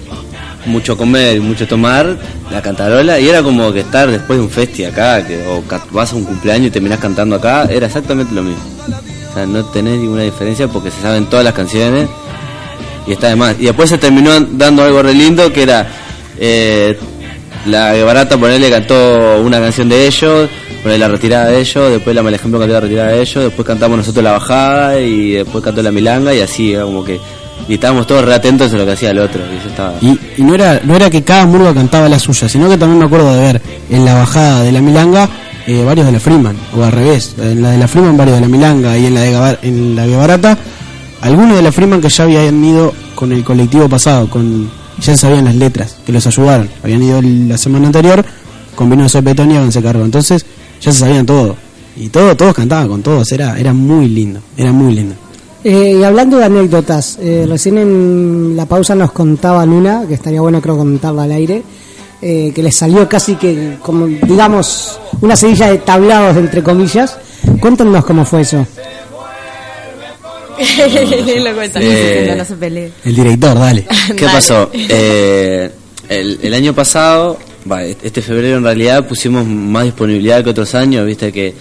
mucho 0.67 0.97
comer 0.97 1.37
y 1.37 1.41
mucho 1.41 1.67
tomar, 1.67 2.17
la 2.51 2.63
cantarola, 2.63 3.19
y 3.19 3.29
era 3.29 3.43
como 3.43 3.73
que 3.73 3.81
estar 3.81 4.11
después 4.11 4.39
de 4.39 4.45
un 4.45 4.51
festi 4.51 4.85
acá, 4.85 5.27
que, 5.27 5.47
o 5.47 5.63
vas 5.93 6.13
a 6.13 6.17
un 6.17 6.25
cumpleaños 6.25 6.69
y 6.69 6.71
terminás 6.71 6.99
cantando 6.99 7.37
acá, 7.37 7.65
era 7.71 7.87
exactamente 7.87 8.35
lo 8.35 8.43
mismo. 8.43 8.63
O 9.31 9.35
sea, 9.35 9.47
no 9.47 9.65
tenés 9.67 9.99
ninguna 9.99 10.23
diferencia 10.23 10.69
porque 10.69 10.91
se 10.91 11.01
saben 11.01 11.27
todas 11.27 11.45
las 11.45 11.55
canciones 11.55 12.09
y 13.07 13.13
está 13.13 13.29
de 13.29 13.37
más. 13.37 13.57
Y 13.59 13.65
después 13.67 13.89
se 13.89 13.99
terminó 13.99 14.39
dando 14.41 14.83
algo 14.83 15.03
re 15.03 15.15
lindo 15.15 15.53
que 15.53 15.63
era 15.63 15.89
eh, 16.39 16.99
la 17.67 17.93
Barata 18.05 18.39
ponerle 18.39 18.71
cantó 18.71 19.41
una 19.41 19.61
canción 19.61 19.89
de 19.89 20.07
ellos, 20.07 20.49
ponerle 20.83 20.99
la 20.99 21.09
retirada 21.09 21.47
de 21.47 21.61
ellos, 21.61 21.91
después 21.91 22.17
la 22.17 22.23
mal 22.23 22.35
ejemplo 22.35 22.59
cantó 22.59 22.75
la 22.75 22.81
retirada 22.81 23.13
de 23.13 23.21
ellos, 23.21 23.45
después 23.45 23.67
cantamos 23.67 23.99
nosotros 23.99 24.25
la 24.25 24.33
bajada 24.33 24.99
y 24.99 25.33
después 25.33 25.63
cantó 25.63 25.83
la 25.83 25.93
milanga 25.93 26.35
y 26.35 26.41
así 26.41 26.75
como 26.75 27.05
que 27.05 27.21
Y 27.69 27.75
estábamos 27.75 28.07
todos 28.07 28.25
re 28.25 28.35
atentos 28.35 28.73
a 28.73 28.77
lo 28.77 28.85
que 28.85 28.93
hacía 28.93 29.11
el 29.11 29.19
otro. 29.19 29.41
Y 29.53 29.69
estaba... 29.69 29.95
Y, 30.01 30.43
no 30.43 30.55
era 30.55 30.81
no 30.85 30.97
era 30.97 31.09
que 31.11 31.23
cada 31.23 31.47
murga 31.47 31.73
cantaba 31.75 32.09
la 32.09 32.19
suya, 32.19 32.49
sino 32.49 32.69
que 32.69 32.77
también 32.77 32.99
me 32.99 33.05
acuerdo 33.07 33.33
de 33.35 33.41
ver 33.41 33.63
en 33.91 34.05
la 34.05 34.15
bajada 34.15 34.63
de 34.63 34.73
la 34.73 34.81
Milanga 34.81 35.29
eh, 35.67 35.85
varios 35.85 36.07
de 36.07 36.13
la 36.13 36.21
Freeman, 36.21 36.57
o 36.77 36.83
al 36.83 36.91
revés, 36.93 37.35
en 37.39 37.63
la 37.63 37.71
de 37.71 37.79
la 37.79 37.87
Freeman 37.87 38.17
varios 38.17 38.37
de 38.37 38.41
la 38.41 38.49
Milanga 38.49 38.97
y 38.99 39.07
en 39.07 39.15
la 39.15 39.21
de 39.21 39.33
Gabar- 39.33 39.59
en 39.63 39.95
la 39.95 40.07
Guevarata, 40.07 40.59
algunos 41.21 41.57
de 41.57 41.63
la 41.63 41.71
Freeman 41.71 42.01
que 42.01 42.09
ya 42.09 42.25
habían 42.25 42.65
ido 42.65 42.93
con 43.15 43.31
el 43.31 43.45
colectivo 43.45 43.89
pasado, 43.89 44.29
con 44.29 44.71
ya 45.01 45.17
sabían 45.17 45.45
las 45.45 45.55
letras, 45.55 45.97
que 46.05 46.13
los 46.13 46.27
ayudaron, 46.27 46.69
habían 46.83 47.03
ido 47.03 47.21
la 47.23 47.57
semana 47.59 47.87
anterior 47.87 48.25
con 48.75 48.89
vino 48.89 49.07
de 49.07 49.21
y 49.21 49.57
háganse 49.57 49.83
cargo, 49.83 50.05
entonces 50.05 50.45
ya 50.81 50.93
se 50.93 51.01
sabían 51.01 51.27
todo. 51.27 51.57
Y 51.97 52.09
todo, 52.09 52.35
todos 52.37 52.55
cantaban 52.55 52.89
con 52.89 53.03
todos, 53.03 53.31
era, 53.33 53.59
era 53.59 53.73
muy 53.73 54.09
lindo, 54.09 54.41
era 54.57 54.73
muy 54.73 54.95
lindo. 54.95 55.15
Eh, 55.63 55.97
y 56.01 56.03
hablando 56.03 56.39
de 56.39 56.45
anécdotas, 56.45 57.19
eh, 57.21 57.45
recién 57.49 57.77
en 57.79 58.57
la 58.57 58.67
pausa 58.67 58.95
nos 58.95 59.13
contaban 59.13 59.71
una, 59.71 60.07
que 60.07 60.15
estaría 60.15 60.41
bueno 60.41 60.61
creo 60.63 60.79
comentarla 60.79 61.25
al 61.25 61.33
aire, 61.33 61.63
eh, 62.23 62.53
que 62.55 62.63
les 62.63 62.75
salió 62.75 63.09
casi 63.09 63.35
que, 63.35 63.77
como 63.83 64.07
digamos, 64.07 64.99
una 65.21 65.37
seguilla 65.37 65.71
de 65.71 65.79
tablados, 65.79 66.37
entre 66.37 66.63
comillas. 66.63 67.17
Cuéntenos 67.61 68.05
cómo 68.05 68.25
fue 68.25 68.43
eso. 68.43 68.67
Lo 71.45 71.55
cuenta. 71.55 71.81
Eh, 71.83 72.35
no 72.37 72.45
se 72.45 72.57
pelee. 72.57 72.93
El 73.05 73.17
director, 73.17 73.59
dale. 73.59 73.87
¿Qué 74.17 74.25
Dale. 74.25 74.33
pasó? 74.33 74.71
Eh, 74.73 75.71
el, 76.09 76.39
el 76.43 76.55
año 76.55 76.75
pasado, 76.75 77.39
va, 77.71 77.85
este 77.85 78.23
febrero 78.23 78.59
en 78.59 78.65
realidad 78.65 79.07
pusimos 79.07 79.47
más 79.47 79.85
disponibilidad 79.85 80.43
que 80.45 80.51
otros 80.51 80.75
años, 80.75 81.07
viste 81.07 81.33
que 81.33 81.55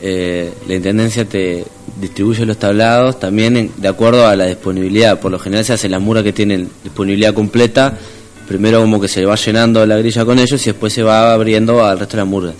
eh, 0.00 0.52
la 0.66 0.74
Intendencia 0.74 1.24
te 1.24 1.64
distribuye 2.00 2.46
los 2.46 2.56
tablados 2.58 3.20
también 3.20 3.56
en- 3.56 3.70
de 3.76 3.88
acuerdo 3.88 4.26
a 4.26 4.34
la 4.36 4.46
disponibilidad. 4.46 5.20
Por 5.20 5.30
lo 5.30 5.38
general 5.38 5.64
se 5.64 5.72
hacen 5.74 5.90
las 5.90 6.00
muras 6.00 6.22
que 6.22 6.32
tienen 6.32 6.68
disponibilidad 6.82 7.34
completa, 7.34 7.96
primero 8.48 8.80
como 8.80 9.00
que 9.00 9.08
se 9.08 9.24
va 9.24 9.36
llenando 9.36 9.84
la 9.86 9.96
grilla 9.96 10.24
con 10.24 10.38
ellos 10.38 10.60
y 10.66 10.70
después 10.70 10.92
se 10.92 11.02
va 11.02 11.32
abriendo 11.32 11.84
al 11.84 11.98
resto 11.98 12.16
de 12.16 12.22
la 12.22 12.24
murga. 12.24 12.52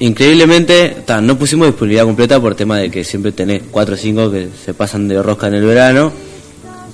Increíblemente, 0.00 0.96
ta, 1.04 1.20
no 1.20 1.36
pusimos 1.36 1.66
disponibilidad 1.66 2.04
completa 2.04 2.40
por 2.40 2.54
tema 2.54 2.78
de 2.78 2.90
que 2.90 3.02
siempre 3.02 3.32
tenés 3.32 3.62
4 3.70 3.94
o 3.94 3.98
5 3.98 4.30
que 4.30 4.48
se 4.64 4.72
pasan 4.72 5.08
de 5.08 5.20
rosca 5.22 5.48
en 5.48 5.54
el 5.54 5.64
verano, 5.64 6.12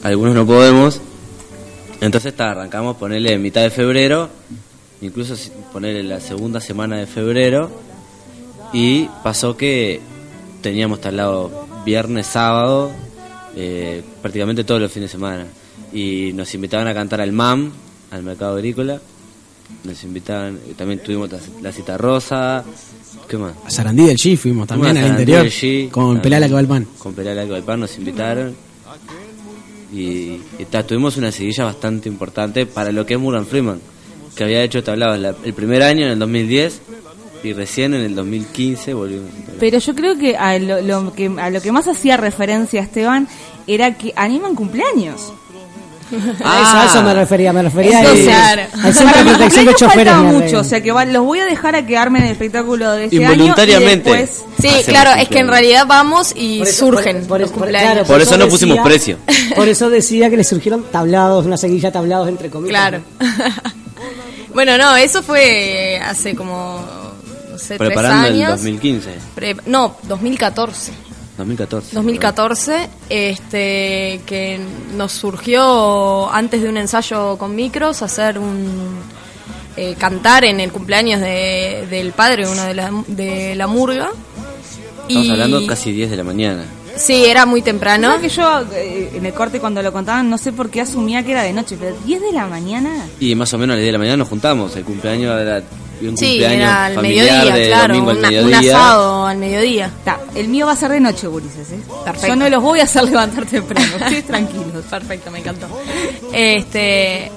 algunos 0.02 0.34
no 0.34 0.46
podemos, 0.46 1.00
entonces 2.00 2.34
ta, 2.34 2.50
arrancamos 2.52 2.96
ponerle 2.96 3.38
mitad 3.38 3.60
de 3.62 3.70
febrero, 3.70 4.30
incluso 5.02 5.34
ponerle 5.72 6.02
la 6.02 6.20
segunda 6.20 6.60
semana 6.60 6.96
de 6.96 7.06
febrero, 7.06 7.70
y 8.72 9.04
pasó 9.22 9.54
que 9.56 10.00
teníamos 10.64 10.98
lado 11.14 11.66
viernes, 11.84 12.26
sábado, 12.26 12.90
eh, 13.54 14.02
prácticamente 14.22 14.64
todos 14.64 14.80
los 14.80 14.90
fines 14.90 15.10
de 15.10 15.12
semana, 15.12 15.44
y 15.92 16.32
nos 16.34 16.52
invitaban 16.54 16.88
a 16.88 16.94
cantar 16.94 17.20
al 17.20 17.30
MAM, 17.32 17.70
al 18.10 18.22
Mercado 18.22 18.54
Agrícola, 18.56 18.98
nos 19.84 20.02
invitaban, 20.04 20.58
también 20.76 21.00
tuvimos 21.02 21.30
la, 21.30 21.38
la 21.62 21.70
cita 21.72 21.96
rosa, 21.98 22.64
¿qué 23.28 23.36
más? 23.36 23.52
A 23.66 23.70
Sarandí 23.70 24.04
del 24.06 24.16
G 24.16 24.36
fuimos 24.38 24.66
también 24.66 24.96
al 24.96 25.10
interior, 25.10 25.46
G, 25.46 25.90
con. 25.90 26.20
Pelala 26.22 26.48
que 26.48 26.54
va 26.54 26.62
pan. 26.62 26.86
Con 26.98 27.12
Pelala 27.14 27.44
que 27.44 27.50
va 27.50 27.60
pan 27.62 27.80
nos 27.80 27.96
invitaron. 27.98 28.54
Y, 29.92 30.40
y 30.58 30.64
ta, 30.70 30.84
tuvimos 30.84 31.16
una 31.18 31.30
seguilla 31.30 31.64
bastante 31.64 32.08
importante 32.08 32.66
para 32.66 32.90
lo 32.90 33.06
que 33.06 33.14
es 33.14 33.20
Murgan 33.20 33.46
Freeman, 33.46 33.80
que 34.34 34.42
había 34.44 34.62
hecho 34.62 34.82
tablados 34.82 35.18
la- 35.20 35.36
el 35.44 35.54
primer 35.54 35.82
año, 35.82 36.04
en 36.06 36.12
el 36.12 36.18
2010, 36.18 36.80
y 37.44 37.52
recién 37.52 37.94
en 37.94 38.00
el 38.02 38.14
2015 38.14 38.94
volvimos. 38.94 39.30
a. 39.48 39.52
Pero 39.60 39.78
yo 39.78 39.94
creo 39.94 40.16
que 40.18 40.36
a 40.36 40.58
lo, 40.58 40.80
lo 40.80 41.12
que 41.12 41.30
a 41.38 41.50
lo 41.50 41.60
que 41.60 41.70
más 41.72 41.86
hacía 41.88 42.16
referencia 42.16 42.80
Esteban 42.82 43.28
era 43.66 43.94
que 43.94 44.12
animan 44.16 44.54
cumpleaños. 44.54 45.32
A 46.44 46.62
eso, 46.62 46.76
a 46.76 46.86
eso 46.86 47.02
me 47.02 47.14
refería, 47.14 47.52
me 47.52 47.62
refería 47.62 47.98
Entonces, 48.00 48.28
al 48.28 48.94
Centro 48.94 49.10
para 49.14 49.24
mi 49.24 49.30
cumpleaños 49.32 49.80
faltaba 49.80 50.22
mucho, 50.22 50.58
o 50.60 50.64
sea 50.64 50.80
que 50.82 50.92
va- 50.92 51.06
los 51.06 51.24
voy 51.24 51.40
a 51.40 51.46
dejar 51.46 51.74
a 51.74 51.86
que 51.86 51.96
armen 51.96 52.22
el 52.24 52.30
espectáculo 52.32 52.92
de 52.92 53.04
este 53.04 53.16
Involuntariamente. 53.16 54.10
año 54.10 54.18
y 54.18 54.20
después 54.20 54.44
Sí, 54.60 54.84
claro, 54.84 55.10
es 55.18 55.28
que 55.28 55.38
en 55.38 55.48
realidad 55.48 55.86
vamos 55.88 56.32
y 56.36 56.58
Por 56.58 56.68
eso- 56.68 56.86
surgen 56.86 57.18
por- 57.20 57.26
por 57.28 57.40
los 57.40 57.48
eso- 57.50 57.54
por- 57.58 57.62
cumpleaños. 57.64 57.92
claro, 57.92 58.06
Por 58.06 58.20
eso 58.20 58.36
no 58.36 58.48
pusimos 58.48 58.76
decía- 58.76 58.84
precio. 58.84 59.18
Por 59.56 59.66
eso 59.66 59.88
decía 59.90 60.28
que 60.30 60.36
le 60.36 60.44
surgieron 60.44 60.84
tablados, 60.92 61.46
una 61.46 61.56
seguilla 61.56 61.88
de 61.88 61.92
tablados 61.94 62.28
entre 62.28 62.50
comillas. 62.50 62.70
Claro. 62.70 63.00
bueno, 64.54 64.76
no, 64.78 64.94
eso 64.96 65.22
fue 65.22 65.98
hace 66.04 66.34
como, 66.36 66.84
no 67.64 67.68
sé, 67.68 67.78
Preparando 67.78 68.22
tres 68.26 68.34
el 68.36 68.42
años. 68.44 68.50
2015, 68.60 69.10
Pre- 69.34 69.56
no, 69.66 69.96
2014. 70.04 70.92
2014. 71.36 71.94
2014, 71.94 72.88
este, 73.08 74.20
que 74.26 74.60
nos 74.96 75.12
surgió 75.12 76.30
antes 76.32 76.62
de 76.62 76.68
un 76.68 76.76
ensayo 76.76 77.36
con 77.38 77.54
micros 77.56 78.02
hacer 78.02 78.38
un 78.38 78.98
eh, 79.76 79.96
cantar 79.98 80.44
en 80.44 80.60
el 80.60 80.70
cumpleaños 80.70 81.20
de- 81.20 81.86
del 81.90 82.12
padre, 82.12 82.48
uno 82.48 82.62
de 82.62 82.74
la, 82.74 82.90
de 83.08 83.54
la 83.56 83.66
murga. 83.66 84.10
Estamos 85.08 85.26
Y- 85.26 85.30
hablando 85.30 85.66
casi 85.66 85.90
10 85.92 86.10
de 86.10 86.16
la 86.16 86.24
mañana. 86.24 86.64
Sí, 86.96 87.24
era 87.24 87.44
muy 87.44 87.60
temprano. 87.60 88.10
¿No? 88.14 88.20
que 88.20 88.28
yo 88.28 88.60
eh, 88.72 89.10
en 89.14 89.26
el 89.26 89.34
corte 89.34 89.58
cuando 89.58 89.82
lo 89.82 89.92
contaban 89.92 90.30
no 90.30 90.38
sé 90.38 90.52
por 90.52 90.70
qué 90.70 90.80
asumía 90.82 91.24
que 91.24 91.32
era 91.32 91.42
de 91.42 91.52
noche, 91.52 91.76
pero 91.78 91.96
10 92.04 92.20
de 92.22 92.30
la 92.32 92.46
mañana. 92.46 92.90
Y 93.18 93.34
más 93.34 93.52
o 93.52 93.58
menos 93.58 93.74
a 93.74 93.76
las 93.78 93.82
10 93.82 93.88
de 93.88 93.92
la 93.92 93.98
mañana 93.98 94.16
nos 94.18 94.28
juntamos. 94.28 94.76
El 94.76 94.84
cumpleaños 94.84 95.40
era 95.40 95.60
un 96.02 96.16
Sí, 96.16 96.26
cumpleaños 96.30 96.56
era 96.56 96.84
al 96.86 96.94
familiar 96.94 97.26
mediodía, 97.26 97.54
de 97.54 97.66
claro, 97.68 97.94
domingo 97.94 98.10
al 98.10 98.18
una- 98.18 98.42
un 98.42 98.54
asado 98.54 99.26
al 99.26 99.38
mediodía. 99.38 99.90
Ta, 100.04 100.20
el 100.34 100.48
mío 100.48 100.66
va 100.66 100.72
a 100.72 100.76
ser 100.76 100.90
de 100.92 101.00
noche, 101.00 101.26
gurises, 101.26 101.70
¿eh? 101.72 101.80
Perfecto. 102.04 102.28
Yo 102.28 102.36
no 102.36 102.48
los 102.48 102.62
voy 102.62 102.80
a 102.80 102.84
hacer 102.84 103.04
levantar 103.04 103.46
temprano, 103.46 103.86
ustedes 103.96 104.24
tranquilos. 104.26 104.84
Perfecto, 104.90 105.30
me 105.30 105.38
encantó. 105.40 105.66
Este 106.32 107.30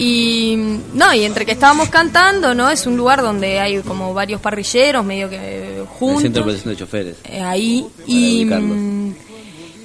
y 0.00 0.54
no, 0.94 1.12
y 1.12 1.24
entre 1.24 1.44
que 1.44 1.52
estábamos 1.52 1.88
cantando, 1.88 2.54
¿no? 2.54 2.70
Es 2.70 2.86
un 2.86 2.96
lugar 2.96 3.20
donde 3.20 3.58
hay 3.58 3.80
como 3.82 4.14
varios 4.14 4.40
parrilleros 4.40 5.04
medio 5.04 5.28
que 5.28 5.36
En 5.36 5.42
el 5.42 5.64
Centro 5.64 5.82
de 5.82 5.86
juntos 5.88 6.42
Protección 6.42 6.74
de 6.74 6.76
Choferes. 6.78 7.16
eh, 7.24 7.40
ahí 7.40 7.84
y 8.06 8.46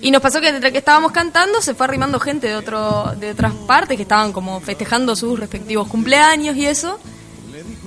y 0.01 0.11
nos 0.11 0.21
pasó 0.21 0.41
que 0.41 0.49
entre 0.49 0.71
que 0.73 0.79
estábamos 0.79 1.13
cantando 1.13 1.61
se 1.61 1.73
fue 1.75 1.85
arrimando 1.85 2.19
gente 2.19 2.47
de 2.47 2.55
otro 2.55 3.13
de 3.17 3.31
otras 3.31 3.53
partes 3.65 3.95
que 3.95 4.03
estaban 4.03 4.33
como 4.33 4.59
festejando 4.59 5.15
sus 5.15 5.39
respectivos 5.39 5.87
cumpleaños 5.87 6.55
y 6.57 6.65
eso. 6.65 6.99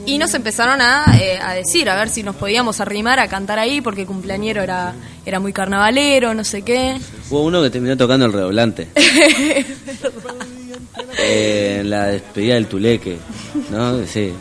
Y 0.04 0.18
nos 0.18 0.34
empezaron 0.34 0.80
a, 0.80 1.04
eh, 1.20 1.38
a 1.42 1.52
decir, 1.54 1.88
a 1.90 1.96
ver 1.96 2.08
si 2.08 2.22
nos 2.22 2.36
podíamos 2.36 2.80
arrimar 2.80 3.18
a 3.18 3.28
cantar 3.28 3.58
ahí, 3.58 3.80
porque 3.80 4.02
el 4.02 4.06
cumpleañero 4.06 4.62
era, 4.62 4.94
era 5.24 5.40
muy 5.40 5.52
carnavalero, 5.52 6.34
no 6.34 6.44
sé 6.44 6.62
qué. 6.62 6.98
Hubo 7.30 7.42
uno 7.42 7.62
que 7.62 7.70
terminó 7.70 7.96
tocando 7.96 8.26
el 8.26 8.32
redoblante. 8.32 8.88
Eh, 11.18 11.78
en 11.80 11.90
la 11.90 12.06
despedida 12.06 12.54
del 12.54 12.66
Tuleque. 12.66 13.18
¿No? 13.70 14.06
Sí. 14.06 14.32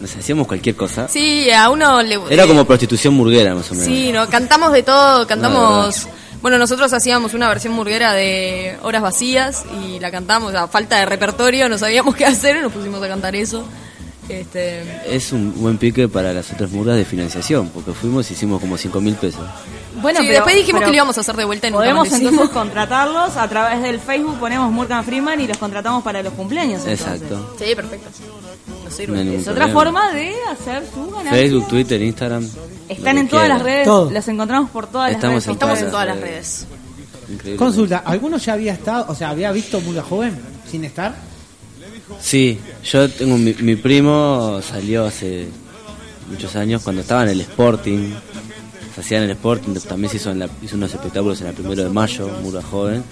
Nos 0.00 0.14
hacíamos 0.14 0.46
cualquier 0.46 0.76
cosa. 0.76 1.08
Sí, 1.08 1.50
a 1.50 1.70
uno 1.70 2.02
le... 2.02 2.18
Era 2.30 2.46
como 2.46 2.64
prostitución 2.64 3.14
murguera, 3.14 3.54
más 3.54 3.70
o 3.70 3.74
menos. 3.74 3.86
Sí, 3.86 4.12
no, 4.12 4.28
cantamos 4.28 4.72
de 4.72 4.82
todo, 4.82 5.20
No, 5.20 5.26
cantamos... 5.26 6.06
bueno, 6.42 6.58
nosotros 6.58 6.92
hacíamos 6.92 7.34
una 7.34 7.48
versión 7.48 7.72
murguera 7.74 8.12
de 8.12 8.76
Horas 8.82 9.02
Vacías 9.02 9.64
y 9.82 9.98
la 10.00 10.10
cantamos 10.10 10.54
a 10.54 10.68
falta 10.68 10.98
de 10.98 11.06
repertorio, 11.06 11.68
no 11.68 11.78
sabíamos 11.78 12.14
qué 12.16 12.26
hacer 12.26 12.56
y 12.56 12.60
nos 12.60 12.72
pusimos 12.72 13.02
a 13.02 13.08
cantar 13.08 13.34
eso. 13.36 13.66
Este, 14.28 14.82
Es 15.14 15.32
un 15.32 15.54
buen 15.60 15.78
pique 15.78 16.08
para 16.08 16.32
las 16.32 16.52
otras 16.52 16.70
murgas 16.72 16.96
de 16.96 17.04
financiación, 17.04 17.68
porque 17.68 17.92
fuimos 17.92 18.28
y 18.30 18.34
hicimos 18.34 18.60
como 18.60 18.76
5 18.76 19.00
mil 19.00 19.14
pesos. 19.14 19.40
Bueno, 20.02 20.18
Sí, 20.20 20.26
pero- 20.26 20.34
después 20.40 20.56
dijimos 20.56 20.80
pero 20.80 20.86
que 20.88 20.92
lo 20.92 20.96
íbamos 20.96 21.16
a 21.16 21.20
hacer 21.20 21.36
de 21.36 21.44
vuelta 21.44 21.70
nunca 21.70 21.78
Podemos 21.84 22.12
entonces 22.12 22.48
contratarlos 22.50 23.36
a 23.36 23.48
través 23.48 23.82
del 23.82 24.00
Facebook, 24.00 24.38
ponemos 24.38 24.70
Morgan 24.72 25.04
Freeman 25.04 25.40
y 25.40 25.46
los 25.46 25.56
contratamos 25.58 26.02
para 26.02 26.22
los 26.22 26.32
cumpleaños. 26.34 26.82
entonces. 26.86 27.00
Exacto. 27.22 27.56
Sí, 27.58 27.74
perfecto. 27.74 28.10
Nos 28.84 28.94
sirve. 28.94 29.12
No 29.14 29.18
hay 29.20 29.24
ningún 29.26 29.40
Es 29.40 29.48
otra 29.48 29.68
forma 29.68 30.12
de 30.12 30.34
hacer 30.50 30.82
su 30.92 31.06
ganancia. 31.10 31.32
Facebook, 31.32 31.68
Twitter, 31.68 32.02
Instagram. 32.02 32.48
Están 32.88 33.18
en 33.18 33.28
todas 33.28 33.48
las 33.48 33.62
redes, 33.62 33.84
Todo. 33.84 34.10
los 34.10 34.28
encontramos 34.28 34.70
por 34.70 34.86
todas 34.88 35.12
Estamos 35.12 35.34
las 35.36 35.44
redes. 35.44 35.46
en 35.46 35.52
Estamos 35.52 35.78
todas 35.78 35.82
en 35.84 35.90
todas 35.90 36.06
las 36.06 36.20
redes. 36.20 36.66
Consulta, 37.56 37.98
¿alguno 38.04 38.36
ya 38.38 38.52
había 38.52 38.72
estado, 38.72 39.06
o 39.08 39.14
sea, 39.14 39.30
había 39.30 39.50
visto 39.52 39.80
Murga 39.80 40.02
Joven 40.02 40.36
sin 40.70 40.84
estar? 40.84 41.14
Sí, 42.20 42.58
yo 42.84 43.08
tengo 43.10 43.36
mi, 43.36 43.52
mi 43.54 43.76
primo 43.76 44.60
salió 44.62 45.06
hace 45.06 45.48
muchos 46.30 46.54
años 46.56 46.82
cuando 46.82 47.02
estaba 47.02 47.24
en 47.24 47.30
el 47.30 47.40
Sporting. 47.40 48.10
Se 48.94 49.00
hacía 49.00 49.18
en 49.18 49.24
el 49.24 49.30
Sporting, 49.32 49.74
también 49.86 50.10
se 50.10 50.16
hizo, 50.16 50.30
en 50.30 50.38
la- 50.38 50.48
hizo 50.62 50.76
unos 50.76 50.92
espectáculos 50.94 51.40
en 51.42 51.48
el 51.48 51.54
primero 51.54 51.82
de 51.84 51.90
mayo, 51.90 52.28
Murga 52.42 52.62
Joven. 52.62 53.02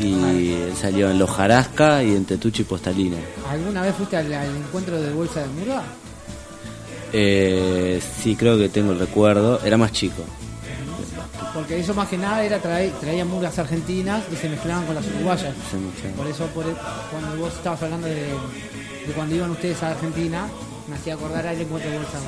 Y 0.00 0.52
él 0.52 0.72
salió 0.80 1.10
en 1.10 1.18
Los 1.18 1.30
Jarasca 1.30 2.04
y 2.04 2.14
en 2.14 2.24
Tetuchi 2.24 2.62
y 2.62 2.64
Postalina. 2.64 3.16
¿Alguna 3.50 3.82
vez 3.82 3.94
fuiste 3.96 4.16
al, 4.16 4.32
al 4.32 4.56
encuentro 4.56 5.00
de 5.00 5.10
Bolsa 5.12 5.40
de 5.40 5.46
Murga? 5.48 5.82
Eh, 7.12 8.00
sí, 8.22 8.36
creo 8.36 8.58
que 8.58 8.68
tengo 8.68 8.92
el 8.92 8.98
recuerdo. 8.98 9.60
Era 9.64 9.76
más 9.76 9.90
chico. 9.92 10.22
Porque 11.58 11.80
eso 11.80 11.92
más 11.94 12.08
que 12.08 12.16
nada 12.18 12.42
era 12.44 12.58
traer, 12.60 12.92
traían 13.00 13.28
murgas 13.28 13.58
argentinas 13.58 14.22
y 14.32 14.36
se 14.36 14.48
mezclaban 14.48 14.86
con 14.86 14.94
las 14.94 15.04
uruguayas. 15.06 15.54
Por 16.16 16.26
eso, 16.28 16.46
por 16.46 16.64
el- 16.66 16.76
cuando 17.10 17.36
vos 17.36 17.52
estabas 17.52 17.82
hablando 17.82 18.06
de, 18.06 18.14
de 19.06 19.12
cuando 19.14 19.34
iban 19.34 19.50
ustedes 19.50 19.82
a 19.82 19.90
Argentina, 19.90 20.46
me 20.88 20.94
hacía 20.96 21.14
acordar 21.14 21.46
al 21.46 21.60
encuentro 21.60 21.90
de 21.90 21.98
Murga. 21.98 22.18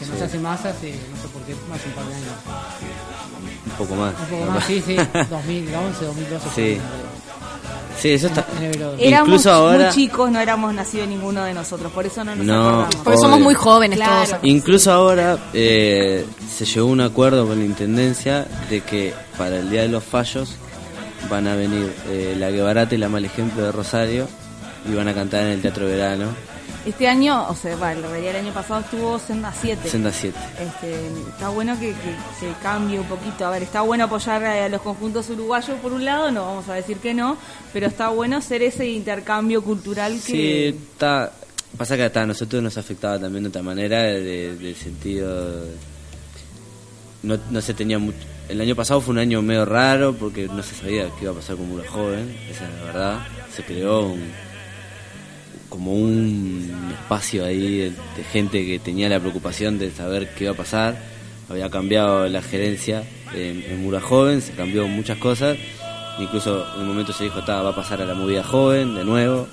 Que 0.00 0.06
no 0.06 0.12
Sí. 0.14 0.18
se 0.18 0.24
hace 0.24 0.38
más 0.40 0.64
hace, 0.64 0.90
no 0.92 1.22
sé 1.22 1.28
por 1.32 1.42
qué, 1.42 1.54
más 1.68 1.78
un 1.86 1.92
par 1.92 2.04
de 2.06 2.14
años. 2.14 2.26
Un 3.66 3.72
poco 3.78 3.94
más. 3.94 4.14
Un 4.18 4.26
poco 4.38 4.50
más, 4.50 4.64
sí, 4.64 4.82
sí. 4.84 4.96
2011, 5.30 6.04
2012. 6.06 6.48
Sí. 6.54 6.80
Sí, 8.00 8.12
eso 8.12 8.28
está. 8.28 8.46
Éramos 8.98 9.28
Incluso 9.28 9.52
ahora. 9.52 9.84
muy 9.86 9.94
chicos, 9.94 10.30
no 10.30 10.40
éramos 10.40 10.72
nacidos 10.72 11.06
ninguno 11.06 11.44
de 11.44 11.52
nosotros, 11.52 11.92
por 11.92 12.06
eso 12.06 12.24
no 12.24 12.34
nos 12.34 12.46
No, 12.46 12.54
acordamos. 12.80 12.96
Porque 13.04 13.18
somos 13.18 13.40
muy 13.40 13.54
jóvenes 13.54 13.98
Claro. 13.98 14.38
Incluso 14.42 14.90
ahora 14.90 15.38
eh, 15.52 16.24
se 16.50 16.64
llegó 16.64 16.88
a 16.88 16.92
un 16.92 17.02
acuerdo 17.02 17.46
con 17.46 17.58
la 17.58 17.64
intendencia 17.66 18.46
de 18.70 18.80
que 18.80 19.12
para 19.36 19.58
el 19.58 19.68
día 19.68 19.82
de 19.82 19.88
los 19.88 20.02
fallos 20.02 20.54
van 21.28 21.46
a 21.46 21.54
venir 21.56 21.92
eh, 22.08 22.34
la 22.38 22.50
Guevarata 22.50 22.94
y 22.94 22.98
la 22.98 23.10
Mal 23.10 23.26
Ejemplo 23.26 23.62
de 23.62 23.70
Rosario 23.72 24.26
y 24.90 24.94
van 24.94 25.08
a 25.08 25.12
cantar 25.12 25.42
en 25.42 25.48
el 25.48 25.60
Teatro 25.60 25.84
Verano, 25.84 26.28
Este 26.86 27.06
año, 27.08 27.48
o 27.48 27.54
sea, 27.54 27.76
realidad 27.76 28.16
el 28.30 28.36
año 28.36 28.52
pasado 28.52 28.80
estuvo 28.80 29.18
Senda 29.18 29.52
7. 29.58 29.88
Senda 29.88 30.10
7. 30.12 30.38
Este, 30.60 31.06
está 31.30 31.48
bueno 31.50 31.78
que, 31.78 31.88
que 31.88 32.14
se 32.40 32.52
cambie 32.62 32.98
un 32.98 33.06
poquito. 33.06 33.46
A 33.46 33.50
ver, 33.50 33.62
está 33.62 33.82
bueno 33.82 34.04
apoyar 34.04 34.44
a 34.44 34.68
los 34.68 34.80
conjuntos 34.82 35.28
uruguayos 35.30 35.78
por 35.80 35.92
un 35.92 36.04
lado, 36.04 36.30
no 36.30 36.44
vamos 36.46 36.68
a 36.68 36.74
decir 36.74 36.96
que 36.98 37.12
no, 37.14 37.36
pero 37.72 37.86
está 37.86 38.08
bueno 38.08 38.36
hacer 38.38 38.62
ese 38.62 38.86
intercambio 38.88 39.62
cultural 39.62 40.12
que... 40.14 40.32
Sí, 40.72 40.78
está. 40.92 41.32
Pasa 41.76 41.96
que 41.96 42.02
hasta 42.04 42.22
a 42.22 42.26
nosotros 42.26 42.62
nos 42.62 42.76
afectaba 42.78 43.18
también 43.18 43.44
de 43.44 43.48
otra 43.50 43.62
manera, 43.62 44.02
de- 44.02 44.56
del 44.56 44.74
sentido. 44.74 45.64
No, 47.22 47.38
no 47.50 47.60
se 47.60 47.74
tenía 47.74 47.98
mucho. 47.98 48.18
El 48.48 48.60
año 48.60 48.74
pasado 48.74 49.00
fue 49.00 49.12
un 49.12 49.18
año 49.18 49.42
medio 49.42 49.64
raro 49.64 50.14
porque 50.14 50.46
no 50.48 50.62
se 50.62 50.74
sabía 50.74 51.04
qué 51.18 51.24
iba 51.24 51.32
a 51.32 51.36
pasar 51.36 51.56
con 51.56 51.68
Mura 51.68 51.88
Joven, 51.88 52.36
esa 52.50 52.64
es 52.66 52.74
la 52.78 52.84
verdad. 52.84 53.18
Se 53.54 53.62
creó 53.62 54.06
un- 54.06 54.32
como 55.70 55.94
un 55.94 56.92
espacio 56.92 57.46
ahí 57.46 57.78
de, 57.78 58.24
gente 58.24 58.66
que 58.66 58.78
tenía 58.78 59.08
la 59.08 59.18
preocupación 59.18 59.78
de 59.78 59.90
saber 59.90 60.34
qué 60.34 60.44
iba 60.44 60.52
a 60.52 60.56
pasar. 60.56 60.98
Había 61.48 61.70
cambiado 61.70 62.28
la 62.28 62.42
gerencia 62.42 63.02
en, 63.34 63.62
en 63.62 63.82
Mura 63.82 64.00
Joven, 64.00 64.42
se 64.42 64.52
cambió 64.52 64.86
muchas 64.86 65.16
cosas. 65.16 65.56
Incluso 66.18 66.66
en 66.74 66.82
un 66.82 66.88
momento 66.88 67.14
se 67.14 67.24
dijo, 67.24 67.42
"Ta, 67.42 67.62
va 67.62 67.70
a 67.70 67.74
pasar 67.74 68.02
a 68.02 68.04
la 68.04 68.14
movida 68.14 68.44
joven 68.44 68.94
de 68.94 69.04
nuevo. 69.04 69.48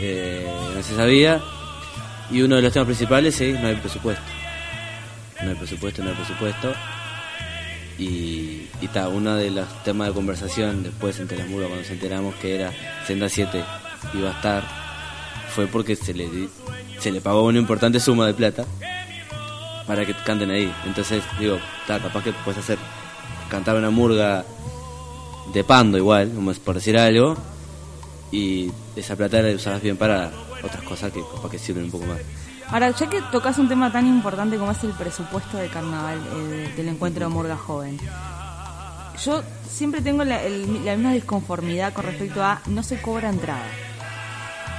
Eh, 0.00 0.46
no 0.74 0.82
se 0.82 0.94
sabía. 0.94 1.42
Y 2.30 2.42
uno 2.42 2.56
de 2.56 2.62
los 2.62 2.72
temas 2.72 2.86
principales 2.86 3.40
es 3.40 3.60
no 3.60 3.68
hay 3.68 3.76
presupuesto. 3.76 4.24
No 5.42 5.50
hay 5.50 5.56
presupuesto, 5.56 6.02
no 6.02 6.10
hay 6.10 6.16
presupuesto. 6.16 6.72
Y, 7.98 8.68
ta, 8.92 9.08
uno 9.08 9.36
de 9.36 9.50
los 9.50 9.66
temas 9.84 10.08
de 10.08 10.14
conversación 10.14 10.82
después 10.82 11.18
entre 11.18 11.38
las 11.38 11.48
muras 11.48 11.68
cuando 11.68 11.86
se 11.86 11.94
enteramos 11.94 12.34
que 12.36 12.54
era 12.54 12.72
Senda 13.06 13.28
7 13.28 13.64
iba 14.14 14.28
a 14.28 14.32
estar, 14.32 14.64
fue 15.56 15.66
porque 15.66 15.96
se 15.96 16.12
le, 16.14 16.28
se 17.00 17.10
le 17.10 17.20
pagó 17.20 17.42
una 17.44 17.58
importante 17.58 17.98
suma 17.98 18.26
de 18.26 18.34
plata 18.34 18.64
para 19.86 20.04
que 20.04 20.14
canten 20.14 20.50
ahí. 20.50 20.72
Entonces, 20.84 21.24
digo, 21.40 21.58
ta, 21.86 21.98
capaz 21.98 22.22
que 22.22 22.32
puedes 22.44 22.58
hacer, 22.62 22.78
cantar 23.48 23.74
una 23.76 23.90
murga 23.90 24.44
de 25.54 25.64
pando 25.64 25.96
igual, 25.98 26.30
como 26.34 26.50
es 26.50 26.58
por 26.58 26.74
decir 26.74 26.98
algo, 26.98 27.36
y 28.30 28.70
esa 28.96 29.16
plata 29.16 29.40
la 29.40 29.54
usabas 29.54 29.80
bien 29.82 29.96
para 29.96 30.30
otras 30.62 30.82
cosas 30.84 31.10
que 31.12 31.20
capaz 31.34 31.50
que 31.50 31.58
sirven 31.58 31.84
un 31.84 31.90
poco 31.90 32.04
más. 32.06 32.18
Ahora, 32.68 32.90
ya 32.90 33.08
que 33.08 33.22
tocas 33.32 33.56
un 33.58 33.68
tema 33.68 33.90
tan 33.92 34.06
importante 34.08 34.56
como 34.58 34.72
es 34.72 34.82
el 34.84 34.90
presupuesto 34.90 35.56
de 35.56 35.68
carnaval 35.68 36.18
eh, 36.34 36.72
del 36.76 36.88
encuentro 36.88 37.26
de 37.28 37.32
Murga 37.32 37.56
Joven, 37.56 37.98
yo 39.24 39.42
siempre 39.70 40.00
tengo 40.02 40.24
la, 40.24 40.42
el- 40.42 40.84
la 40.84 40.94
misma 40.96 41.12
disconformidad 41.12 41.92
con 41.94 42.04
respecto 42.04 42.42
a 42.42 42.60
no 42.66 42.82
se 42.82 43.00
cobra 43.00 43.28
entrada. 43.30 43.64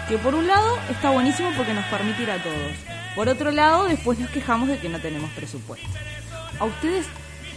Que 0.09 0.17
por 0.17 0.35
un 0.35 0.47
lado 0.47 0.77
está 0.89 1.09
buenísimo 1.09 1.51
porque 1.57 1.73
nos 1.73 1.85
permite 1.85 2.23
ir 2.23 2.31
a 2.31 2.41
todos. 2.41 2.73
Por 3.15 3.27
otro 3.27 3.51
lado, 3.51 3.85
después 3.85 4.19
nos 4.19 4.29
quejamos 4.29 4.69
de 4.69 4.77
que 4.77 4.89
no 4.89 4.99
tenemos 4.99 5.29
presupuesto. 5.31 5.87
¿A 6.59 6.65
ustedes 6.65 7.05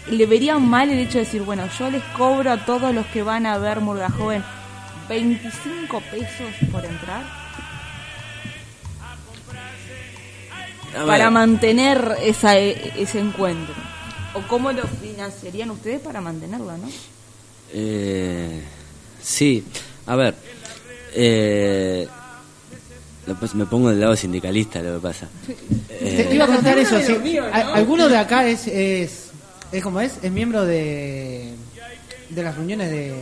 le 0.08 0.26
verían 0.26 0.66
mal 0.68 0.90
el 0.90 0.98
hecho 0.98 1.18
de 1.18 1.24
decir, 1.24 1.42
bueno, 1.42 1.68
yo 1.78 1.90
les 1.90 2.02
cobro 2.16 2.50
a 2.50 2.64
todos 2.64 2.94
los 2.94 3.06
que 3.06 3.22
van 3.22 3.46
a 3.46 3.58
ver 3.58 3.80
Murga 3.80 4.10
Joven 4.10 4.42
25 5.08 6.00
pesos 6.10 6.54
por 6.72 6.84
entrar? 6.84 7.24
Para 11.06 11.30
mantener 11.30 12.16
esa, 12.22 12.56
ese 12.56 13.20
encuentro. 13.20 13.74
¿O 14.34 14.42
cómo 14.48 14.72
lo 14.72 14.82
financiarían 14.84 15.70
ustedes 15.70 16.00
para 16.00 16.20
mantenerlo, 16.20 16.76
no? 16.76 16.88
Eh, 17.72 18.62
sí, 19.22 19.64
a 20.06 20.16
ver, 20.16 20.34
eh, 21.14 22.08
pues 23.38 23.54
me 23.54 23.66
pongo 23.66 23.90
del 23.90 24.00
lado 24.00 24.16
sindicalista 24.16 24.80
lo 24.82 24.94
que 24.94 25.00
pasa. 25.08 25.28
Te 25.46 26.22
Eh, 26.22 26.34
iba 26.34 26.44
a 26.44 26.48
contar 26.48 26.78
eso. 26.78 26.98
sí. 27.00 27.38
¿Alguno 27.52 28.08
de 28.08 28.16
acá 28.16 28.46
es, 28.46 28.66
es, 28.66 29.30
es 29.72 29.82
como 29.82 30.00
es? 30.00 30.18
¿Es 30.22 30.30
miembro 30.32 30.64
de, 30.64 31.52
de 32.30 32.42
las 32.42 32.54
reuniones 32.56 32.90
de, 32.90 33.14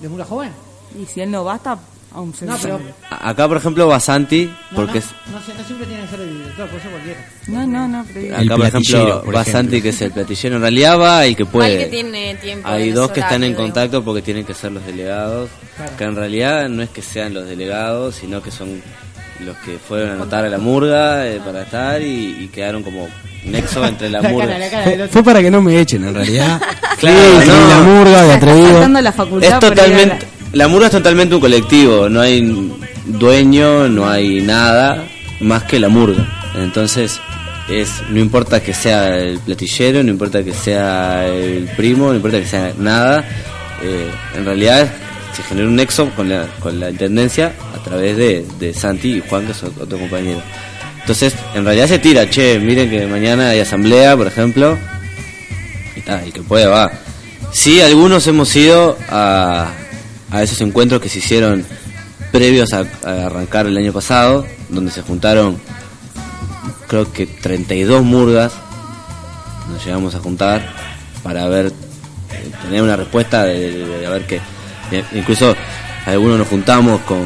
de 0.00 0.08
Mura 0.08 0.24
Joven? 0.24 0.52
Y 1.00 1.06
si 1.06 1.20
él 1.20 1.30
no 1.30 1.42
basta, 1.42 1.76
aún 2.12 2.32
se 2.32 2.46
No, 2.46 2.56
pero 2.62 2.80
acá, 3.10 3.48
por 3.48 3.56
ejemplo, 3.56 3.88
Basanti, 3.88 4.44
no, 4.70 4.76
porque 4.76 5.00
no, 5.00 5.38
es, 5.38 5.48
no, 5.48 5.64
siempre 5.64 5.86
tiene 5.88 6.02
que 6.02 6.08
ser 6.08 6.20
el 6.20 6.38
director, 6.38 6.68
puede 6.68 6.82
ser 6.82 6.90
cualquiera. 6.92 7.28
No, 7.48 7.66
no, 7.66 7.88
no, 7.88 8.06
pero... 8.14 8.36
acá, 8.36 8.56
por 8.56 8.66
ejemplo, 8.66 9.22
por 9.24 9.34
Basanti, 9.34 9.58
ejemplo. 9.76 9.82
que 9.82 9.88
es 9.88 10.02
el 10.02 10.12
platillero, 10.12 10.54
en 10.56 10.62
realidad 10.62 11.00
va 11.00 11.26
y 11.26 11.34
que 11.34 11.44
puede. 11.44 11.78
Que 11.78 11.86
tiene 11.86 12.34
tiempo. 12.36 12.68
Hay 12.68 12.92
dos 12.92 13.10
que 13.10 13.18
están 13.20 13.42
en 13.42 13.54
contacto 13.54 14.04
porque 14.04 14.22
tienen 14.22 14.44
que 14.44 14.54
ser 14.54 14.70
los 14.70 14.86
delegados, 14.86 15.50
Claro. 15.76 15.96
que 15.98 16.04
en 16.04 16.14
realidad 16.14 16.68
no 16.68 16.82
es 16.84 16.90
que 16.90 17.02
sean 17.02 17.34
los 17.34 17.46
delegados, 17.48 18.14
sino 18.14 18.40
que 18.40 18.52
son 18.52 18.80
los 19.44 19.56
que 19.58 19.78
fueron 19.78 20.10
a 20.10 20.12
anotar 20.14 20.44
a 20.44 20.48
la 20.48 20.58
murga 20.58 21.26
eh, 21.26 21.40
para 21.44 21.62
estar 21.62 22.00
y, 22.02 22.36
y 22.44 22.48
quedaron 22.52 22.82
como 22.82 23.08
nexo 23.44 23.84
entre 23.84 24.10
la, 24.10 24.20
La 24.22 24.28
murga. 24.30 24.46
cara, 24.46 24.58
la 24.58 24.70
cara 24.70 24.84
del 24.90 25.00
otro. 25.02 25.12
Fue 25.12 25.22
para 25.24 25.42
que 25.42 25.50
no 25.50 25.60
me 25.62 25.78
echen, 25.80 26.04
en 26.04 26.14
realidad. 26.14 26.60
Claro, 26.98 27.18
Sí, 27.42 27.48
no. 27.48 27.68
la 27.68 27.78
murga 27.82 28.22
de 28.22 28.32
atrevido. 28.32 28.88
La 29.02 29.12
facultad 29.12 29.52
Es 29.54 29.58
totalmente, 29.58 30.26
la 30.52 30.68
murga 30.68 30.86
es 30.86 30.92
totalmente 30.92 31.34
un 31.34 31.40
colectivo, 31.40 32.08
no 32.08 32.20
hay 32.20 32.72
dueño, 33.06 33.88
no 33.88 34.08
hay 34.08 34.40
nada 34.40 35.04
más 35.40 35.64
que 35.64 35.80
la 35.80 35.88
murga. 35.88 36.24
Entonces, 36.54 37.20
es 37.68 37.90
no 38.10 38.20
importa 38.20 38.62
que 38.62 38.72
sea 38.72 39.16
el 39.18 39.38
platillero, 39.40 40.02
no 40.04 40.10
importa 40.10 40.42
que 40.44 40.52
sea 40.54 41.26
el 41.26 41.68
primo, 41.76 42.08
no 42.10 42.14
importa 42.14 42.38
que 42.38 42.46
sea 42.46 42.72
nada, 42.78 43.24
eh, 43.82 44.08
en 44.36 44.44
realidad 44.44 44.88
se 45.34 45.42
genera 45.42 45.68
un 45.68 45.76
nexo 45.76 46.10
con 46.10 46.28
la, 46.28 46.46
con 46.60 46.78
la 46.78 46.90
intendencia 46.90 47.52
a 47.74 47.82
través 47.82 48.16
de, 48.16 48.46
de 48.58 48.72
Santi 48.72 49.16
y 49.16 49.20
Juan, 49.20 49.46
que 49.46 49.52
es 49.52 49.62
otro 49.62 49.98
compañero. 49.98 50.42
Entonces, 51.00 51.34
en 51.54 51.64
realidad 51.64 51.86
se 51.86 51.98
tira, 51.98 52.30
che, 52.30 52.58
miren 52.58 52.88
que 52.88 53.06
mañana 53.06 53.50
hay 53.50 53.60
asamblea, 53.60 54.16
por 54.16 54.26
ejemplo, 54.26 54.78
y 55.96 56.00
tal, 56.00 56.24
el 56.24 56.32
que 56.32 56.42
puede 56.42 56.66
va. 56.66 56.90
Sí, 57.52 57.80
algunos 57.82 58.26
hemos 58.26 58.54
ido 58.56 58.96
a, 59.10 59.70
a 60.30 60.42
esos 60.42 60.60
encuentros 60.62 61.00
que 61.00 61.08
se 61.08 61.18
hicieron 61.18 61.64
previos 62.32 62.72
a, 62.72 62.84
arrancar 63.26 63.66
el 63.66 63.76
año 63.76 63.92
pasado, 63.92 64.46
donde 64.68 64.90
se 64.90 65.02
juntaron 65.02 65.60
creo 66.88 67.12
que 67.12 67.26
32 67.26 68.02
murgas, 68.02 68.52
nos 69.70 69.84
llegamos 69.84 70.14
a 70.14 70.20
juntar 70.20 70.66
para 71.22 71.46
ver, 71.48 71.66
eh, 71.66 72.50
tener 72.62 72.82
una 72.82 72.96
respuesta 72.96 73.44
de 73.44 74.04
a 74.06 74.10
ver 74.10 74.26
qué. 74.26 74.40
Eh, 74.90 75.04
Incluso 75.14 75.54
algunos 76.06 76.38
nos 76.38 76.48
juntamos 76.48 77.00
con, 77.02 77.24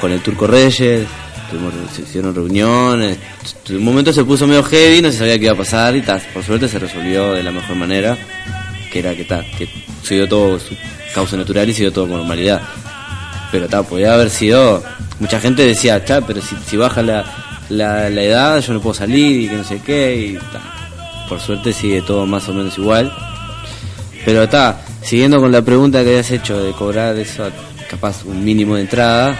con 0.00 0.12
el 0.12 0.20
Turco 0.20 0.46
Reyes, 0.46 1.06
tuvimos, 1.50 1.72
se 1.94 2.02
hicieron 2.02 2.34
reuniones, 2.34 3.18
en 3.68 3.76
un 3.76 3.84
momento 3.84 4.12
se 4.12 4.24
puso 4.24 4.46
medio 4.46 4.62
heavy, 4.62 5.02
no 5.02 5.10
se 5.10 5.18
sabía 5.18 5.38
qué 5.38 5.44
iba 5.44 5.54
a 5.54 5.58
pasar 5.58 5.96
y 5.96 6.02
ta, 6.02 6.20
por 6.32 6.42
suerte 6.42 6.68
se 6.68 6.78
resolvió 6.78 7.32
de 7.32 7.42
la 7.42 7.52
mejor 7.52 7.76
manera, 7.76 8.16
que 8.92 8.98
era 8.98 9.14
que 9.14 9.24
ta, 9.24 9.44
que 9.56 9.68
se 10.02 10.26
todo 10.26 10.58
su 10.58 10.76
causa 11.14 11.36
natural 11.36 11.68
y 11.68 11.74
se 11.74 11.90
todo 11.90 12.08
con 12.08 12.18
normalidad. 12.18 12.62
Pero 13.52 13.68
ta, 13.68 13.82
podía 13.82 14.14
haber 14.14 14.30
sido, 14.30 14.82
mucha 15.18 15.40
gente 15.40 15.64
decía, 15.64 16.04
pero 16.26 16.40
si, 16.40 16.56
si 16.66 16.76
baja 16.76 17.02
la, 17.02 17.24
la, 17.68 18.10
la 18.10 18.22
edad 18.22 18.60
yo 18.60 18.74
no 18.74 18.80
puedo 18.80 18.94
salir 18.94 19.42
y 19.42 19.48
que 19.48 19.56
no 19.56 19.64
sé 19.64 19.80
qué 19.84 20.16
y 20.16 20.34
ta. 20.34 20.60
Por 21.28 21.40
suerte 21.40 21.72
sigue 21.72 22.02
todo 22.02 22.26
más 22.26 22.48
o 22.48 22.52
menos 22.52 22.76
igual. 22.76 23.12
Pero 24.24 24.42
está, 24.42 24.80
siguiendo 25.02 25.40
con 25.40 25.52
la 25.52 25.62
pregunta 25.62 26.02
que 26.02 26.10
habías 26.10 26.30
hecho 26.30 26.62
de 26.62 26.72
cobrar 26.72 27.16
eso, 27.16 27.48
capaz 27.88 28.24
un 28.24 28.44
mínimo 28.44 28.76
de 28.76 28.82
entrada, 28.82 29.36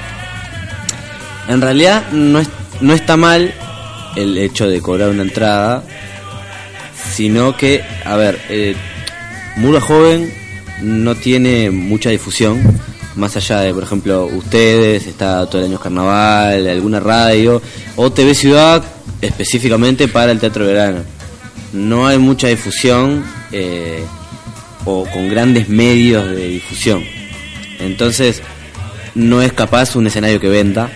en 1.49 1.61
realidad 1.61 2.11
no, 2.13 2.39
es, 2.39 2.49
no 2.81 2.93
está 2.93 3.17
mal 3.17 3.53
el 4.17 4.39
hecho 4.39 4.69
de 4.69 4.81
cobrar 4.81 5.11
una 5.11 5.23
entrada, 5.23 5.83
sino 7.15 7.57
que, 7.57 7.83
a 8.05 8.17
ver, 8.17 8.41
eh, 8.49 8.75
Mura 9.57 9.81
Joven 9.81 10.33
no 10.83 11.15
tiene 11.15 11.71
mucha 11.71 12.11
difusión, 12.11 12.61
más 13.17 13.37
allá 13.37 13.61
de, 13.61 13.75
por 13.75 13.83
ejemplo, 13.83 14.27
ustedes, 14.27 15.07
está 15.07 15.47
todo 15.47 15.61
el 15.61 15.69
año 15.69 15.79
carnaval, 15.79 16.67
alguna 16.67 17.01
radio, 17.01 17.61
o 17.97 18.11
TV 18.11 18.35
Ciudad 18.35 18.83
específicamente 19.21 20.09
para 20.09 20.33
el 20.33 20.39
Teatro 20.39 20.67
Verano. 20.67 21.01
No 21.73 22.07
hay 22.07 22.19
mucha 22.19 22.49
difusión 22.49 23.25
eh, 23.53 24.05
o 24.91 25.05
con 25.11 25.29
grandes 25.29 25.69
medios 25.69 26.29
de 26.31 26.49
difusión. 26.49 27.03
Entonces, 27.79 28.43
no 29.15 29.41
es 29.43 29.53
capaz 29.53 29.97
un 29.97 30.07
escenario 30.07 30.41
que 30.41 30.49
venda. 30.49 30.91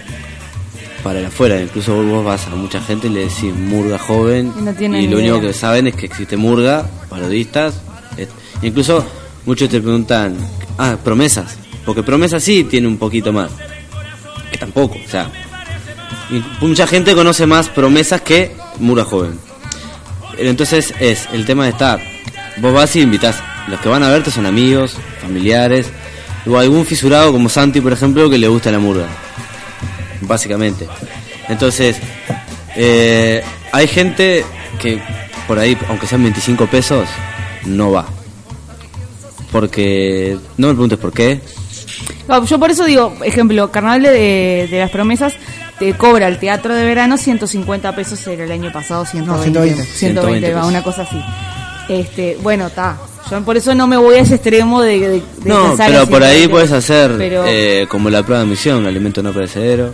para 1.03 1.19
el 1.21 1.27
afuera. 1.27 1.61
Incluso 1.61 2.03
vos 2.03 2.25
vas 2.25 2.47
a 2.47 2.51
mucha 2.57 2.81
gente 2.81 3.09
y 3.09 3.11
le 3.11 3.21
decís 3.27 3.53
murga 3.55 3.99
joven 3.99 4.51
Y 4.59 4.63
no 4.63 4.73
tienen 4.73 5.03
y 5.03 5.07
lo 5.07 5.19
ni 5.19 5.29
único 5.29 5.41
que 5.47 5.53
saben 5.53 5.87
es 5.87 5.95
que 5.97 6.07
existe 6.07 6.37
murga, 6.39 6.87
parodistas. 7.11 7.75
et- 8.17 8.31
incluso 8.63 9.05
muchos 9.45 9.69
te 9.69 9.81
preguntan, 9.83 10.35
ah, 10.79 10.97
promesas. 11.05 11.57
Porque 11.85 12.03
promesas 12.03 12.43
sí 12.43 12.65
tiene 12.65 12.89
un 12.89 12.97
poquito 12.97 13.35
más. 13.35 13.51
Que 14.51 14.57
tampoco, 14.57 14.97
o 15.05 15.09
sea. 15.11 15.31
mucha 16.63 16.87
gente 16.87 17.15
conoce 17.15 17.45
más 17.47 17.69
promesas 17.69 18.23
que 18.23 18.53
murga 18.79 19.05
joven. 19.05 19.39
Pero 20.37 20.49
Entonces 20.49 20.95
es, 21.01 21.29
el 21.35 21.45
tema 21.45 21.69
está, 21.69 22.01
vos 22.63 22.73
vas 22.73 22.97
y 22.97 23.03
invitas, 23.03 23.37
los 23.69 23.81
que 23.81 23.89
van 23.89 24.03
a 24.03 24.11
verte 24.11 24.31
son 24.31 24.47
amigos, 24.47 24.97
familiares, 25.21 25.91
o 26.47 26.59
algún 26.59 26.85
fisurado 26.85 27.33
como 27.33 27.49
Santi, 27.49 27.81
por 27.81 27.93
ejemplo, 27.93 28.29
que 28.29 28.39
le 28.39 28.49
gusta 28.49 28.71
la 28.71 28.79
murga, 28.79 29.07
básicamente. 30.23 30.87
Entonces, 31.49 31.97
eh, 32.77 33.43
hay 33.73 33.87
gente 33.87 34.45
que 34.79 35.01
por 35.47 35.59
ahí, 35.59 35.77
aunque 35.89 36.07
sean 36.07 36.23
25 36.23 36.67
pesos, 36.67 37.09
no 37.65 37.93
va. 37.93 38.07
Porque, 39.53 40.37
no 40.57 40.69
me 40.69 40.75
preguntes 40.75 40.99
por 40.99 41.13
qué, 41.13 41.41
No, 42.27 42.45
yo 42.45 42.59
por 42.59 42.71
eso 42.71 42.85
digo, 42.85 43.17
ejemplo, 43.25 43.71
Carnaval 43.71 44.03
de, 44.03 44.69
de 44.71 44.79
las 44.79 44.91
Promesas 44.91 45.35
te 45.79 45.95
cobra 45.95 46.29
el 46.29 46.39
teatro 46.39 46.75
de 46.75 46.85
verano 46.85 47.17
150 47.17 47.95
pesos, 47.95 48.27
era 48.27 48.45
el 48.45 48.53
año 48.53 48.73
pasado 48.73 49.05
120. 49.05 49.61
120. 49.61 49.85
120, 49.85 50.55
va, 50.55 50.67
una 50.67 50.83
cosa 50.83 51.03
así. 51.03 51.21
Este, 51.89 52.39
bueno, 52.43 52.69
está. 52.69 52.97
Por 53.43 53.57
eso 53.57 53.75
no 53.75 53.87
me 53.87 53.97
voy 53.97 54.17
a 54.17 54.21
ese 54.21 54.35
extremo 54.37 54.83
de, 54.83 54.99
de- 55.01 55.09
de 55.11 55.23
No, 55.45 55.69
pensar 55.69 55.91
pero 55.91 56.07
por 56.07 56.23
ahí 56.23 56.41
120, 56.41 56.49
puedes 56.51 56.73
hacer 56.73 57.13
pero- 57.19 57.45
eh, 57.47 57.87
como 57.89 58.11
la 58.11 58.23
prueba 58.23 58.41
de 58.43 58.47
admisión, 58.49 58.79
un 58.79 58.87
alimento 58.87 59.23
no 59.23 59.33
perecedero. 59.33 59.93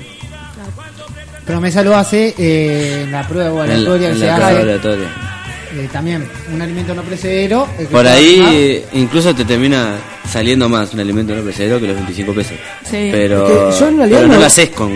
Promesa 1.46 1.82
lo 1.82 1.96
hace 1.96 2.34
eh, 2.38 3.02
en 3.04 3.12
la 3.12 3.26
prueba 3.26 3.50
En 3.50 3.56
la, 3.56 3.74
evaluatoria 3.74 4.08
que 4.08 4.12
en 4.14 4.18
se 4.20 4.26
la 4.26 4.36
hace. 4.36 4.54
evaluatoria. 4.56 5.08
eh, 5.72 5.88
también 5.92 6.28
un 6.52 6.62
alimento 6.62 6.94
no 6.94 7.02
que 7.78 7.84
Por 7.86 8.06
ahí 8.06 8.40
más- 8.84 8.94
incluso 9.00 9.34
te 9.34 9.44
termina 9.44 9.96
saliendo 10.28 10.68
más 10.68 10.92
un 10.94 11.00
alimento 11.00 11.34
no 11.34 11.42
perecedero 11.42 11.80
que 11.80 11.86
los 11.88 11.96
25 11.96 12.34
pesos. 12.34 12.52
Sí. 12.84 13.08
Pero, 13.10 13.68
Es 13.70 13.74
que 13.74 13.80
yo 13.80 13.88
en 13.88 13.96
realidad 13.96 14.18
pero 14.18 14.28
no 14.28 14.34
no- 14.34 14.40
lo 14.40 14.46
haces 14.46 14.70
con, 14.70 14.92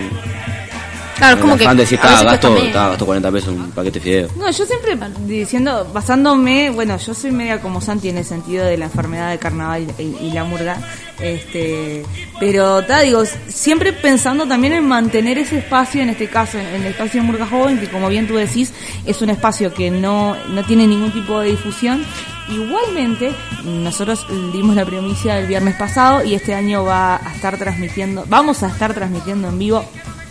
Claro, 1.16 1.36
es 1.36 1.40
como 1.40 1.56
que. 1.56 1.68
decir, 1.74 1.98
a 2.02 2.06
veces 2.10 2.20
"Ah, 2.20 2.24
gasto, 2.24 2.54
ta, 2.72 2.88
gasto 2.90 3.06
40 3.06 3.30
pesos 3.32 3.54
en 3.54 3.60
un 3.60 3.70
paquete 3.70 3.98
de 3.98 4.04
fideos. 4.04 4.36
No, 4.36 4.50
yo 4.50 4.66
siempre 4.66 4.98
diciendo, 5.26 5.86
basándome, 5.92 6.70
bueno, 6.70 6.96
yo 6.98 7.14
soy 7.14 7.30
media 7.32 7.60
como 7.60 7.80
Santi 7.80 8.08
en 8.08 8.18
el 8.18 8.24
sentido 8.24 8.64
de 8.64 8.76
la 8.76 8.86
enfermedad 8.86 9.30
de 9.30 9.38
carnaval 9.38 9.86
y, 9.98 10.02
y 10.02 10.30
la 10.32 10.44
murga, 10.44 10.76
este, 11.20 12.04
pero 12.40 12.82
ta, 12.84 13.00
digo, 13.00 13.22
siempre 13.48 13.92
pensando 13.92 14.46
también 14.46 14.72
en 14.74 14.86
mantener 14.86 15.38
ese 15.38 15.58
espacio, 15.58 16.02
en 16.02 16.10
este 16.10 16.28
caso, 16.28 16.58
en, 16.58 16.66
en 16.66 16.82
el 16.82 16.86
espacio 16.88 17.20
de 17.20 17.26
Murga 17.26 17.46
Joven, 17.46 17.78
que 17.78 17.88
como 17.88 18.08
bien 18.08 18.26
tú 18.26 18.34
decís, 18.36 18.72
es 19.06 19.22
un 19.22 19.30
espacio 19.30 19.72
que 19.72 19.90
no, 19.90 20.36
no 20.50 20.64
tiene 20.64 20.86
ningún 20.86 21.12
tipo 21.12 21.40
de 21.40 21.50
difusión. 21.50 22.04
Igualmente, 22.50 23.32
nosotros 23.64 24.26
dimos 24.52 24.76
la 24.76 24.84
primicia 24.84 25.38
el 25.38 25.46
viernes 25.46 25.76
pasado 25.76 26.22
y 26.22 26.34
este 26.34 26.54
año 26.54 26.84
va 26.84 27.16
a 27.16 27.34
estar 27.34 27.56
transmitiendo, 27.58 28.24
vamos 28.28 28.62
a 28.62 28.68
estar 28.68 28.92
transmitiendo 28.92 29.48
en 29.48 29.58
vivo 29.58 29.84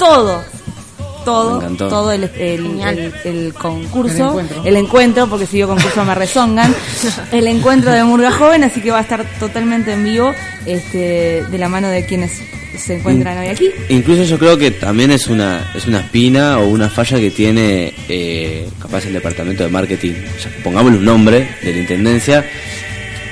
todo. 0.05 0.43
Todo, 1.25 1.61
todo 1.77 2.11
el, 2.11 2.25
el, 2.37 2.81
el- 2.81 3.13
el 3.23 3.53
concurso, 3.53 4.11
El 4.17 4.27
encuentro. 4.27 4.63
el 4.65 4.75
encuentro, 4.75 5.27
porque 5.29 5.45
si 5.45 5.57
yo 5.59 5.69
concurso 5.69 6.03
me 6.03 6.13
rezongan, 6.13 6.75
el 7.31 7.47
encuentro 7.47 7.91
de 7.93 8.03
Murga 8.03 8.29
Joven, 8.29 8.65
así 8.65 8.81
que 8.81 8.91
va 8.91 8.97
a 8.97 9.03
estar 9.03 9.25
totalmente 9.39 9.93
en 9.93 10.03
vivo, 10.03 10.33
este, 10.65 11.45
de 11.49 11.57
la 11.57 11.69
mano 11.69 11.87
de 11.87 12.05
quienes 12.05 12.41
se 12.77 12.95
encuentran 12.95 13.37
hoy 13.37 13.47
aquí. 13.47 13.69
Incluso 13.87 14.23
yo 14.23 14.37
creo 14.37 14.57
que 14.57 14.71
también 14.71 15.11
es 15.11 15.27
una 15.27 15.71
es 15.73 15.87
una 15.87 16.01
espina 16.01 16.59
o 16.59 16.67
una 16.67 16.89
falla 16.89 17.17
que 17.17 17.31
tiene 17.31 17.93
eh, 18.09 18.67
capaz 18.81 19.05
el 19.05 19.13
departamento 19.13 19.63
de 19.63 19.69
marketing, 19.69 20.11
ya, 20.43 20.51
pongámosle 20.61 20.97
un 20.97 21.05
nombre 21.05 21.47
de 21.63 21.71
la 21.71 21.79
intendencia, 21.79 22.43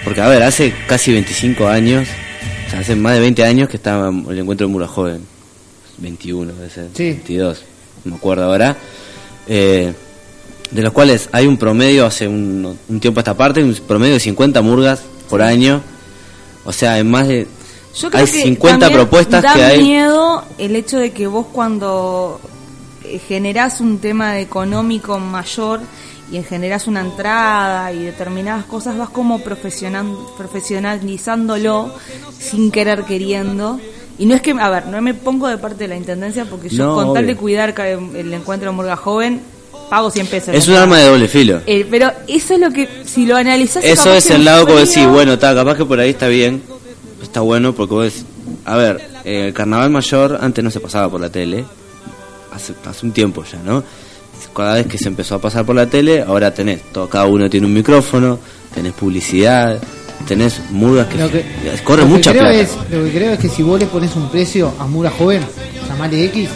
porque 0.05 0.21
a 0.21 0.29
ver, 0.29 0.43
hace 0.43 0.73
casi 0.87 1.11
25 1.11 1.67
años, 1.67 2.07
o 2.67 2.69
sea, 2.71 2.79
hace 2.79 2.95
más 2.95 3.15
de 3.15 3.19
20 3.19 3.43
años 3.43 3.67
que 3.67 3.75
estaba 3.75 4.07
el 4.07 4.39
encuentro 4.39 4.65
de 4.65 4.71
Murga 4.71 4.87
Joven, 4.87 5.19
21 6.01 6.53
debe 6.53 6.69
ser, 6.69 6.89
Sí. 6.93 7.03
22, 7.11 7.61
no 8.05 8.11
me 8.11 8.17
acuerdo 8.17 8.43
ahora, 8.45 8.75
eh, 9.47 9.93
de 10.71 10.81
los 10.81 10.93
cuales 10.93 11.29
hay 11.31 11.47
un 11.47 11.57
promedio 11.57 12.05
hace 12.05 12.27
un, 12.27 12.77
un 12.87 12.99
tiempo 12.99 13.19
a 13.19 13.21
esta 13.21 13.35
parte, 13.35 13.63
un 13.63 13.73
promedio 13.87 14.13
de 14.15 14.19
50 14.19 14.61
murgas 14.61 15.01
por 15.29 15.41
año, 15.41 15.81
o 16.65 16.71
sea, 16.73 16.99
en 16.99 17.09
más 17.09 17.27
de... 17.27 17.47
Yo 17.95 18.09
creo 18.09 18.25
hay 18.25 18.31
que 18.31 18.41
50 18.43 18.79
también 18.79 18.99
propuestas 19.01 19.43
da 19.43 19.53
que 19.53 19.63
hay... 19.63 19.81
miedo 19.83 20.45
el 20.57 20.75
hecho 20.75 20.97
de 20.97 21.11
que 21.11 21.27
vos 21.27 21.47
cuando 21.51 22.39
eh, 23.03 23.19
generás 23.27 23.81
un 23.81 23.99
tema 23.99 24.39
económico 24.39 25.19
mayor 25.19 25.81
y 26.31 26.41
generás 26.43 26.87
una 26.87 27.01
entrada 27.01 27.91
y 27.91 28.03
determinadas 28.03 28.63
cosas 28.65 28.97
vas 28.97 29.09
como 29.09 29.39
profesional, 29.39 30.07
profesionalizándolo 30.37 31.93
sin 32.39 32.71
querer 32.71 33.03
queriendo 33.03 33.79
y 34.21 34.25
no 34.27 34.35
es 34.35 34.41
que 34.41 34.51
a 34.51 34.69
ver 34.69 34.85
no 34.87 35.01
me 35.01 35.13
pongo 35.13 35.47
de 35.47 35.57
parte 35.57 35.79
de 35.83 35.87
la 35.89 35.95
intendencia 35.97 36.45
porque 36.45 36.69
yo 36.69 36.85
No, 36.85 36.95
con 36.95 37.13
tal 37.13 37.23
obvio. 37.23 37.35
de 37.35 37.35
cuidar 37.35 37.73
ca- 37.73 37.89
el 37.89 38.33
encuentro 38.33 38.69
de 38.69 38.75
Murga 38.75 38.95
Joven 38.95 39.41
pago 39.89 40.09
100 40.11 40.27
pesos 40.27 40.55
Es 40.55 40.67
un 40.67 40.75
arma 40.75 40.97
de 40.99 41.05
doble 41.07 41.27
filo. 41.27 41.61
Eh, 41.65 41.85
pero 41.89 42.11
eso 42.27 42.53
es 42.53 42.59
lo 42.59 42.69
que 42.71 42.87
si 43.05 43.25
lo 43.25 43.35
analizás 43.35 43.83
Eso 43.83 44.13
es 44.13 44.29
el 44.29 44.45
lado 44.45 44.65
que 44.65 44.73
decís, 44.73 45.05
bueno, 45.07 45.33
está, 45.33 45.53
capaz 45.55 45.75
que 45.75 45.85
por 45.85 45.99
ahí 45.99 46.11
está 46.11 46.27
bien, 46.27 46.61
está 47.21 47.41
bueno, 47.41 47.73
porque 47.73 47.93
vos 47.93 48.03
decís, 48.05 48.25
a 48.65 48.77
ver, 48.77 49.01
eh, 49.25 49.47
el 49.47 49.53
carnaval 49.53 49.89
mayor 49.89 50.37
antes 50.41 50.63
no 50.63 50.71
se 50.71 50.79
pasaba 50.79 51.09
por 51.09 51.19
la 51.19 51.29
tele, 51.29 51.65
hace, 52.53 52.73
hace 52.85 53.05
un 53.05 53.11
tiempo 53.11 53.43
ya, 53.43 53.59
¿no? 53.65 53.83
Cada 54.55 54.75
vez 54.75 54.87
que 54.87 54.97
se 54.97 55.07
empezó 55.07 55.35
a 55.35 55.39
pasar 55.39 55.65
por 55.65 55.75
la 55.75 55.85
tele, 55.87 56.21
ahora 56.21 56.53
tenés, 56.53 56.81
todo, 56.91 57.07
cada 57.09 57.25
uno 57.25 57.49
tiene 57.49 57.67
un 57.67 57.73
micrófono, 57.73 58.39
tenés 58.73 58.93
publicidad, 58.93 59.77
tenés 60.21 60.59
murgas 60.71 61.07
que, 61.07 61.17
Lo 61.17 61.29
que- 61.31 61.45
corre 61.83 62.01
lo 62.03 62.07
que 62.07 62.13
mucha 62.13 62.31
creo 62.31 62.43
plata. 62.43 62.57
es- 62.57 62.75
lo 62.91 63.03
que 63.05 63.11
creo 63.11 63.33
es 63.33 63.39
que 63.39 63.49
si 63.49 63.63
vos 63.63 63.79
le 63.79 63.85
pones 63.87 64.15
un 64.15 64.29
precio 64.29 64.71
a 64.79 64.85
Mura 64.85 65.11
Joven, 65.17 65.41
llamale 65.87 66.25
X, 66.25 66.49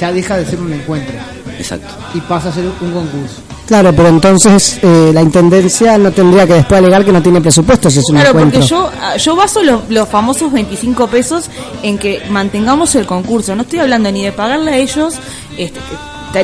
ya 0.00 0.12
deja 0.12 0.36
de 0.36 0.46
ser 0.46 0.60
un 0.60 0.72
encuentro 0.72 1.14
Exacto. 1.58 1.88
y 2.14 2.20
pasa 2.20 2.48
a 2.48 2.52
ser 2.52 2.64
un 2.64 2.90
concurso. 2.92 3.36
Claro, 3.66 3.92
pero 3.94 4.08
entonces 4.08 4.78
eh, 4.82 5.10
la 5.14 5.22
intendencia 5.22 5.96
no 5.96 6.10
tendría 6.10 6.46
que 6.46 6.54
después 6.54 6.78
alegar 6.78 7.04
que 7.04 7.12
no 7.12 7.22
tiene 7.22 7.40
presupuesto 7.40 7.88
si 7.90 8.00
es 8.00 8.04
un 8.10 8.16
Claro, 8.16 8.30
encuentro. 8.30 8.60
porque 8.60 8.68
yo, 8.68 8.90
ah, 9.00 9.16
yo 9.16 9.36
baso 9.36 9.62
los, 9.62 9.88
los 9.88 10.08
famosos 10.08 10.52
25 10.52 11.06
pesos 11.06 11.48
en 11.82 11.96
que 11.96 12.22
mantengamos 12.28 12.94
el 12.96 13.06
concurso. 13.06 13.54
No 13.54 13.62
estoy 13.62 13.78
hablando 13.78 14.10
ni 14.10 14.24
de 14.24 14.32
pagarle 14.32 14.72
a 14.72 14.76
ellos, 14.76 15.14
este, 15.56 15.78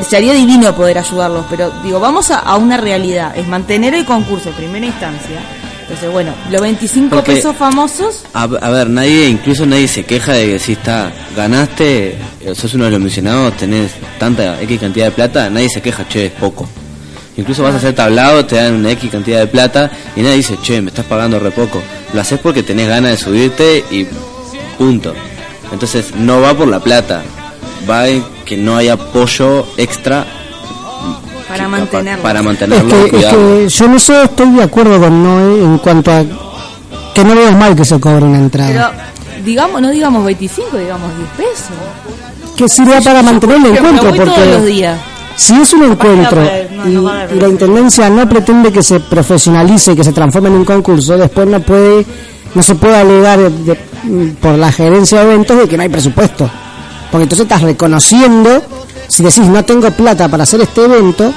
sería 0.09 0.33
divino 0.33 0.73
poder 0.73 0.97
ayudarlos, 0.97 1.45
pero 1.49 1.71
digo, 1.83 1.99
vamos 1.99 2.31
a, 2.31 2.39
a 2.39 2.55
una 2.55 2.77
realidad, 2.77 3.37
es 3.37 3.47
mantener 3.47 3.93
el 3.93 4.05
concurso 4.05 4.49
en 4.49 4.55
primera 4.55 4.85
instancia. 4.85 5.39
Entonces, 5.89 6.11
bueno, 6.11 6.31
los 6.51 6.61
25 6.61 7.15
Porque- 7.15 7.33
pesos 7.33 7.55
famosos, 7.55 8.23
A, 8.33 8.43
a 8.43 8.69
ver, 8.69 8.91
nadie, 8.91 9.27
incluso 9.27 9.65
nadie 9.65 9.87
se 9.87 10.05
queja 10.05 10.33
de 10.33 10.45
que 10.45 10.59
si 10.59 10.73
está, 10.73 11.11
ganaste, 11.35 12.09
eh, 12.41 12.53
sos 12.53 12.75
uno 12.75 12.85
de 12.85 12.91
los 12.91 12.99
mencionados, 12.99 13.57
tenés 13.57 13.93
tanta 14.19 14.61
X 14.61 14.79
cantidad 14.79 15.05
de 15.05 15.11
plata, 15.11 15.49
nadie 15.49 15.67
se 15.67 15.81
queja, 15.81 16.07
che, 16.07 16.27
es 16.27 16.31
poco. 16.33 16.67
Incluso 17.37 17.63
vas 17.63 17.73
a 17.73 17.77
hacer 17.77 17.95
tablado, 17.95 18.45
te 18.45 18.57
dan 18.57 18.75
una 18.75 18.91
X 18.91 19.09
cantidad 19.09 19.39
de 19.39 19.47
plata 19.47 19.89
y 20.15 20.21
nadie 20.21 20.35
dice, 20.37 20.57
che, 20.61 20.79
me 20.79 20.89
estás 20.89 21.05
pagando 21.05 21.39
re 21.39 21.49
poco. 21.49 21.81
Lo 22.13 22.21
haces 22.21 22.39
porque 22.39 22.61
tenés 22.61 22.87
ganas 22.87 23.11
de 23.11 23.17
subirte 23.17 23.83
y 23.89 24.05
punto. 24.77 25.15
Entonces 25.71 26.13
no 26.15 26.39
va 26.39 26.53
por 26.53 26.67
la 26.67 26.81
plata, 26.81 27.23
va 27.89 28.07
en 28.09 28.23
que 28.45 28.57
no 28.57 28.77
haya 28.77 28.93
apoyo 28.93 29.65
extra 29.77 30.25
para 31.49 31.67
mantenerlo. 31.67 32.23
para 32.23 32.39
Es 32.39 32.45
mantenerlo 32.45 32.89
que, 33.09 33.17
es 33.17 33.25
que 33.25 33.69
yo 33.69 33.85
en 33.85 33.93
eso 33.95 34.23
estoy 34.23 34.49
de 34.51 34.63
acuerdo 34.63 34.99
con 34.99 35.23
Noé 35.23 35.63
en 35.63 35.77
cuanto 35.79 36.11
a 36.11 36.23
que 37.13 37.23
no 37.23 37.35
veo 37.35 37.51
mal 37.53 37.75
que 37.75 37.83
se 37.85 37.99
cobre 37.99 38.23
una 38.25 38.37
entrada. 38.37 38.69
Pero, 38.71 39.43
digamos, 39.43 39.81
no 39.81 39.89
digamos 39.89 40.23
25, 40.25 40.77
digamos 40.77 41.09
10 41.17 41.29
pesos. 41.49 42.55
que 42.55 42.69
sirva 42.69 43.01
para 43.01 43.21
mantener 43.23 43.57
el 43.57 43.65
encuentro, 43.67 44.09
porque 44.09 44.25
todos 44.31 44.47
los 44.47 44.65
días. 44.65 44.99
si 45.35 45.55
es 45.61 45.73
un 45.73 45.83
encuentro 45.83 46.41
no, 46.75 46.87
y, 46.89 46.93
no 46.93 47.13
la 47.13 47.47
intendencia 47.47 48.09
no 48.09 48.27
pretende 48.29 48.71
que 48.71 48.83
se 48.83 48.99
profesionalice 48.99 49.93
y 49.93 49.95
que 49.95 50.03
se 50.03 50.11
transforme 50.13 50.49
en 50.49 50.55
un 50.55 50.65
concurso, 50.65 51.17
después 51.17 51.47
no 51.47 51.59
puede 51.61 52.05
no 52.53 52.61
se 52.63 52.75
puede 52.75 52.97
alegar 52.97 53.37
de- 53.39 53.49
de- 53.49 54.31
por 54.41 54.55
la 54.55 54.71
gerencia 54.71 55.19
de 55.19 55.25
eventos 55.33 55.57
de 55.57 55.67
que 55.67 55.77
no 55.77 55.83
hay 55.83 55.89
presupuesto. 55.89 56.49
Porque 57.11 57.23
entonces 57.23 57.45
estás 57.45 57.61
reconociendo, 57.61 58.61
si 59.09 59.21
decís 59.23 59.47
no 59.47 59.63
tengo 59.65 59.91
plata 59.91 60.29
para 60.29 60.43
hacer 60.43 60.61
este 60.61 60.85
evento, 60.85 61.33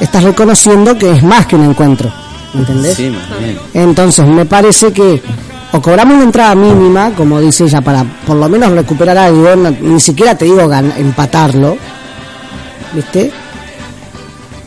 estás 0.00 0.24
reconociendo 0.24 0.98
que 0.98 1.12
es 1.12 1.22
más 1.22 1.46
que 1.46 1.54
un 1.54 1.64
encuentro. 1.70 2.10
¿Entendés? 2.54 2.96
Sí, 2.96 3.10
más 3.10 3.38
bien. 3.38 3.58
Entonces, 3.74 4.26
me 4.26 4.44
parece 4.44 4.92
que 4.92 5.22
o 5.72 5.80
cobramos 5.80 6.14
una 6.16 6.24
entrada 6.24 6.54
mínima, 6.56 7.10
como 7.16 7.40
dice 7.40 7.62
ella, 7.64 7.80
para 7.80 8.02
por 8.26 8.34
lo 8.36 8.48
menos 8.48 8.72
recuperar 8.72 9.16
algo, 9.16 9.54
no- 9.54 9.70
ni 9.70 10.00
siquiera 10.00 10.34
te 10.36 10.46
digo 10.46 10.66
gan- 10.66 10.92
empatarlo, 10.96 11.76
¿viste? 12.92 13.30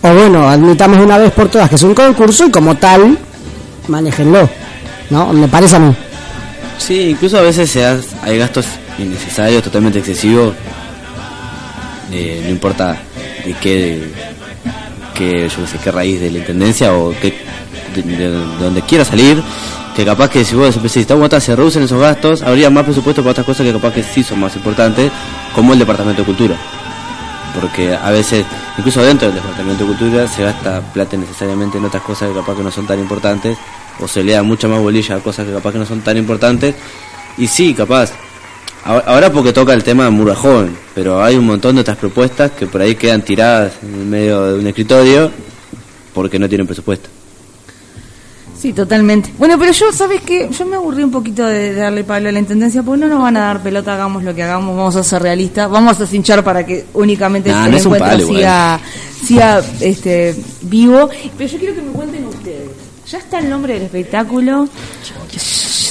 O 0.01 0.13
bueno, 0.13 0.47
admitamos 0.47 0.99
una 0.99 1.17
vez 1.17 1.31
por 1.31 1.49
todas 1.49 1.67
que 1.69 1.75
es 1.75 1.83
un 1.83 1.93
concurso 1.93 2.45
y 2.45 2.51
como 2.51 2.75
tal, 2.75 3.17
manéjenlo, 3.89 4.49
¿no? 5.09 5.33
Me 5.33 5.47
parece 5.49 5.75
a 5.75 5.79
mí. 5.79 5.93
Sí, 6.77 7.09
incluso 7.11 7.37
a 7.37 7.41
veces 7.41 7.69
se 7.69 7.85
ha- 7.85 7.99
hay 8.23 8.37
gastos 8.37 8.65
innecesarios, 8.97 9.61
totalmente 9.63 9.99
excesivos, 9.99 10.53
Eh, 12.15 12.41
no 12.43 12.49
importa 12.51 12.95
de 13.43 13.53
qué, 13.55 14.03
qué, 15.15 15.49
yo 15.49 15.55
qué 15.61 15.67
sé, 15.67 15.77
qué 15.83 15.91
raíz 15.91 16.21
de 16.21 16.29
la 16.29 16.37
intendencia 16.37 16.93
o 16.93 17.11
qué, 17.19 17.33
de, 17.95 18.01
de- 18.03 18.29
de 18.29 18.63
donde 18.63 18.81
quiera 18.83 19.03
salir, 19.03 19.41
que 19.95 20.05
capaz 20.05 20.29
que 20.29 20.45
si 20.45 20.53
vos 20.55 20.75
decís, 20.75 20.97
"Está 20.97 21.39
se 21.41 21.55
reducen 21.55 21.81
esos 21.83 21.99
gastos, 21.99 22.43
habría 22.43 22.69
más 22.69 22.83
presupuesto 22.83 23.21
para 23.23 23.31
otras 23.31 23.45
cosas 23.47 23.65
que 23.65 23.73
capaz 23.73 23.93
que 23.93 24.03
sí 24.03 24.21
son 24.23 24.39
más 24.39 24.55
importantes, 24.55 25.11
como 25.55 25.73
el 25.73 25.79
Departamento 25.79 26.21
de 26.21 26.25
Cultura. 26.27 26.55
Porque 27.59 27.95
a 27.95 28.09
veces, 28.11 28.45
incluso 28.77 29.01
dentro 29.03 29.27
del 29.27 29.35
Departamento 29.37 29.83
de 29.83 29.89
Cultura, 29.89 30.27
se 30.27 30.43
gasta 30.43 30.81
plata 30.93 31.17
necesariamente 31.17 31.77
en 31.79 31.85
otras 31.85 32.03
cosas 32.03 32.29
que 32.29 32.35
capaz 32.35 32.55
que 32.55 32.63
no 32.63 32.71
son 32.71 32.85
tan 32.87 32.99
importantes, 32.99 33.57
o 33.99 34.07
se 34.07 34.23
le 34.23 34.33
da 34.33 34.43
mucha 34.43 34.67
más 34.67 34.79
bolilla 34.79 35.15
a 35.15 35.19
cosas 35.19 35.45
que 35.47 35.53
capaz 35.53 35.71
que 35.71 35.79
no 35.79 35.85
son 35.85 36.01
tan 36.01 36.17
importantes. 36.17 36.75
Y 37.37 37.47
sí, 37.47 37.73
capaz, 37.73 38.11
ahora 38.83 39.31
porque 39.31 39.53
toca 39.53 39.73
el 39.73 39.83
tema 39.83 40.05
de 40.05 40.09
Murga 40.11 40.35
Joven, 40.35 40.75
pero 40.93 41.23
hay 41.23 41.35
un 41.35 41.45
montón 41.45 41.75
de 41.75 41.81
otras 41.81 41.97
propuestas 41.97 42.51
que 42.51 42.67
por 42.67 42.81
ahí 42.81 42.95
quedan 42.95 43.21
tiradas 43.21 43.73
en 43.81 43.93
el 43.93 44.05
medio 44.05 44.43
de 44.45 44.59
un 44.59 44.67
escritorio 44.67 45.31
porque 46.13 46.37
no 46.39 46.47
tienen 46.47 46.67
presupuesto. 46.67 47.09
Sí, 48.63 48.71
totalmente. 48.71 49.33
Bueno, 49.37 49.59
pero 49.59 49.73
yo, 49.73 49.91
¿sabes 49.91 50.21
qué? 50.21 50.47
Yo 50.49 50.65
me 50.65 50.77
aburrí 50.77 51.03
un 51.03 51.11
poquito 51.11 51.45
de 51.45 51.73
darle 51.73 52.05
palo 52.05 52.29
a 52.29 52.31
la 52.31 52.39
intendencia, 52.39 52.81
porque 52.81 53.01
no 53.01 53.09
nos 53.09 53.21
van 53.21 53.35
a 53.35 53.41
dar 53.41 53.61
pelota, 53.61 53.93
hagamos 53.93 54.23
lo 54.23 54.33
que 54.33 54.41
hagamos, 54.41 54.77
vamos 54.77 54.95
a 54.95 55.03
ser 55.03 55.21
realistas, 55.21 55.69
vamos 55.69 55.99
a 55.99 56.07
cinchar 56.07 56.45
para 56.45 56.65
que 56.65 56.85
únicamente 56.93 57.51
Nah, 57.51 57.65
el 57.65 57.71
no 57.71 57.77
es 57.77 57.85
un 57.85 57.95
encuentro 57.95 58.25
palo, 58.25 58.37
siga, 58.37 58.79
siga 59.25 59.61
este, 59.81 60.33
vivo. 60.61 61.09
Pero 61.37 61.49
yo 61.49 61.59
quiero 61.59 61.75
que 61.75 61.81
me 61.81 61.91
cuenten 61.91 62.25
ustedes. 62.25 62.69
¿Ya 63.05 63.17
está 63.17 63.39
el 63.39 63.49
nombre 63.49 63.73
del 63.73 63.83
espectáculo? 63.83 64.69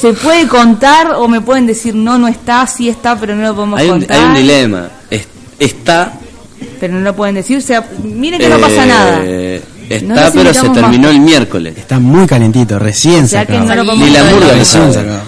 ¿Se 0.02 0.12
puede 0.12 0.46
contar 0.48 1.14
o 1.16 1.26
me 1.28 1.40
pueden 1.40 1.66
decir 1.66 1.94
no, 1.94 2.18
no 2.18 2.28
está, 2.28 2.66
sí 2.66 2.88
está, 2.88 3.16
pero 3.18 3.34
no 3.36 3.42
lo 3.42 3.54
podemos 3.54 3.80
Hay 3.80 3.86
un, 3.88 3.98
contar? 4.00 4.16
hay 4.18 4.24
un 4.24 4.34
dilema. 4.34 4.88
Es- 5.08 5.28
está. 5.58 6.12
Pero 6.80 6.94
no 6.94 7.00
lo 7.00 7.14
pueden 7.16 7.36
decir. 7.36 7.56
O 7.56 7.60
sea, 7.60 7.88
miren 8.02 8.40
que 8.40 8.48
no 8.48 8.58
pasa 8.58 8.84
eh, 8.84 8.86
nada. 8.86 9.24
Está, 9.88 10.06
No 10.26 10.32
pero 10.32 10.52
se 10.54 10.68
terminó 10.70 11.08
más. 11.08 11.12
el 11.16 11.20
miércoles. 11.20 11.74
Está 11.78 11.98
muy 11.98 12.26
calentito, 12.26 12.78
recién 12.78 13.24
O 13.24 13.28
sea 13.28 13.46
que 13.46 13.52
sacado. 13.54 13.68
no 13.68 13.74
lo 13.76 13.84
podemos 13.84 14.08
Ni 14.08 14.12
la 14.14 14.24
murga 14.24 14.52
Recién 14.54 14.92
sacado. 14.92 15.20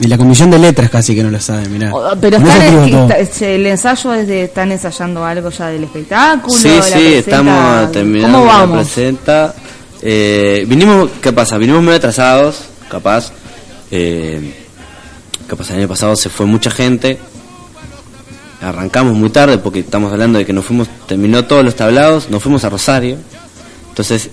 Y 0.00 0.06
la 0.06 0.16
comisión 0.16 0.48
de 0.50 0.58
letras 0.60 0.90
casi 0.90 1.12
que 1.14 1.24
no 1.24 1.30
lo 1.30 1.40
sabe, 1.40 1.68
mirá. 1.68 1.92
O- 1.92 2.14
Pero 2.20 2.36
están, 2.36 2.88
está- 3.18 3.46
el 3.48 3.66
ensayo 3.66 4.14
es 4.14 4.28
de, 4.28 4.44
están 4.44 4.70
ensayando 4.70 5.24
algo 5.24 5.50
ya 5.50 5.66
del 5.68 5.84
espectáculo. 5.84 6.56
Sí, 6.56 6.68
la 6.68 6.82
sí, 6.82 6.90
presenta- 6.92 7.18
estamos 7.18 7.92
terminando 7.92 8.38
¿Cómo 8.38 8.46
la 8.52 8.58
vamos? 8.58 8.76
presenta. 8.86 9.54
Eh, 10.00 10.64
vinimos, 10.68 11.10
¿qué 11.20 11.32
pasa? 11.32 11.58
Vinimos 11.58 11.82
medio 11.82 11.96
atrasados, 11.96 12.67
capaz. 12.88 13.32
Eh, 13.90 14.54
capaz 15.46 15.70
el 15.70 15.78
año 15.78 15.88
pasado 15.88 16.16
se 16.16 16.28
fue 16.28 16.46
mucha 16.46 16.70
gente. 16.70 17.18
Arrancamos 18.60 19.14
muy 19.14 19.30
tarde 19.30 19.58
porque 19.58 19.80
estamos 19.80 20.12
hablando 20.12 20.38
de 20.38 20.44
que 20.44 20.52
nos 20.52 20.64
fuimos, 20.64 20.88
terminó 21.06 21.44
todos 21.44 21.64
los 21.64 21.76
tablados, 21.76 22.28
nos 22.28 22.42
fuimos 22.42 22.64
a 22.64 22.68
Rosario. 22.70 23.16
Entonces, 23.90 24.30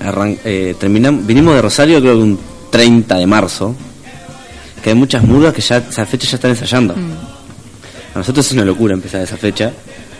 arran- 0.00 0.38
eh, 0.44 0.74
terminamos, 0.78 1.26
vinimos 1.26 1.54
de 1.54 1.62
Rosario 1.62 2.00
creo 2.00 2.14
que 2.14 2.22
un 2.22 2.38
30 2.70 3.16
de 3.16 3.26
marzo. 3.26 3.74
Que 4.82 4.90
hay 4.90 4.96
muchas 4.96 5.22
murgas 5.24 5.52
que 5.52 5.60
ya 5.60 5.76
esa 5.76 6.06
fecha 6.06 6.26
ya 6.26 6.36
están 6.36 6.52
ensayando. 6.52 6.94
A 8.14 8.18
nosotros 8.18 8.46
es 8.46 8.52
una 8.52 8.64
locura 8.64 8.94
empezar 8.94 9.20
esa 9.20 9.36
fecha. 9.36 9.72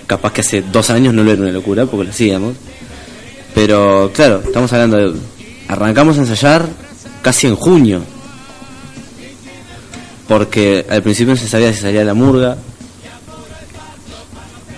Capaz 0.06 0.32
que 0.34 0.42
hace 0.42 0.60
dos 0.70 0.90
años 0.90 1.14
no 1.14 1.22
lo 1.22 1.32
era 1.32 1.40
una 1.40 1.50
locura 1.50 1.86
porque 1.86 2.04
lo 2.04 2.10
hacíamos. 2.10 2.56
Pero 3.54 4.10
claro, 4.14 4.42
estamos 4.44 4.70
hablando 4.74 4.96
de... 4.98 5.18
Arrancamos 5.68 6.18
a 6.18 6.20
ensayar 6.20 6.66
casi 7.22 7.46
en 7.46 7.56
junio. 7.56 8.02
Porque 10.28 10.86
al 10.88 11.02
principio 11.02 11.34
no 11.34 11.40
se 11.40 11.48
sabía 11.48 11.72
si 11.72 11.80
salía 11.80 12.04
la 12.04 12.14
murga. 12.14 12.56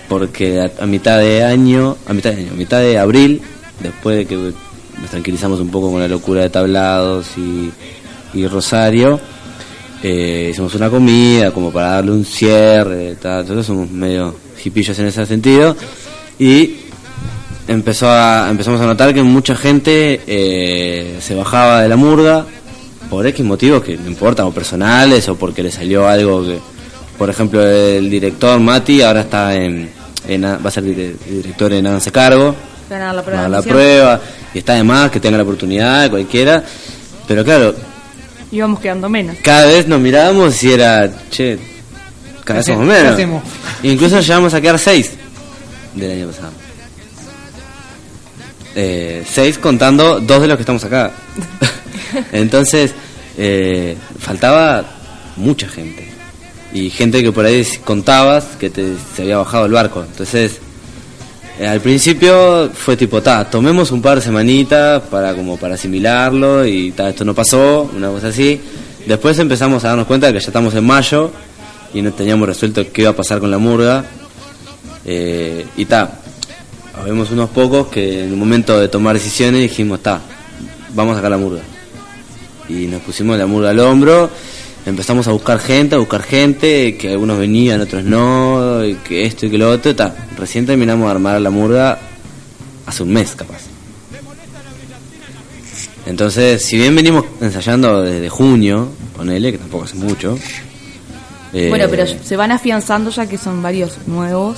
Porque 0.09 0.61
a, 0.79 0.85
mitad 0.85 1.19
de 1.19 1.43
año, 1.43 1.97
a 2.07 2.13
mitad 2.13 2.31
de 2.31 2.41
año, 2.41 2.51
a 2.51 2.55
mitad 2.55 2.79
de 2.79 2.99
abril, 2.99 3.41
después 3.79 4.17
de 4.17 4.25
que 4.25 4.35
nos 4.35 5.09
tranquilizamos 5.09 5.59
un 5.59 5.69
poco 5.69 5.91
con 5.91 5.99
la 5.99 6.07
locura 6.07 6.41
de 6.41 6.49
tablados 6.49 7.27
y, 7.37 7.71
y 8.33 8.47
Rosario, 8.47 9.19
eh, 10.03 10.49
hicimos 10.51 10.75
una 10.75 10.89
comida 10.89 11.51
como 11.51 11.71
para 11.71 11.91
darle 11.91 12.11
un 12.11 12.25
cierre, 12.25 13.15
tal, 13.15 13.63
somos 13.63 13.89
medio 13.89 14.35
hipillos 14.63 14.97
en 14.99 15.07
ese 15.07 15.25
sentido 15.25 15.75
y 16.37 16.75
empezó 17.67 18.09
a, 18.09 18.47
empezamos 18.49 18.79
a 18.81 18.85
notar 18.85 19.13
que 19.13 19.23
mucha 19.23 19.55
gente 19.55 20.21
eh, 20.27 21.17
se 21.21 21.35
bajaba 21.35 21.81
de 21.81 21.89
la 21.89 21.95
murga 21.95 22.45
por 23.09 23.25
X 23.27 23.45
motivos 23.45 23.83
que 23.83 23.97
no 23.97 24.07
importan, 24.07 24.45
o 24.45 24.51
personales 24.51 25.27
o 25.29 25.35
porque 25.35 25.63
le 25.63 25.71
salió 25.71 26.07
algo 26.07 26.43
que, 26.45 26.59
por 27.17 27.29
ejemplo, 27.29 27.61
el 27.65 28.09
director 28.09 28.59
Mati 28.59 29.01
ahora 29.01 29.21
está 29.21 29.53
en, 29.55 29.89
en 30.27 30.43
va 30.43 30.59
a 30.63 30.71
ser 30.71 30.83
dire- 30.83 31.15
director 31.29 31.71
en 31.73 31.85
Háganse 31.87 32.11
Cargo, 32.11 32.55
Ganar 32.89 33.15
la 33.15 33.21
prueba. 33.23 33.39
a 33.39 33.43
de 33.45 33.49
dar 33.51 33.63
la 33.63 33.69
prueba 33.69 34.21
y 34.53 34.57
está 34.59 34.73
de 34.73 34.83
más 34.83 35.11
que 35.11 35.19
tenga 35.19 35.37
la 35.37 35.43
oportunidad 35.43 36.09
cualquiera, 36.09 36.63
pero 37.27 37.43
claro, 37.43 37.75
Y 38.51 38.59
vamos 38.61 38.79
quedando 38.79 39.07
menos. 39.09 39.35
cada 39.43 39.65
vez 39.67 39.87
nos 39.87 39.99
mirábamos 39.99 40.61
y 40.63 40.73
era, 40.73 41.09
che, 41.29 41.57
cada 42.43 42.59
vez 42.59 42.65
¿Qué 42.65 42.73
somos 42.73 42.87
hacemos? 42.87 42.87
menos. 42.87 43.01
¿Qué 43.03 43.13
hacemos? 43.23 43.43
Incluso 43.83 44.19
llegamos 44.21 44.53
a 44.53 44.61
quedar 44.61 44.79
seis 44.79 45.11
del 45.95 46.11
año 46.11 46.27
pasado. 46.27 46.51
Eh, 48.75 49.23
seis 49.29 49.57
contando 49.57 50.19
dos 50.19 50.41
de 50.41 50.47
los 50.47 50.57
que 50.57 50.63
estamos 50.63 50.83
acá. 50.83 51.11
Entonces, 52.31 52.93
eh, 53.37 53.95
faltaba 54.19 54.83
mucha 55.35 55.67
gente. 55.67 56.07
Y 56.73 56.89
gente 56.89 57.21
que 57.21 57.31
por 57.31 57.45
ahí 57.45 57.65
contabas 57.83 58.45
que 58.59 58.69
te, 58.69 58.93
se 59.15 59.23
había 59.23 59.37
bajado 59.37 59.65
el 59.65 59.71
barco. 59.71 60.03
Entonces, 60.03 60.59
eh, 61.59 61.67
al 61.67 61.81
principio 61.81 62.71
fue 62.73 62.97
tipo, 62.97 63.21
ta, 63.21 63.47
tomemos 63.47 63.91
un 63.91 64.01
par 64.01 64.15
de 64.15 64.23
semanitas 64.23 65.03
para 65.03 65.35
como 65.35 65.57
para 65.57 65.75
asimilarlo 65.75 66.65
y 66.65 66.91
ta, 66.91 67.09
esto 67.09 67.23
no 67.23 67.35
pasó, 67.35 67.91
una 67.95 68.09
cosa 68.09 68.29
así. 68.29 68.59
Después 69.05 69.37
empezamos 69.37 69.83
a 69.83 69.89
darnos 69.89 70.07
cuenta 70.07 70.27
de 70.27 70.33
que 70.33 70.39
ya 70.39 70.47
estamos 70.47 70.73
en 70.73 70.85
mayo 70.85 71.31
y 71.93 72.01
no 72.01 72.11
teníamos 72.11 72.47
resuelto 72.47 72.83
qué 72.91 73.03
iba 73.03 73.11
a 73.11 73.15
pasar 73.15 73.39
con 73.39 73.51
la 73.51 73.59
murga. 73.59 74.03
Eh, 75.05 75.65
y 75.77 75.85
ta, 75.85 76.21
habemos 76.93 77.31
unos 77.31 77.49
pocos 77.49 77.87
que 77.87 78.23
en 78.23 78.29
el 78.31 78.35
momento 78.35 78.79
de 78.79 78.87
tomar 78.87 79.15
decisiones 79.15 79.61
dijimos, 79.61 80.01
ta, 80.01 80.21
vamos 80.93 81.13
a 81.13 81.15
sacar 81.17 81.31
la 81.31 81.37
murga. 81.37 81.61
Y 82.69 82.87
nos 82.87 83.01
pusimos 83.01 83.37
la 83.37 83.45
murga 83.45 83.71
al 83.71 83.79
hombro, 83.79 84.29
empezamos 84.85 85.27
a 85.27 85.31
buscar 85.31 85.59
gente, 85.59 85.95
a 85.95 85.97
buscar 85.97 86.23
gente, 86.23 86.97
que 86.97 87.09
algunos 87.11 87.37
venían, 87.37 87.81
otros 87.81 88.03
no, 88.03 88.83
y 88.85 88.95
que 88.95 89.25
esto 89.25 89.45
y 89.45 89.49
que 89.51 89.57
lo 89.57 89.69
otro, 89.69 89.95
ta. 89.95 90.15
Recién 90.37 90.65
terminamos 90.65 91.05
de 91.05 91.11
armar 91.11 91.41
la 91.41 91.49
murga 91.49 91.99
hace 92.85 93.03
un 93.03 93.11
mes 93.13 93.35
capaz. 93.35 93.61
Entonces, 96.05 96.63
si 96.63 96.77
bien 96.77 96.95
venimos 96.95 97.25
ensayando 97.39 98.01
desde 98.01 98.27
junio, 98.29 98.89
ponele, 99.15 99.51
que 99.53 99.57
tampoco 99.57 99.85
hace 99.85 99.95
mucho. 99.95 100.37
eh, 101.53 101.69
Bueno, 101.69 101.85
pero 101.89 102.05
se 102.05 102.35
van 102.35 102.51
afianzando 102.51 103.09
ya 103.09 103.25
que 103.25 103.37
son 103.37 103.61
varios 103.61 103.97
nuevos, 104.05 104.57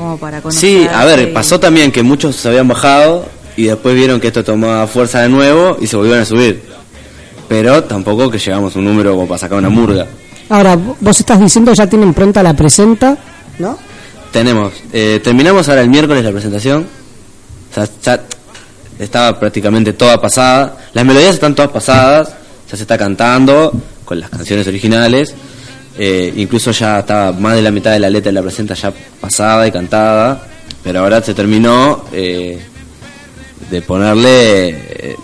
como 0.00 0.16
para 0.16 0.40
conocer. 0.40 0.60
Sí, 0.60 0.88
a 0.90 1.04
ver, 1.04 1.30
pasó 1.32 1.60
también 1.60 1.92
que 1.92 2.02
muchos 2.02 2.34
se 2.34 2.48
habían 2.48 2.66
bajado 2.66 3.26
y 3.54 3.64
después 3.64 3.94
vieron 3.94 4.18
que 4.18 4.28
esto 4.28 4.42
tomaba 4.42 4.86
fuerza 4.86 5.20
de 5.20 5.28
nuevo 5.28 5.76
y 5.78 5.86
se 5.86 5.96
volvieron 5.96 6.22
a 6.22 6.24
subir. 6.24 6.62
Pero 7.48 7.84
tampoco 7.84 8.30
que 8.30 8.38
llegamos 8.38 8.74
a 8.74 8.78
un 8.78 8.86
número 8.86 9.12
como 9.14 9.28
para 9.28 9.38
sacar 9.38 9.58
una 9.58 9.68
murga. 9.68 10.06
Ahora, 10.48 10.76
vos 10.76 11.20
estás 11.20 11.38
diciendo 11.38 11.74
ya 11.74 11.86
tienen 11.86 12.14
pronta 12.14 12.42
la 12.42 12.54
presenta, 12.54 13.18
¿no? 13.58 13.78
Tenemos, 14.32 14.72
eh, 14.92 15.20
terminamos 15.22 15.68
ahora 15.68 15.82
el 15.82 15.90
miércoles 15.90 16.24
la 16.24 16.32
presentación. 16.32 16.86
O 17.70 17.74
sea, 17.74 17.86
ya 18.02 18.22
estaba 18.98 19.38
prácticamente 19.38 19.92
toda 19.92 20.18
pasada. 20.18 20.78
Las 20.94 21.04
melodías 21.04 21.34
están 21.34 21.54
todas 21.54 21.70
pasadas, 21.70 22.32
ya 22.70 22.76
se 22.76 22.84
está 22.84 22.96
cantando 22.96 23.70
con 24.06 24.18
las 24.18 24.30
canciones 24.30 24.66
originales. 24.66 25.34
Eh, 25.98 26.32
incluso 26.36 26.70
ya 26.70 27.00
estaba 27.00 27.32
más 27.32 27.54
de 27.56 27.62
la 27.62 27.70
mitad 27.70 27.90
de 27.92 27.98
la 27.98 28.08
letra 28.10 28.30
de 28.30 28.34
la 28.34 28.42
presenta 28.42 28.74
ya 28.74 28.92
pasada 29.20 29.66
y 29.66 29.72
cantada. 29.72 30.46
Pero 30.82 31.00
ahora 31.00 31.22
se 31.22 31.34
terminó 31.34 32.04
eh, 32.12 32.58
de 33.70 33.82
ponerle 33.82 34.68
eh, 34.70 35.16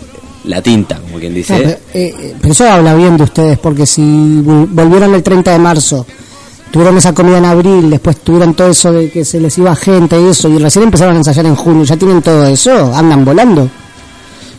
la 0.45 0.61
tinta, 0.61 0.99
como 0.99 1.19
quien 1.19 1.33
dice. 1.33 1.53
No, 1.53 1.59
pero, 1.59 1.71
eh, 1.71 1.79
eh, 2.19 2.35
pero 2.39 2.53
eso 2.53 2.69
habla 2.69 2.93
bien 2.95 3.17
de 3.17 3.23
ustedes, 3.23 3.57
porque 3.57 3.85
si 3.87 4.01
vol- 4.01 4.67
volvieron 4.69 5.15
el 5.15 5.23
30 5.23 5.51
de 5.51 5.57
marzo, 5.59 6.05
tuvieron 6.71 6.95
esa 6.97 7.13
comida 7.13 7.39
en 7.39 7.45
abril, 7.45 7.89
después 7.89 8.17
tuvieron 8.17 8.53
todo 8.53 8.69
eso 8.69 8.91
de 8.91 9.09
que 9.09 9.25
se 9.25 9.39
les 9.39 9.57
iba 9.57 9.75
gente 9.75 10.19
y 10.21 10.27
eso, 10.27 10.47
y 10.47 10.59
recién 10.59 10.83
empezaron 10.83 11.15
a 11.15 11.17
ensayar 11.17 11.45
en 11.47 11.55
junio, 11.55 11.83
ya 11.85 11.97
tienen 11.97 12.21
todo 12.21 12.45
eso, 12.45 12.93
andan 12.93 13.25
volando. 13.25 13.67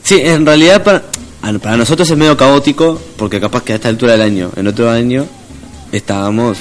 Sí, 0.02 0.20
en 0.20 0.44
realidad 0.44 0.82
para, 0.82 1.04
ah, 1.42 1.52
para 1.62 1.76
nosotros 1.76 2.10
es 2.10 2.16
medio 2.16 2.36
caótico, 2.36 2.98
porque 3.16 3.40
capaz 3.40 3.62
que 3.62 3.72
a 3.74 3.76
esta 3.76 3.88
altura 3.88 4.12
del 4.12 4.22
año, 4.22 4.50
en 4.56 4.66
otro 4.66 4.90
año, 4.90 5.26
estábamos, 5.92 6.58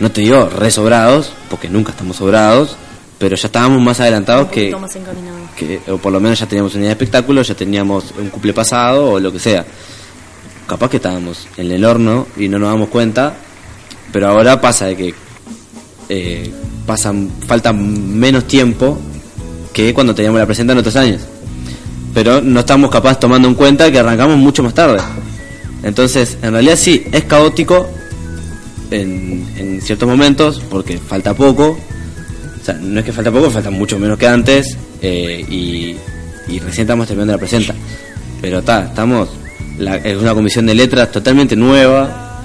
no 0.00 0.10
te 0.10 0.22
digo 0.22 0.48
resobrados, 0.48 1.32
porque 1.50 1.68
nunca 1.68 1.90
estamos 1.90 2.16
sobrados, 2.16 2.76
pero 3.18 3.36
ya 3.36 3.46
estábamos 3.46 3.80
más 3.80 4.00
adelantados 4.00 4.48
que, 4.48 4.74
más 4.74 4.96
o 5.88 5.98
por 5.98 6.12
lo 6.12 6.20
menos 6.20 6.38
ya 6.38 6.46
teníamos 6.46 6.74
unidad 6.74 6.88
de 6.88 6.92
espectáculo, 6.92 7.42
ya 7.42 7.54
teníamos 7.54 8.12
un 8.18 8.28
cumple 8.28 8.52
pasado 8.52 9.12
o 9.12 9.20
lo 9.20 9.32
que 9.32 9.38
sea. 9.38 9.64
Capaz 10.66 10.90
que 10.90 10.96
estábamos 10.96 11.46
en 11.56 11.70
el 11.70 11.84
horno 11.84 12.26
y 12.36 12.48
no 12.48 12.58
nos 12.58 12.70
damos 12.70 12.88
cuenta, 12.88 13.34
pero 14.12 14.28
ahora 14.28 14.60
pasa 14.60 14.86
de 14.86 14.96
que 14.96 15.14
eh, 16.08 16.52
pasan, 16.86 17.30
faltan 17.46 18.18
menos 18.18 18.46
tiempo 18.46 18.98
que 19.72 19.92
cuando 19.92 20.14
teníamos 20.14 20.40
la 20.40 20.46
presenta 20.46 20.72
en 20.72 20.78
otros 20.78 20.96
años. 20.96 21.22
Pero 22.12 22.40
no 22.40 22.60
estamos 22.60 22.90
capaz 22.90 23.18
tomando 23.18 23.48
en 23.48 23.54
cuenta 23.54 23.90
que 23.90 23.98
arrancamos 23.98 24.36
mucho 24.36 24.62
más 24.62 24.74
tarde. 24.74 24.98
Entonces, 25.82 26.38
en 26.42 26.52
realidad 26.52 26.76
sí, 26.76 27.04
es 27.12 27.24
caótico 27.24 27.88
en, 28.90 29.46
en 29.56 29.80
ciertos 29.80 30.08
momentos 30.08 30.62
porque 30.70 30.98
falta 30.98 31.34
poco. 31.34 31.78
O 32.60 32.64
sea, 32.64 32.74
no 32.74 33.00
es 33.00 33.04
que 33.04 33.12
falta 33.12 33.30
poco, 33.30 33.50
falta 33.50 33.70
mucho 33.70 33.98
menos 33.98 34.18
que 34.18 34.26
antes. 34.26 34.76
eh, 35.02 35.44
y, 35.48 35.96
y 36.46 36.58
recién 36.58 36.84
estamos 36.84 37.06
terminando 37.06 37.32
la 37.32 37.38
presenta. 37.38 37.74
Pero 38.40 38.58
está, 38.60 38.84
estamos. 38.84 39.28
La, 39.78 39.96
es 39.96 40.16
una 40.16 40.34
comisión 40.34 40.66
de 40.66 40.74
letras 40.74 41.10
totalmente 41.10 41.56
nueva. 41.56 42.44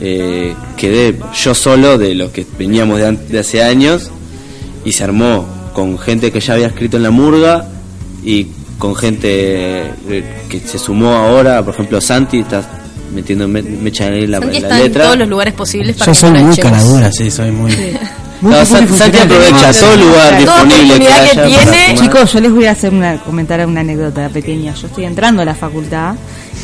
Eh, 0.00 0.54
quedé 0.76 1.16
yo 1.34 1.54
solo 1.54 1.98
de 1.98 2.14
los 2.14 2.30
que 2.30 2.46
veníamos 2.58 2.98
de, 2.98 3.12
de 3.12 3.38
hace 3.38 3.62
años. 3.62 4.10
Y 4.84 4.92
se 4.92 5.04
armó 5.04 5.46
con 5.74 5.98
gente 5.98 6.32
que 6.32 6.40
ya 6.40 6.54
había 6.54 6.68
escrito 6.68 6.96
en 6.96 7.02
la 7.04 7.10
murga. 7.10 7.68
Y 8.24 8.46
con 8.78 8.94
gente 8.96 9.90
eh, 10.08 10.24
que 10.48 10.60
se 10.60 10.78
sumó 10.78 11.12
ahora. 11.14 11.64
Por 11.64 11.74
ejemplo, 11.74 12.00
Santi 12.00 12.40
está 12.40 12.79
metiendo 13.12 13.46
me, 13.48 13.62
mecha 13.62 14.06
en 14.08 14.30
la, 14.30 14.38
Santi 14.40 14.56
en 14.56 14.62
la 14.62 14.68
está 14.68 14.76
en 14.78 14.84
letra. 14.84 15.04
todos 15.04 15.18
los 15.18 15.28
lugares 15.28 15.54
posibles 15.54 15.96
para 15.96 16.12
Yo 16.12 16.12
que 16.12 16.18
soy 16.20 16.42
muy 16.44 16.56
caladura, 16.56 17.12
sí, 17.12 17.30
soy 17.30 17.50
muy. 17.50 17.76
No, 18.42 18.64
San- 18.64 18.88
Santi 18.88 19.18
aprovecha 19.18 19.70
todo 19.74 19.96
lugar 19.96 20.42
Toda 20.44 20.64
disponible 20.64 20.98
que 20.98 21.12
haya. 21.12 21.94
Chicos, 21.94 22.32
yo 22.32 22.40
les 22.40 22.50
voy 22.52 22.64
a 22.64 22.70
hacer 22.70 22.92
una, 22.92 23.18
comentar 23.18 23.64
una 23.66 23.80
anécdota 23.82 24.28
pequeña. 24.30 24.74
Yo 24.74 24.86
estoy 24.86 25.04
entrando 25.04 25.42
a 25.42 25.44
la 25.44 25.54
facultad 25.54 26.14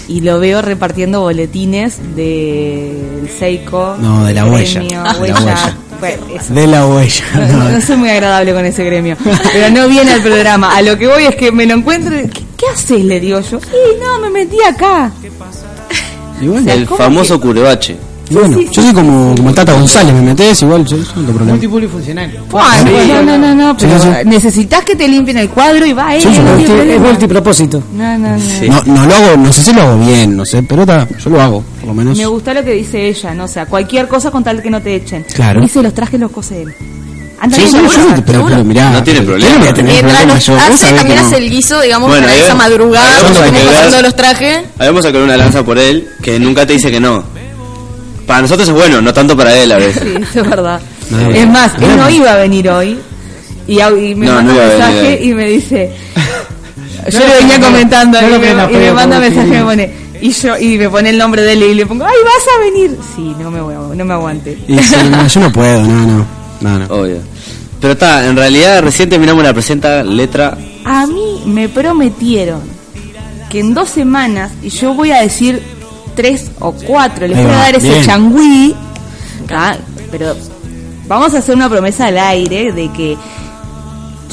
y 0.09 0.23
lo 0.23 0.41
veo 0.41 0.63
repartiendo 0.63 1.21
boletines 1.21 1.99
del 2.15 3.29
Seiko. 3.39 3.97
No, 4.01 4.25
de 4.25 4.33
la 4.33 4.47
huella. 4.47 4.81
De 4.81 4.89
la 4.91 5.13
huella. 5.19 5.35
huella. 5.35 5.77
Bueno, 6.01 6.23
eso. 6.35 6.55
De 6.55 6.67
la 6.67 6.87
huella. 6.87 7.25
No, 7.35 7.47
no- 7.65 7.71
no 7.71 7.81
soy 7.83 7.97
muy 7.97 8.09
agradable 8.11 8.55
con 8.55 8.65
ese 8.65 8.83
gremio. 8.85 9.17
Pero 9.53 9.71
no 9.71 9.87
viene 9.89 10.13
al 10.13 10.23
programa. 10.23 10.75
A 10.77 10.81
lo 10.83 10.97
que 10.97 11.07
voy 11.09 11.25
es 11.25 11.37
que 11.37 11.53
me 11.53 11.67
lo 11.67 11.75
encuentro. 11.75 12.19
y, 12.19 12.29
¿Qué, 12.29 12.43
qué 12.57 12.67
haces? 12.73 13.05
Le 13.05 13.21
digo 13.21 13.41
yo. 13.41 13.61
Sí, 13.61 13.67
no, 14.03 14.19
me 14.21 14.31
metí 14.31 14.57
acá. 14.67 15.11
Y 16.41 16.49
bueno, 16.49 16.71
El 16.71 16.87
famoso 16.87 17.41
curebache. 17.41 17.97
y 18.29 18.35
bueno, 18.35 18.61
yo 18.61 18.83
soy 18.83 18.93
como, 18.93 19.35
como 19.37 19.49
el 19.51 19.55
Tata 19.55 19.73
González, 19.73 20.13
me 20.15 20.21
metes 20.23 20.61
igual, 20.63 20.85
yo, 20.85 20.97
yo 20.97 21.03
no 21.03 21.13
tengo 21.13 21.27
problema. 21.29 21.51
Multipolifuncional. 21.53 22.31
Ay, 22.59 22.85
no, 23.09 23.23
no, 23.23 23.39
no, 23.39 23.55
no, 23.55 23.77
pero 23.77 23.99
Sí, 24.01 24.09
sí. 24.09 24.29
necesitas 24.29 24.85
que 24.85 24.97
te 24.97 25.07
limpien 25.09 25.39
el 25.39 25.49
cuadro 25.49 25.87
y 25.87 25.93
va 25.93 26.15
él. 26.15 26.23
Sí, 26.23 26.29
sí, 26.33 26.39
no 26.41 26.51
multi- 26.51 26.65
tiene 26.65 26.81
Es 26.81 26.87
problema. 26.89 27.09
multipropósito. 27.09 27.83
No, 27.95 28.19
no, 28.19 28.29
no. 28.37 28.37
No, 28.69 28.83
no 28.95 29.07
lo 29.07 29.15
hago, 29.15 29.37
no 29.39 29.53
sé 29.53 29.63
si 29.63 29.73
lo 29.73 29.83
hago 29.83 29.99
bien, 30.05 30.37
no 30.37 30.45
sé, 30.45 30.63
pero 30.63 30.83
está, 30.83 31.07
yo 31.19 31.31
lo 31.31 31.41
hago, 31.41 31.63
por 31.81 31.89
lo 31.89 31.95
menos. 31.95 32.19
Me 32.19 32.27
gusta 32.27 32.53
lo 32.53 32.65
que 32.65 32.73
dice 32.73 33.09
ella, 33.09 33.33
¿no? 33.35 33.45
O 33.45 33.49
sea, 33.49 33.67
cualquier 33.67 34.09
cosa 34.09 34.31
con 34.31 34.43
tal 34.45 34.61
que 34.61 34.71
no 34.71 34.83
te 34.83 34.95
echen. 34.97 35.25
Claro. 35.35 35.61
Dice 35.61 35.83
los 35.83 35.95
trajes 35.95 36.19
los 36.21 36.31
cose 36.33 36.63
él. 36.63 36.75
Sí, 37.55 37.67
sí, 37.67 37.73
yo 37.73 37.83
no 37.83 37.89
te- 37.89 38.23
pero, 38.23 38.39
seguro. 38.39 38.47
pero 38.49 38.65
mirá, 38.65 38.91
No 38.91 39.03
tiene 39.03 39.21
¿qué 39.21 39.27
problema. 39.27 39.59
voy 39.59 39.69
a 39.69 39.75
tener 39.75 40.01
problema 40.01 40.39
yo? 40.39 40.57
Hace, 40.57 40.93
también 40.93 41.21
no. 41.21 41.27
hace 41.27 41.37
el 41.37 41.51
guiso, 41.51 41.81
digamos, 41.81 42.09
Bueno, 42.09 42.27
para 42.27 42.39
esa 42.39 42.55
madrugada, 42.55 43.21
cuando 43.21 43.41
a 43.41 43.47
estamos 43.47 43.75
pasando 43.75 44.03
los 44.03 44.17
trajes. 44.17 44.61
A 44.79 45.03
sacar 45.03 45.23
una 45.23 45.37
lanza 45.37 45.63
por 45.63 45.79
él 45.79 46.09
que 46.23 46.39
nunca 46.41 46.67
te 46.67 46.73
dice 46.75 46.91
que 46.91 46.99
no. 47.01 47.23
Para 48.27 48.43
nosotros 48.43 48.69
es 48.69 48.75
bueno, 48.75 49.01
no 49.01 49.13
tanto 49.13 49.37
para 49.37 49.55
él 49.55 49.71
a 49.71 49.77
veces. 49.77 50.03
Sí, 50.03 50.15
eso 50.23 50.41
es 50.41 50.51
verdad. 50.51 50.81
No, 51.11 51.31
es 51.31 51.47
más, 51.49 51.73
él 51.81 51.97
no. 51.97 52.11
iba 52.11 52.33
a 52.33 52.37
venir 52.37 52.69
hoy. 52.69 52.99
Y, 53.69 53.77
me 54.15 54.27
No, 54.27 54.35
manda 54.35 54.53
un 54.53 54.59
mensaje 54.59 55.21
y 55.23 55.35
me 55.35 55.47
dice. 55.47 55.93
Yo 57.11 57.21
No 57.21 57.27
le 57.27 57.35
venía 57.37 57.61
comentando 57.61 58.21
no 58.21 58.27
y, 58.37 58.39
me, 58.41 58.49
y 58.51 58.77
me 58.77 58.93
manda 58.93 59.17
como 59.17 59.21
mensaje 59.31 59.47
y 59.49 59.51
me 59.51 59.63
pone. 59.63 59.91
Y 60.21 60.31
yo 60.33 60.57
y 60.59 60.79
me 60.79 60.89
pone 60.89 61.11
el 61.11 61.19
nombre 61.19 61.43
de 61.43 61.53
él 61.53 61.63
y 61.63 61.75
le 61.75 61.87
pongo, 61.87 62.05
¡ay, 62.05 62.15
vas 62.25 62.55
a 62.57 62.61
venir! 62.61 62.99
Sí, 63.15 63.35
no 63.39 63.51
me, 63.51 63.61
voy 63.61 63.75
no 63.97 64.05
me 64.05 64.15
aguante. 64.15 64.59
Y 64.67 64.79
sí, 64.79 64.97
no, 65.11 65.27
yo 65.27 65.41
no 65.41 65.53
puedo, 65.53 65.83
no, 65.83 66.07
no. 66.07 66.27
No, 66.61 66.79
no. 66.79 66.87
Obvio. 66.87 67.19
Pero 67.81 67.93
está, 67.93 68.27
en 68.27 68.37
realidad 68.37 68.83
recién 68.83 69.09
terminamos 69.09 69.43
la 69.45 69.53
presenta 69.53 70.03
letra. 70.03 70.57
A 70.85 71.07
mí 71.07 71.43
me 71.45 71.69
prometieron 71.69 72.61
que 73.51 73.61
en 73.61 73.75
dos 73.75 73.89
semanas, 73.91 74.53
y 74.63 74.71
yo 74.71 74.95
voy 74.95 75.11
a 75.11 75.21
decir 75.21 75.63
tres 76.15 76.51
o 76.61 76.73
cuatro, 76.73 77.27
les 77.27 77.37
Ahí 77.37 77.45
voy 77.45 77.53
a 77.53 77.57
va, 77.57 77.63
dar 77.65 77.75
ese 77.77 77.89
bien. 77.91 78.05
changüí, 78.05 78.75
¿tá? 79.47 79.77
pero 80.11 80.35
vamos 81.07 81.35
a 81.35 81.39
hacer 81.39 81.55
una 81.55 81.69
promesa 81.69 82.07
al 82.07 82.17
aire 82.19 82.73
de 82.73 82.91
que 82.93 83.17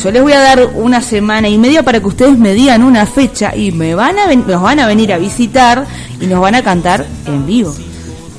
yo 0.01 0.11
les 0.11 0.21
voy 0.23 0.33
a 0.33 0.39
dar 0.39 0.65
una 0.75 1.01
semana 1.01 1.47
y 1.49 1.57
media 1.57 1.83
para 1.83 1.99
que 1.99 2.07
ustedes 2.07 2.37
me 2.37 2.53
digan 2.53 2.83
una 2.83 3.05
fecha 3.05 3.55
y 3.55 3.71
me 3.71 3.93
van 3.95 4.17
a 4.17 4.27
ven- 4.27 4.45
nos 4.47 4.61
van 4.61 4.79
a 4.79 4.87
venir 4.87 5.11
a 5.13 5.17
visitar 5.17 5.85
y 6.19 6.25
nos 6.27 6.39
van 6.41 6.55
a 6.55 6.63
cantar 6.63 7.05
en 7.27 7.45
vivo. 7.45 7.73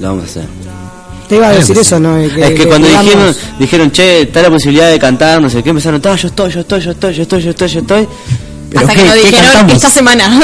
Lo 0.01 0.09
vamos 0.09 0.25
a 0.25 0.27
hacer. 0.27 0.45
Te 1.29 1.37
iba 1.37 1.49
a 1.49 1.53
decir 1.53 1.77
eso, 1.79 1.99
¿no? 2.01 2.19
Es 2.19 2.33
que 2.33 2.67
cuando 2.67 2.87
digamos- 2.89 3.05
dijeron, 3.07 3.37
dijeron, 3.59 3.93
che, 3.93 4.23
está 4.23 4.43
la 4.43 4.51
posibilidad 4.51 4.91
de 4.91 4.99
cantar, 4.99 5.41
no 5.41 5.49
sé 5.49 5.63
qué, 5.63 5.71
empezaron, 5.71 6.01
"Ta, 6.01 6.15
yo 6.17 6.29
estoy, 6.29 6.51
yo 6.53 6.61
estoy, 6.61 6.81
yo 6.81 6.91
estoy, 6.93 7.15
yo 7.15 7.23
estoy, 7.23 7.43
yo 7.43 7.51
estoy, 7.51 7.69
yo 7.69 7.81
estoy. 7.81 8.09
Hasta 8.77 8.95
que 8.95 9.05
nos 9.05 9.15
dijeron 9.15 9.71
esta 9.71 9.91
semana. 9.91 10.41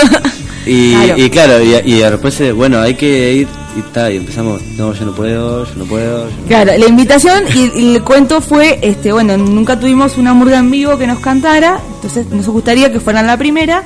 Y 0.66 0.92
Claro. 0.94 1.18
y 1.18 1.30
claro, 1.30 1.62
y, 1.62 1.74
y 1.84 1.98
después, 2.00 2.54
bueno, 2.54 2.80
hay 2.80 2.94
que 2.94 3.32
ir 3.34 3.48
y, 3.76 3.82
ta, 3.92 4.10
y 4.10 4.16
empezamos, 4.18 4.60
no, 4.76 4.92
yo 4.94 5.04
no 5.06 5.14
puedo, 5.14 5.64
yo 5.64 5.70
no 5.76 5.84
puedo. 5.84 6.28
yo 6.28 6.36
no- 6.36 6.46
Claro, 6.46 6.72
la 6.76 6.86
invitación 6.86 7.44
y, 7.54 7.80
y 7.80 7.94
el 7.96 8.02
cuento 8.04 8.40
fue, 8.40 8.78
este, 8.82 9.10
bueno, 9.12 9.36
nunca 9.36 9.78
tuvimos 9.80 10.16
una 10.16 10.32
murga 10.34 10.58
en 10.58 10.70
vivo 10.70 10.96
que 10.98 11.06
nos 11.06 11.18
cantara, 11.20 11.80
entonces 11.96 12.26
nos 12.30 12.46
gustaría 12.46 12.92
que 12.92 13.00
fueran 13.00 13.26
la 13.26 13.36
primera 13.36 13.82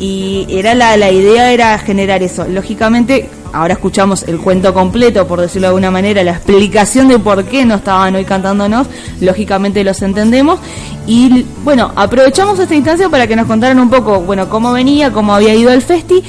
y 0.00 0.46
era 0.48 0.74
la, 0.74 0.96
la 0.96 1.10
idea 1.10 1.52
era 1.52 1.76
generar 1.78 2.22
eso. 2.22 2.46
Lógicamente, 2.46 3.28
ahora 3.52 3.74
escuchamos 3.74 4.22
el 4.24 4.38
cuento 4.38 4.72
completo, 4.72 5.26
por 5.26 5.40
decirlo 5.40 5.66
de 5.66 5.68
alguna 5.68 5.90
manera, 5.90 6.22
la 6.22 6.32
explicación 6.32 7.08
de 7.08 7.18
por 7.18 7.44
qué 7.44 7.64
no 7.64 7.76
estaban 7.76 8.14
hoy 8.14 8.24
cantándonos, 8.24 8.86
lógicamente 9.20 9.82
los 9.84 10.00
entendemos 10.02 10.60
y 11.06 11.46
bueno, 11.64 11.90
aprovechamos 11.96 12.58
esta 12.58 12.74
instancia 12.74 13.08
para 13.08 13.26
que 13.26 13.34
nos 13.34 13.46
contaran 13.46 13.80
un 13.80 13.90
poco, 13.90 14.20
bueno, 14.20 14.48
cómo 14.48 14.72
venía, 14.72 15.12
cómo 15.12 15.34
había 15.34 15.54
ido 15.54 15.70
el 15.70 15.82
festi, 15.82 16.22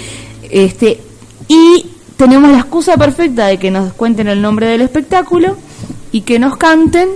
este, 0.49 0.99
y 1.47 1.86
tenemos 2.15 2.49
la 2.51 2.59
excusa 2.59 2.97
perfecta 2.97 3.47
de 3.47 3.57
que 3.57 3.72
nos 3.72 3.93
cuenten 3.93 4.28
el 4.28 4.41
nombre 4.41 4.67
del 4.67 4.82
espectáculo 4.82 5.57
y 6.11 6.22
que 6.22 6.39
nos 6.39 6.57
canten 6.57 7.09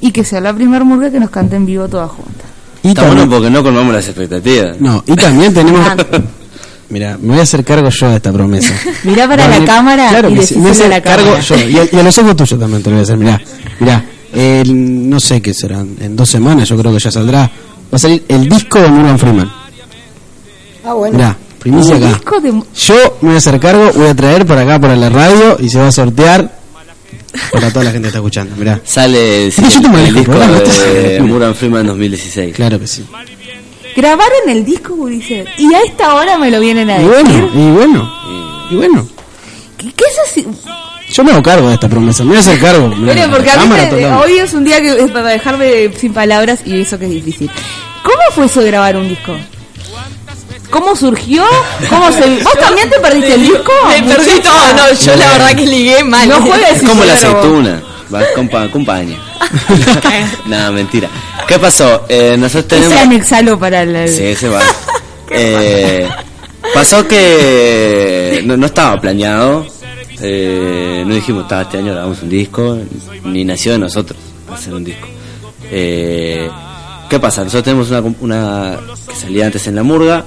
y 0.00 0.12
que 0.12 0.24
sea 0.24 0.40
la 0.40 0.52
primer 0.52 0.84
murga 0.84 1.10
que 1.10 1.20
nos 1.20 1.30
cante 1.30 1.56
en 1.56 1.66
vivo 1.66 1.88
todas 1.88 2.10
juntas. 2.10 2.37
Y 2.82 2.88
Está 2.88 3.02
también- 3.02 3.28
bueno 3.28 3.36
porque 3.36 3.50
no 3.50 3.62
colmamos 3.62 3.94
las 3.94 4.06
expectativas. 4.06 4.80
No, 4.80 5.02
y 5.06 5.14
también 5.16 5.52
tenemos. 5.54 5.80
Mira, 6.90 7.18
me 7.20 7.28
voy 7.32 7.40
a 7.40 7.42
hacer 7.42 7.64
cargo 7.64 7.88
yo 7.90 8.08
de 8.08 8.16
esta 8.16 8.32
promesa. 8.32 8.72
Mirá 9.04 9.28
para 9.28 9.46
la 9.46 9.64
cámara 9.66 10.08
claro 10.08 10.30
y 10.30 10.34
me 10.34 10.70
voy 10.70 10.82
a 10.82 10.88
la 10.88 11.00
cargo 11.02 11.24
cámara. 11.26 11.42
yo. 11.42 11.56
Y 11.68 11.78
a, 11.78 11.88
y 11.92 11.96
a 11.98 12.02
los 12.02 12.18
ojos 12.18 12.34
tuyos 12.36 12.58
también 12.58 12.82
te 12.82 12.88
lo 12.90 12.96
voy 12.96 13.00
a 13.00 13.02
hacer. 13.02 13.16
Mirá, 13.18 13.40
mirá. 13.80 14.04
El, 14.32 15.08
no 15.10 15.20
sé 15.20 15.42
qué 15.42 15.52
serán. 15.52 15.96
En 16.00 16.16
dos 16.16 16.28
semanas 16.30 16.68
yo 16.68 16.76
creo 16.78 16.92
que 16.92 16.98
ya 16.98 17.10
saldrá. 17.10 17.40
Va 17.42 17.96
a 17.96 17.98
salir 17.98 18.24
el 18.28 18.48
disco 18.48 18.80
de 18.80 18.88
Morgan 18.88 19.18
Freeman. 19.18 19.50
Ah, 20.84 20.94
bueno. 20.94 21.16
Mirá, 21.16 21.36
primicia 21.58 21.96
acá. 21.96 22.06
disco 22.08 22.40
de- 22.40 22.50
Yo 22.74 22.94
me 23.20 23.28
voy 23.28 23.34
a 23.34 23.38
hacer 23.38 23.60
cargo, 23.60 23.90
voy 23.94 24.06
a 24.08 24.14
traer 24.14 24.46
para 24.46 24.62
acá, 24.62 24.78
para 24.80 24.96
la 24.96 25.10
radio, 25.10 25.56
y 25.60 25.68
se 25.68 25.78
va 25.78 25.88
a 25.88 25.92
sortear 25.92 26.57
para 27.52 27.70
toda 27.70 27.84
la 27.86 27.90
gente 27.92 28.04
que 28.06 28.08
está 28.08 28.18
escuchando. 28.18 28.56
Mirá. 28.56 28.80
Sale 28.84 29.50
sí, 29.50 29.62
el, 30.06 30.14
disco 30.14 30.32
de 30.34 31.20
Muran 31.22 31.54
Freeman 31.54 31.86
2016. 31.86 32.54
Claro 32.54 32.78
que 32.78 32.86
sí. 32.86 33.04
Grabaron 33.96 34.48
el 34.48 34.64
disco, 34.64 35.06
dice, 35.06 35.44
y 35.58 35.74
a 35.74 35.80
esta 35.80 36.14
hora 36.14 36.38
me 36.38 36.50
lo 36.50 36.60
vienen 36.60 36.88
a 36.90 37.02
Y 37.02 37.04
decir. 37.08 37.24
bueno, 37.24 37.50
y 37.54 37.70
bueno, 37.72 38.12
y 38.70 38.74
bueno. 38.76 39.08
¿Qué, 39.76 39.92
qué 39.92 40.04
es 40.04 40.18
así? 40.30 40.46
Yo 41.12 41.24
me 41.24 41.32
hago 41.32 41.42
cargo 41.42 41.68
de 41.68 41.74
esta 41.74 41.88
promesa, 41.88 42.22
me 42.22 42.28
voy 42.30 42.36
a 42.36 42.40
hacer 42.40 42.60
cargo. 42.60 42.88
Mirá, 42.88 43.14
Miren, 43.14 43.30
porque 43.30 43.50
a 43.50 43.56
mí 43.56 43.66
me- 43.66 44.06
hoy 44.14 44.38
es 44.38 44.52
un 44.52 44.62
día 44.64 44.80
que 44.80 44.92
es 44.92 45.10
para 45.10 45.28
dejarme 45.30 45.90
sin 45.96 46.12
palabras 46.12 46.60
y 46.64 46.80
eso 46.80 46.98
que 46.98 47.06
es 47.06 47.10
difícil. 47.10 47.50
¿Cómo 48.02 48.18
fue 48.34 48.46
eso 48.46 48.60
de 48.60 48.66
grabar 48.68 48.96
un 48.96 49.08
disco? 49.08 49.34
¿Cómo 50.70 50.94
surgió? 50.94 51.44
¿Cómo 51.88 52.12
se 52.12 52.28
¿Vos 52.42 52.52
también 52.60 52.90
te 52.90 52.98
perdiste 53.00 53.34
el 53.34 53.42
disco? 53.42 53.72
Me 53.88 54.02
perdí 54.14 54.40
todo, 54.40 54.72
no, 54.76 54.92
yo 54.92 55.16
la 55.16 55.28
verdad 55.32 55.56
que 55.56 55.66
ligué 55.66 56.04
mal. 56.04 56.28
No 56.28 56.40
juegues 56.42 56.82
como 56.82 57.04
la 57.04 57.14
aceituna, 57.14 57.82
va, 58.14 58.22
compa, 58.34 58.62
acompaña. 58.62 59.16
Nada, 60.46 60.70
mentira. 60.70 61.08
¿Qué 61.46 61.58
pasó? 61.58 62.04
Eh, 62.08 62.36
nosotros 62.38 62.68
tenemos... 62.68 62.92
Ese 62.92 63.00
anexalo 63.02 63.58
para 63.58 63.82
el... 63.82 64.08
Sí, 64.08 64.24
ese 64.24 64.48
va. 64.48 64.62
Eh, 65.30 66.08
pasó 66.72 67.06
que 67.06 68.42
no, 68.46 68.56
no 68.56 68.64
estaba 68.64 68.98
planeado. 68.98 69.66
Eh, 70.22 71.04
no 71.06 71.14
dijimos, 71.14 71.46
"Ta, 71.46 71.60
este 71.60 71.76
año 71.76 71.92
grabamos 71.92 72.22
un 72.22 72.30
disco, 72.30 72.78
ni 73.24 73.44
nació 73.44 73.72
de 73.72 73.78
nosotros 73.78 74.18
hacer 74.50 74.72
un 74.72 74.84
disco. 74.84 75.06
Eh, 75.70 76.48
¿Qué 77.10 77.18
pasa? 77.20 77.44
Nosotros 77.44 77.64
tenemos 77.64 77.90
una, 77.90 78.00
una 78.20 78.78
que 79.06 79.14
salía 79.14 79.44
antes 79.46 79.66
en 79.66 79.74
la 79.76 79.82
murga. 79.82 80.24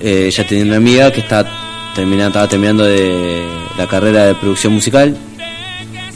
Eh, 0.00 0.30
ya 0.30 0.46
tenía 0.46 0.64
una 0.64 0.76
amiga 0.76 1.12
que 1.12 1.20
está 1.20 1.44
terminando, 1.94 2.28
estaba 2.28 2.48
terminando 2.48 2.84
de 2.84 3.46
la 3.76 3.86
carrera 3.86 4.24
de 4.26 4.34
producción 4.34 4.72
musical. 4.72 5.16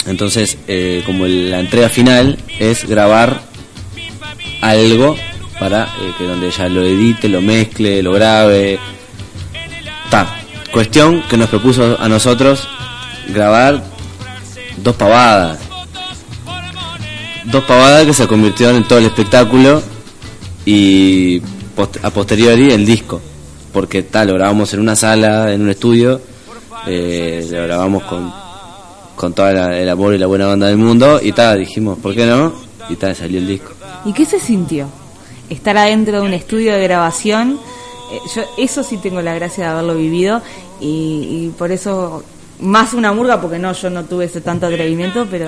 Entonces, 0.07 0.59
eh, 0.69 1.03
como 1.07 1.27
la 1.27 1.61
entrega 1.61 1.89
final 1.89 2.39
es 2.59 2.87
grabar 2.87 3.43
algo 4.61 5.17
para 5.59 5.85
eh, 5.85 6.13
que 6.19 6.25
donde 6.25 6.49
ella 6.49 6.69
lo 6.69 6.83
edite, 6.83 7.29
lo 7.29 7.41
mezcle, 7.41 8.03
lo 8.03 8.13
grabe. 8.13 8.79
Ta. 10.11 10.39
Cuestión 10.73 11.23
que 11.29 11.37
nos 11.37 11.51
propuso 11.51 11.99
a 12.01 12.09
nosotros 12.09 12.67
grabar 13.29 13.83
dos 14.79 14.97
pavadas. 14.97 15.59
dos 17.45 17.65
pavadas 17.65 18.07
que 18.07 18.15
se 18.15 18.27
convirtieron 18.27 18.77
en 18.77 18.85
todo 18.85 18.99
el 18.99 19.07
espectáculo 19.07 19.83
y 20.65 21.43
a 22.03 22.11
posteriori 22.11 22.71
el 22.73 22.85
disco. 22.85 23.21
Porque 23.73 24.03
tal, 24.03 24.29
lo 24.29 24.35
grabamos 24.35 24.73
en 24.75 24.81
una 24.81 24.95
sala, 24.95 25.53
en 25.53 25.63
un 25.63 25.71
estudio, 25.71 26.21
eh, 26.87 27.47
lo 27.51 27.63
grabamos 27.63 28.03
con, 28.05 28.33
con 29.17 29.33
todo 29.33 29.49
el 29.49 29.89
amor 29.89 30.15
y 30.15 30.19
la 30.19 30.27
buena 30.27 30.47
banda 30.47 30.67
del 30.67 30.77
mundo 30.77 31.21
y 31.23 31.33
tal, 31.33 31.59
dijimos, 31.61 31.99
¿por 31.99 32.15
qué 32.15 32.27
no? 32.27 32.53
Y 32.91 32.97
tal, 32.97 33.17
salió 33.17 33.39
el 33.39 33.47
disco. 33.47 33.73
¿Y 34.05 34.13
qué 34.13 34.27
se 34.27 34.39
sintió? 34.39 34.89
Estar 35.49 35.77
adentro 35.79 36.21
de 36.21 36.27
un 36.27 36.35
estudio 36.35 36.73
de 36.75 36.83
grabación. 36.83 37.59
eh, 38.13 38.19
yo 38.35 38.43
eso 38.59 38.83
sí 38.83 38.99
tengo 38.99 39.23
la 39.23 39.35
gracia 39.35 39.65
de 39.65 39.71
haberlo 39.71 39.95
vivido 39.95 40.43
y, 40.81 41.47
y 41.47 41.55
por 41.57 41.73
eso 41.73 42.23
más 42.61 42.93
una 42.95 43.13
murga 43.13 43.41
porque 43.41 43.59
no 43.59 43.73
yo 43.73 43.89
no 43.91 44.05
tuve 44.05 44.27
ese 44.27 44.41
tanto 44.41 44.67
atrevimiento 44.67 45.27
pero 45.31 45.47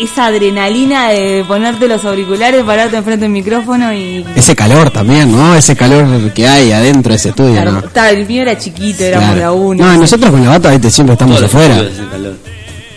esa 0.00 0.26
adrenalina 0.26 1.08
de 1.08 1.44
ponerte 1.46 1.86
los 1.86 2.04
auriculares 2.04 2.64
pararte 2.64 2.96
enfrente 2.96 3.24
del 3.24 3.32
micrófono 3.32 3.92
y 3.92 4.24
Ese 4.34 4.56
calor 4.56 4.90
también, 4.90 5.30
¿no? 5.30 5.54
Ese 5.54 5.76
calor 5.76 6.32
que 6.32 6.46
hay 6.48 6.72
adentro 6.72 7.10
de 7.10 7.16
ese 7.16 7.28
estudio, 7.30 7.52
Claro, 7.52 7.72
¿no? 7.72 7.82
ta, 7.82 8.10
el 8.10 8.26
mío 8.26 8.42
era 8.42 8.56
chiquito 8.58 9.04
éramos 9.04 9.26
Claro. 9.26 9.38
de 9.38 9.44
a 9.44 9.52
uno 9.52 9.84
No, 9.86 9.96
nosotros 9.98 10.30
con 10.30 10.42
la 10.44 10.50
bata, 10.50 10.70
viste, 10.70 10.90
siempre 10.90 11.12
estamos 11.12 11.36
Todos 11.36 11.54
afuera. 11.54 11.76
calor. 12.10 12.36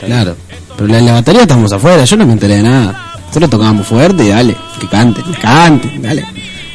Claro. 0.06 0.36
Pero 0.78 0.95
en 0.95 1.06
la 1.06 1.14
batería 1.14 1.41
estamos 1.41 1.72
afuera, 1.74 2.03
yo 2.06 2.15
no 2.18 2.26
me 2.26 2.34
enteré 2.34 2.56
de 2.57 2.64
nada. 2.64 3.03
Nosotros 3.28 3.49
tocábamos 3.49 3.86
fuerte 3.88 4.24
y 4.24 4.30
dale, 4.30 4.56
que 4.80 4.88
canten, 4.88 5.24
que 5.26 5.40
canten, 5.40 6.02
dale. 6.02 6.26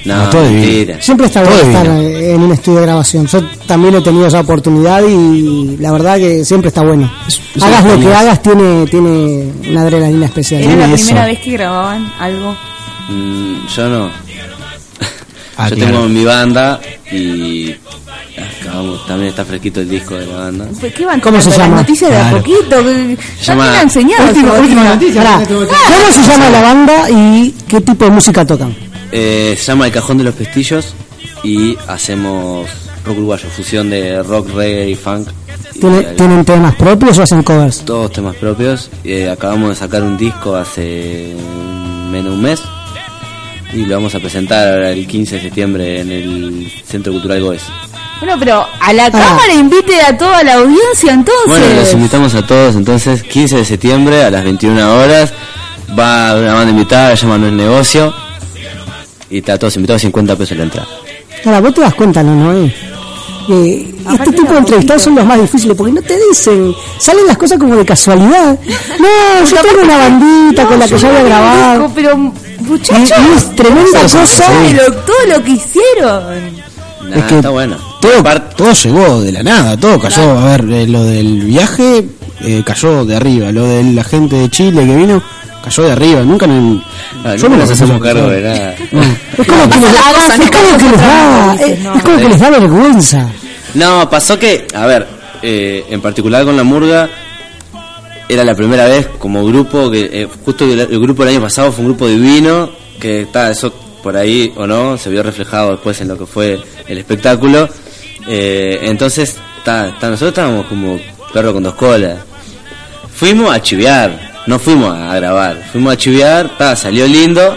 No, 0.04 0.28
todo 0.30 0.42
divino. 0.48 0.60
mentira. 0.66 1.00
Siempre 1.02 1.26
está 1.26 1.42
bueno 1.44 1.56
estar 1.62 1.86
eh, 1.86 2.34
en 2.34 2.40
un 2.42 2.52
estudio 2.52 2.78
de 2.80 2.86
grabación. 2.86 3.26
Yo 3.26 3.40
también 3.66 3.94
he 3.94 4.00
tenido 4.00 4.26
esa 4.26 4.40
oportunidad 4.40 5.02
y 5.06 5.76
la 5.78 5.92
verdad 5.92 6.16
que 6.18 6.44
siempre 6.44 6.68
está 6.68 6.82
bueno. 6.82 7.10
hagas 7.60 7.84
lo 7.84 8.00
que 8.00 8.14
hagas, 8.14 8.42
tiene, 8.42 8.86
tiene 8.86 9.52
una 9.70 9.82
adrenalina 9.82 10.26
especial. 10.26 10.62
era 10.62 10.86
la 10.88 10.94
eso. 10.94 11.04
primera 11.06 11.26
vez 11.26 11.38
que 11.40 11.50
grababan 11.52 12.12
algo 12.18 12.56
Mm, 13.08 13.66
yo 13.74 13.88
no. 13.88 14.10
Ah, 15.56 15.68
yo 15.68 15.76
claro. 15.76 15.92
tengo 15.92 16.08
mi 16.08 16.24
banda 16.24 16.80
y 17.12 17.74
acabamos, 18.60 19.06
también 19.06 19.28
está 19.30 19.44
fresquito 19.44 19.80
el 19.80 19.88
disco 19.90 20.14
de 20.14 20.26
la 20.26 20.36
banda. 20.36 20.66
Pues, 20.80 20.94
¿Qué 20.94 21.04
van 21.04 21.20
¿Cómo 21.20 21.40
se 21.40 21.50
llama? 21.50 21.76
Noticias 21.76 22.10
de 22.10 22.16
a 22.16 22.20
Claro. 22.20 22.36
poquito. 22.38 22.76
que- 22.82 23.18
llama- 23.42 23.66
Ya 23.66 23.70
me 23.72 23.76
han 23.76 23.82
enseñado. 23.82 24.24
Última, 24.28 24.52
última 24.54 24.84
noticia. 24.84 25.22
¿Cómo 25.46 25.66
se 26.12 26.28
llama 26.32 26.50
la 26.50 26.62
banda 26.62 27.10
y 27.10 27.54
qué 27.68 27.80
tipo 27.82 28.04
de 28.06 28.10
música 28.12 28.44
tocan? 28.46 28.74
Eh, 29.12 29.54
se 29.58 29.64
llama 29.66 29.86
El 29.86 29.92
Cajón 29.92 30.18
de 30.18 30.24
los 30.24 30.34
Pestillos 30.34 30.94
y 31.44 31.76
hacemos 31.86 32.68
rock 33.04 33.16
uruguayo, 33.18 33.48
fusión 33.54 33.90
de 33.90 34.22
rock, 34.22 34.48
reggae 34.54 34.90
y 34.90 34.94
funk. 34.94 35.28
Y 35.74 35.80
¿Tiene- 35.80 35.98
hay 35.98 36.16
¿Tienen 36.16 36.44
temas 36.44 36.74
propios 36.76 37.18
o 37.18 37.22
hacen 37.22 37.42
covers? 37.42 37.84
Todos 37.84 38.12
temas 38.12 38.36
propios. 38.36 38.90
Eh, 39.04 39.28
acabamos 39.28 39.70
de 39.70 39.74
sacar 39.76 40.02
un 40.02 40.16
disco 40.16 40.54
hace 40.56 41.34
menos 42.10 42.24
de 42.26 42.30
un 42.30 42.42
mes 42.42 42.60
y 43.72 43.86
lo 43.86 43.96
vamos 43.96 44.14
a 44.14 44.18
presentar 44.20 44.68
ahora 44.68 44.90
el 44.90 45.06
15 45.06 45.36
de 45.36 45.42
septiembre 45.42 46.00
en 46.00 46.10
el 46.12 46.72
Centro 46.86 47.12
Cultural 47.12 47.40
Goes. 47.42 47.62
Bueno, 48.20 48.36
pero 48.38 48.64
a 48.80 48.92
la 48.92 49.10
cámara 49.10 49.52
invite 49.52 50.00
a 50.00 50.16
toda 50.16 50.44
la 50.44 50.54
audiencia 50.54 51.12
entonces. 51.12 51.46
Bueno, 51.48 51.66
los 51.74 51.92
invitamos 51.92 52.34
a 52.36 52.46
todos 52.46 52.76
entonces, 52.76 53.22
15 53.24 53.56
de 53.56 53.64
septiembre 53.64 54.22
a 54.24 54.30
las 54.30 54.44
21 54.44 54.94
horas. 54.96 55.32
Va 55.98 56.36
una 56.36 56.54
banda 56.54 56.70
invitada, 56.70 57.14
llama 57.14 57.36
No 57.38 57.48
es 57.48 57.52
Negocio. 57.52 58.14
Y 59.32 59.38
está 59.38 59.58
todos 59.58 59.74
invitados, 59.76 60.02
50 60.02 60.36
pesos 60.36 60.56
la 60.58 60.64
entrada. 60.64 60.88
Ahora, 61.44 61.60
vos 61.60 61.74
te 61.74 61.80
das 61.80 61.94
cuenta, 61.94 62.22
¿no, 62.22 62.34
Noé? 62.34 62.72
Que 63.46 63.94
este 64.14 64.30
tipo 64.32 64.52
de 64.52 64.58
entrevistados 64.58 65.02
son 65.02 65.14
los 65.16 65.24
más 65.24 65.40
difíciles 65.40 65.76
porque 65.76 65.92
no 65.92 66.02
te 66.02 66.16
dicen, 66.28 66.72
salen 66.98 67.26
las 67.26 67.36
cosas 67.38 67.58
como 67.58 67.74
de 67.74 67.84
casualidad. 67.84 68.58
No, 69.00 69.44
yo 69.48 69.56
tengo 69.62 69.82
una 69.82 69.96
bandita 69.98 70.66
con 70.66 70.78
la 70.78 70.86
que 70.86 70.98
ya 70.98 71.08
voy 71.08 71.16
a 71.18 71.22
grabar. 71.24 71.90
Pero, 71.94 72.16
muchachos, 72.60 73.18
es 73.36 73.56
tremenda 73.56 73.98
¿cómo 73.98 74.08
se 74.08 74.16
cosa. 74.18 74.44
lo- 74.74 74.92
todo 74.96 75.16
lo 75.38 75.42
que 75.44 75.50
hicieron. 75.52 76.62
Nah, 77.08 77.16
Es 77.18 77.24
que 77.24 77.34
está 77.36 77.48
bueno. 77.50 77.76
Todo, 78.00 78.22
todo 78.56 78.72
llegó 78.72 79.20
de 79.22 79.32
la 79.32 79.42
nada, 79.42 79.76
todo 79.76 79.98
cayó. 79.98 80.38
A 80.38 80.44
ver, 80.56 80.64
eh, 80.70 80.86
lo 80.86 81.02
del 81.02 81.40
viaje 81.42 82.04
eh, 82.42 82.62
cayó 82.64 83.04
de 83.04 83.16
arriba. 83.16 83.50
Lo 83.50 83.66
de 83.66 83.82
la 83.82 84.04
gente 84.04 84.36
de 84.36 84.50
Chile 84.50 84.86
que 84.86 84.94
vino 84.96 85.20
cayó 85.62 85.84
de 85.84 85.92
arriba. 85.92 86.20
Nunca 86.22 86.46
no, 86.46 86.82
Ah, 87.24 87.36
yo 87.36 87.48
nos 87.48 87.70
hacemos 87.70 88.00
cargo 88.02 88.28
de 88.28 88.42
nada. 88.42 88.74
No. 88.90 89.02
Es 89.02 89.46
como 89.46 89.68
que 89.68 89.78
les, 89.78 90.00
Hagas 90.00 90.38
es 90.38 90.50
como 90.50 90.78
que 90.78 90.84
les 90.84 91.00
da, 91.00 91.54
es, 91.54 92.02
como 92.02 92.16
que 92.18 92.28
les 92.28 92.40
da 92.40 92.50
vergüenza. 92.50 93.30
No, 93.74 94.10
pasó 94.10 94.38
que, 94.38 94.66
a 94.74 94.86
ver, 94.86 95.06
eh, 95.42 95.84
en 95.88 96.00
particular 96.00 96.44
con 96.44 96.56
la 96.56 96.62
murga, 96.62 97.08
era 98.28 98.44
la 98.44 98.54
primera 98.54 98.86
vez 98.86 99.08
como 99.18 99.44
grupo, 99.44 99.90
que 99.90 100.10
eh, 100.12 100.28
justo 100.44 100.64
el, 100.64 100.80
el 100.80 101.00
grupo 101.00 101.24
del 101.24 101.34
año 101.34 101.42
pasado 101.42 101.72
fue 101.72 101.84
un 101.84 101.90
grupo 101.90 102.06
divino, 102.08 102.70
que 103.00 103.22
está, 103.22 103.50
eso 103.50 103.72
por 104.02 104.16
ahí 104.16 104.52
o 104.56 104.66
no, 104.66 104.98
se 104.98 105.08
vio 105.10 105.22
reflejado 105.22 105.70
después 105.70 106.00
en 106.00 106.08
lo 106.08 106.18
que 106.18 106.26
fue 106.26 106.60
el 106.86 106.98
espectáculo. 106.98 107.68
Eh, 108.26 108.80
entonces, 108.82 109.36
ta, 109.64 109.96
ta, 109.98 110.10
nosotros 110.10 110.30
estábamos 110.30 110.66
como 110.66 110.98
perro 111.32 111.52
con 111.52 111.62
dos 111.62 111.74
colas. 111.74 112.18
Fuimos 113.14 113.54
a 113.54 113.62
chiviar, 113.62 114.31
no 114.46 114.58
fuimos 114.58 114.94
a 114.94 115.14
grabar, 115.14 115.62
fuimos 115.70 115.92
a 115.92 115.96
chiviar, 115.96 116.56
ta, 116.56 116.76
salió 116.76 117.06
lindo. 117.06 117.56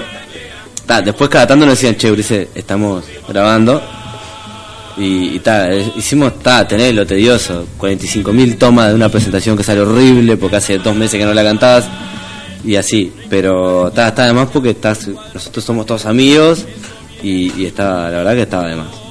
Ta, 0.86 1.02
después 1.02 1.30
cada 1.30 1.48
tanto 1.48 1.66
nos 1.66 1.76
decían, 1.76 1.95
che, 1.95 2.12
Ulises, 2.12 2.49
estamos 2.53 3.03
grabando. 3.28 3.82
Y, 4.98 5.36
y 5.36 5.40
ta, 5.40 5.74
eh, 5.74 5.91
hicimos, 5.95 6.40
ta, 6.40 6.68
tenés 6.68 6.94
lo 6.94 7.06
tedioso, 7.06 7.66
45.000 7.78 8.57
tomas 8.57 8.90
de 8.90 8.95
una 8.95 9.10
presentación 9.10 9.57
que 9.57 9.64
sale 9.64 9.82
horrible 9.82 10.38
porque 10.38 10.57
hace 10.57 10.78
dos 10.78 10.95
meses 10.95 11.20
que 11.20 11.26
no 11.26 11.34
la 11.34 11.44
cantabas 11.44 11.86
y 12.64 12.76
así, 12.76 13.12
pero 13.30 13.91
ta, 13.91 14.07
está 14.07 14.24
además 14.24 14.49
porque 14.52 14.72
estás, 14.72 15.07
nosotros 15.34 15.64
somos 15.64 15.86
todos 15.86 16.06
amigos 16.06 16.66
y, 17.22 17.52
y 17.62 17.74
la 17.78 18.10
verdad 18.10 18.34
que 18.34 18.41
estaba 18.41 18.68
de 18.68 18.76
más. 18.76 19.05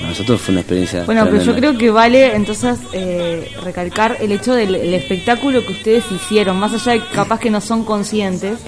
Para 0.00 0.08
nosotros 0.10 0.40
fue 0.40 0.52
una 0.52 0.60
experiencia. 0.62 1.04
Bueno, 1.04 1.24
pero 1.30 1.42
yo 1.42 1.54
creo 1.54 1.76
que 1.78 1.90
vale 1.90 2.34
entonces 2.34 2.78
eh, 2.92 3.50
recalcar 3.62 4.16
el 4.20 4.32
hecho 4.32 4.54
del 4.54 4.74
el 4.74 4.94
espectáculo 4.94 5.64
que 5.64 5.72
ustedes 5.72 6.04
hicieron, 6.10 6.58
más 6.58 6.72
allá 6.72 6.92
de 6.92 7.06
capaz 7.12 7.38
que 7.40 7.50
no 7.50 7.60
son 7.60 7.84
conscientes. 7.84 8.58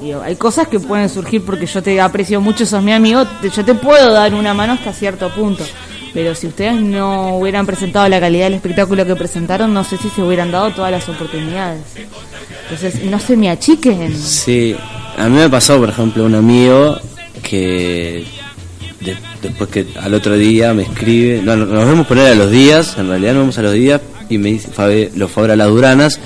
Digo, 0.00 0.20
hay 0.22 0.36
cosas 0.36 0.68
que 0.68 0.78
pueden 0.78 1.08
surgir 1.08 1.44
porque 1.44 1.66
yo 1.66 1.82
te 1.82 2.00
aprecio 2.00 2.40
mucho, 2.40 2.64
sos 2.64 2.82
mi 2.82 2.92
amigo, 2.92 3.24
te- 3.42 3.50
yo 3.50 3.64
te 3.64 3.74
puedo 3.74 4.12
dar 4.12 4.32
una 4.34 4.54
mano 4.54 4.74
hasta 4.74 4.92
cierto 4.92 5.28
punto. 5.30 5.64
Pero 6.14 6.34
si 6.34 6.46
ustedes 6.46 6.80
no 6.80 7.36
hubieran 7.36 7.66
presentado 7.66 8.08
la 8.08 8.18
calidad 8.20 8.44
del 8.44 8.54
espectáculo 8.54 9.04
que 9.04 9.14
presentaron, 9.16 9.74
no 9.74 9.82
sé 9.84 9.96
si 9.98 10.08
se 10.08 10.22
hubieran 10.22 10.50
dado 10.50 10.70
todas 10.70 10.90
las 10.90 11.08
oportunidades. 11.08 11.80
Entonces, 12.64 13.02
no 13.04 13.18
se 13.18 13.36
me 13.36 13.50
achiquen. 13.50 14.16
Sí, 14.16 14.74
a 15.16 15.28
mí 15.28 15.36
me 15.36 15.48
pasó, 15.50 15.78
por 15.78 15.88
ejemplo, 15.90 16.24
un 16.24 16.34
amigo 16.34 16.98
que 17.42 18.24
de- 19.00 19.16
después 19.42 19.70
que 19.70 19.86
al 20.00 20.14
otro 20.14 20.36
día 20.36 20.72
me 20.74 20.82
escribe, 20.82 21.40
no, 21.42 21.56
no, 21.56 21.66
nos 21.66 21.86
vemos 21.86 22.06
poner 22.06 22.32
a 22.32 22.34
los 22.34 22.50
días, 22.50 22.96
en 22.98 23.08
realidad 23.08 23.32
nos 23.34 23.42
vemos 23.42 23.58
a 23.58 23.62
los 23.62 23.72
días, 23.74 24.00
y 24.28 24.38
me 24.38 24.50
dice, 24.50 24.68
Fabi, 24.68 25.10
lo 25.16 25.28
fue 25.28 25.42
a 25.42 25.46
ver 25.46 25.50
a 25.52 25.56
las 25.56 25.68
Duranas, 25.68 26.20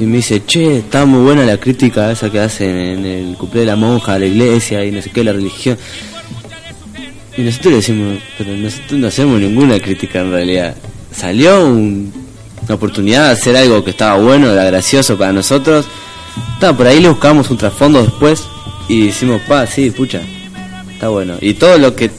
y 0.00 0.04
me 0.04 0.16
dice, 0.16 0.42
che, 0.46 0.78
está 0.78 1.04
muy 1.04 1.20
buena 1.20 1.44
la 1.44 1.58
crítica 1.58 2.10
esa 2.10 2.30
que 2.30 2.40
hacen 2.40 2.76
en 2.76 3.04
el 3.06 3.36
cumple 3.36 3.60
de 3.60 3.66
la 3.66 3.76
monja, 3.76 4.18
la 4.18 4.26
iglesia 4.26 4.84
y 4.84 4.90
no 4.90 5.00
sé 5.02 5.10
qué, 5.10 5.22
la 5.22 5.32
religión. 5.32 5.76
Y 7.36 7.42
nosotros 7.42 7.70
le 7.72 7.76
decimos, 7.78 8.18
pero 8.38 8.56
nosotros 8.56 8.92
no 9.00 9.06
hacemos 9.08 9.40
ninguna 9.40 9.78
crítica 9.80 10.20
en 10.20 10.30
realidad. 10.30 10.76
Salió 11.12 11.66
un- 11.66 12.12
una 12.64 12.74
oportunidad 12.74 13.26
de 13.26 13.32
hacer 13.32 13.56
algo 13.56 13.84
que 13.84 13.90
estaba 13.90 14.18
bueno, 14.20 14.50
era 14.50 14.64
gracioso 14.64 15.16
para 15.18 15.32
nosotros. 15.32 15.86
Está, 16.54 16.76
por 16.76 16.86
ahí 16.86 17.00
le 17.00 17.08
buscamos 17.08 17.50
un 17.50 17.56
trasfondo 17.58 18.02
después 18.02 18.44
y 18.88 19.06
decimos, 19.06 19.40
pa, 19.48 19.66
sí, 19.66 19.90
pucha, 19.90 20.20
está 20.94 21.08
bueno. 21.08 21.36
Y 21.40 21.54
todo 21.54 21.78
lo 21.78 21.94
que 21.94 22.10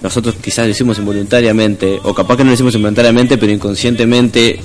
nosotros 0.00 0.36
quizás 0.42 0.64
lo 0.66 0.70
hicimos 0.72 0.98
involuntariamente, 0.98 2.00
o 2.02 2.14
capaz 2.14 2.36
que 2.38 2.44
no 2.44 2.50
lo 2.50 2.54
hicimos 2.54 2.74
involuntariamente, 2.74 3.36
pero 3.36 3.52
inconscientemente 3.52 4.58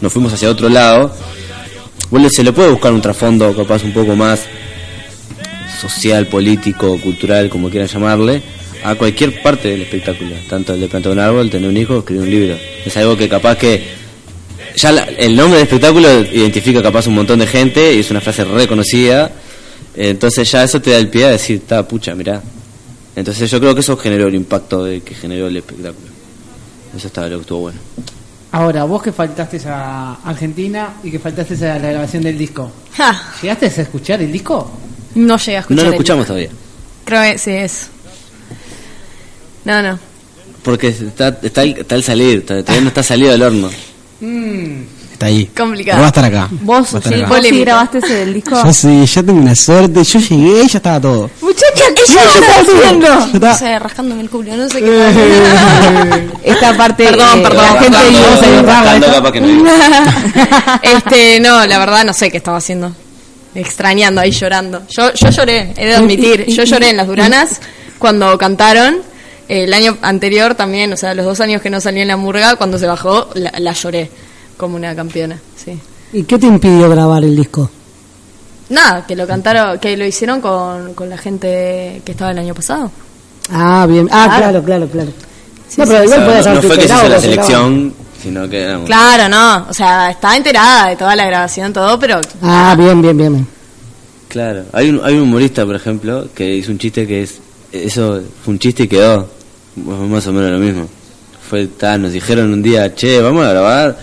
nos 0.00 0.12
fuimos 0.12 0.32
hacia 0.32 0.50
otro 0.50 0.68
lado, 0.68 1.14
se 2.30 2.44
le 2.44 2.52
puede 2.52 2.70
buscar 2.70 2.92
un 2.92 3.00
trasfondo 3.00 3.54
capaz 3.56 3.82
un 3.82 3.92
poco 3.92 4.14
más 4.14 4.44
social, 5.80 6.26
político, 6.26 6.98
cultural, 7.00 7.48
como 7.48 7.68
quieran 7.70 7.88
llamarle, 7.88 8.42
a 8.84 8.94
cualquier 8.94 9.42
parte 9.42 9.68
del 9.68 9.82
espectáculo, 9.82 10.34
tanto 10.48 10.74
el 10.74 10.80
de 10.80 10.88
plantar 10.88 11.12
un 11.12 11.18
árbol, 11.18 11.50
tener 11.50 11.68
un 11.68 11.76
hijo, 11.76 11.98
escribir 11.98 12.22
un 12.22 12.30
libro. 12.30 12.56
Es 12.84 12.96
algo 12.96 13.16
que 13.16 13.28
capaz 13.28 13.56
que 13.56 13.82
ya 14.76 14.92
la- 14.92 15.04
el 15.04 15.34
nombre 15.34 15.58
del 15.58 15.66
espectáculo 15.66 16.08
identifica 16.32 16.82
capaz 16.82 17.06
un 17.06 17.14
montón 17.14 17.38
de 17.38 17.46
gente 17.46 17.94
y 17.94 18.00
es 18.00 18.10
una 18.10 18.20
frase 18.20 18.44
reconocida, 18.44 19.32
entonces 19.96 20.50
ya 20.50 20.64
eso 20.64 20.80
te 20.80 20.90
da 20.90 20.98
el 20.98 21.08
pie 21.08 21.24
a 21.24 21.30
decir, 21.30 21.56
está 21.56 21.86
pucha, 21.86 22.14
mirá. 22.14 22.42
Entonces 23.16 23.50
yo 23.50 23.60
creo 23.60 23.74
que 23.74 23.80
eso 23.80 23.96
generó 23.96 24.26
el 24.28 24.34
impacto 24.34 24.84
de 24.84 25.00
que 25.02 25.14
generó 25.14 25.46
el 25.46 25.56
espectáculo. 25.56 26.08
Eso 26.96 27.06
estaba 27.06 27.28
lo 27.28 27.36
que 27.36 27.40
estuvo 27.42 27.60
bueno. 27.60 27.78
Ahora, 28.52 28.84
vos 28.84 29.02
que 29.02 29.12
faltaste 29.12 29.60
a 29.66 30.14
Argentina 30.24 30.94
y 31.02 31.10
que 31.10 31.18
faltaste 31.18 31.54
a 31.68 31.78
la 31.78 31.90
grabación 31.90 32.22
del 32.22 32.38
disco. 32.38 32.70
¿Llegaste 33.42 33.66
a 33.66 33.68
escuchar 33.68 34.22
el 34.22 34.30
disco? 34.30 34.70
No 35.16 35.36
llegué 35.36 35.56
a 35.56 35.60
escuchar. 35.60 35.76
No 35.76 35.82
lo 35.82 35.88
el 35.88 35.94
escuchamos 35.94 36.22
disco. 36.24 36.34
todavía, 36.34 36.50
Creo 37.04 37.22
que 37.32 37.38
sí 37.38 37.50
es. 37.50 37.88
No, 39.64 39.82
no. 39.82 39.98
porque 40.62 40.88
está, 40.88 41.38
está, 41.42 41.62
el- 41.62 41.78
está 41.78 41.94
el 41.94 42.02
salir, 42.04 42.44
todavía 42.46 42.80
no 42.80 42.88
está 42.88 43.02
salido 43.02 43.32
del 43.32 43.42
horno. 43.42 43.70
Mm, 44.20 44.82
Está 45.14 45.26
ahí. 45.26 45.48
Complicado. 45.56 45.96
Pero 45.96 46.00
va 46.00 46.06
a 46.06 46.08
estar 46.08 46.24
acá. 46.24 46.48
Vos, 46.50 46.88
sí, 46.88 47.14
acá. 47.14 47.26
vos 47.28 47.38
sí 47.40 47.60
grabaste 47.60 47.98
ese 47.98 48.14
del 48.14 48.34
disco. 48.34 48.60
Yo 48.64 48.72
sí, 48.72 49.06
yo 49.06 49.24
tengo 49.24 49.40
una 49.40 49.54
suerte. 49.54 50.02
Yo 50.02 50.18
llegué 50.18 50.64
y 50.64 50.68
ya 50.68 50.78
estaba 50.78 51.00
todo. 51.00 51.30
Muchacha, 51.40 51.84
¿qué 51.94 52.02
ya 52.12 52.24
está 52.24 52.60
haciendo? 52.60 53.06
Está. 53.32 53.52
No 53.52 53.56
sé, 53.56 53.78
rascándome 53.78 54.22
el 54.22 54.28
culo, 54.30 54.56
no 54.56 54.68
sé 54.68 54.80
qué. 54.80 56.28
Esta 56.50 56.76
parte, 56.76 57.04
Perdón, 57.04 57.38
eh, 57.38 57.42
perdón. 57.42 57.64
la 57.64 57.80
gente 57.80 59.40
no 59.40 59.48
iba. 59.48 60.80
este, 60.82 61.38
no, 61.38 61.64
la 61.64 61.78
verdad 61.78 62.04
no 62.04 62.12
sé 62.12 62.32
qué 62.32 62.38
estaba 62.38 62.58
haciendo. 62.58 62.92
Extrañando 63.54 64.20
ahí 64.20 64.32
llorando. 64.32 64.82
Yo, 64.88 65.14
yo 65.14 65.30
lloré, 65.30 65.74
he 65.76 65.86
de 65.86 65.94
admitir. 65.94 66.46
Yo 66.46 66.64
lloré 66.64 66.90
en 66.90 66.96
las 66.96 67.06
Duranas 67.06 67.60
cuando 68.00 68.36
cantaron. 68.36 68.96
El 69.46 69.72
año 69.74 69.96
anterior 70.02 70.56
también, 70.56 70.92
o 70.92 70.96
sea, 70.96 71.14
los 71.14 71.24
dos 71.24 71.40
años 71.40 71.62
que 71.62 71.70
no 71.70 71.80
salí 71.80 72.00
en 72.00 72.08
la 72.08 72.16
murga, 72.16 72.56
cuando 72.56 72.78
se 72.78 72.86
bajó, 72.86 73.28
la, 73.34 73.52
la 73.58 73.74
lloré 73.74 74.10
como 74.56 74.76
una 74.76 74.94
campeona, 74.94 75.38
sí. 75.56 75.78
¿Y 76.12 76.22
qué 76.24 76.38
te 76.38 76.46
impidió 76.46 76.88
grabar 76.88 77.24
el 77.24 77.34
disco? 77.36 77.70
Nada, 78.70 79.04
que 79.06 79.14
lo 79.16 79.26
cantaron, 79.26 79.78
que 79.78 79.96
lo 79.96 80.06
hicieron 80.06 80.40
con, 80.40 80.94
con 80.94 81.10
la 81.10 81.18
gente 81.18 82.00
que 82.04 82.12
estaba 82.12 82.30
el 82.30 82.38
año 82.38 82.54
pasado. 82.54 82.90
Ah, 83.50 83.86
bien. 83.88 84.08
Ah, 84.10 84.24
Claro. 84.38 84.62
claro, 84.62 84.64
claro, 84.64 84.88
claro. 84.88 85.10
Sí, 85.68 85.80
no, 85.80 85.86
pero 85.86 85.98
sí. 85.98 86.04
igual 86.04 86.20
No, 86.44 86.54
no 86.54 86.62
fue 86.62 86.76
que 86.78 86.82
se 86.82 86.84
hizo 86.86 86.94
la 86.94 87.00
grabado, 87.02 87.20
selección, 87.20 87.94
sino 88.22 88.48
que 88.48 88.62
éramos- 88.62 88.86
Claro, 88.86 89.28
no, 89.28 89.66
o 89.68 89.74
sea, 89.74 90.10
estaba 90.10 90.36
enterada 90.36 90.88
de 90.88 90.96
toda 90.96 91.14
la 91.16 91.26
grabación, 91.26 91.72
todo, 91.72 91.98
pero 91.98 92.20
Ah, 92.42 92.74
bien, 92.78 93.02
bien, 93.02 93.16
bien. 93.16 93.32
bien. 93.34 93.46
Claro, 94.28 94.64
hay 94.72 94.88
un, 94.90 95.00
hay 95.04 95.14
un 95.14 95.22
humorista, 95.22 95.64
por 95.66 95.76
ejemplo, 95.76 96.28
que 96.34 96.54
hizo 96.56 96.70
un 96.72 96.78
chiste 96.78 97.06
que 97.06 97.22
es, 97.22 97.34
eso 97.70 98.20
fue 98.44 98.52
un 98.54 98.58
chiste 98.58 98.84
y 98.84 98.88
quedó, 98.88 99.28
más 99.76 100.26
o 100.26 100.32
menos 100.32 100.50
lo 100.52 100.58
mismo. 100.58 100.88
Fue 101.48 101.66
tal, 101.66 102.02
nos 102.02 102.12
dijeron 102.12 102.52
un 102.52 102.62
día, 102.62 102.94
che, 102.94 103.20
vamos 103.20 103.44
a 103.44 103.50
grabar. 103.50 103.96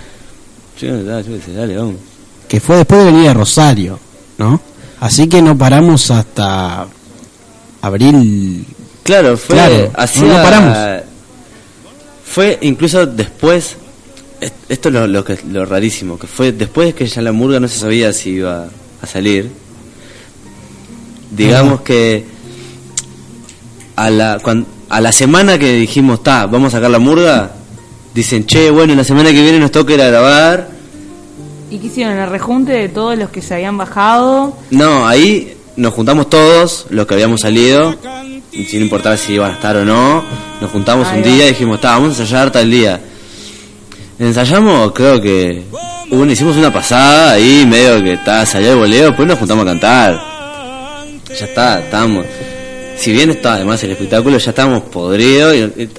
Yo 0.80 1.03
dale, 1.03 1.77
vamos. 1.77 1.95
Que 2.48 2.60
fue 2.60 2.77
después 2.77 3.06
de 3.06 3.11
venir 3.11 3.30
a 3.30 3.34
Rosario, 3.34 3.99
¿no? 4.38 4.60
Así 4.99 5.27
que 5.27 5.41
no 5.41 5.57
paramos 5.57 6.11
hasta 6.11 6.85
abril. 7.81 8.65
Claro, 9.03 9.38
fue 9.38 9.56
Claro, 9.56 9.91
no 10.27 10.34
paramos. 10.43 10.77
Fue 12.26 12.57
incluso 12.61 13.06
después, 13.06 13.76
es- 14.39 14.53
esto 14.69 14.89
es 14.89 14.93
lo, 14.93 15.07
lo, 15.07 15.23
que, 15.26 15.38
lo 15.52 15.65
rarísimo, 15.65 16.18
que 16.19 16.27
fue 16.27 16.52
después 16.52 16.88
de 16.89 16.93
que 16.93 17.07
ya 17.07 17.22
la 17.22 17.31
murga 17.31 17.60
no 17.60 17.68
se 17.68 17.80
sabía 17.80 18.14
si 18.14 18.31
iba 18.31 18.68
a 19.02 19.07
salir. 19.07 19.49
Digamos 21.31 21.81
que 21.81 22.26
a 23.95 24.10
la, 24.10 24.39
a 24.89 25.02
la 25.02 25.11
semana 25.11 25.57
que 25.57 25.73
dijimos, 25.73 26.23
ta, 26.23 26.45
vamos 26.45 26.73
a 26.73 26.77
sacar 26.77 26.91
la 26.91 26.99
murga, 26.99 27.52
dicen, 28.14 28.46
che, 28.46 28.70
bueno, 28.72 28.94
la 28.96 29.04
semana 29.04 29.32
que 29.32 29.42
viene 29.42 29.60
nos 29.60 29.72
toca 29.72 29.94
ir 29.94 30.02
a 30.02 30.08
grabar. 30.08 30.70
¿Y 31.70 31.78
qué 31.78 31.88
hicieron? 31.88 32.18
¿El 32.18 32.30
rejunte 32.30 32.74
de 32.74 32.90
todos 32.90 33.18
los 33.18 33.30
que 33.30 33.42
se 33.42 33.54
habían 33.56 33.78
bajado? 33.78 34.58
No, 34.72 35.08
ahí 35.08 35.56
nos 35.78 35.94
juntamos 35.94 36.30
todos, 36.30 36.86
los 36.90 37.08
que 37.08 37.14
habíamos 37.14 37.42
salido, 37.42 37.96
sin 38.52 38.82
importar 38.82 39.18
si 39.18 39.34
iban 39.34 39.52
a 39.52 39.54
estar 39.54 39.76
o 39.78 39.86
no, 39.86 40.24
nos 40.60 40.70
juntamos 40.72 41.08
Ahí 41.08 41.20
un 41.20 41.24
va. 41.24 41.28
día 41.34 41.46
y 41.46 41.50
dijimos, 41.50 41.80
"Ta, 41.80 41.92
vamos 41.92 42.18
a 42.20 42.22
ensayar 42.22 42.52
tal 42.52 42.70
día. 42.70 43.00
Ensayamos, 44.20 44.92
creo 44.92 45.20
que 45.22 45.64
una, 46.12 46.32
hicimos 46.34 46.58
una 46.58 46.72
pasada 46.72 47.32
ahí, 47.34 47.66
medio 47.68 48.04
que 48.04 48.14
está, 48.14 48.46
salió 48.46 48.74
el 48.74 48.78
boleo, 48.80 49.06
después 49.08 49.28
nos 49.28 49.40
juntamos 49.40 49.64
a 49.64 49.68
cantar. 49.70 50.20
Ya 51.40 51.46
está, 51.46 51.80
estábamos. 51.80 52.26
Si 52.98 53.12
bien 53.14 53.30
estaba 53.32 53.56
además 53.56 53.82
el 53.84 53.92
espectáculo, 53.92 54.38
ya 54.38 54.50
estábamos 54.52 54.84
podridos. 54.84 55.56
y- 55.56 55.84
y- 55.84 55.90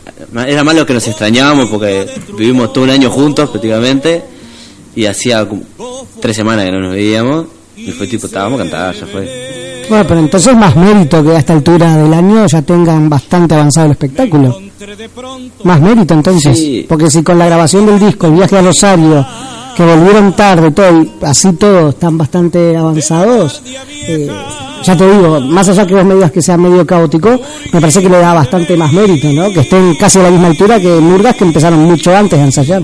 era 0.47 0.65
más 0.65 0.75
lo 0.75 0.87
que 0.87 0.95
nos 0.95 1.07
extrañábamos 1.07 1.69
porque 1.69 2.09
vivimos 2.37 2.73
todo 2.73 2.85
un 2.85 2.91
año 2.91 3.11
juntos 3.11 3.51
prácticamente 3.51 4.23
y 4.95 5.07
hacía 5.07 5.49
como 5.49 5.63
tres 6.21 6.37
semanas 6.37 6.67
que 6.67 6.73
no 6.73 6.81
nos 6.81 6.93
veíamos. 6.93 7.47
Y 7.77 7.91
fue 7.91 8.07
tipo, 8.07 8.27
estábamos 8.27 8.61
a 8.61 8.65
cantar, 8.65 8.95
ya 8.95 9.07
fue. 9.07 9.87
Bueno, 9.89 10.05
pero 10.07 10.21
entonces 10.21 10.57
más 10.57 10.77
mérito 10.77 11.23
que 11.23 11.31
a 11.31 11.39
esta 11.39 11.53
altura 11.53 11.97
del 11.97 12.13
año 12.13 12.47
ya 12.47 12.63
tengan 12.63 13.09
bastante 13.09 13.55
avanzado 13.55 13.87
el 13.87 13.93
espectáculo. 13.93 14.59
Más 15.65 15.81
mérito 15.81 16.15
entonces. 16.15 16.57
Sí. 16.57 16.87
Porque 16.89 17.11
si 17.11 17.23
con 17.23 17.39
la 17.39 17.47
grabación 17.47 17.87
del 17.87 17.99
disco, 17.99 18.27
el 18.27 18.35
viaje 18.35 18.59
a 18.59 18.63
Rosario, 18.63 19.27
que 19.77 19.83
volvieron 19.83 20.35
tarde, 20.35 20.71
todo, 20.71 21.03
y 21.03 21.11
así 21.23 21.53
todos 21.55 21.95
están 21.95 22.19
bastante 22.19 22.77
avanzados, 22.77 23.63
eh, 24.07 24.31
ya 24.85 24.97
te 24.97 25.11
digo, 25.11 25.41
más 25.41 25.69
allá 25.69 25.87
que 25.87 25.95
vos 25.95 26.05
me 26.05 26.15
digas 26.15 26.31
que 26.33 26.43
sea 26.43 26.57
medio 26.57 26.87
caótico, 26.87 27.41
me 27.73 27.81
parece 27.81 28.01
que 28.03 28.09
le 28.09 28.19
da 28.19 28.35
bastante 28.35 28.77
más 28.77 28.93
mérito, 28.93 29.29
¿no? 29.33 29.51
Que 29.53 29.61
estén 29.61 29.95
casi 29.97 30.19
a 30.19 30.23
la 30.25 30.31
misma 30.31 30.49
altura 30.49 30.81
que 30.81 30.89
Murgas 30.89 31.37
que 31.37 31.45
empezaron 31.45 31.81
mucho 31.81 32.15
antes 32.17 32.39
de 32.39 32.45
ensayar. 32.45 32.83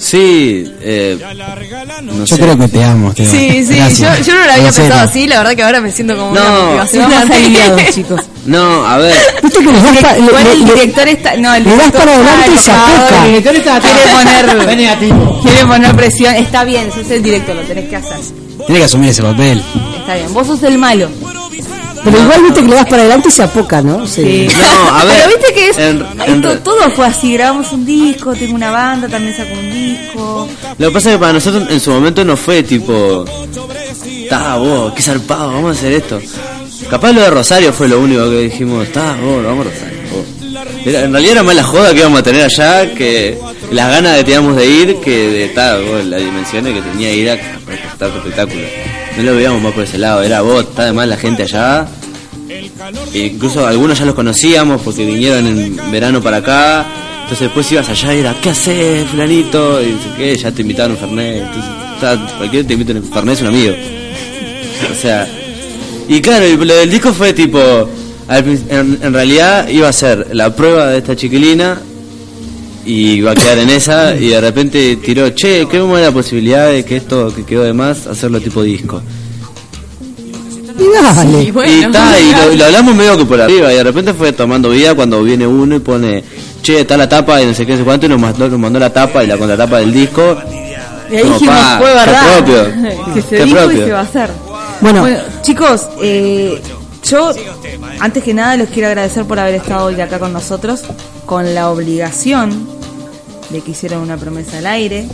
Sí, 0.00 0.64
eh, 0.80 1.18
no 2.04 2.18
Yo 2.24 2.26
sé. 2.26 2.38
creo 2.40 2.56
que 2.56 2.68
te 2.68 2.84
amo, 2.84 3.08
Esteban. 3.08 3.32
Sí, 3.32 3.64
sí, 3.66 3.74
yo, 4.00 4.08
yo 4.24 4.34
no 4.34 4.44
lo 4.44 4.52
había 4.52 4.70
pensado 4.70 5.00
así, 5.00 5.26
la 5.26 5.38
verdad 5.38 5.56
que 5.56 5.62
ahora 5.64 5.80
me 5.80 5.90
siento 5.90 6.14
como 6.16 6.30
una 6.30 6.40
No. 6.40 6.64
motivación. 6.66 7.10
Estamos 7.12 7.36
aliviados, 7.36 7.82
chicos. 7.92 8.20
No, 8.46 8.86
a 8.86 8.96
ver, 8.98 9.12
¿Viste 9.42 9.58
que 9.58 9.72
les 9.72 9.82
das 9.82 9.96
pa- 9.96 10.16
le- 10.16 10.52
el 10.52 10.64
director 10.64 11.08
está... 11.08 11.36
No, 11.36 11.52
el 11.52 11.64
director 11.64 11.92
para 12.00 12.14
adelante 12.14 12.44
está 12.46 12.54
y 12.54 12.58
se 12.58 12.70
enojado, 12.70 12.96
apoca. 13.06 13.16
el 13.24 13.28
director 13.28 13.56
está 13.56 13.80
quiere 13.80 14.56
poner... 14.56 14.76
Negativo. 14.76 15.40
Quiere 15.42 15.66
poner 15.66 15.96
presión. 15.96 16.34
Está 16.36 16.64
bien, 16.64 16.92
sos 16.92 17.10
el 17.10 17.22
director, 17.22 17.56
lo 17.56 17.62
tenés 17.62 17.88
que 17.88 17.96
hacer. 17.96 18.18
Tiene 18.66 18.78
que 18.78 18.84
asumir 18.84 19.10
ese 19.10 19.22
papel. 19.22 19.60
Está 20.08 20.14
bien, 20.20 20.32
vos 20.32 20.46
sos 20.46 20.62
el 20.62 20.78
malo. 20.78 21.06
Pero 22.02 22.18
igual 22.18 22.42
viste 22.44 22.62
que 22.62 22.68
le 22.68 22.76
das 22.76 22.86
para 22.86 23.02
adelante 23.02 23.28
y 23.28 23.30
se 23.30 23.42
apoca, 23.42 23.82
¿no? 23.82 24.06
Sí. 24.06 24.48
no, 24.58 24.96
a 24.96 25.04
ver. 25.04 25.14
Pero 25.18 25.28
viste 25.36 25.52
que 25.52 25.68
es... 25.68 25.76
en- 25.78 26.62
todo 26.62 26.90
fue 26.96 27.06
así, 27.06 27.34
grabamos 27.34 27.70
un 27.72 27.84
disco, 27.84 28.32
tengo 28.34 28.54
una 28.54 28.70
banda, 28.70 29.06
también 29.06 29.36
saco 29.36 29.52
un 29.52 29.70
disco. 29.70 30.48
Lo 30.78 30.86
que 30.88 30.92
pasa 30.94 31.10
es 31.10 31.16
que 31.16 31.20
para 31.20 31.32
nosotros 31.34 31.64
en 31.68 31.78
su 31.78 31.90
momento 31.90 32.24
no 32.24 32.38
fue 32.38 32.62
tipo, 32.62 33.26
está 34.22 34.56
vos, 34.56 34.94
qué 34.94 35.02
zarpado, 35.02 35.52
vamos 35.52 35.76
a 35.76 35.78
hacer 35.78 35.92
esto. 35.92 36.18
Capaz 36.88 37.12
lo 37.12 37.20
de 37.20 37.28
Rosario 37.30 37.70
fue 37.74 37.86
lo 37.88 38.00
único 38.00 38.30
que 38.30 38.40
dijimos, 38.44 38.86
está 38.86 39.14
vos, 39.20 39.44
vamos 39.44 39.66
a 39.66 39.70
Rosario. 39.70 39.98
vos". 40.10 40.86
Era- 40.86 41.00
en 41.02 41.12
realidad 41.12 41.32
era 41.32 41.42
más 41.42 41.54
la 41.56 41.64
joda 41.64 41.92
que 41.92 41.98
íbamos 42.00 42.20
a 42.20 42.22
tener 42.22 42.44
allá 42.46 42.94
que 42.94 43.36
las 43.72 43.90
ganas 43.90 44.16
que 44.16 44.24
teníamos 44.24 44.56
de 44.56 44.66
ir 44.66 44.96
que 45.00 45.10
de 45.28 45.44
estar, 45.44 45.82
vos, 45.82 46.02
las 46.06 46.20
dimensiones 46.20 46.72
que 46.72 46.80
tenía 46.80 47.12
ir 47.12 47.30
a 47.30 47.36
prestar 47.66 48.10
tu 48.12 48.18
espectáculo. 48.18 48.62
No 49.18 49.24
lo 49.24 49.34
veíamos 49.34 49.60
más 49.60 49.72
por 49.72 49.82
ese 49.82 49.98
lado, 49.98 50.22
era 50.22 50.42
vos, 50.42 50.60
está 50.62 50.82
además 50.82 51.08
la 51.08 51.16
gente 51.16 51.42
allá. 51.42 51.88
E 53.12 53.18
incluso 53.34 53.66
algunos 53.66 53.98
ya 53.98 54.04
los 54.04 54.14
conocíamos 54.14 54.80
porque 54.80 55.04
vinieron 55.04 55.44
en 55.44 55.90
verano 55.90 56.22
para 56.22 56.36
acá. 56.36 56.86
Entonces 57.22 57.40
después 57.40 57.70
ibas 57.72 57.88
allá 57.88 58.14
y 58.14 58.20
era, 58.20 58.36
¿qué 58.40 58.50
haces, 58.50 59.08
fulanito? 59.08 59.82
Y 59.82 59.96
¿qué? 60.16 60.36
Ya 60.36 60.52
te 60.52 60.62
invitaron 60.62 60.96
a 60.96 61.00
Fernet. 61.00 61.42
Entonces, 61.42 61.64
está, 61.94 62.36
cualquiera 62.36 62.68
te 62.68 62.74
invita 62.74 62.92
a 62.92 63.12
Fernet 63.12 63.34
es 63.34 63.40
un 63.42 63.48
amigo. 63.48 63.74
O 64.92 64.94
sea, 64.94 65.28
y 66.06 66.20
claro, 66.20 66.46
lo 66.64 66.74
del 66.76 66.88
disco 66.88 67.12
fue 67.12 67.32
tipo, 67.32 67.58
en, 68.28 68.98
en 69.02 69.12
realidad 69.12 69.66
iba 69.68 69.88
a 69.88 69.92
ser 69.92 70.28
la 70.32 70.54
prueba 70.54 70.86
de 70.86 70.98
esta 70.98 71.16
chiquilina 71.16 71.80
y 72.84 73.12
iba 73.12 73.32
a 73.32 73.34
quedar 73.34 73.58
en 73.58 73.70
esa 73.70 74.14
y 74.16 74.28
de 74.28 74.40
repente 74.40 74.96
tiró, 74.96 75.28
che, 75.30 75.66
¿qué 75.70 75.78
vemos 75.78 76.00
la 76.00 76.10
posibilidad 76.12 76.70
de 76.70 76.84
que 76.84 76.96
esto 76.96 77.32
que 77.34 77.44
quedó 77.44 77.62
de 77.64 77.72
más 77.72 78.06
hacerlo 78.06 78.40
tipo 78.40 78.62
disco? 78.62 79.02
Y 80.78 80.84
dale. 81.02 81.42
Y 81.42 81.50
bueno, 81.50 81.88
y, 81.88 81.92
ta, 81.92 82.20
y 82.20 82.32
lo, 82.32 82.52
y 82.52 82.56
lo 82.56 82.64
hablamos 82.66 82.94
medio 82.94 83.16
que 83.18 83.24
por 83.24 83.40
arriba 83.40 83.72
y 83.72 83.76
de 83.76 83.84
repente 83.84 84.14
fue 84.14 84.32
tomando 84.32 84.70
vida 84.70 84.94
cuando 84.94 85.22
viene 85.22 85.46
uno 85.46 85.74
y 85.76 85.80
pone 85.80 86.22
che 86.62 86.80
está 86.80 86.96
la 86.96 87.08
tapa 87.08 87.42
y 87.42 87.46
no 87.46 87.54
sé 87.54 87.66
qué 87.66 87.72
no 87.72 87.78
sé 87.78 87.84
cuánto 87.84 88.06
y 88.06 88.08
nos 88.10 88.20
mandó, 88.20 88.48
nos 88.48 88.58
mandó 88.58 88.78
la 88.78 88.92
tapa 88.92 89.24
y 89.24 89.26
la 89.26 89.36
contratapa 89.36 89.78
del 89.78 89.92
disco 89.92 90.36
Y 91.10 91.16
ahí 91.16 91.22
dijimos, 91.24 91.56
fue 91.78 91.88
qué 91.88 91.94
verdad. 91.94 92.36
propio. 92.36 93.14
que 93.14 93.22
se 93.22 93.36
Qué 93.38 93.44
dijo 93.44 93.56
propio. 93.58 93.82
y 93.82 93.84
se 93.86 93.92
va 93.92 93.98
a 93.98 94.02
hacer. 94.02 94.30
Bueno. 94.80 95.06
chicos, 95.42 95.88
eh, 96.02 96.60
yo 97.10 97.32
antes 98.00 98.22
que 98.22 98.34
nada 98.34 98.56
los 98.56 98.68
quiero 98.68 98.88
agradecer 98.88 99.24
por 99.24 99.38
haber 99.38 99.54
estado 99.56 99.86
hoy 99.86 100.00
acá 100.00 100.18
con 100.18 100.32
nosotros, 100.32 100.82
con 101.26 101.54
la 101.54 101.70
obligación 101.70 102.68
de 103.50 103.60
que 103.62 103.70
hicieron 103.72 104.00
una 104.02 104.16
promesa 104.16 104.58
al 104.58 104.66
aire. 104.66 105.06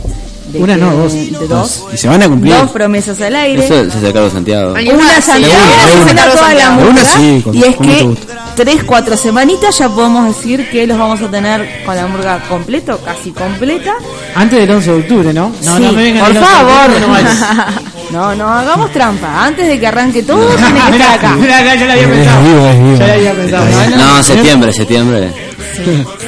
de 0.51 0.59
Una 0.61 0.75
que- 0.75 0.81
no, 0.81 0.91
dos. 0.93 1.13
de 1.13 1.47
dos. 1.47 1.83
Y 1.91 1.97
se 1.97 2.07
van 2.07 2.21
a 2.21 2.27
cumplir. 2.29 2.53
Dos 2.53 2.69
promesas 2.69 3.19
al 3.19 3.35
aire. 3.35 3.65
eso 3.65 3.89
se 3.89 3.99
sacaron 3.99 4.29
Santiago 4.29 4.73
Una 4.73 4.81
sí, 5.15 5.21
Santiago, 5.23 5.55
una 6.03 6.05
Santiago, 6.05 6.33
toda 6.35 6.53
la 6.53 6.69
Una 6.71 7.03
sí, 7.03 7.41
con- 7.43 7.55
y 7.55 7.63
es 7.63 7.75
con 7.75 7.87
mucho 7.87 7.97
que 7.97 8.03
gusto. 8.03 8.33
tres, 8.55 8.83
cuatro 8.83 9.17
semanitas 9.17 9.75
ya 9.79 9.89
podemos 9.89 10.27
decir 10.35 10.69
que 10.69 10.85
los 10.85 10.99
vamos 10.99 11.19
a 11.21 11.31
tener 11.31 11.83
con 11.83 11.95
la 11.95 12.05
murga 12.05 12.43
completo, 12.47 12.99
casi 13.03 13.31
completa. 13.31 13.95
Antes 14.35 14.59
del 14.59 14.69
11 14.69 14.91
de 14.91 14.99
octubre, 14.99 15.33
¿no? 15.33 15.49
No, 15.63 15.77
Sí, 15.77 15.83
no 15.83 15.91
me 15.93 16.03
vengan 16.03 16.25
por 16.25 16.31
el 16.31 16.37
11 16.37 16.49
de 16.51 16.55
favor. 16.55 17.81
no. 18.11 18.15
No, 18.15 18.35
no, 18.35 18.49
hagamos 18.53 18.91
trampa. 18.91 19.45
Antes 19.45 19.67
de 19.67 19.79
que 19.79 19.87
arranque 19.87 20.23
todo, 20.23 20.47
tiene 20.55 20.81
que 20.81 20.91
estar 20.97 21.17
acá. 21.19 21.35
mirá, 21.35 21.75
ya 21.75 21.85
la 21.85 21.93
había 21.93 22.03
Es 22.03 22.09
pensado. 22.09 22.43
vivo, 22.43 22.67
es 22.67 22.79
vivo. 22.79 22.95
Ya 22.97 23.07
la 23.07 23.13
había 23.13 23.33
pensado. 23.33 23.65
no 23.97 24.23
septiembre 24.23 24.73
septiembre 24.73 25.33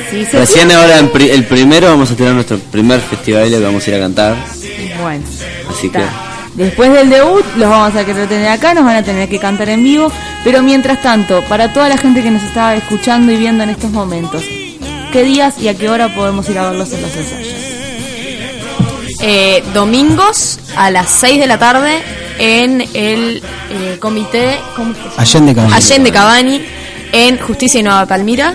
Sí, 0.09 0.25
se 0.29 0.39
recién 0.39 0.71
ahora 0.71 0.99
en 0.99 1.09
pri- 1.09 1.29
el 1.29 1.45
primero 1.45 1.87
vamos 1.87 2.11
a 2.11 2.15
tener 2.15 2.33
nuestro 2.33 2.57
primer 2.59 2.99
festival 2.99 3.49
que 3.49 3.59
vamos 3.59 3.85
a 3.85 3.89
ir 3.89 3.95
a 3.95 3.99
cantar 3.99 4.35
Bueno, 5.01 5.23
así 5.69 5.89
que 5.89 5.97
está. 5.99 6.11
Después 6.55 6.91
del 6.91 7.09
debut, 7.09 7.45
los 7.55 7.69
vamos 7.69 7.95
a 7.95 8.03
querer 8.03 8.27
tener 8.27 8.47
acá, 8.49 8.73
nos 8.73 8.83
van 8.83 8.95
a 8.95 9.03
tener 9.03 9.29
que 9.29 9.37
cantar 9.39 9.69
en 9.69 9.83
vivo. 9.83 10.11
Pero 10.43 10.63
mientras 10.63 11.01
tanto, 11.03 11.41
para 11.47 11.71
toda 11.71 11.87
la 11.87 11.97
gente 11.97 12.23
que 12.23 12.31
nos 12.31 12.41
está 12.41 12.75
escuchando 12.75 13.31
y 13.31 13.37
viendo 13.37 13.63
en 13.63 13.69
estos 13.69 13.91
momentos, 13.91 14.43
¿qué 15.13 15.23
días 15.23 15.53
y 15.61 15.67
a 15.67 15.75
qué 15.77 15.87
hora 15.87 16.13
podemos 16.15 16.49
ir 16.49 16.57
a 16.57 16.69
verlos 16.71 16.91
en 16.93 17.01
los 17.03 17.15
ensayos? 17.15 17.47
Eh, 19.21 19.63
domingos 19.73 20.59
a 20.75 20.91
las 20.91 21.09
6 21.11 21.39
de 21.39 21.47
la 21.47 21.57
tarde 21.57 22.01
en 22.39 22.81
el 22.93 23.41
eh, 23.69 23.97
comité 23.99 24.59
¿cómo 24.75 24.91
es 24.91 24.97
que 24.97 25.03
se 25.03 25.09
llama? 25.09 25.21
Allende 25.21 25.55
Cabani. 25.55 25.73
Allende 25.73 26.11
Cabani 26.11 26.61
en 27.11 27.37
Justicia 27.39 27.79
y 27.79 27.83
Nueva 27.83 28.05
Palmira. 28.05 28.53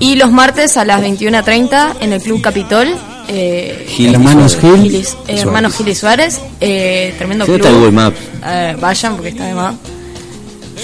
Y 0.00 0.14
los 0.16 0.30
martes 0.30 0.76
a 0.76 0.84
las 0.84 1.00
21.30 1.02 1.96
en 2.00 2.12
el 2.12 2.20
Club 2.22 2.40
Capitol. 2.40 2.94
Eh, 3.28 3.86
Gil 3.88 4.14
Hermanos 4.14 4.56
Gil 4.58 4.82
Gil 4.82 4.94
eh, 4.94 5.04
Suárez. 5.04 5.40
Hermanos 5.42 5.76
Gil 5.76 5.88
y 5.88 5.94
Suárez. 5.94 6.40
eh, 6.60 7.14
tremendo 7.18 7.44
club. 7.44 7.56
está 7.56 7.68
el 7.68 7.74
Google 7.74 7.92
Maps. 7.92 8.18
Eh, 8.46 8.76
vayan 8.80 9.14
porque 9.14 9.30
está 9.30 9.44
de 9.46 9.54
más. 9.54 9.74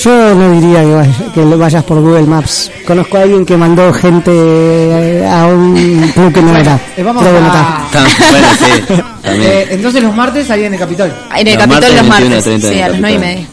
Yo 0.03 0.35
no 0.35 0.51
diría 0.61 0.81
que, 0.83 0.95
vaya- 0.95 1.33
que 1.35 1.41
lo 1.45 1.59
vayas 1.59 1.85
por 1.85 2.01
Google 2.01 2.23
Maps. 2.23 2.71
Conozco 2.87 3.17
a 3.19 3.23
alguien 3.23 3.45
que 3.47 3.57
mandó 3.57 3.93
gente 3.93 4.31
eh, 4.33 5.29
a 5.31 5.47
un 5.47 6.11
club 6.15 6.33
que 6.33 6.43
no 6.43 6.57
era. 6.57 6.79
Eh, 6.97 7.03
vamos 7.03 7.23
Pero 7.25 7.39
bueno, 7.39 7.53
a-. 7.53 7.83
Está- 7.87 8.31
bueno, 8.31 8.49
sí, 8.59 9.03
también. 9.23 9.51
Eh, 9.53 9.67
entonces 9.71 10.03
los 10.03 10.15
martes 10.15 10.51
ahí 10.51 10.65
en 10.65 10.75
el 10.75 10.79
Capitol. 10.81 11.13
En 11.37 11.47
el 11.47 11.55
Los 11.55 11.63
Capitol 11.65 11.81
martes 11.83 11.91
los 11.93 12.09
21 12.09 12.09
martes. 12.31 12.45
30 12.45 12.69
Sí, 12.71 12.81
a 12.81 12.89
las 12.89 13.01
9 13.01 13.15
y 13.15 13.19
media. 13.19 13.47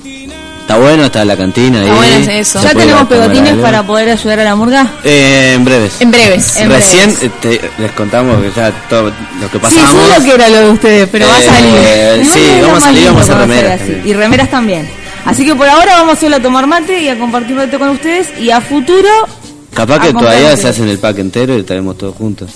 Está 0.62 0.78
bueno, 0.78 1.04
está 1.06 1.26
la 1.26 1.36
cantina 1.36 1.80
ahí. 1.80 1.86
Está 1.86 1.96
bueno 1.98 2.16
es 2.16 2.28
eso. 2.28 2.62
¿Ya 2.64 2.70
tenemos 2.74 3.08
pegotines 3.08 3.56
para 3.58 3.84
poder 3.84 4.10
ayudar 4.12 4.40
a 4.40 4.44
la 4.46 4.56
murga? 4.56 4.88
Eh, 5.04 5.54
en 5.56 5.66
breves. 5.66 5.94
En 6.00 6.12
breves. 6.12 6.56
En 6.58 6.70
Recién 6.70 7.14
breves. 7.14 7.24
eh, 7.24 7.32
te- 7.42 7.82
les 7.82 7.92
contamos 7.92 8.42
que 8.42 8.52
ya 8.56 8.72
todo 8.90 9.04
lo 9.04 9.12
que 9.52 9.58
Sí, 9.58 9.60
pasamos. 9.60 9.92
sé 9.92 10.20
lo 10.20 10.24
que 10.26 10.34
era 10.34 10.50
lo 10.50 10.58
de 10.60 10.70
ustedes, 10.70 11.10
pero 11.12 11.28
va 11.28 11.36
a 11.36 11.40
Eh, 11.42 11.44
salir. 11.44 12.26
sí, 12.32 12.40
es 12.40 12.62
lo 12.62 12.68
vamos 12.68 12.84
a 12.84 12.86
salir, 12.88 13.06
vamos 13.08 13.30
a 13.30 13.38
remeras. 13.40 13.82
Y 14.06 14.14
remeras 14.14 14.50
también. 14.50 14.90
Así 15.26 15.46
que 15.46 15.56
por 15.56 15.68
ahora 15.68 15.98
vamos 15.98 16.20
solo 16.20 16.36
a 16.38 16.40
tomar 16.42 16.68
mate 16.68 17.02
y 17.02 17.08
a 17.10 17.18
compartir 17.18 17.54
un 17.54 17.60
rato 17.60 17.80
con 17.80 17.90
ustedes. 17.90 18.30
Y 18.40 18.50
a 18.52 18.60
futuro, 18.62 19.10
Capaz 19.74 20.00
que 20.00 20.14
todavía 20.14 20.50
mate. 20.50 20.62
se 20.62 20.68
hacen 20.70 20.88
el 20.88 20.98
pack 21.00 21.20
entero 21.20 21.56
y 21.56 21.62
estaremos 21.62 21.98
todos 21.98 22.16
juntos. 22.16 22.52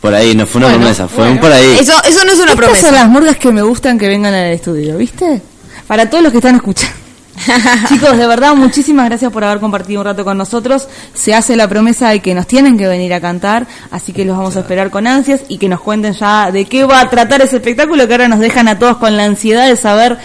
Por 0.00 0.14
ahí, 0.14 0.34
no 0.34 0.46
fue 0.46 0.58
una 0.60 0.68
Bueno, 0.68 0.80
promesa, 0.80 1.08
fue 1.08 1.18
bueno. 1.18 1.32
un 1.32 1.38
por 1.40 1.52
ahí. 1.52 1.76
Eso, 1.80 1.92
eso 2.04 2.24
no 2.24 2.32
es 2.32 2.38
una 2.38 2.52
Estas 2.52 2.56
promesa. 2.56 2.86
son 2.86 2.94
las 2.94 3.08
murgas 3.08 3.36
que 3.36 3.50
me 3.52 3.62
gustan 3.62 3.98
que 3.98 4.08
vengan 4.08 4.34
al 4.34 4.52
estudio, 4.52 4.96
¿viste? 4.96 5.42
Para 5.86 6.08
todos 6.08 6.22
los 6.22 6.32
que 6.32 6.38
están 6.38 6.56
escuchando. 6.56 6.94
Chicos, 7.88 8.16
de 8.16 8.26
verdad, 8.26 8.54
muchísimas 8.54 9.06
gracias 9.08 9.30
por 9.30 9.44
haber 9.44 9.60
compartido 9.60 10.00
un 10.00 10.06
rato 10.06 10.24
con 10.24 10.38
nosotros. 10.38 10.88
Se 11.12 11.34
hace 11.34 11.54
la 11.54 11.68
promesa 11.68 12.08
de 12.08 12.20
que 12.20 12.34
nos 12.34 12.46
tienen 12.46 12.78
que 12.78 12.88
venir 12.88 13.12
a 13.14 13.20
cantar, 13.20 13.66
así 13.90 14.12
que 14.12 14.24
los 14.24 14.36
vamos 14.36 14.56
a 14.56 14.60
esperar 14.60 14.90
con 14.90 15.06
ansias 15.06 15.42
y 15.48 15.58
que 15.58 15.68
nos 15.68 15.80
cuenten 15.80 16.14
ya 16.14 16.50
de 16.50 16.64
qué 16.64 16.84
va 16.84 17.00
a 17.00 17.10
tratar 17.10 17.42
ese 17.42 17.56
espectáculo 17.56 18.06
que 18.08 18.14
ahora 18.14 18.28
nos 18.28 18.40
dejan 18.40 18.68
a 18.68 18.78
todos 18.78 18.96
con 18.96 19.16
la 19.16 19.24
ansiedad 19.24 19.66
de 19.68 19.76
saber 19.76 20.16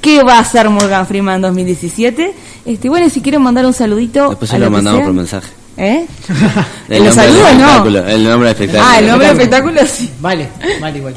qué 0.00 0.22
va 0.22 0.34
a 0.36 0.40
hacer 0.40 0.68
Morgan 0.70 1.06
Freeman 1.06 1.40
2017. 1.40 2.32
Este, 2.66 2.88
bueno, 2.88 3.06
y 3.06 3.10
si 3.10 3.20
quieren 3.20 3.42
mandar 3.42 3.64
un 3.66 3.72
saludito. 3.72 4.30
Después 4.30 4.50
se 4.50 4.58
lo 4.58 4.66
que 4.66 4.70
mandamos 4.70 4.98
sea. 4.98 5.06
por 5.06 5.14
mensaje. 5.14 5.48
¿Eh? 5.76 6.06
El 6.88 7.04
¿Los 7.04 7.14
nombre 7.16 7.26
del 7.26 7.34
saludos 7.34 7.42
no? 7.42 7.50
espectáculo, 7.68 7.98
El 8.08 8.24
nombre 8.24 8.48
del 8.48 8.56
espectáculo. 8.62 8.84
Ah, 8.92 8.98
el 8.98 9.06
nombre 9.06 9.26
del 9.28 9.36
espectáculo 9.36 9.80
sí. 9.86 10.10
Vale, 10.20 10.48
vale 10.80 10.98
igual. 10.98 11.14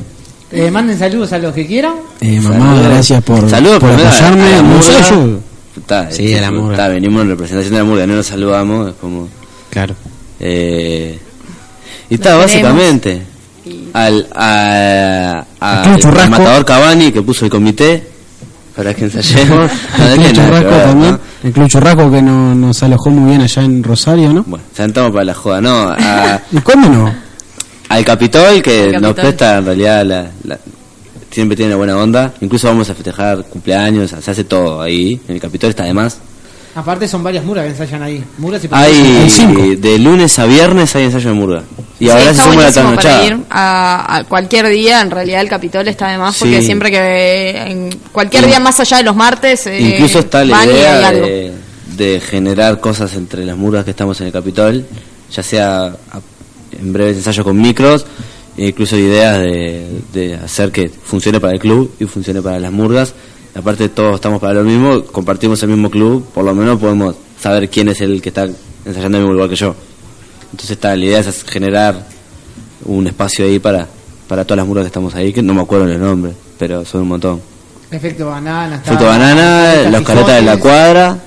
Eh, 0.52 0.70
manden 0.70 1.00
saludos 1.00 1.32
a 1.34 1.38
los 1.40 1.54
que 1.54 1.66
quieran. 1.66 1.94
Eh, 2.20 2.40
mamá, 2.42 2.58
Saludos. 2.66 2.88
gracias 2.90 3.24
por, 3.24 3.50
Saludos 3.50 3.80
por 3.80 3.90
apoyarme. 3.92 4.44
a 4.44 4.50
la 4.58 4.62
No 4.62 4.82
sé, 4.82 4.92
murga. 4.92 5.10
yo- 5.10 5.40
Está, 5.78 6.12
Sí, 6.12 6.32
es- 6.34 6.38
a 6.38 6.42
la 6.42 6.52
murga. 6.52 6.72
está, 6.74 6.88
venimos 6.90 7.22
en 7.24 7.30
representación 7.30 7.74
de 7.74 7.80
la 7.80 7.86
murga, 7.86 8.06
no 8.06 8.16
nos 8.16 8.26
saludamos, 8.28 8.90
es 8.90 8.94
como... 9.00 9.30
Claro. 9.70 9.96
Eh, 10.42 11.18
y 12.10 12.14
está, 12.16 12.36
básicamente, 12.36 13.22
al, 13.94 14.28
a, 14.36 15.46
a- 15.62 15.84
Al 15.94 16.30
matador 16.30 16.66
Cavani 16.66 17.12
que 17.14 17.22
puso 17.22 17.46
el 17.46 17.52
comité 17.52 18.11
para 18.82 18.94
que 18.96 19.04
ensayemos. 19.06 19.72
El 20.00 20.16
Club 20.18 20.32
Churrasco 20.34 20.70
también. 20.70 21.12
¿no? 21.12 21.20
El 21.44 21.52
Club 21.54 21.68
Churrasco 21.68 22.12
que 22.12 22.22
no- 22.22 22.56
nos 22.56 22.82
alojó 22.82 23.10
muy 23.12 23.30
bien 23.30 23.42
allá 23.42 23.62
en 23.62 23.84
Rosario, 23.84 24.34
¿no? 24.34 24.44
Bueno, 24.48 24.66
sentamos 24.74 25.12
para 25.12 25.26
la 25.26 25.34
joda, 25.36 25.62
no. 25.62 25.90
A- 25.90 26.42
¿Y 26.52 26.58
cómo 26.62 26.88
no? 26.90 27.14
al 27.90 28.06
Capitol 28.06 28.62
que 28.62 28.84
Al 28.84 28.92
nos 28.94 29.02
Capitol. 29.02 29.16
presta 29.16 29.58
en 29.58 29.66
realidad 29.66 30.06
la, 30.06 30.28
la- 30.46 30.60
siempre 31.30 31.56
tiene 31.56 31.72
una 31.72 31.78
buena 31.78 31.98
onda. 31.98 32.34
Incluso 32.42 32.68
vamos 32.68 32.90
a 32.90 32.96
festejar 32.96 33.44
cumpleaños, 33.46 34.12
se 34.20 34.32
hace 34.32 34.44
todo 34.46 34.82
ahí. 34.82 35.20
En 35.28 35.36
el 35.36 35.42
Capitol 35.42 35.70
está 35.70 35.84
de 35.84 35.94
más. 35.94 36.18
Aparte 36.74 37.08
son 37.08 37.22
varias 37.22 37.44
muras 37.44 37.66
que 37.66 37.72
ensayan 37.72 38.02
ahí. 38.02 38.24
Muras 38.38 38.64
y 38.64 38.70
Hay 38.72 39.76
de 39.76 40.00
lunes 40.00 40.40
a 40.40 40.46
viernes 40.46 40.96
hay 40.96 41.04
ensayo 41.06 41.30
de 41.30 41.36
murga. 41.36 41.64
Y 42.00 42.06
Sí, 42.06 42.10
ahora 42.10 42.24
se 42.26 42.32
está 42.32 42.44
suma 42.44 42.56
la 42.56 42.62
buenísimo 42.62 42.86
para 42.96 43.02
trasnochada. 43.02 43.26
ir 43.28 43.38
a, 43.50 44.16
a 44.18 44.24
cualquier 44.24 44.68
día. 44.70 45.02
En 45.02 45.12
realidad 45.12 45.42
el 45.42 45.50
Capitol 45.50 45.88
está 45.88 46.08
de 46.10 46.18
más 46.18 46.38
porque 46.38 46.60
Sí. 46.62 46.66
siempre 46.68 46.90
que 46.90 47.50
en 47.58 47.90
cualquier 48.12 48.46
día 48.48 48.60
más 48.60 48.80
allá 48.80 48.98
de 48.98 49.04
los 49.04 49.16
martes 49.16 49.68
eh, 49.68 49.80
Incluso 49.96 50.20
está 50.20 50.46
la 50.46 50.58
van 50.58 50.70
y 50.70 50.72
hay 50.72 50.78
idea 50.78 51.08
algo. 51.10 51.26
de, 51.28 51.52
de 51.98 52.20
generar 52.22 52.80
cosas 52.80 53.14
entre 53.16 53.46
las 53.46 53.58
murgas 53.58 53.84
que 53.84 53.92
estamos 53.92 54.20
en 54.22 54.28
el 54.28 54.34
Capitol, 54.34 54.86
ya 55.30 55.44
sea 55.44 55.86
a- 55.88 56.22
en 56.80 56.94
breves 56.94 57.18
ensayos 57.18 57.44
con 57.46 57.60
micros, 57.62 58.06
e 58.58 58.68
incluso 58.70 58.98
ideas 58.98 59.40
de, 59.40 59.88
de 60.14 60.36
hacer 60.36 60.72
que 60.72 60.90
funcione 60.90 61.40
para 61.42 61.54
el 61.54 61.60
club 61.60 61.94
y 62.00 62.06
funcione 62.06 62.42
para 62.42 62.60
las 62.60 62.72
murgas. 62.72 63.14
Aparte 63.56 63.90
todos 63.90 64.16
estamos 64.16 64.40
para 64.40 64.54
lo 64.56 64.64
mismo, 64.64 65.04
compartimos 65.06 65.62
el 65.64 65.70
mismo 65.70 65.90
club, 65.90 66.26
por 66.34 66.46
lo 66.46 66.54
menos 66.56 66.80
podemos 66.80 67.16
saber 67.40 67.70
quién 67.70 67.90
es 67.90 68.00
el 68.02 68.22
que 68.22 68.30
está 68.30 68.44
ensayando 68.86 69.18
en 69.18 69.24
el 69.24 69.30
mismo 69.30 69.34
lugar 69.34 69.50
que 69.50 69.56
yo. 69.58 69.76
Entonces 70.52 70.72
está, 70.72 70.96
la 70.96 71.06
idea 71.06 71.20
es 71.20 71.44
generar 71.44 72.06
un 72.86 73.08
espacio 73.08 73.46
ahí 73.46 73.60
para, 73.60 73.88
para 74.28 74.44
todas 74.46 74.58
las 74.58 74.68
murgas 74.68 74.84
que 74.86 74.88
estamos 74.88 75.14
ahí, 75.16 75.34
que 75.34 75.42
no 75.42 75.54
me 75.54 75.62
acuerdo 75.62 75.86
los 75.86 76.00
nombres, 76.00 76.34
pero 76.58 76.86
son 76.86 77.02
un 77.02 77.08
montón. 77.10 77.42
Efecto 77.92 78.28
banana. 78.28 78.76
está- 78.78 78.92
Fruto 78.92 79.06
banana, 79.06 79.90
los 79.90 80.02
caretas 80.04 80.36
de 80.36 80.42
la 80.44 80.58
cuadra. 80.58 81.18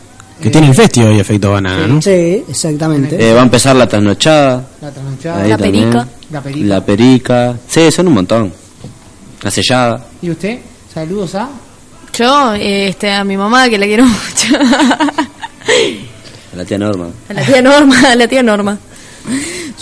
Que 0.41 0.51
tiene 0.51 0.69
el 0.69 0.75
festival 0.75 1.15
y 1.15 1.21
efecto 1.21 1.53
banana, 1.53 1.87
¿no? 1.87 2.03
Sí, 2.03 2.43
exactamente. 2.49 3.17
Eh, 3.31 3.33
va 3.35 3.41
a 3.41 3.45
empezar 3.45 3.77
la 3.77 3.87
trasnochada. 3.87 4.67
La 4.81 4.91
trasnochada. 4.91 5.47
La 5.47 5.57
también. 5.57 5.85
perica. 5.91 6.09
La 6.31 6.41
perica. 6.43 6.67
La 6.67 6.85
perica. 6.85 7.57
Sí, 7.69 7.91
son 7.93 8.09
un 8.09 8.15
montón. 8.15 8.53
La 9.43 9.51
sellada. 9.51 10.07
¿Y 10.21 10.31
usted? 10.31 10.59
Saludos 10.93 11.35
a. 11.37 11.49
Yo, 12.17 12.55
este, 12.55 13.11
a 13.11 13.25
mi 13.25 13.37
mamá 13.37 13.69
que 13.69 13.79
la 13.79 13.87
quiero 13.87 14.05
mucho. 14.07 14.57
A 16.53 16.57
la 16.57 16.65
tía 16.65 16.79
Norma. 16.79 17.09
a 17.29 17.33
la 17.33 17.45
tía 17.45 17.63
Norma, 17.63 18.01
a 18.11 18.15
la 18.15 18.29
tía 18.29 18.43
Norma. 18.43 18.79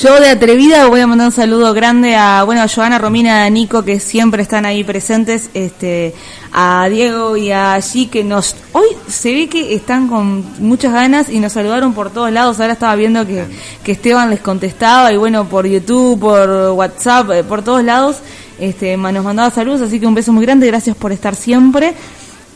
Yo 0.00 0.18
de 0.20 0.30
atrevida 0.30 0.86
voy 0.86 1.00
a 1.00 1.06
mandar 1.06 1.26
un 1.26 1.32
saludo 1.32 1.74
grande 1.74 2.16
a 2.16 2.44
bueno 2.44 2.62
a 2.62 2.68
Joana, 2.68 2.98
Romina, 2.98 3.44
a 3.44 3.50
Nico 3.50 3.84
que 3.84 4.00
siempre 4.00 4.42
están 4.42 4.64
ahí 4.64 4.82
presentes, 4.84 5.50
este 5.52 6.14
a 6.52 6.88
Diego 6.88 7.36
y 7.36 7.50
a 7.50 7.76
G 7.76 8.09
que 8.09 8.24
nos 8.24 8.56
hoy 8.72 8.86
se 9.09 9.34
ve 9.34 9.48
que 9.48 9.74
están 9.74 10.09
con 10.09 10.44
muchas 10.60 10.92
ganas 10.92 11.28
y 11.28 11.40
nos 11.40 11.52
saludaron 11.52 11.92
por 11.92 12.10
todos 12.10 12.32
lados. 12.32 12.59
Ahora 12.60 12.72
estaba 12.72 12.94
viendo 12.96 13.26
que, 13.26 13.44
que 13.84 13.92
Esteban 13.92 14.30
les 14.30 14.40
contestaba 14.40 15.12
y 15.12 15.18
bueno 15.18 15.46
por 15.46 15.66
YouTube, 15.66 16.18
por 16.18 16.48
WhatsApp, 16.70 17.30
eh, 17.32 17.44
por 17.44 17.62
todos 17.62 17.84
lados, 17.84 18.16
este 18.59 18.96
nos 18.96 19.24
mandaba 19.24 19.50
saludos, 19.50 19.82
así 19.82 20.00
que 20.00 20.06
un 20.06 20.14
beso 20.14 20.32
muy 20.32 20.46
grande, 20.46 20.66
gracias 20.68 20.96
por 20.96 21.12
estar 21.12 21.34
siempre. 21.34 21.94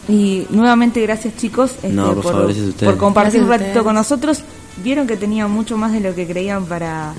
Y 0.09 0.47
nuevamente 0.51 1.01
gracias 1.03 1.37
chicos 1.37 1.73
este, 1.73 1.89
No, 1.89 2.15
por 2.15 2.23
favor, 2.23 2.97
compartir 2.97 3.41
un 3.43 3.49
Gracias 3.49 3.49
ratito 3.49 3.65
ustedes. 3.67 3.83
con 3.83 3.95
nosotros. 3.95 4.43
Vieron 4.83 5.07
que 5.07 5.17
tenía 5.17 5.49
mucho 5.49 5.77
más 5.77 5.93
de 5.93 6.01
lo 6.01 6.15
que 6.15 6.27
creían 6.27 6.67
para, 6.67 7.15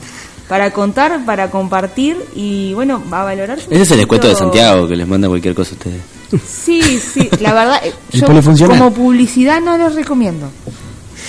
para 0.48 0.72
contar, 0.72 1.26
para 1.26 1.50
compartir 1.50 2.18
y 2.36 2.74
bueno, 2.74 3.02
va 3.12 3.22
a 3.22 3.26
valorar. 3.26 3.60
Ese 3.60 3.82
es 3.82 3.92
el 3.92 3.98
descuento 3.98 4.28
de 4.28 4.36
Santiago 4.36 4.88
que 4.88 4.96
les 4.96 5.08
manda 5.08 5.28
cualquier 5.28 5.56
cosa 5.56 5.72
a 5.72 5.74
ustedes. 5.74 6.02
Sí, 6.46 6.82
sí, 7.00 7.30
la 7.40 7.54
verdad, 7.54 7.82
eh, 7.84 7.94
yo 8.12 8.28
como 8.68 8.94
publicidad 8.94 9.62
no 9.62 9.78
los 9.78 9.96
recomiendo. 9.96 10.50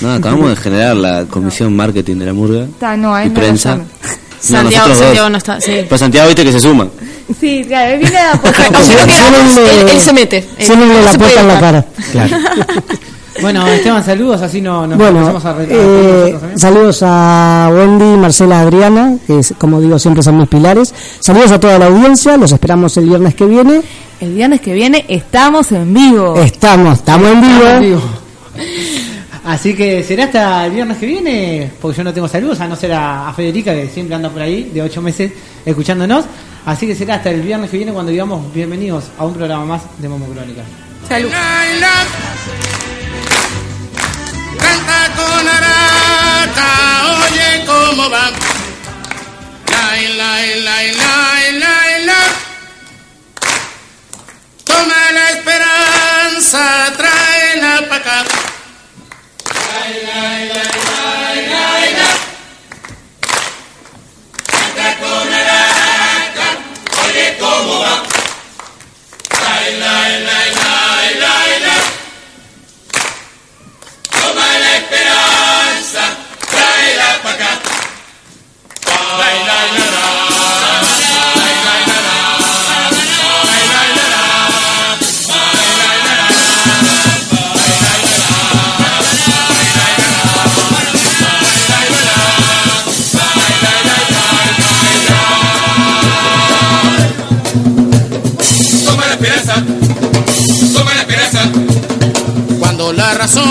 No, 0.01 0.13
acabamos 0.13 0.51
de 0.51 0.57
generar 0.57 0.97
la 0.97 1.25
comisión 1.25 1.75
marketing 1.75 2.17
de 2.17 2.27
la 2.27 2.33
murga. 2.33 2.65
Está, 2.65 2.97
no, 2.97 3.15
a 3.15 3.25
y 3.25 3.29
no 3.29 3.35
prensa. 3.35 3.81
Santiago- 4.41 4.89
Santiago 4.95 5.23
dos. 5.23 5.31
no 5.31 5.39
está, 5.39 5.61
sí. 5.61 5.73
Pero 5.85 5.99
Santiago 5.99 6.27
viste 6.29 6.45
que 6.45 6.53
se 6.53 6.61
suman. 6.61 6.91
Sí, 7.41 7.65
claro, 7.67 7.93
él 7.95 8.01
viene 8.01 8.19
a 8.19 8.33
poco. 8.41 8.49
él, 8.49 9.89
él 9.89 10.01
se 10.01 10.13
mete. 10.13 10.39
Él- 10.59 10.67
Ciérrenle 10.67 10.95
no 10.95 11.03
la 11.03 11.13
puerta 11.15 11.41
en 11.41 11.49
la 11.49 11.61
cara. 11.61 11.85
Bueno, 13.41 13.65
Esteban, 13.69 14.05
saludos, 14.05 14.43
así 14.43 14.61
no 14.61 14.85
nos 14.85 14.99
Bueno, 14.99 15.21
empezamos 15.21 15.45
a 15.45 15.53
retar 15.53 15.77
eh, 15.79 16.33
también. 16.41 16.59
saludos 16.59 16.99
a 17.05 17.71
Wendy, 17.73 18.17
Marcela, 18.17 18.63
Adriana, 18.63 19.15
que 19.29 19.39
es, 19.39 19.55
como 19.57 19.81
digo 19.81 19.97
siempre 20.01 20.25
son 20.25 20.39
mis 20.39 20.49
pilares. 20.49 20.93
Saludos 21.21 21.53
a 21.53 21.61
toda 21.61 21.79
la 21.79 21.87
audiencia, 21.87 22.37
los 22.37 22.51
esperamos 22.51 22.97
el 22.97 23.05
viernes 23.09 23.37
que 23.37 23.45
viene. 23.47 23.81
El 24.21 24.35
viernes 24.35 24.61
que 24.61 24.73
viene 24.75 25.05
estamos 25.09 25.71
en 25.71 25.95
vivo. 25.95 26.35
Estamos, 26.37 26.99
estamos 26.99 27.29
en 27.31 27.41
vivo. 27.41 27.53
Estamos 27.55 27.75
en 27.77 27.81
vivo. 27.83 28.03
Así 29.49 29.75
que 29.75 30.05
será 30.05 30.25
hasta 30.25 30.67
el 30.67 30.73
viernes 30.73 30.99
que 30.99 31.07
viene, 31.07 31.71
porque 31.81 31.97
yo 31.97 32.05
no 32.05 32.13
tengo 32.13 32.29
saludos, 32.29 32.61
a 32.61 32.69
no 32.69 32.77
ser 32.77 32.93
a, 32.93 33.31
a 33.31 33.33
Federica, 33.33 33.73
que 33.73 33.89
siempre 33.89 34.15
anda 34.15 34.29
por 34.29 34.43
ahí, 34.43 34.65
de 34.75 34.83
ocho 34.83 35.01
meses, 35.01 35.33
escuchándonos. 35.65 36.27
Así 36.67 36.87
que 36.87 36.95
será 36.95 37.15
hasta 37.15 37.31
el 37.31 37.41
viernes 37.41 37.71
que 37.71 37.79
viene 37.79 37.91
cuando 37.91 38.13
digamos 38.13 38.53
bienvenidos 38.53 39.05
a 39.17 39.25
un 39.25 39.33
programa 39.33 39.65
más 39.65 39.83
de 39.97 40.07
Momo 40.07 40.27
Crónica. 40.27 40.61
Salud. 41.09 41.31
Canta 44.59 45.15
con 45.17 45.49
araca, 45.49 46.71
oye 47.25 47.65
cómo 47.65 48.11
va. 48.11 48.31
La, 49.71 49.97
la, 50.15 50.43
la, 50.57 50.83
la, 50.93 51.53
la, 51.53 51.99
la. 52.05 52.21
Toma 54.63 55.13
la 55.15 55.31
esperanza, 55.31 56.93
tráela 56.99 57.89
pa' 57.89 57.97
acá 57.97 58.25
la 74.61 74.77
esperanza, 74.77 76.17
tráela 76.51 77.19
Toma 100.75 100.95
la 100.95 101.01
esperanza. 101.01 101.51
Cuando 102.59 102.93
la 102.93 103.15
razón 103.15 103.47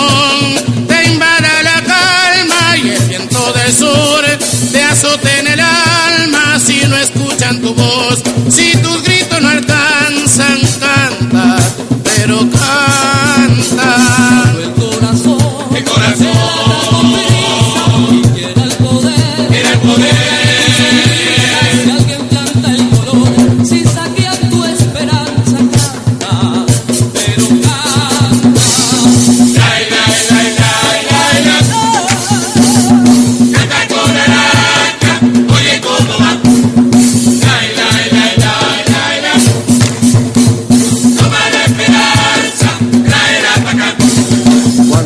te 0.88 1.06
invada 1.06 1.64
la 1.64 1.84
calma 1.84 2.78
y 2.78 2.90
el 2.90 3.04
viento 3.04 3.54
del 3.54 3.74
sur 3.74 4.26
te 4.72 4.84
azote 4.84 5.40
en 5.40 5.48
el 5.48 5.60
alma 5.60 6.60
si 6.60 6.82
no 6.88 6.98
escuchan 6.98 7.62
tu 7.62 7.74
voz, 7.74 8.22
si 8.50 8.76
tus 8.78 9.04
gritos 9.04 9.42
no 9.42 9.50
alcanzan, 9.50 10.60
canta, 10.80 11.58
pero 12.04 12.40
canta. 12.40 12.97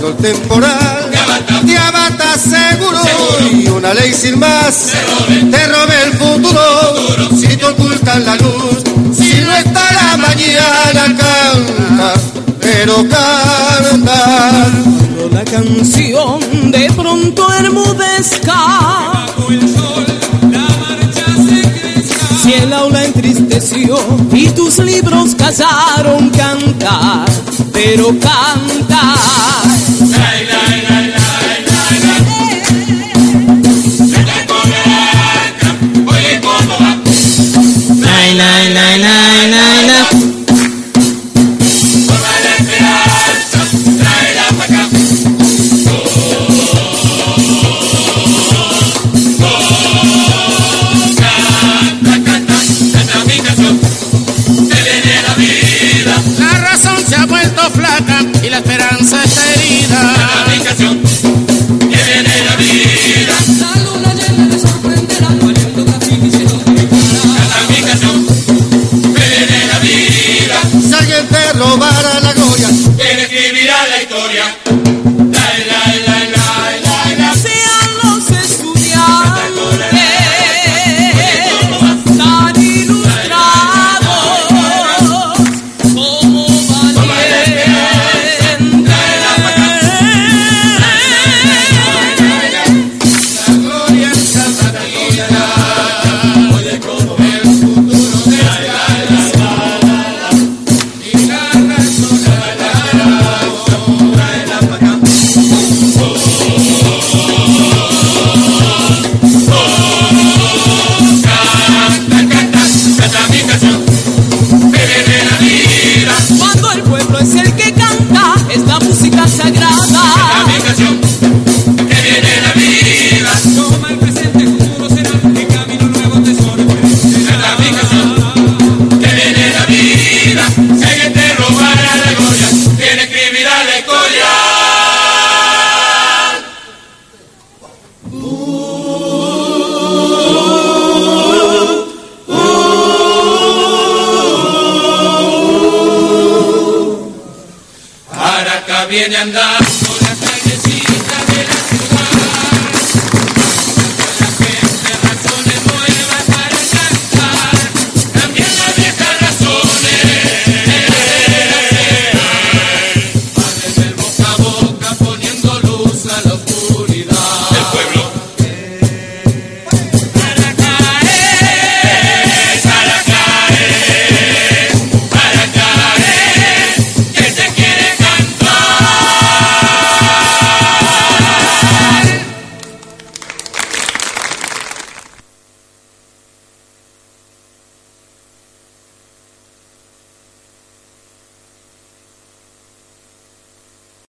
pasando 0.01 0.07
el 0.09 0.15
temporal. 0.15 1.11
Te 1.65 1.77
abata 1.77 2.37
seguro. 2.37 2.99
Y 3.53 3.67
una 3.67 3.93
ley 3.93 4.13
sin 4.13 4.39
más 4.39 4.91
te 5.27 5.67
robe 5.67 6.03
el 6.05 6.13
futuro. 6.13 6.59
futuro. 6.59 7.29
Si 7.39 7.47
te 7.57 7.65
ocultan 7.65 8.25
la 8.25 8.35
luz, 8.35 8.83
si 9.15 9.41
no 9.41 9.55
está 9.55 9.91
la 9.93 10.17
mañana, 10.17 11.17
canta, 11.17 12.13
pero 12.59 12.95
canta. 13.07 14.67
Cuando 14.79 15.29
la 15.31 15.43
canción 15.43 16.71
de 16.71 16.91
pronto 16.95 17.53
hermudezca. 17.53 19.11
Si 22.43 22.53
el 22.53 22.73
aula 22.73 23.03
entristeció 23.03 23.99
y 24.33 24.49
tus 24.49 24.79
libros 24.79 25.35
casaron, 25.35 26.29
canta, 26.31 27.25
pero 27.71 28.07
canta. 28.19 29.40